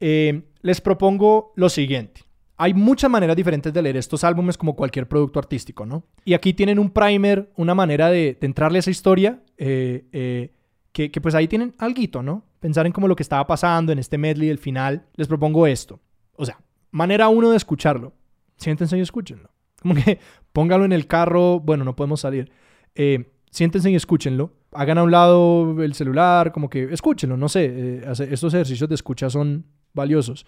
Eh, 0.00 0.50
les 0.62 0.80
propongo 0.80 1.52
lo 1.56 1.68
siguiente. 1.68 2.22
Hay 2.56 2.72
muchas 2.72 3.10
maneras 3.10 3.36
diferentes 3.36 3.72
de 3.72 3.82
leer 3.82 3.96
estos 3.96 4.22
álbumes 4.22 4.56
como 4.56 4.76
cualquier 4.76 5.08
producto 5.08 5.38
artístico, 5.38 5.84
¿no? 5.86 6.04
Y 6.24 6.34
aquí 6.34 6.54
tienen 6.54 6.78
un 6.78 6.90
primer, 6.90 7.50
una 7.56 7.74
manera 7.74 8.10
de, 8.10 8.36
de 8.40 8.46
entrarle 8.46 8.78
a 8.78 8.80
esa 8.80 8.90
historia, 8.90 9.42
eh, 9.58 10.06
eh, 10.12 10.52
que, 10.94 11.20
pues 11.20 11.34
ahí 11.34 11.48
tienen 11.48 11.74
alguito, 11.78 12.22
¿no? 12.22 12.44
Pensar 12.60 12.86
en 12.86 12.92
como 12.92 13.08
lo 13.08 13.16
que 13.16 13.24
estaba 13.24 13.44
pasando 13.48 13.90
en 13.90 13.98
este 13.98 14.16
medley 14.16 14.46
del 14.46 14.58
final. 14.58 15.06
Les 15.16 15.26
propongo 15.26 15.66
esto. 15.66 15.98
O 16.36 16.46
sea, 16.46 16.60
manera 16.92 17.28
uno 17.28 17.50
de 17.50 17.56
escucharlo. 17.56 18.12
Siéntense 18.56 18.96
y 18.96 19.00
escúchenlo. 19.00 19.50
Como 19.82 19.96
que 19.96 20.20
póngalo 20.52 20.84
en 20.84 20.92
el 20.92 21.08
carro. 21.08 21.58
Bueno, 21.58 21.82
no 21.82 21.96
podemos 21.96 22.20
salir. 22.20 22.52
Eh, 22.94 23.32
siéntense 23.50 23.90
y 23.90 23.96
escúchenlo. 23.96 24.52
Hagan 24.70 24.98
a 24.98 25.02
un 25.02 25.10
lado 25.10 25.82
el 25.82 25.94
celular, 25.94 26.52
como 26.52 26.70
que 26.70 26.84
escúchenlo. 26.84 27.36
No 27.36 27.48
sé, 27.48 27.64
eh, 27.64 28.12
estos 28.30 28.54
ejercicios 28.54 28.88
de 28.88 28.94
escucha 28.94 29.28
son 29.30 29.66
valiosos. 29.94 30.46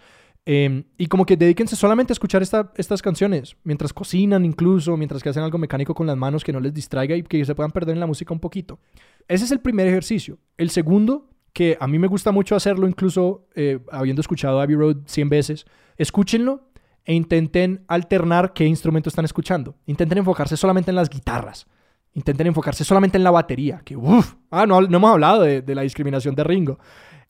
Eh, 0.49 0.85
y 0.97 1.07
como 1.07 1.27
que 1.27 1.37
dedíquense 1.37 1.75
solamente 1.75 2.13
a 2.13 2.15
escuchar 2.15 2.41
esta- 2.41 2.73
estas 2.77 3.03
canciones, 3.03 3.57
mientras 3.65 3.93
cocinan 3.93 4.45
incluso, 4.45 4.97
mientras 4.97 5.21
que 5.23 5.29
hacen 5.29 5.43
algo 5.43 5.59
mecánico 5.59 5.93
con 5.93 6.07
las 6.07 6.17
manos 6.17 6.45
que 6.45 6.53
no 6.53 6.61
les 6.61 6.73
distraiga 6.73 7.17
y 7.17 7.23
que 7.25 7.45
se 7.45 7.55
puedan 7.57 7.73
perder 7.73 7.95
en 7.95 8.01
la 8.01 8.07
música 8.07 8.33
un 8.33 8.39
poquito. 8.39 8.79
Ese 9.27 9.45
es 9.45 9.51
el 9.51 9.59
primer 9.59 9.89
ejercicio. 9.89 10.39
El 10.57 10.71
segundo, 10.71 11.29
que 11.53 11.77
a 11.81 11.89
mí 11.89 11.99
me 11.99 12.07
gusta 12.07 12.31
mucho 12.31 12.55
hacerlo, 12.55 12.87
incluso 12.87 13.49
eh, 13.57 13.81
habiendo 13.91 14.21
escuchado 14.21 14.61
Abbey 14.61 14.77
Road 14.77 14.99
100 15.07 15.29
veces. 15.29 15.67
Escúchenlo 15.97 16.69
e 17.05 17.15
intenten 17.15 17.85
alternar 17.89 18.53
qué 18.53 18.67
instrumento 18.67 19.09
están 19.09 19.25
escuchando. 19.25 19.75
Intenten 19.87 20.19
enfocarse 20.19 20.57
solamente 20.57 20.91
en 20.93 20.97
las 20.97 21.09
guitarras. 21.11 21.67
Intenten 22.15 22.47
enfocarse 22.47 22.85
solamente 22.85 23.17
en 23.19 23.25
la 23.25 23.31
batería. 23.33 23.81
Que, 23.85 23.97
uff, 23.97 24.35
ah, 24.51 24.65
no, 24.67 24.81
no 24.83 24.97
hemos 24.99 25.11
hablado 25.11 25.43
de, 25.43 25.61
de 25.63 25.75
la 25.75 25.83
discriminación 25.83 26.35
de 26.37 26.45
Ringo. 26.45 26.79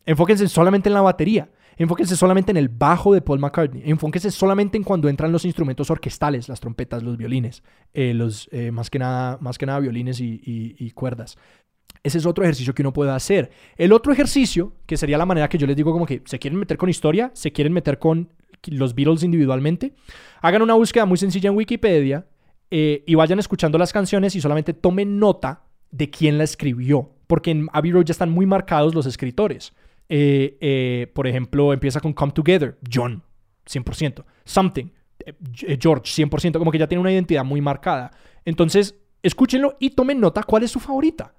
Enfóquense 0.04 0.46
solamente 0.48 0.88
en 0.88 0.94
la 0.94 1.00
batería. 1.00 1.48
Enfóquense 1.78 2.16
solamente 2.16 2.50
en 2.50 2.56
el 2.56 2.68
bajo 2.68 3.12
de 3.12 3.20
Paul 3.20 3.38
McCartney. 3.38 3.82
Enfóquense 3.84 4.30
solamente 4.30 4.78
en 4.78 4.84
cuando 4.84 5.08
entran 5.08 5.30
los 5.30 5.44
instrumentos 5.44 5.90
orquestales, 5.90 6.48
las 6.48 6.60
trompetas, 6.60 7.02
los 7.02 7.16
violines, 7.18 7.62
eh, 7.92 8.14
los, 8.14 8.48
eh, 8.50 8.70
más, 8.70 8.88
que 8.88 8.98
nada, 8.98 9.36
más 9.40 9.58
que 9.58 9.66
nada 9.66 9.80
violines 9.80 10.18
y, 10.20 10.90
cuerdas. 10.94 11.36
Ese 12.02 12.18
es 12.18 12.26
otro 12.26 12.44
ejercicio 12.44 12.74
que 12.74 12.82
uno 12.82 12.92
puede 12.92 13.10
hacer. 13.10 13.50
El 13.76 13.92
otro 13.92 14.12
ejercicio, 14.12 14.72
que 14.86 14.96
sería 14.96 15.18
la 15.18 15.26
manera 15.26 15.48
que 15.48 15.58
yo 15.58 15.66
les 15.66 15.76
digo 15.76 15.92
como 15.92 16.06
que 16.06 16.22
se 16.24 16.38
quieren 16.38 16.58
meter 16.58 16.78
con 16.78 16.88
historia, 16.88 17.30
se 17.34 17.52
quieren 17.52 17.72
meter 17.72 17.98
con 17.98 18.30
los 18.66 18.94
Beatles 18.94 19.22
individualmente, 19.22 19.92
hagan 20.40 20.62
una 20.62 20.74
búsqueda 20.74 21.04
muy 21.04 21.18
sencilla 21.18 21.50
en 21.50 21.56
Wikipedia 21.56 22.26
eh, 22.70 23.04
y 23.06 23.14
vayan 23.16 23.38
escuchando 23.38 23.76
las 23.76 23.92
canciones 23.92 24.34
y 24.34 24.40
solamente 24.40 24.72
tomen 24.72 25.18
nota 25.18 25.64
de 25.90 26.08
quién 26.08 26.38
la 26.38 26.44
escribió, 26.44 27.10
porque 27.26 27.50
en 27.50 27.68
Abbey 27.72 27.92
Road 27.92 28.04
ya 28.04 28.12
están 28.12 28.30
muy 28.30 28.46
marcados 28.46 28.94
los 28.94 29.06
escritores. 29.06 29.72
Eh, 30.08 30.56
eh, 30.60 31.10
por 31.14 31.26
ejemplo, 31.26 31.72
empieza 31.72 32.00
con 32.00 32.12
Come 32.12 32.32
Together, 32.32 32.78
John, 32.92 33.22
100%. 33.68 34.24
Something, 34.44 34.86
eh, 35.24 35.78
George, 35.80 36.04
100%, 36.24 36.58
como 36.58 36.70
que 36.70 36.78
ya 36.78 36.86
tiene 36.86 37.00
una 37.00 37.12
identidad 37.12 37.44
muy 37.44 37.60
marcada. 37.60 38.10
Entonces, 38.44 38.94
escúchenlo 39.22 39.76
y 39.80 39.90
tomen 39.90 40.20
nota 40.20 40.42
cuál 40.44 40.62
es 40.62 40.70
su 40.70 40.78
favorita. 40.80 41.32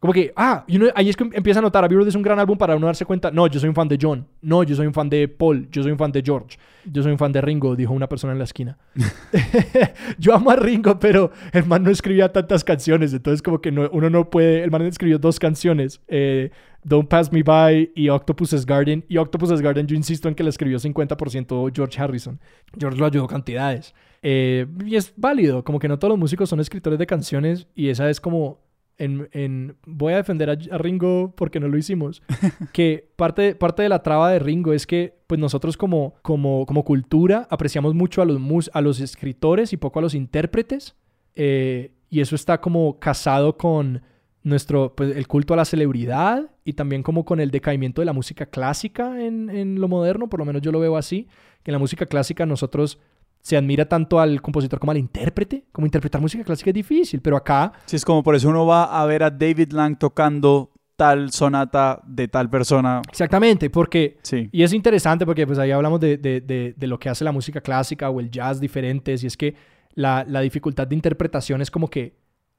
Como 0.00 0.12
que, 0.12 0.32
ah, 0.36 0.64
y 0.66 0.76
uno- 0.76 0.88
ahí 0.94 1.08
es 1.08 1.16
que 1.16 1.24
empieza 1.32 1.60
a 1.60 1.62
notar, 1.62 1.82
Abbey 1.82 1.96
Road 1.96 2.08
es 2.08 2.14
un 2.14 2.20
gran 2.20 2.38
álbum 2.38 2.58
para 2.58 2.76
uno 2.76 2.84
darse 2.86 3.06
cuenta, 3.06 3.30
no, 3.30 3.46
yo 3.46 3.58
soy 3.58 3.70
un 3.70 3.74
fan 3.74 3.88
de 3.88 3.98
John, 4.00 4.26
no, 4.42 4.62
yo 4.62 4.76
soy 4.76 4.86
un 4.86 4.92
fan 4.92 5.08
de 5.08 5.28
Paul, 5.28 5.66
yo 5.70 5.82
soy 5.82 5.92
un 5.92 5.98
fan 5.98 6.12
de 6.12 6.20
George, 6.22 6.58
yo 6.84 7.02
soy 7.02 7.12
un 7.12 7.16
fan 7.16 7.32
de 7.32 7.40
Ringo, 7.40 7.74
dijo 7.74 7.94
una 7.94 8.06
persona 8.06 8.34
en 8.34 8.38
la 8.38 8.44
esquina. 8.44 8.76
yo 10.18 10.34
amo 10.34 10.50
a 10.50 10.56
Ringo, 10.56 10.98
pero 10.98 11.30
el 11.52 11.64
man 11.64 11.82
no 11.82 11.90
escribía 11.90 12.30
tantas 12.32 12.64
canciones, 12.64 13.14
entonces 13.14 13.40
como 13.40 13.60
que 13.62 13.72
no- 13.72 13.88
uno 13.92 14.10
no 14.10 14.28
puede, 14.28 14.62
el 14.62 14.70
man 14.70 14.82
escribió 14.82 15.18
dos 15.18 15.38
canciones, 15.38 16.00
eh, 16.08 16.50
Don't 16.84 17.08
Pass 17.08 17.32
Me 17.32 17.42
By 17.42 17.90
y 17.94 18.08
Octopus's 18.10 18.64
Garden, 18.66 19.04
y 19.08 19.16
Octopus's 19.16 19.60
Garden 19.62 19.86
yo 19.86 19.96
insisto 19.96 20.28
en 20.28 20.34
que 20.34 20.42
la 20.42 20.50
escribió 20.50 20.78
50% 20.78 21.72
George 21.74 22.00
Harrison, 22.00 22.38
George 22.78 22.98
lo 22.98 23.06
ayudó 23.06 23.26
cantidades. 23.26 23.94
Eh, 24.22 24.66
y 24.86 24.96
es 24.96 25.12
válido, 25.16 25.64
como 25.64 25.78
que 25.78 25.88
no 25.88 25.98
todos 25.98 26.10
los 26.10 26.18
músicos 26.18 26.48
son 26.48 26.60
escritores 26.60 26.98
de 26.98 27.06
canciones 27.06 27.66
y 27.74 27.88
esa 27.88 28.08
es 28.08 28.20
como 28.20 28.60
en, 28.96 29.28
en- 29.32 29.76
voy 29.86 30.12
a 30.12 30.16
defender 30.18 30.48
a, 30.50 30.52
a 30.74 30.78
Ringo 30.78 31.34
porque 31.36 31.58
no 31.60 31.68
lo 31.68 31.76
hicimos. 31.76 32.22
que 32.72 33.10
parte, 33.16 33.54
parte 33.54 33.82
de 33.82 33.88
la 33.88 34.02
traba 34.02 34.30
de 34.30 34.38
Ringo 34.38 34.72
es 34.72 34.86
que 34.86 35.18
pues 35.26 35.40
nosotros 35.40 35.76
como, 35.76 36.14
como, 36.22 36.64
como 36.64 36.84
cultura 36.84 37.46
apreciamos 37.50 37.92
mucho 37.94 38.22
a 38.22 38.24
los, 38.24 38.38
mus- 38.38 38.70
a 38.72 38.80
los 38.80 39.00
escritores 39.00 39.72
y 39.72 39.76
poco 39.78 39.98
a 39.98 40.02
los 40.02 40.14
intérpretes. 40.14 40.94
eh, 41.34 41.90
y 42.10 42.20
eso 42.20 42.36
está 42.36 42.60
como 42.60 43.00
casado 43.00 43.56
con 43.56 44.00
nuestro, 44.44 44.94
pues, 44.94 45.16
el 45.16 45.26
culto 45.26 45.54
a 45.54 45.56
la 45.56 45.64
celebridad 45.64 46.50
y 46.64 46.74
también 46.74 47.02
como 47.02 47.24
con 47.24 47.40
el 47.40 47.50
decaimiento 47.50 48.00
de 48.02 48.06
la 48.06 48.12
música 48.12 48.46
clásica 48.46 49.20
en, 49.20 49.50
en 49.50 49.80
lo 49.80 49.88
moderno, 49.88 50.28
por 50.28 50.38
lo 50.40 50.44
menos 50.46 50.62
yo 50.62 50.70
lo 50.70 50.78
veo 50.80 50.96
así, 50.96 51.26
que 51.62 51.70
en 51.70 51.72
la 51.72 51.78
música 51.78 52.06
clásica 52.06 52.44
nosotros 52.46 52.98
se 53.40 53.56
admira 53.56 53.86
tanto 53.88 54.20
al 54.20 54.40
compositor 54.40 54.78
como 54.78 54.92
al 54.92 54.98
intérprete, 54.98 55.64
como 55.72 55.86
interpretar 55.86 56.20
música 56.20 56.44
clásica 56.44 56.70
es 56.70 56.74
difícil, 56.74 57.20
pero 57.20 57.36
acá 57.36 57.72
Sí, 57.86 57.96
es 57.96 58.04
como 58.04 58.22
por 58.22 58.34
eso 58.34 58.48
uno 58.48 58.64
va 58.66 58.84
a 58.84 59.04
ver 59.06 59.22
a 59.22 59.30
David 59.30 59.72
Lang 59.72 59.98
tocando 59.98 60.70
tal 60.96 61.32
sonata 61.32 62.00
de 62.06 62.28
tal 62.28 62.48
persona. 62.48 63.02
Exactamente, 63.10 63.68
porque... 63.68 64.18
Sí. 64.22 64.48
Y 64.52 64.62
es 64.62 64.72
interesante 64.72 65.26
porque 65.26 65.46
pues 65.46 65.58
ahí 65.58 65.70
hablamos 65.72 65.98
de, 66.00 66.16
de- 66.18 66.40
de- 66.40 66.74
de 66.76 66.86
lo 66.86 66.98
que 66.98 67.08
hace 67.08 67.24
la 67.24 67.32
música 67.32 67.60
clásica 67.60 68.08
o 68.10 68.20
el 68.20 68.30
jazz 68.30 68.60
diferentes 68.60 69.24
y 69.24 69.26
es 69.26 69.36
que 69.36 69.54
la, 69.94 70.24
la 70.28 70.40
dificultad 70.40 70.86
de 70.86 70.94
interpretación 70.94 71.60
es 71.62 71.70
como 71.70 71.88
que 71.88 72.14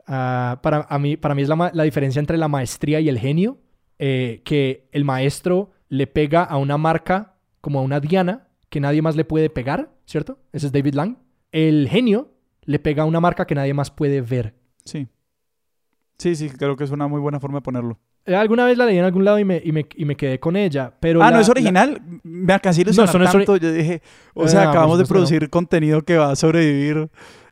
ah, 0.07 0.59
para, 0.61 0.85
a 0.89 0.99
mí, 0.99 1.17
para 1.17 1.35
mí 1.35 1.41
es 1.41 1.49
la, 1.49 1.71
la 1.73 1.83
diferencia 1.83 2.19
entre 2.19 2.37
la 2.37 2.47
maestría 2.47 2.99
y 2.99 3.09
el 3.09 3.19
genio, 3.19 3.57
eh, 3.99 4.41
que 4.45 4.87
el 4.91 5.05
maestro 5.05 5.71
le 5.89 6.07
pega 6.07 6.43
a 6.43 6.57
una 6.57 6.77
marca 6.77 7.35
como 7.61 7.79
a 7.79 7.81
una 7.81 7.99
diana 7.99 8.47
que 8.69 8.79
nadie 8.79 9.01
más 9.01 9.15
le 9.15 9.25
puede 9.25 9.49
pegar, 9.49 9.91
¿cierto? 10.05 10.39
Ese 10.51 10.67
es 10.67 10.71
David 10.71 10.95
Lang. 10.95 11.17
El 11.51 11.87
genio 11.89 12.33
le 12.63 12.79
pega 12.79 13.03
a 13.03 13.05
una 13.05 13.19
marca 13.19 13.45
que 13.45 13.55
nadie 13.55 13.73
más 13.73 13.89
puede 13.91 14.21
ver. 14.21 14.55
Sí. 14.83 15.07
Sí, 16.17 16.35
sí, 16.35 16.49
creo 16.49 16.75
que 16.75 16.83
es 16.83 16.91
una 16.91 17.07
muy 17.07 17.19
buena 17.19 17.39
forma 17.39 17.57
de 17.59 17.61
ponerlo. 17.61 17.99
Eh, 18.25 18.35
Alguna 18.35 18.65
vez 18.65 18.77
la 18.77 18.85
leí 18.85 18.97
en 18.97 19.03
algún 19.05 19.23
lado 19.23 19.37
y 19.37 19.45
me, 19.45 19.61
y 19.63 19.71
me, 19.71 19.85
y 19.95 20.05
me 20.05 20.15
quedé 20.15 20.39
con 20.39 20.55
ella, 20.55 20.91
pero... 20.99 21.21
ah, 21.21 21.25
la- 21.29 21.37
¿no 21.37 21.41
es 21.41 21.47
la- 21.47 21.51
original? 21.51 22.01
Me 22.23 22.53
alcancé 22.53 22.81
a 22.81 22.83
No, 22.85 22.91
ilusionar 22.91 23.09
eso 23.09 23.17
no 23.19 23.23
es 23.25 23.29
ori- 23.31 23.45
tanto. 23.45 23.57
Yo 23.57 23.71
dije, 23.71 24.01
o 24.33 24.47
sea, 24.47 24.61
no, 24.61 24.65
por 24.65 24.69
acabamos 24.71 24.97
de 24.97 25.05
supuesto 25.05 25.13
que 25.13 25.33
no. 25.35 25.39
producir 25.39 25.49
contenido 25.49 26.01
que 26.03 26.17
va 26.17 26.31
a 26.31 26.35
sobrevivir 26.35 27.09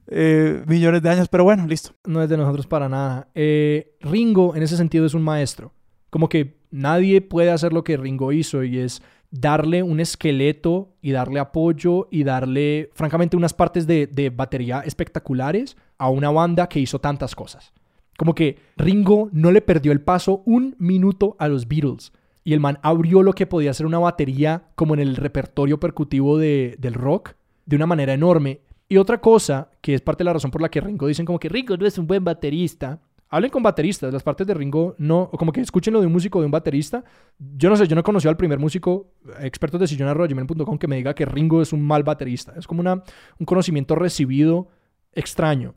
eh, 0.07 0.63
millones 0.67 1.01
de 1.01 1.09
años, 1.09 1.27
pero 1.29 1.43
bueno, 1.43 1.65
listo. 1.67 1.91
no 2.05 2.21
es 2.21 2.29
de 2.29 2.37
nosotros 2.37 2.67
para 2.67 2.89
nada. 2.89 3.27
Eh, 3.35 3.95
Ringo, 4.01 4.55
en 4.55 4.63
ese 4.63 4.77
sentido, 4.77 5.05
es 5.05 5.13
un 5.13 5.23
maestro. 5.23 5.71
Como 6.09 6.29
que 6.29 6.57
nadie 6.71 7.21
puede 7.21 7.51
hacer 7.51 7.73
lo 7.73 7.83
que 7.83 7.97
Ringo 7.97 8.31
hizo 8.31 8.63
y 8.63 8.79
es 8.79 9.01
darle 9.31 9.81
un 9.81 9.99
esqueleto 9.99 10.93
y 11.01 11.11
darle 11.11 11.39
apoyo 11.39 12.07
y 12.11 12.23
darle, 12.23 12.89
francamente, 12.93 13.35
unas 13.35 13.53
partes 13.53 13.87
de, 13.87 14.05
de 14.07 14.29
batería 14.29 14.81
espectaculares 14.85 15.75
a 15.97 16.09
una 16.09 16.29
banda 16.29 16.67
que 16.69 16.79
hizo 16.79 16.99
tantas 16.99 17.35
cosas. 17.35 17.73
Como 18.17 18.35
que 18.35 18.59
Ringo 18.77 19.29
no 19.31 19.51
le 19.51 19.61
perdió 19.61 19.91
el 19.91 20.01
paso 20.01 20.43
un 20.45 20.75
minuto 20.77 21.35
a 21.39 21.47
los 21.47 21.67
Beatles. 21.67 22.11
Y 22.43 22.53
el 22.53 22.59
man 22.59 22.77
abrió 22.83 23.23
lo 23.23 23.33
que 23.33 23.47
podía 23.47 23.73
ser 23.73 23.85
una 23.85 23.97
batería 23.99 24.65
como 24.75 24.93
en 24.93 24.99
el 24.99 25.15
repertorio 25.15 25.79
percutivo 25.79 26.37
de- 26.37 26.75
del 26.77 26.93
rock 26.93 27.31
de 27.65 27.75
una 27.77 27.87
manera 27.87 28.13
enorme. 28.13 28.59
Y 28.87 28.97
otra 28.97 29.19
cosa, 29.19 29.69
que 29.81 29.93
es 29.93 30.01
parte 30.01 30.23
de 30.23 30.25
la 30.25 30.33
razón 30.33 30.51
por 30.51 30.61
la 30.61 30.69
que 30.69 30.81
Ringo 30.81 31.07
dicen 31.07 31.25
como 31.25 31.39
que 31.39 31.49
Ringo 31.49 31.77
no 31.77 31.85
es 31.85 31.97
un 31.97 32.07
buen 32.07 32.23
baterista. 32.23 33.01
Hablen 33.29 33.49
con 33.49 33.63
bateristas, 33.63 34.13
las 34.13 34.21
partes 34.21 34.45
de 34.45 34.53
Ringo 34.53 34.95
no, 34.99 35.31
como 35.31 35.51
que 35.51 35.61
escuchen 35.61 35.93
lo 35.93 36.01
de 36.01 36.05
un 36.05 36.13
músico 36.13 36.39
de 36.39 36.45
un 36.45 36.51
baterista. 36.51 37.03
Yo 37.39 37.69
no 37.69 37.75
sé, 37.75 37.87
yo 37.87 37.95
no 37.95 38.01
he 38.01 38.03
conocido 38.03 38.29
al 38.29 38.37
primer 38.37 38.59
músico, 38.59 39.13
expertos 39.39 39.79
de 39.79 39.87
sillón.com, 39.87 40.77
que 40.77 40.87
me 40.87 40.97
diga 40.97 41.15
que 41.15 41.25
Ringo 41.25 41.61
es 41.61 41.73
un 41.73 41.81
mal 41.81 42.03
baterista. 42.03 42.53
Es 42.55 42.67
como 42.67 42.81
una, 42.81 43.03
un 43.39 43.45
conocimiento 43.45 43.95
recibido 43.95 44.67
extraño. 45.13 45.73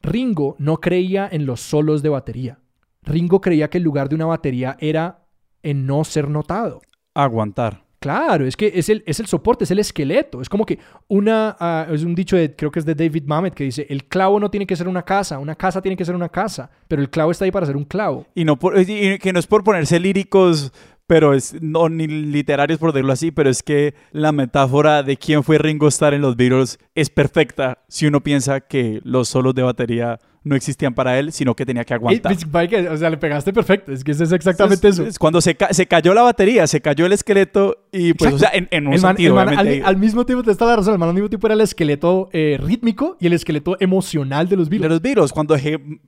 Ringo 0.00 0.56
no 0.58 0.78
creía 0.78 1.28
en 1.30 1.44
los 1.44 1.60
solos 1.60 2.02
de 2.02 2.08
batería. 2.08 2.60
Ringo 3.02 3.40
creía 3.40 3.68
que 3.68 3.78
el 3.78 3.84
lugar 3.84 4.08
de 4.08 4.14
una 4.14 4.26
batería 4.26 4.76
era 4.80 5.26
en 5.62 5.86
no 5.86 6.04
ser 6.04 6.30
notado. 6.30 6.80
Aguantar. 7.14 7.85
Claro, 7.98 8.46
es 8.46 8.56
que 8.56 8.72
es 8.74 8.88
el, 8.88 9.02
es 9.06 9.20
el 9.20 9.26
soporte, 9.26 9.64
es 9.64 9.70
el 9.70 9.78
esqueleto. 9.78 10.40
Es 10.40 10.48
como 10.48 10.66
que 10.66 10.78
una, 11.08 11.56
ah, 11.58 11.86
es 11.90 12.02
un 12.04 12.14
dicho 12.14 12.36
de, 12.36 12.54
creo 12.54 12.70
que 12.70 12.78
es 12.78 12.84
de 12.84 12.94
David 12.94 13.24
Mamet, 13.26 13.54
que 13.54 13.64
dice, 13.64 13.86
el 13.88 14.04
clavo 14.04 14.38
no 14.38 14.50
tiene 14.50 14.66
que 14.66 14.76
ser 14.76 14.88
una 14.88 15.02
casa, 15.02 15.38
una 15.38 15.54
casa 15.54 15.80
tiene 15.80 15.96
que 15.96 16.04
ser 16.04 16.14
una 16.14 16.28
casa, 16.28 16.70
pero 16.88 17.00
el 17.00 17.08
clavo 17.08 17.30
está 17.30 17.44
ahí 17.44 17.50
para 17.50 17.66
ser 17.66 17.76
un 17.76 17.84
clavo. 17.84 18.26
Y, 18.34 18.44
no 18.44 18.58
y 18.76 19.18
que 19.18 19.32
no 19.32 19.38
es 19.38 19.46
por 19.46 19.64
ponerse 19.64 19.98
líricos, 19.98 20.72
pero 21.06 21.34
es, 21.34 21.56
no, 21.62 21.88
ni 21.88 22.06
literarios 22.06 22.78
por 22.78 22.92
decirlo 22.92 23.12
así, 23.12 23.30
pero 23.30 23.48
es 23.48 23.62
que 23.62 23.94
la 24.10 24.32
metáfora 24.32 25.02
de 25.02 25.16
quién 25.16 25.42
fue 25.42 25.58
Ringo 25.58 25.88
Starr 25.88 26.14
en 26.14 26.22
los 26.22 26.36
Beatles 26.36 26.78
es 26.94 27.10
perfecta 27.10 27.82
si 27.88 28.06
uno 28.06 28.22
piensa 28.22 28.60
que 28.60 29.00
los 29.04 29.28
solos 29.28 29.54
de 29.54 29.62
batería 29.62 30.18
no 30.46 30.54
existían 30.54 30.94
para 30.94 31.18
él, 31.18 31.32
sino 31.32 31.56
que 31.56 31.66
tenía 31.66 31.84
que 31.84 31.92
aguantar. 31.92 32.32
Y, 32.32 32.86
o 32.86 32.96
sea, 32.96 33.10
le 33.10 33.16
pegaste 33.16 33.52
perfecto, 33.52 33.90
es 33.90 34.04
que 34.04 34.12
es 34.12 34.20
exactamente 34.20 34.86
eso. 34.88 35.02
Es- 35.04 35.18
cuando 35.18 35.40
se, 35.40 35.56
ca- 35.56 35.72
se 35.74 35.86
cayó 35.86 36.14
la 36.14 36.22
batería, 36.22 36.66
se 36.68 36.80
cayó 36.80 37.04
el 37.06 37.12
esqueleto 37.12 37.86
y 37.90 38.14
pues, 38.14 38.32
Exacto. 38.32 38.36
o 38.36 38.38
sea, 38.38 38.50
en, 38.56 38.68
en 38.70 38.86
un 38.86 38.94
El 38.94 39.00
man- 39.00 39.10
el 39.10 39.16
sentido, 39.16 39.34
man 39.34 39.48
al, 39.58 39.82
al 39.84 39.96
mismo 39.96 40.24
tiempo, 40.24 40.44
te 40.44 40.52
está 40.52 40.64
la 40.66 40.76
razón, 40.76 40.92
el 40.94 40.98
man 41.00 41.08
al 41.08 41.14
mismo 41.14 41.28
tiempo 41.28 41.48
era 41.48 41.54
el 41.54 41.60
esqueleto 41.62 42.28
eh, 42.32 42.58
rítmico 42.62 43.16
y 43.18 43.26
el 43.26 43.32
esqueleto 43.32 43.76
emocional 43.80 44.48
de 44.48 44.56
los 44.56 44.68
de 44.70 44.78
Beatles. 44.78 44.90
los 44.92 45.02
Beatles, 45.02 45.32
cuando 45.32 45.56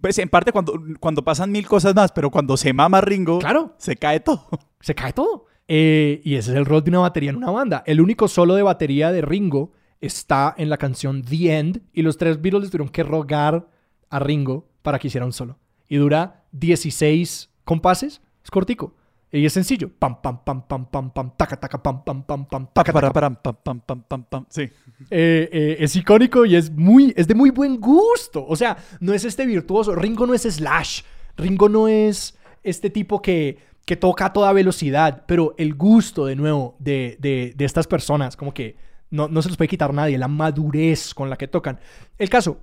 pues, 0.01 0.19
en 0.19 0.29
parte 0.29 0.53
cuando, 0.53 0.81
cuando 1.01 1.25
pasan 1.25 1.51
mil 1.51 1.67
cosas 1.67 1.95
más, 1.97 2.13
pero 2.13 2.31
cuando 2.31 2.57
se 2.57 2.73
mama 2.73 3.01
Ringo, 3.01 3.41
Claro, 3.41 3.75
se 3.79 3.97
cae 3.97 4.21
todo. 4.21 4.47
se 4.81 4.95
cae 4.95 5.13
todo. 5.13 5.47
Eh, 5.67 6.21
y 6.25 6.37
ese 6.37 6.53
es 6.53 6.57
el 6.57 6.65
rol 6.65 6.83
de 6.85 6.91
una 6.91 7.01
batería 7.01 7.31
en 7.31 7.37
una 7.37 7.51
banda. 7.51 7.83
El 7.87 8.01
único 8.01 8.29
solo 8.29 8.55
de 8.55 8.63
batería 8.63 9.11
de 9.13 9.21
Ringo 9.21 9.73
está 10.01 10.55
en 10.57 10.71
la 10.71 10.77
canción 10.77 11.23
The 11.23 11.59
End 11.59 11.81
y 11.93 12.03
los 12.03 12.17
tres 12.17 12.41
Beatles 12.41 12.63
le 12.65 12.71
tuvieron 12.71 12.89
que 12.89 13.03
rogar 13.03 13.67
a 14.11 14.19
Ringo 14.19 14.69
para 14.83 14.99
que 14.99 15.09
hiciera 15.09 15.27
un 15.27 15.33
solo. 15.33 15.59
Y 15.89 15.97
dura 15.97 16.45
16 16.53 17.51
compases, 17.65 18.21
es 18.43 18.51
cortico. 18.51 18.95
Y 19.31 19.45
es 19.45 19.53
sencillo. 19.53 19.91
Pam, 19.99 20.23
pam, 20.23 20.43
pam, 20.43 20.67
pam, 20.67 20.87
pam, 20.87 21.11
pam, 21.11 21.33
taca, 21.37 21.57
taca, 21.57 21.83
pam, 21.83 22.03
pam, 22.03 22.25
pam, 22.25 22.47
pam, 22.47 22.67
taca, 22.73 22.93
taca. 22.93 23.13
para, 23.13 23.13
pam, 23.13 23.37
pam, 23.63 23.81
pam, 23.81 24.03
pam, 24.03 24.25
pam. 24.25 24.47
Sí. 24.49 24.63
Eh, 25.11 25.49
eh, 25.53 25.77
es 25.81 25.95
icónico 25.97 26.47
y 26.47 26.57
es 26.57 26.71
muy, 26.71 27.13
es 27.15 27.29
de 27.29 27.35
muy 27.35 27.51
buen 27.51 27.79
gusto. 27.79 28.45
O 28.47 28.57
sea, 28.57 28.79
no 29.01 29.13
es 29.13 29.25
este 29.25 29.45
virtuoso. 29.45 29.95
Ringo 29.95 30.27
no 30.27 30.33
es 30.33 30.43
Slash. 30.43 31.03
Ringo 31.37 31.69
no 31.69 31.89
es 31.89 32.39
este 32.63 32.89
tipo 32.89 33.21
que, 33.21 33.59
que 33.85 33.97
toca 33.97 34.27
a 34.27 34.33
toda 34.33 34.53
velocidad. 34.55 35.25
Pero 35.27 35.55
el 35.59 35.75
gusto, 35.75 36.25
de 36.25 36.35
nuevo, 36.35 36.77
de, 36.79 37.19
de, 37.21 37.53
de 37.55 37.65
estas 37.67 37.87
personas, 37.87 38.35
como 38.35 38.55
que 38.55 38.77
no, 39.11 39.29
no 39.29 39.43
se 39.43 39.49
los 39.49 39.59
puede 39.59 39.69
quitar 39.69 39.93
nadie. 39.93 40.17
La 40.17 40.29
madurez 40.29 41.13
con 41.13 41.29
la 41.29 41.37
que 41.37 41.49
tocan. 41.49 41.79
El 42.17 42.31
caso, 42.31 42.63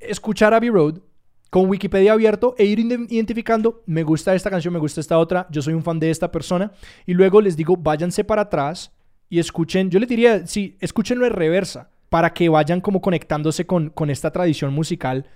escuchar 0.00 0.54
Abbey 0.54 0.70
Road 0.70 0.98
con 1.50 1.68
Wikipedia 1.68 2.12
abierto 2.12 2.54
e 2.58 2.64
ir 2.64 2.78
ide- 2.80 3.06
identificando, 3.08 3.82
me 3.86 4.02
gusta 4.02 4.34
esta 4.34 4.50
canción, 4.50 4.74
me 4.74 4.80
gusta 4.80 5.00
esta 5.00 5.18
otra, 5.18 5.46
yo 5.50 5.62
soy 5.62 5.74
un 5.74 5.82
fan 5.82 5.98
de 6.00 6.10
esta 6.10 6.30
persona. 6.32 6.72
Y 7.06 7.14
luego 7.14 7.40
les 7.40 7.56
digo, 7.56 7.76
váyanse 7.76 8.24
para 8.24 8.42
atrás 8.42 8.92
y 9.30 9.38
escuchen, 9.38 9.90
yo 9.90 9.98
les 9.98 10.08
diría, 10.08 10.46
sí, 10.46 10.76
escúchenlo 10.80 11.24
en 11.26 11.32
reversa, 11.32 11.90
para 12.08 12.32
que 12.32 12.48
vayan 12.48 12.80
como 12.80 13.00
conectándose 13.00 13.66
con, 13.66 13.90
con 13.90 14.10
esta 14.10 14.30
tradición 14.30 14.72
musical, 14.72 15.26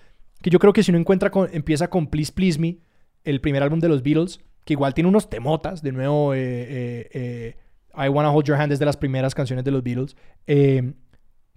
que 0.43 0.51
yo 0.51 0.59
creo 0.59 0.73
que 0.73 0.83
si 0.83 0.91
uno 0.91 0.99
encuentra, 0.99 1.31
empieza 1.53 1.89
con 1.91 2.07
Please 2.07 2.33
Please 2.33 2.59
Me, 2.59 2.79
el 3.25 3.41
primer 3.41 3.63
álbum 3.63 3.81
de 3.81 3.89
los 3.89 4.03
Beatles, 4.03 4.41
que 4.65 4.75
igual 4.75 4.95
tiene 4.95 5.09
unos 5.09 5.29
temotas, 5.31 5.83
de 5.83 5.93
nuevo, 5.93 6.35
eh, 6.35 6.39
eh, 6.41 7.09
eh, 7.13 7.57
I 7.97 8.09
Wanna 8.09 8.31
Hold 8.31 8.47
Your 8.47 8.57
Hand 8.61 8.73
es 8.73 8.79
de 8.79 8.87
las 8.87 8.97
primeras 8.97 9.35
canciones 9.35 9.65
de 9.65 9.71
los 9.71 9.83
Beatles, 9.83 10.17
eh, 10.47 10.93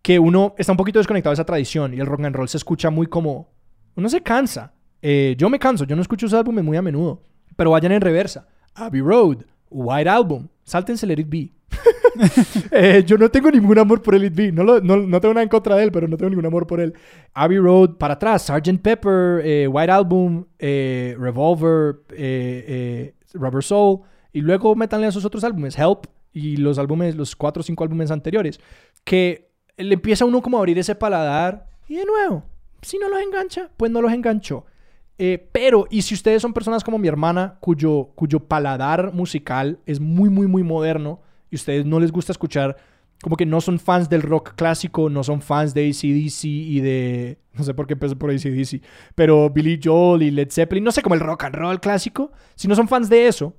que 0.04 0.20
uno 0.20 0.54
está 0.60 0.72
un 0.74 0.78
poquito 0.78 1.00
desconectado 1.00 1.32
de 1.32 1.36
esa 1.36 1.46
tradición 1.46 1.96
y 1.96 2.00
el 2.00 2.06
rock 2.06 2.26
and 2.26 2.36
roll 2.36 2.48
se 2.48 2.58
escucha 2.58 2.92
muy 2.92 3.08
como... 3.08 3.50
Uno 3.96 4.10
se 4.10 4.22
cansa. 4.22 4.74
Eh, 5.02 5.34
yo 5.38 5.50
me 5.50 5.58
canso, 5.58 5.86
yo 5.86 5.96
no 5.96 6.02
escucho 6.04 6.26
esos 6.28 6.38
álbumes 6.38 6.64
muy 6.64 6.78
a 6.78 6.82
menudo, 6.82 7.24
pero 7.56 7.72
vayan 7.72 7.92
en 7.94 8.02
reversa. 8.02 8.48
Abbey 8.76 9.02
Road, 9.02 9.38
White 9.70 10.10
Album, 10.10 10.48
sáltense 10.64 11.08
Let 11.08 11.20
It 11.20 11.30
Be. 11.30 11.52
Yo 13.06 13.18
no 13.18 13.30
tengo 13.30 13.50
ningún 13.52 13.78
amor 13.80 14.02
por 14.02 14.16
el 14.16 14.26
It 14.26 14.36
Be. 14.36 14.52
No, 14.52 14.64
lo- 14.64 14.82
no, 14.82 14.98
no 14.98 15.22
tengo 15.22 15.34
nada 15.34 15.44
en 15.44 15.50
contra 15.50 15.76
de 15.76 15.84
él, 15.84 15.92
pero 15.92 16.08
no 16.08 16.18
tengo 16.18 16.30
ningún 16.30 16.46
amor 16.46 16.68
por 16.68 16.80
él. 16.80 16.94
Abbey 17.34 17.58
Road, 17.58 17.92
para 17.98 18.16
atrás. 18.16 18.44
Sgt. 18.48 18.82
Pepper, 18.82 19.42
eh, 19.44 19.68
White 19.68 19.92
Album, 19.92 20.46
eh, 20.60 21.16
Revolver, 21.20 22.02
Rubber 23.34 23.64
Soul. 23.64 24.02
Y 24.32 24.42
luego 24.42 24.76
métanle 24.76 25.06
a 25.06 25.10
esos 25.10 25.26
otros 25.26 25.44
álbumes. 25.44 25.78
Help 25.78 26.06
y 26.34 26.58
los 26.58 26.78
álbumes, 26.80 27.16
los 27.16 27.36
cuatro 27.36 27.62
o 27.62 27.64
cinco 27.64 27.84
álbumes 27.84 28.12
anteriores. 28.12 28.60
Que 29.04 29.52
le 29.78 29.94
empieza 29.94 30.26
uno 30.26 30.42
como 30.42 30.58
a 30.58 30.60
abrir 30.62 30.78
ese 30.78 30.96
paladar. 30.96 31.68
Y 31.88 31.96
de 31.96 32.06
nuevo, 32.06 32.44
si 32.82 32.98
no 32.98 33.10
los 33.10 33.22
engancha, 33.22 33.70
pues 33.78 33.92
no 33.92 34.02
los 34.02 34.12
enganchó. 34.12 34.66
Eh, 35.18 35.48
pero, 35.52 35.86
y 35.90 36.02
si 36.02 36.16
ustedes 36.16 36.42
son 36.42 36.54
personas 36.54 36.84
como 36.84 36.98
mi 36.98 37.08
hermana, 37.08 37.58
cuyo, 37.60 38.10
cuyo 38.16 38.40
paladar 38.40 39.14
musical 39.14 39.80
es 39.86 40.00
muy, 40.00 40.30
muy, 40.30 40.48
muy 40.48 40.64
moderno, 40.64 41.22
y 41.50 41.56
ustedes 41.56 41.86
no 41.86 42.00
les 42.00 42.12
gusta 42.12 42.32
escuchar, 42.32 42.78
como 43.22 43.38
que 43.38 43.46
no 43.46 43.62
son 43.62 43.80
fans 43.80 44.10
del 44.10 44.22
rock 44.22 44.54
clásico, 44.56 45.10
no 45.10 45.24
son 45.24 45.42
fans 45.42 45.74
de 45.74 45.88
ACDC 45.88 46.44
y 46.46 46.80
de. 46.82 47.40
No 47.54 47.64
sé 47.64 47.76
por 47.76 47.86
qué 47.86 47.94
empecé 47.94 48.16
por 48.16 48.32
ACDC, 48.32 48.82
pero 49.14 49.48
Billy 49.52 49.80
Joel 49.82 50.24
y 50.24 50.32
Led 50.32 50.50
Zeppelin, 50.50 50.84
no 50.84 50.92
sé, 50.92 51.04
como 51.04 51.14
el 51.14 51.22
rock 51.22 51.44
and 51.44 51.54
roll 51.54 51.80
clásico. 51.80 52.32
Si 52.56 52.68
no 52.68 52.74
son 52.74 52.88
fans 52.88 53.10
de 53.10 53.28
eso, 53.28 53.56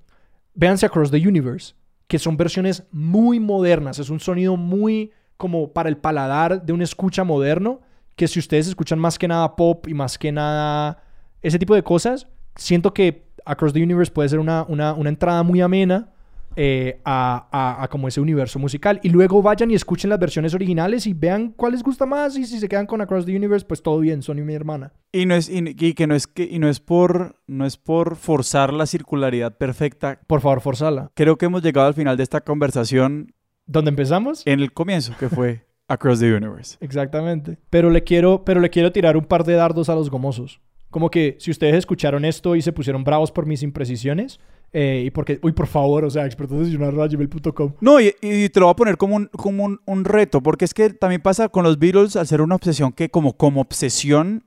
véanse 0.52 0.84
Across 0.84 1.12
the 1.12 1.28
Universe, 1.28 1.74
que 2.08 2.18
son 2.18 2.36
versiones 2.36 2.88
muy 2.90 3.38
modernas. 3.38 4.00
Es 4.00 4.10
un 4.10 4.18
sonido 4.18 4.56
muy 4.56 5.12
como 5.36 5.72
para 5.72 5.88
el 5.88 5.96
paladar 5.96 6.64
de 6.64 6.72
un 6.72 6.82
escucha 6.82 7.24
moderno, 7.24 7.80
que 8.16 8.28
si 8.28 8.38
ustedes 8.38 8.68
escuchan 8.68 8.98
más 8.98 9.18
que 9.18 9.26
nada 9.28 9.56
pop 9.56 9.88
y 9.88 9.94
más 9.94 10.18
que 10.18 10.30
nada 10.32 11.02
ese 11.42 11.58
tipo 11.58 11.74
de 11.74 11.82
cosas, 11.82 12.26
siento 12.56 12.94
que 12.94 13.24
Across 13.44 13.72
the 13.74 13.82
Universe 13.82 14.12
puede 14.12 14.28
ser 14.28 14.38
una, 14.38 14.64
una, 14.68 14.94
una 14.94 15.08
entrada 15.10 15.42
muy 15.42 15.60
amena 15.60 16.08
eh, 16.56 17.00
a, 17.04 17.48
a- 17.50 17.82
a 17.82 17.88
como 17.88 18.06
ese 18.06 18.20
universo 18.20 18.60
musical. 18.60 19.00
Y 19.02 19.08
luego 19.10 19.42
vayan 19.42 19.72
y 19.72 19.74
escuchen 19.74 20.08
las 20.08 20.20
versiones 20.20 20.54
originales 20.54 21.04
y 21.08 21.12
vean 21.12 21.48
cuál 21.50 21.72
les 21.72 21.82
gusta 21.82 22.06
más. 22.06 22.38
Y 22.38 22.46
si 22.46 22.60
se 22.60 22.68
quedan 22.68 22.86
con 22.86 23.00
Across 23.00 23.26
the 23.26 23.36
Universe, 23.36 23.66
pues 23.66 23.82
todo 23.82 23.98
bien, 23.98 24.22
Sony 24.22 24.36
mi 24.44 24.54
hermana. 24.54 24.92
Y 25.12 25.26
no 25.26 25.34
es, 25.34 25.50
y, 25.50 25.58
y 25.76 25.94
que 25.94 26.06
no 26.06 26.14
es 26.14 26.28
que, 26.28 26.44
y 26.44 26.60
no 26.60 26.68
es 26.68 26.78
por, 26.78 27.40
no 27.48 27.66
es 27.66 27.76
por 27.76 28.14
forzar 28.14 28.72
la 28.72 28.86
circularidad 28.86 29.58
perfecta. 29.58 30.20
Por 30.28 30.40
favor, 30.40 30.60
forzala. 30.60 31.10
Creo 31.14 31.36
que 31.36 31.46
hemos 31.46 31.62
llegado 31.62 31.88
al 31.88 31.94
final 31.94 32.16
de 32.16 32.22
esta 32.22 32.40
conversación 32.42 33.33
¿Dónde 33.66 33.90
empezamos? 33.90 34.46
en 34.46 34.60
el 34.60 34.72
comienzo, 34.72 35.14
que 35.18 35.28
fue 35.28 35.64
Across 35.88 36.20
the 36.20 36.34
Universe. 36.34 36.76
Exactamente. 36.80 37.58
Pero 37.70 37.90
le 37.90 38.04
quiero, 38.04 38.44
pero 38.44 38.60
le 38.60 38.70
quiero 38.70 38.92
tirar 38.92 39.16
un 39.16 39.24
par 39.24 39.44
de 39.44 39.54
dardos 39.54 39.88
a 39.88 39.94
los 39.94 40.10
gomosos. 40.10 40.60
Como 40.90 41.10
que 41.10 41.36
si 41.40 41.50
ustedes 41.50 41.74
escucharon 41.74 42.24
esto 42.24 42.54
y 42.54 42.62
se 42.62 42.72
pusieron 42.72 43.04
bravos 43.04 43.32
por 43.32 43.46
mis 43.46 43.62
imprecisiones, 43.62 44.38
eh, 44.72 45.04
y 45.06 45.10
porque, 45.10 45.38
uy, 45.42 45.52
por 45.52 45.68
favor, 45.68 46.04
o 46.04 46.10
sea, 46.10 46.26
expertosdesignar.gmail.com. 46.26 47.74
No, 47.80 48.00
y, 48.00 48.12
y 48.20 48.48
te 48.48 48.60
lo 48.60 48.66
voy 48.66 48.72
a 48.72 48.76
poner 48.76 48.96
como 48.96 49.16
un, 49.16 49.26
como 49.26 49.64
un, 49.64 49.80
un 49.86 50.04
reto, 50.04 50.42
porque 50.42 50.64
es 50.64 50.74
que 50.74 50.90
también 50.90 51.22
pasa 51.22 51.48
con 51.48 51.62
los 51.62 51.78
Beatles, 51.78 52.16
al 52.16 52.26
ser 52.26 52.40
una 52.40 52.56
obsesión 52.56 52.92
que 52.92 53.08
como, 53.08 53.36
como 53.36 53.60
obsesión 53.60 54.44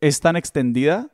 es 0.00 0.20
tan 0.20 0.34
extendida, 0.34 1.10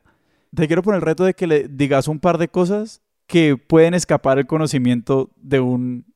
te 0.55 0.66
quiero 0.66 0.82
poner 0.82 0.99
el 0.99 1.07
reto 1.07 1.24
de 1.24 1.34
que 1.34 1.47
le 1.47 1.68
digas 1.68 2.09
un 2.09 2.18
par 2.18 2.38
de 2.38 2.49
cosas 2.49 3.03
que 3.26 3.57
pueden 3.59 3.92
escapar 3.92 4.38
el 4.38 4.47
conocimiento 4.47 5.30
de 5.36 5.61
un, 5.61 6.07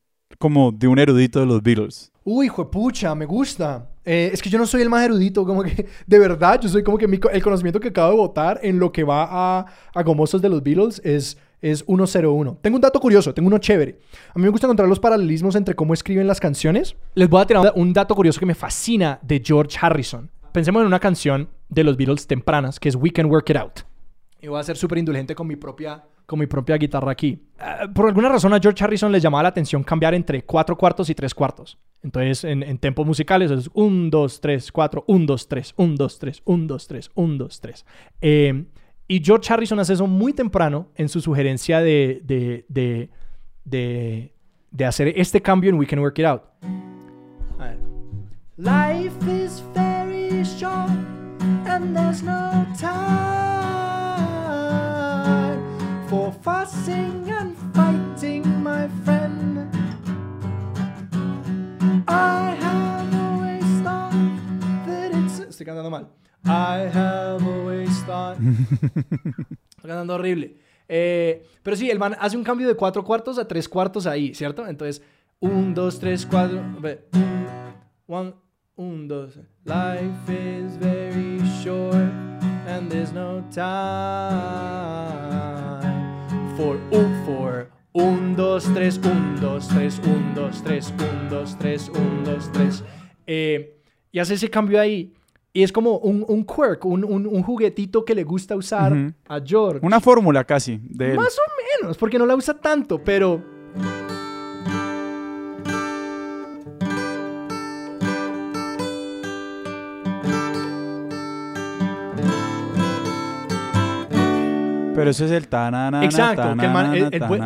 como 0.41 0.73
de 0.73 0.89
un 0.89 0.99
erudito 0.99 1.39
de 1.39 1.45
los 1.45 1.63
Beatles. 1.63 2.11
Uy, 2.25 2.51
pucha, 2.69 3.15
me 3.15 3.25
gusta. 3.25 3.87
Eh, 4.03 4.31
es 4.33 4.41
que 4.41 4.49
yo 4.49 4.57
no 4.57 4.65
soy 4.65 4.81
el 4.81 4.89
más 4.89 5.05
erudito, 5.05 5.45
como 5.45 5.63
que 5.63 5.87
de 6.05 6.19
verdad, 6.19 6.59
yo 6.59 6.67
soy 6.67 6.83
como 6.83 6.97
que 6.97 7.05
el 7.05 7.43
conocimiento 7.43 7.79
que 7.79 7.87
acabo 7.87 8.11
de 8.11 8.17
votar 8.17 8.59
en 8.61 8.79
lo 8.79 8.91
que 8.91 9.03
va 9.03 9.27
a, 9.29 9.65
a 9.93 10.03
gomosos 10.03 10.41
de 10.41 10.49
los 10.49 10.61
Beatles 10.61 10.99
es, 11.05 11.37
es 11.61 11.85
101. 11.85 12.57
Tengo 12.61 12.75
un 12.75 12.81
dato 12.81 12.99
curioso, 12.99 13.33
tengo 13.33 13.47
uno 13.47 13.59
chévere. 13.59 13.99
A 14.33 14.39
mí 14.39 14.43
me 14.43 14.49
gusta 14.49 14.67
encontrar 14.67 14.89
los 14.89 14.99
paralelismos 14.99 15.55
entre 15.55 15.75
cómo 15.75 15.93
escriben 15.93 16.27
las 16.27 16.39
canciones. 16.39 16.95
Les 17.13 17.29
voy 17.29 17.41
a 17.41 17.45
tirar 17.45 17.71
un 17.75 17.93
dato 17.93 18.13
curioso 18.15 18.39
que 18.39 18.45
me 18.45 18.55
fascina 18.55 19.19
de 19.21 19.41
George 19.43 19.77
Harrison. 19.79 20.29
Pensemos 20.51 20.81
en 20.81 20.87
una 20.87 20.99
canción 20.99 21.47
de 21.69 21.83
los 21.83 21.95
Beatles 21.95 22.27
tempranas 22.27 22.79
que 22.79 22.89
es 22.89 22.95
We 22.95 23.11
Can 23.11 23.27
Work 23.27 23.51
It 23.51 23.57
Out. 23.57 23.79
Y 24.41 24.47
voy 24.47 24.59
a 24.59 24.63
ser 24.63 24.75
súper 24.75 24.97
indulgente 24.97 25.35
con 25.35 25.47
mi 25.47 25.55
propia 25.55 26.03
con 26.31 26.39
mi 26.39 26.47
propia 26.47 26.77
guitarra 26.77 27.11
aquí. 27.11 27.45
Ah, 27.59 27.89
por 27.93 28.07
alguna 28.07 28.29
razón 28.29 28.53
a 28.53 28.59
George 28.61 28.81
Harrison 28.81 29.11
le 29.11 29.19
llamaba 29.19 29.43
la 29.43 29.49
atención 29.49 29.83
cambiar 29.83 30.13
entre 30.13 30.45
cuatro 30.45 30.77
cuartos 30.77 31.09
y 31.09 31.13
tres 31.13 31.35
cuartos. 31.35 31.77
Entonces, 32.01 32.45
en, 32.45 32.63
en 32.63 32.77
tempos 32.77 33.05
musicales 33.05 33.51
es 33.51 33.69
un, 33.73 34.09
dos, 34.09 34.39
tres, 34.39 34.71
cuatro, 34.71 35.03
un, 35.07 35.25
dos, 35.25 35.49
tres, 35.49 35.73
un, 35.75 35.97
dos, 35.97 36.19
tres, 36.19 36.41
un, 36.45 36.67
dos, 36.67 36.87
tres, 36.87 37.11
un, 37.15 37.37
dos, 37.37 37.59
tres. 37.59 37.85
Eh, 38.21 38.63
y 39.09 39.21
George 39.21 39.51
Harrison 39.51 39.77
hace 39.79 39.91
eso 39.91 40.07
muy 40.07 40.31
temprano 40.31 40.87
en 40.95 41.09
su 41.09 41.19
sugerencia 41.19 41.81
de, 41.81 42.21
de, 42.23 42.65
de, 42.69 44.33
de, 44.71 44.85
hacer 44.85 45.09
este 45.09 45.41
cambio 45.41 45.69
en 45.69 45.77
We 45.77 45.85
Can 45.85 45.99
Work 45.99 46.17
It 46.17 46.25
Out. 46.27 46.43
Life 48.57 49.17
is 49.27 49.61
very 49.73 50.45
short 50.45 50.91
and 51.67 51.93
there's 51.93 52.23
no 52.23 52.65
time 52.79 53.40
fussing 56.71 57.29
and 57.29 57.55
fighting, 57.73 58.63
my 58.63 58.87
friend. 59.03 59.67
I 62.07 62.55
have 62.59 63.13
always 63.13 63.65
thought 63.83 64.13
that 64.85 65.11
it's. 65.13 65.39
Estoy 65.39 65.65
cantando 65.65 65.89
mal. 65.89 66.09
I 66.45 66.89
have 66.91 67.45
always 67.45 68.03
thought. 68.03 68.37
Estoy 68.39 69.89
cantando 69.89 70.15
horrible. 70.15 70.57
Eh, 70.87 71.45
pero 71.63 71.77
sí, 71.77 71.89
el 71.89 71.99
man 71.99 72.15
hace 72.19 72.37
un 72.37 72.43
cambio 72.43 72.67
de 72.67 72.75
cuatro 72.75 73.03
cuartos 73.03 73.37
a 73.37 73.47
tres 73.47 73.69
cuartos 73.69 74.07
ahí, 74.07 74.33
¿cierto? 74.33 74.67
Entonces, 74.67 75.01
un, 75.39 75.73
dos, 75.73 75.99
tres, 75.99 76.25
cuatro. 76.25 76.61
one, 78.07 78.33
un, 78.75 79.07
dos. 79.07 79.39
Life 79.63 80.29
is 80.29 80.77
very 80.77 81.39
short 81.63 82.11
and 82.67 82.89
there's 82.89 83.13
no 83.13 83.41
time 83.51 85.70
for 86.57 86.77
un, 86.91 87.25
for 87.25 87.69
dos, 88.35 88.69
tres, 88.73 88.99
un, 89.03 89.39
dos, 89.39 89.67
tres, 89.67 90.01
un, 90.05 90.33
dos, 90.35 90.63
tres, 90.63 90.93
un, 90.99 91.29
dos, 91.29 91.57
tres, 91.57 91.89
un, 91.89 92.23
dos, 92.23 92.51
tres. 92.51 92.83
Eh, 93.27 93.77
y 94.11 94.19
hace 94.19 94.33
ese 94.35 94.49
cambio 94.49 94.79
ahí. 94.79 95.13
Y 95.53 95.63
es 95.63 95.71
como 95.71 95.97
un, 95.97 96.23
un 96.27 96.45
quirk, 96.45 96.85
un, 96.85 97.03
un, 97.03 97.27
un 97.27 97.43
juguetito 97.43 98.05
que 98.05 98.15
le 98.15 98.23
gusta 98.23 98.55
usar 98.55 99.13
a 99.27 99.39
George. 99.43 99.85
Una 99.85 99.99
fórmula 99.99 100.45
casi 100.45 100.79
de 100.81 101.11
él. 101.11 101.17
Más 101.17 101.37
o 101.37 101.81
menos, 101.81 101.97
porque 101.97 102.17
no 102.17 102.25
la 102.25 102.35
usa 102.35 102.53
tanto, 102.53 103.03
pero... 103.03 103.60
Pero 115.01 115.11
eso 115.11 115.25
es 115.25 115.31
el 115.31 115.47
tanana. 115.47 116.03
Exacto, 116.05 116.43
que 116.57 116.65
el 116.65 116.71
man- 116.71 116.93
el- 116.93 117.03
el 117.13 117.21
vu- 117.21 117.37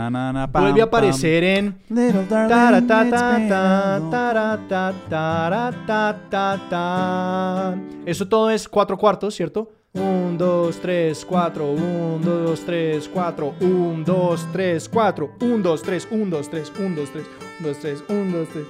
Vuelve 0.62 0.82
a 0.82 0.84
aparecer 0.86 1.44
en... 1.44 1.76
Ta, 2.30 2.82
ta, 2.82 2.82
ta, 2.88 3.40
ta, 5.10 5.72
ta, 5.88 6.16
ta, 6.30 6.60
ta. 6.70 7.76
Eso 8.06 8.28
todo 8.28 8.50
es 8.50 8.68
cuatro 8.68 8.98
cuartos, 8.98 9.34
¿cierto? 9.36 9.72
Un, 9.94 10.38
dos, 10.38 10.78
tres, 10.82 11.24
cuatro, 11.26 11.72
un, 11.72 12.22
dos, 12.22 12.66
tres, 12.66 13.08
cuatro, 13.08 13.54
un, 13.62 14.04
dos, 14.04 14.46
tres, 14.52 14.90
cuatro, 14.90 15.32
un, 15.40 15.64
dos, 15.64 15.82
tres, 15.82 16.06
un, 16.12 16.30
dos, 16.30 16.50
tres, 16.50 16.72
un, 16.78 16.96
dos, 16.96 17.10
tres, 17.14 17.26
un, 17.60 17.64
dos, 17.64 17.80
tres, 17.80 18.04
un, 18.10 18.32
dos, 18.34 18.48
tres. 18.50 18.66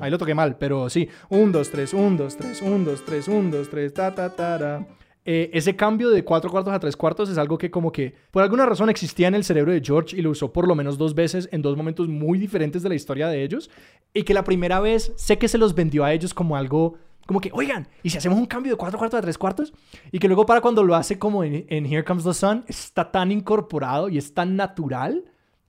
Ahí 0.00 0.10
lo 0.10 0.18
toqué 0.18 0.34
mal, 0.34 0.56
pero 0.56 0.88
sí. 0.88 1.08
Un, 1.28 1.50
dos, 1.50 1.70
tres, 1.70 1.92
un, 1.94 2.16
dos, 2.16 2.36
tres, 2.36 2.62
un, 2.62 2.84
dos, 2.84 3.04
tres, 3.04 3.26
un, 3.28 3.50
dos, 3.50 3.68
tres, 3.68 3.92
ta, 3.92 4.14
ta, 4.14 4.30
tara. 4.30 4.86
Eh, 5.24 5.50
ese 5.52 5.76
cambio 5.76 6.10
de 6.10 6.24
cuatro 6.24 6.50
cuartos 6.50 6.74
a 6.74 6.80
tres 6.80 6.96
cuartos 6.96 7.30
es 7.30 7.38
algo 7.38 7.56
que 7.56 7.70
como 7.70 7.92
que 7.92 8.12
por 8.32 8.42
alguna 8.42 8.66
razón 8.66 8.90
existía 8.90 9.28
en 9.28 9.36
el 9.36 9.44
cerebro 9.44 9.70
de 9.70 9.80
George 9.80 10.16
y 10.16 10.20
lo 10.20 10.30
usó 10.30 10.52
por 10.52 10.66
lo 10.66 10.74
menos 10.74 10.98
dos 10.98 11.14
veces 11.14 11.48
en 11.52 11.62
dos 11.62 11.76
momentos 11.76 12.08
muy 12.08 12.40
diferentes 12.40 12.82
de 12.82 12.88
la 12.88 12.96
historia 12.96 13.28
de 13.28 13.44
ellos 13.44 13.70
y 14.14 14.24
que 14.24 14.34
la 14.34 14.42
primera 14.42 14.80
vez 14.80 15.12
sé 15.14 15.38
que 15.38 15.46
se 15.46 15.58
los 15.58 15.76
vendió 15.76 16.04
a 16.04 16.12
ellos 16.12 16.34
como 16.34 16.56
algo 16.56 16.96
Como 17.24 17.40
que, 17.40 17.50
oigan, 17.52 17.86
¿y 18.02 18.10
si 18.10 18.18
hacemos 18.18 18.36
un 18.36 18.46
cambio 18.46 18.72
de 18.72 18.76
cuatro 18.76 18.98
cuartos 18.98 19.18
a 19.18 19.22
tres 19.22 19.38
cuartos? 19.38 19.72
Y 20.10 20.18
que 20.18 20.26
luego 20.26 20.44
para 20.44 20.60
cuando 20.60 20.82
lo 20.82 20.96
hace 20.96 21.20
como 21.20 21.44
en, 21.44 21.66
en 21.68 21.86
Here 21.86 22.02
Comes 22.02 22.24
the 22.24 22.34
Sun, 22.34 22.64
está 22.66 23.12
tan 23.12 23.30
incorporado 23.30 24.08
y 24.08 24.18
es 24.18 24.34
tan 24.34 24.56
natural 24.56 25.24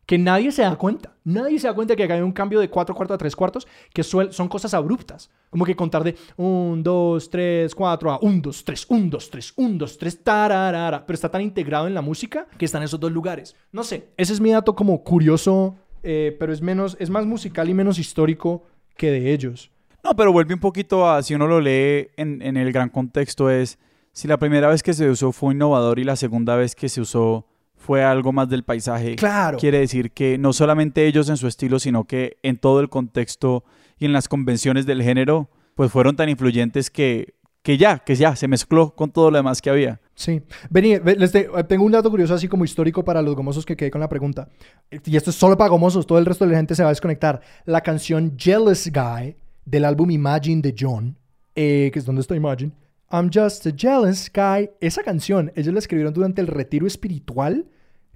que 0.06 0.18
nadie 0.18 0.52
se 0.52 0.62
da 0.62 0.76
cuenta. 0.76 1.16
Nadie 1.24 1.60
se 1.60 1.68
da 1.68 1.74
cuenta 1.74 1.96
que 1.96 2.04
hay 2.04 2.22
un 2.22 2.32
cambio 2.32 2.60
de 2.60 2.70
cuatro 2.70 2.94
cuartos 2.94 3.16
a 3.16 3.18
tres 3.18 3.36
cuartos, 3.36 3.68
que 3.94 4.04
son 4.04 4.48
cosas 4.50 4.74
abruptas. 4.74 5.30
Como 5.50 5.66
que 5.66 5.76
contar 5.76 6.04
de 6.04 6.16
un, 6.38 6.84
dos, 6.84 7.30
tres, 7.30 7.74
cuatro, 7.74 8.12
a 8.12 8.20
un, 8.20 8.42
dos, 8.42 8.64
tres, 8.66 8.86
un, 8.90 9.10
dos, 9.10 9.30
tres, 9.30 9.54
un, 9.56 9.78
dos, 9.78 9.98
tres, 9.98 10.22
tararara. 10.24 11.06
Pero 11.06 11.16
está 11.16 11.30
tan 11.30 11.42
integrado 11.42 11.88
en 11.88 11.94
la 11.94 12.02
música 12.02 12.48
que 12.58 12.66
está 12.66 12.78
en 12.80 12.86
esos 12.86 13.00
dos 13.00 13.12
lugares. 13.12 13.56
No 13.72 13.84
sé, 13.84 14.10
ese 14.18 14.34
es 14.34 14.42
mi 14.42 14.52
dato 14.52 14.76
como 14.76 15.04
curioso, 15.04 15.76
eh, 16.04 16.36
pero 16.40 16.52
es, 16.52 16.62
menos, 16.62 16.98
es 17.00 17.10
más 17.10 17.26
musical 17.26 17.70
y 17.70 17.74
menos 17.74 18.00
histórico 18.00 18.64
que 18.98 19.12
de 19.12 19.32
ellos. 19.32 19.72
No, 20.04 20.16
pero 20.16 20.34
vuelve 20.34 20.54
un 20.54 20.60
poquito 20.60 21.10
a, 21.10 21.24
si 21.24 21.34
uno 21.34 21.48
lo 21.48 21.62
lee 21.62 22.10
en 22.18 22.58
el 22.58 22.74
gran 22.74 22.90
contexto, 22.90 23.50
es 23.50 23.80
si 24.12 24.28
la 24.28 24.38
primera 24.38 24.68
vez 24.68 24.84
que 24.84 24.94
se 24.94 25.10
usó 25.10 25.32
fue 25.32 25.56
innovador 25.56 25.98
y 25.98 26.04
la 26.04 26.16
segunda 26.16 26.56
vez 26.56 26.76
que 26.76 26.88
se 26.88 27.02
usó 27.02 27.48
fue 27.84 28.04
algo 28.04 28.32
más 28.32 28.50
del 28.50 28.64
paisaje. 28.64 29.16
Claro. 29.16 29.58
Quiere 29.58 29.80
decir 29.80 30.12
que 30.12 30.38
no 30.38 30.54
solamente 30.54 31.06
ellos 31.06 31.30
en 31.30 31.38
su 31.38 31.48
estilo, 31.48 31.80
sino 31.80 32.06
que 32.06 32.38
en 32.42 32.58
todo 32.58 32.80
el 32.80 32.90
contexto 32.90 33.66
y 34.00 34.06
en 34.06 34.14
las 34.14 34.28
convenciones 34.28 34.86
del 34.86 35.04
género, 35.04 35.50
pues 35.76 35.92
fueron 35.92 36.16
tan 36.16 36.30
influyentes 36.30 36.90
que, 36.90 37.36
que 37.62 37.78
ya, 37.78 38.00
que 38.00 38.16
ya 38.16 38.36
se 38.36 38.48
mezcló 38.48 38.96
con 38.96 39.12
todo 39.12 39.30
lo 39.30 39.38
demás 39.38 39.62
que 39.62 39.70
había. 39.70 40.00
Sí. 40.16 40.42
Vení, 40.70 40.98
les 41.00 41.32
tengo 41.32 41.84
un 41.84 41.92
dato 41.92 42.10
curioso 42.10 42.34
así 42.34 42.48
como 42.48 42.64
histórico 42.64 43.04
para 43.04 43.22
los 43.22 43.36
gomosos 43.36 43.66
que 43.66 43.76
quedé 43.76 43.92
con 43.92 44.02
la 44.02 44.10
pregunta. 44.10 44.48
Y 44.90 45.18
esto 45.18 45.32
es 45.32 45.36
solo 45.36 45.58
para 45.58 45.70
gomosos, 45.70 46.08
todo 46.08 46.20
el 46.20 46.26
resto 46.26 46.46
de 46.46 46.52
la 46.52 46.58
gente 46.58 46.76
se 46.76 46.84
va 46.84 46.90
a 46.90 46.92
desconectar. 46.92 47.42
La 47.66 47.82
canción 47.82 48.36
Jealous 48.38 48.90
Guy 48.90 49.36
del 49.66 49.86
álbum 49.86 50.10
Imagine 50.10 50.62
de 50.62 50.74
John, 50.78 51.18
eh, 51.56 51.90
que 51.92 52.00
es 52.00 52.06
donde 52.06 52.22
está 52.22 52.36
Imagine, 52.36 52.72
I'm 53.14 53.30
just 53.32 53.68
a 53.68 53.72
jealous 53.72 54.28
guy. 54.28 54.72
Esa 54.82 55.04
canción, 55.04 55.52
ellos 55.56 55.72
la 55.72 55.78
escribieron 55.78 56.16
durante 56.16 56.42
el 56.42 56.48
retiro 56.48 56.88
espiritual 56.88 57.68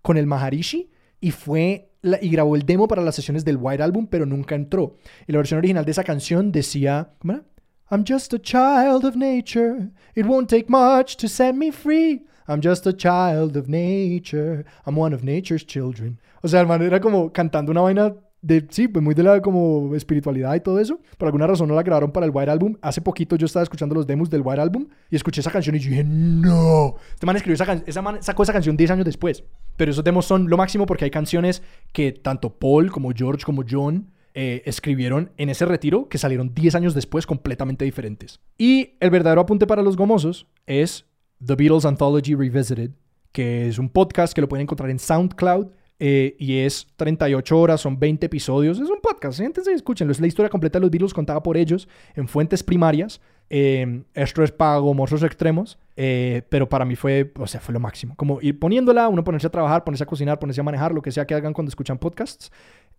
con 0.01 0.17
el 0.17 0.25
Maharishi 0.25 0.89
y 1.21 1.29
fue 1.29 1.91
y 2.19 2.29
grabó 2.29 2.55
el 2.55 2.65
demo 2.65 2.87
para 2.87 3.03
las 3.03 3.13
sesiones 3.13 3.45
del 3.45 3.57
White 3.57 3.83
Album, 3.83 4.07
pero 4.07 4.25
nunca 4.25 4.55
entró. 4.55 4.97
Y 5.27 5.33
la 5.33 5.37
versión 5.37 5.59
original 5.59 5.85
de 5.85 5.91
esa 5.91 6.03
canción 6.03 6.51
decía, 6.51 7.11
¿cómo 7.19 7.33
era? 7.33 7.43
I'm 7.91 8.05
just 8.07 8.33
a 8.33 8.39
child 8.39 9.05
of 9.05 9.15
nature. 9.15 9.91
It 10.15 10.25
won't 10.25 10.49
take 10.49 10.65
much 10.67 11.15
to 11.17 11.27
set 11.27 11.53
me 11.53 11.71
free. 11.71 12.25
I'm 12.47 12.61
just 12.63 12.87
a 12.87 12.93
child 12.93 13.55
of 13.55 13.67
nature. 13.67 14.65
I'm 14.87 14.97
one 14.97 15.13
of 15.13 15.21
nature's 15.21 15.63
children. 15.63 16.19
O 16.41 16.47
sea, 16.47 16.65
como 16.99 17.31
cantando 17.31 17.71
una 17.71 17.81
vaina 17.81 18.15
de, 18.41 18.67
sí, 18.69 18.87
pues 18.87 19.03
muy 19.03 19.15
de 19.15 19.23
la 19.23 19.41
como 19.41 19.95
espiritualidad 19.95 20.55
y 20.55 20.59
todo 20.59 20.79
eso. 20.79 20.99
Por 21.17 21.27
alguna 21.27 21.47
razón 21.47 21.67
no 21.67 21.75
la 21.75 21.83
grabaron 21.83 22.11
para 22.11 22.25
el 22.25 22.31
White 22.33 22.51
Album. 22.51 22.77
Hace 22.81 23.01
poquito 23.01 23.35
yo 23.35 23.45
estaba 23.45 23.63
escuchando 23.63 23.95
los 23.95 24.05
demos 24.05 24.29
del 24.29 24.41
White 24.43 24.61
Album 24.61 24.87
y 25.09 25.15
escuché 25.15 25.41
esa 25.41 25.51
canción 25.51 25.75
y 25.75 25.79
yo 25.79 25.89
dije, 25.89 26.03
no. 26.03 26.95
Este 27.13 27.25
man 27.25 27.35
escribió 27.35 27.55
esa 27.55 27.65
canción, 27.65 28.21
sacó 28.21 28.43
esa 28.43 28.53
canción 28.53 28.77
10 28.77 28.91
años 28.91 29.05
después. 29.05 29.43
Pero 29.75 29.91
esos 29.91 30.03
demos 30.03 30.25
son 30.25 30.49
lo 30.49 30.57
máximo 30.57 30.85
porque 30.85 31.05
hay 31.05 31.11
canciones 31.11 31.63
que 31.91 32.11
tanto 32.11 32.57
Paul 32.57 32.91
como 32.91 33.11
George 33.13 33.43
como 33.43 33.63
John 33.67 34.11
eh, 34.33 34.61
escribieron 34.65 35.31
en 35.37 35.49
ese 35.49 35.65
retiro 35.65 36.09
que 36.09 36.19
salieron 36.19 36.53
10 36.53 36.75
años 36.75 36.93
después 36.93 37.25
completamente 37.25 37.85
diferentes. 37.85 38.39
Y 38.57 38.95
el 38.99 39.09
verdadero 39.09 39.41
apunte 39.41 39.65
para 39.65 39.81
los 39.81 39.97
gomosos 39.97 40.47
es 40.67 41.05
The 41.43 41.55
Beatles 41.55 41.85
Anthology 41.85 42.35
Revisited, 42.35 42.91
que 43.31 43.67
es 43.67 43.79
un 43.79 43.89
podcast 43.89 44.33
que 44.33 44.41
lo 44.41 44.47
pueden 44.47 44.63
encontrar 44.63 44.89
en 44.89 44.99
SoundCloud 44.99 45.67
eh, 45.99 46.35
y 46.37 46.59
es 46.59 46.87
38 46.95 47.59
horas, 47.59 47.81
son 47.81 47.99
20 47.99 48.25
episodios. 48.25 48.79
Es 48.79 48.89
un 48.89 49.01
podcast, 49.01 49.37
siéntense 49.37 49.71
y. 49.73 50.09
Es 50.09 50.19
la 50.19 50.27
historia 50.27 50.49
completa 50.49 50.79
de 50.79 50.81
los 50.81 50.91
Beatles 50.91 51.13
contada 51.13 51.41
por 51.41 51.57
ellos 51.57 51.87
en 52.15 52.27
fuentes 52.27 52.63
primarias. 52.63 53.19
Eh, 53.49 54.03
esto 54.13 54.43
es 54.43 54.51
para 54.51 54.77
gomosos 54.77 55.23
extremos, 55.23 55.79
eh, 55.95 56.41
pero 56.49 56.67
para 56.67 56.83
mí 56.83 56.95
fue, 56.95 57.31
o 57.37 57.47
sea, 57.47 57.61
fue 57.61 57.73
lo 57.73 57.79
máximo. 57.79 58.15
Como 58.15 58.41
ir 58.41 58.59
poniéndola, 58.59 59.07
uno 59.07 59.23
ponerse 59.23 59.47
a 59.47 59.51
trabajar, 59.51 59.83
ponerse 59.83 60.03
a 60.03 60.07
cocinar, 60.07 60.37
ponerse 60.37 60.61
a 60.61 60.65
manejar, 60.65 60.93
lo 60.93 61.01
que 61.01 61.11
sea 61.11 61.25
que 61.25 61.33
hagan 61.33 61.53
cuando 61.53 61.69
escuchan 61.69 61.97
podcasts. 61.97 62.51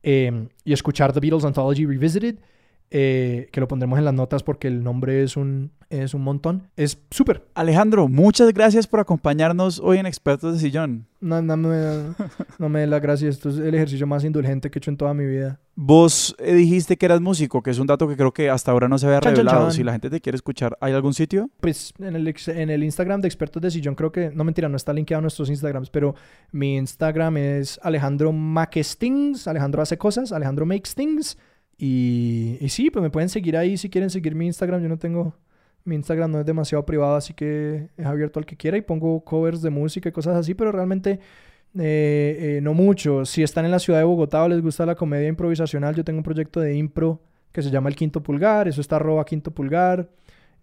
y 0.02 0.72
escuchar 0.72 1.12
The 1.12 1.20
Beatles 1.20 1.44
Anthology 1.44 1.84
Revisited. 1.84 2.36
Eh, 2.90 3.48
que 3.52 3.60
lo 3.60 3.68
pondremos 3.68 3.98
en 3.98 4.06
las 4.06 4.14
notas 4.14 4.42
porque 4.42 4.66
el 4.66 4.82
nombre 4.82 5.22
es 5.22 5.36
un, 5.36 5.72
es 5.90 6.14
un 6.14 6.22
montón. 6.22 6.68
Es 6.76 6.98
súper. 7.10 7.46
Alejandro, 7.54 8.08
muchas 8.08 8.52
gracias 8.54 8.86
por 8.86 9.00
acompañarnos 9.00 9.78
hoy 9.80 9.98
en 9.98 10.06
Expertos 10.06 10.54
de 10.54 10.60
Sillón. 10.60 11.06
No, 11.20 11.42
no, 11.42 11.56
me, 11.56 12.14
no 12.58 12.68
me 12.68 12.80
dé 12.80 12.86
las 12.86 13.02
gracias. 13.02 13.36
Esto 13.36 13.50
es 13.50 13.58
el 13.58 13.74
ejercicio 13.74 14.06
más 14.06 14.24
indulgente 14.24 14.70
que 14.70 14.78
he 14.78 14.80
hecho 14.80 14.90
en 14.90 14.96
toda 14.96 15.12
mi 15.12 15.26
vida. 15.26 15.60
Vos 15.74 16.34
eh, 16.38 16.54
dijiste 16.54 16.96
que 16.96 17.06
eras 17.06 17.20
músico, 17.20 17.62
que 17.62 17.70
es 17.70 17.78
un 17.78 17.86
dato 17.86 18.08
que 18.08 18.16
creo 18.16 18.32
que 18.32 18.48
hasta 18.48 18.72
ahora 18.72 18.88
no 18.88 18.98
se 18.98 19.06
había 19.06 19.20
revelado. 19.20 19.70
Si 19.70 19.84
la 19.84 19.92
gente 19.92 20.08
te 20.08 20.20
quiere 20.20 20.36
escuchar, 20.36 20.78
¿hay 20.80 20.92
algún 20.94 21.12
sitio? 21.12 21.50
Pues 21.60 21.92
en 21.98 22.16
el, 22.16 22.34
en 22.46 22.70
el 22.70 22.84
Instagram 22.84 23.20
de 23.20 23.28
Expertos 23.28 23.62
de 23.62 23.70
Sillón 23.70 23.94
creo 23.94 24.10
que, 24.10 24.30
no 24.30 24.44
mentira, 24.44 24.68
no 24.68 24.76
está 24.76 24.92
linkeado 24.92 25.18
a 25.18 25.22
nuestros 25.22 25.50
Instagrams, 25.50 25.90
pero 25.90 26.14
mi 26.52 26.76
Instagram 26.76 27.36
es 27.36 27.78
Alejandro 27.82 28.32
Makestings, 28.32 29.46
Alejandro 29.46 29.82
hace 29.82 29.98
cosas, 29.98 30.32
Alejandro 30.32 30.64
makes 30.64 30.94
things. 30.94 31.36
Y, 31.78 32.58
sí, 32.68 32.90
pues 32.90 33.02
me 33.02 33.10
pueden 33.10 33.28
seguir 33.28 33.56
ahí 33.56 33.76
si 33.76 33.88
quieren 33.88 34.10
seguir 34.10 34.34
mi 34.34 34.46
Instagram. 34.46 34.82
Yo 34.82 34.88
no 34.88 34.98
tengo. 34.98 35.34
Mi 35.84 35.94
Instagram 35.94 36.32
no 36.32 36.40
es 36.40 36.44
demasiado 36.44 36.84
privado, 36.84 37.16
así 37.16 37.32
que 37.32 37.88
es 37.96 38.04
abierto 38.04 38.38
al 38.38 38.44
que 38.44 38.56
quiera 38.56 38.76
y 38.76 38.82
pongo 38.82 39.24
covers 39.24 39.62
de 39.62 39.70
música 39.70 40.10
y 40.10 40.12
cosas 40.12 40.36
así, 40.36 40.52
pero 40.52 40.70
realmente 40.70 41.18
eh, 41.78 42.56
eh, 42.56 42.60
no 42.62 42.74
mucho. 42.74 43.24
Si 43.24 43.42
están 43.42 43.64
en 43.64 43.70
la 43.70 43.78
ciudad 43.78 44.00
de 44.00 44.04
Bogotá 44.04 44.42
o 44.42 44.48
les 44.48 44.60
gusta 44.60 44.84
la 44.84 44.96
comedia 44.96 45.28
improvisacional, 45.28 45.94
yo 45.94 46.04
tengo 46.04 46.18
un 46.18 46.24
proyecto 46.24 46.60
de 46.60 46.76
impro 46.76 47.22
que 47.52 47.62
se 47.62 47.70
llama 47.70 47.88
El 47.88 47.96
Quinto 47.96 48.22
Pulgar. 48.22 48.68
Eso 48.68 48.82
está 48.82 48.96
arroba 48.96 49.24
Quinto 49.24 49.52
Pulgar. 49.52 50.10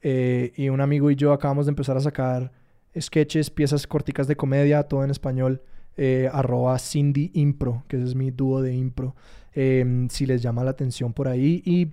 Eh, 0.04 0.52
y 0.58 0.70
un 0.70 0.82
amigo 0.82 1.10
y 1.10 1.16
yo 1.16 1.34
acabamos 1.34 1.66
de 1.66 1.72
empezar 1.72 1.98
a 1.98 2.02
sacar 2.02 2.52
sketches, 3.00 3.50
piezas 3.50 3.88
corticas 3.88 4.28
de 4.28 4.36
comedia, 4.36 4.84
todo 4.84 5.04
en 5.04 5.10
español. 5.10 5.62
arroba 6.32 6.78
Cindy 6.78 7.32
Impro, 7.34 7.84
que 7.88 7.96
ese 7.96 8.06
es 8.06 8.16
mi 8.16 8.30
dúo 8.30 8.62
de 8.62 8.76
impro. 8.76 9.16
Em, 9.58 10.10
si 10.10 10.26
les 10.26 10.42
llama 10.42 10.66
la 10.66 10.72
atención 10.72 11.14
por 11.14 11.30
ahí. 11.30 11.62
Y 11.66 11.88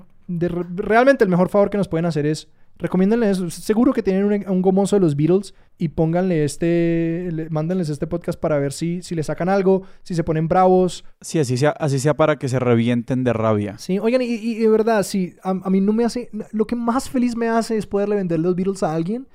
realmente 0.75 1.23
el 1.23 1.31
mejor 1.31 1.49
favor 1.49 1.71
que 1.71 1.79
nos 1.79 1.87
pueden 1.87 2.07
hacer 2.07 2.27
es 2.27 2.49
recomiéndenle 2.77 3.31
eso. 3.31 3.49
Seguro 3.51 3.93
que 3.93 4.03
tienen 4.03 4.45
un, 4.49 4.63
gomoso 4.63 4.97
de 4.97 5.01
los 5.01 5.15
Beatles 5.15 5.55
y 5.79 5.91
pónganle 5.91 6.43
este, 6.43 7.29
mándenles 7.51 7.89
este 7.89 8.09
podcast 8.09 8.41
para 8.41 8.59
ver 8.59 8.73
si, 8.73 9.01
si 9.03 9.15
le 9.15 9.23
sacan 9.23 9.49
algo, 9.49 9.83
si 10.03 10.17
se 10.17 10.25
ponen 10.25 10.49
bravos. 10.49 11.05
Sí, 11.21 11.39
así 11.39 11.57
sea, 11.57 11.71
así 11.71 12.01
sea 12.01 12.15
para 12.15 12.37
que 12.37 12.49
se 12.49 12.59
revienten 12.59 13.23
de 13.23 13.33
rabia. 13.33 13.79
Sí, 13.79 14.01
oigan, 14.01 14.23
y, 14.23 14.57
de 14.57 14.69
verdad, 14.69 15.05
sí, 15.05 15.37
a, 15.45 15.51
a, 15.51 15.71
mí 15.71 15.81
no 15.81 15.93
me 15.93 16.05
hace, 16.05 16.31
lo 16.51 16.67
que 16.67 16.75
más 16.75 17.09
feliz 17.09 17.37
me 17.37 17.49
hace 17.49 17.77
es 17.77 17.87
poderle 17.87 18.17
vender 18.17 18.41
los 18.41 18.57
Beatles 18.57 18.83
a 18.83 18.93
alguien, 18.93 19.29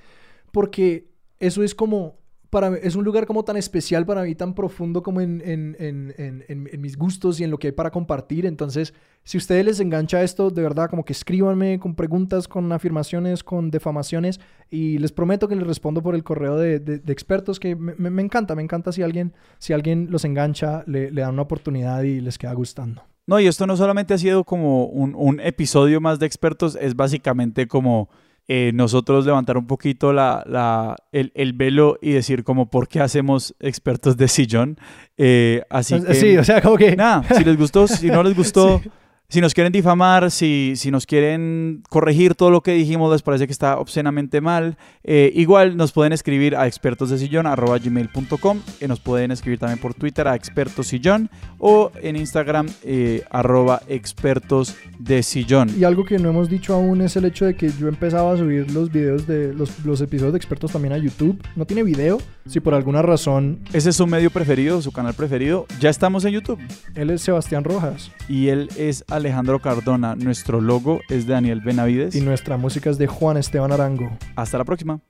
porque 0.51 1.07
eso 1.39 1.63
es 1.63 1.73
como, 1.73 2.17
para, 2.49 2.75
es 2.77 2.95
un 2.95 3.03
lugar 3.03 3.25
como 3.25 3.43
tan 3.43 3.57
especial 3.57 4.05
para 4.05 4.23
mí, 4.23 4.35
tan 4.35 4.53
profundo 4.53 5.03
como 5.03 5.21
en, 5.21 5.41
en, 5.45 5.75
en, 5.79 6.45
en, 6.47 6.81
mis 6.81 6.97
gustos 6.97 7.39
y 7.39 7.43
en 7.43 7.51
lo 7.51 7.57
que 7.57 7.67
hay 7.67 7.71
para 7.73 7.91
compartir. 7.91 8.45
Entonces, 8.45 8.93
si 9.23 9.37
a 9.37 9.39
ustedes 9.39 9.65
les 9.65 9.79
engancha 9.79 10.23
esto, 10.23 10.49
de 10.49 10.61
verdad, 10.61 10.89
como 10.89 11.03
que 11.03 11.13
escríbanme 11.13 11.79
con 11.79 11.95
preguntas, 11.95 12.47
con 12.47 12.71
afirmaciones, 12.71 13.43
con 13.43 13.71
defamaciones 13.71 14.39
y 14.69 14.97
les 14.99 15.11
prometo 15.11 15.47
que 15.47 15.55
les 15.55 15.67
respondo 15.67 16.01
por 16.01 16.15
el 16.15 16.23
correo 16.23 16.57
de, 16.57 16.79
de, 16.79 17.13
expertos 17.13 17.59
que 17.59 17.75
me, 17.75 18.09
me, 18.09 18.21
encanta, 18.21 18.55
me 18.55 18.63
encanta 18.63 18.91
si 18.91 19.01
alguien, 19.01 19.33
si 19.59 19.73
alguien 19.73 20.07
los 20.09 20.23
engancha, 20.23 20.83
le, 20.87 21.11
le 21.11 21.21
dan 21.21 21.33
una 21.33 21.43
oportunidad 21.43 22.03
y 22.03 22.21
les 22.21 22.37
queda 22.37 22.53
gustando. 22.53 23.03
No, 23.27 23.41
y 23.41 23.47
esto 23.47 23.67
no 23.67 23.75
solamente 23.75 24.13
ha 24.13 24.17
sido 24.17 24.45
como 24.45 24.85
un, 24.85 25.13
un 25.13 25.41
episodio 25.41 25.99
más 25.99 26.17
de 26.17 26.25
expertos, 26.25 26.77
es 26.79 26.95
básicamente 26.95 27.67
como 27.67 28.09
eh, 28.47 28.71
nosotros 28.73 29.25
levantar 29.25 29.57
un 29.57 29.67
poquito 29.67 30.13
la, 30.13 30.43
la, 30.47 30.95
el, 31.11 31.31
el, 31.35 31.53
velo 31.53 31.97
y 32.01 32.11
decir 32.11 32.43
como 32.43 32.69
por 32.69 32.87
qué 32.87 33.01
hacemos 33.01 33.55
expertos 33.59 34.15
de 34.15 34.27
sillón. 34.27 34.77
Eh, 35.17 35.63
así 35.69 36.01
que, 36.01 36.13
sí, 36.13 36.37
o 36.37 36.43
sea, 36.43 36.61
como 36.61 36.77
que... 36.77 36.95
Nada, 36.95 37.23
si 37.35 37.43
les 37.43 37.57
gustó, 37.57 37.87
si 37.87 38.07
no 38.07 38.23
les 38.23 38.35
gustó... 38.35 38.81
Si 39.29 39.41
nos 39.41 39.53
quieren 39.53 39.73
difamar, 39.73 40.31
si, 40.31 40.75
si 40.77 40.89
nos 40.89 41.05
quieren 41.05 41.83
corregir 41.89 42.33
todo 42.33 42.49
lo 42.49 42.61
que 42.61 42.71
dijimos, 42.71 43.11
les 43.11 43.21
parece 43.21 43.45
que 43.45 43.51
está 43.51 43.77
obscenamente 43.77 44.39
mal, 44.39 44.77
eh, 45.03 45.33
igual 45.35 45.75
nos 45.75 45.91
pueden 45.91 46.13
escribir 46.13 46.55
a 46.55 46.65
expertosdesillón.com 46.65 48.61
y 48.79 48.87
nos 48.87 49.01
pueden 49.01 49.31
escribir 49.31 49.59
también 49.59 49.79
por 49.79 49.93
Twitter 49.95 50.29
a 50.29 50.35
expertosillón 50.35 51.29
o 51.59 51.91
en 52.01 52.15
Instagram 52.15 52.67
eh, 52.83 53.25
arroba 53.29 53.81
expertosdesillón. 53.89 55.77
Y 55.77 55.83
algo 55.83 56.05
que 56.05 56.19
no 56.19 56.29
hemos 56.29 56.49
dicho 56.49 56.73
aún 56.73 57.01
es 57.01 57.17
el 57.17 57.25
hecho 57.25 57.43
de 57.43 57.57
que 57.57 57.69
yo 57.69 57.89
empezaba 57.89 58.31
a 58.31 58.37
subir 58.37 58.71
los 58.71 58.93
videos 58.93 59.27
de 59.27 59.53
los, 59.53 59.83
los 59.83 59.99
episodios 59.99 60.31
de 60.31 60.37
expertos 60.37 60.71
también 60.71 60.93
a 60.93 60.97
YouTube. 60.99 61.37
No 61.57 61.65
tiene 61.65 61.83
video, 61.83 62.17
si 62.45 62.61
por 62.61 62.73
alguna 62.73 63.01
razón... 63.01 63.59
Ese 63.73 63.89
es 63.89 63.97
su 63.97 64.07
medio 64.07 64.31
preferido, 64.31 64.81
su 64.81 64.93
canal 64.93 65.15
preferido. 65.15 65.65
Ya 65.81 65.89
estamos 65.89 66.23
en 66.23 66.31
YouTube. 66.31 66.61
Él 66.95 67.09
es 67.09 67.23
Sebastián 67.23 67.65
Rojas. 67.65 68.09
Y 68.29 68.47
él 68.47 68.69
es 68.77 69.03
Alejandro 69.17 69.59
Cardona. 69.59 70.15
Nuestro 70.15 70.61
logo 70.61 71.01
es 71.09 71.27
de 71.27 71.33
Daniel 71.33 71.61
Benavides. 71.61 72.15
Y 72.15 72.21
nuestra 72.21 72.57
música 72.57 72.89
es 72.89 72.97
de 72.97 73.07
Juan 73.07 73.37
Esteban 73.37 73.71
Arango. 73.71 74.09
Hasta 74.35 74.57
la 74.57 74.63
próxima. 74.63 75.01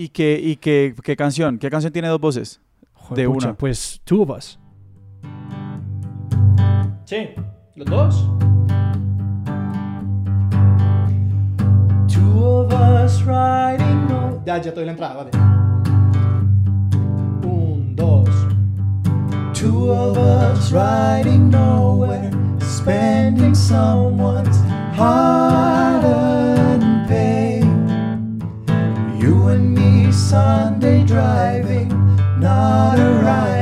¿Y 0.00 0.10
qué, 0.10 0.40
y 0.40 0.54
qué, 0.54 0.94
qué 1.02 1.16
canción? 1.16 1.58
¿Qué 1.58 1.68
canción 1.70 1.92
tiene 1.92 2.06
dos 2.06 2.20
voces? 2.20 2.60
Joder, 2.92 3.16
De 3.16 3.28
pucha, 3.28 3.48
una. 3.48 3.56
Pues 3.56 4.00
Two 4.04 4.22
of 4.22 4.30
Us. 4.30 4.56
Sí, 7.04 7.30
los 7.74 7.88
dos. 7.88 8.28
Two 12.06 12.44
of 12.44 12.72
us 12.72 13.24
riding 13.24 14.06
no... 14.06 14.40
Ya, 14.46 14.58
ya 14.58 14.70
te 14.70 14.76
doy 14.76 14.84
la 14.84 14.92
entrada, 14.92 15.14
vale. 15.16 15.30
Un, 17.42 17.96
dos. 17.96 18.28
Two 19.52 19.90
of 19.90 20.16
us 20.16 20.70
riding 20.70 21.50
nowhere, 21.50 22.30
spending 22.60 23.52
someone's 23.52 24.60
hard-earned 24.96 26.27
You 29.28 29.48
and 29.48 29.74
me 29.74 30.10
Sunday 30.10 31.04
driving, 31.04 31.90
not 32.40 32.98
a 32.98 33.10
ride. 33.22 33.57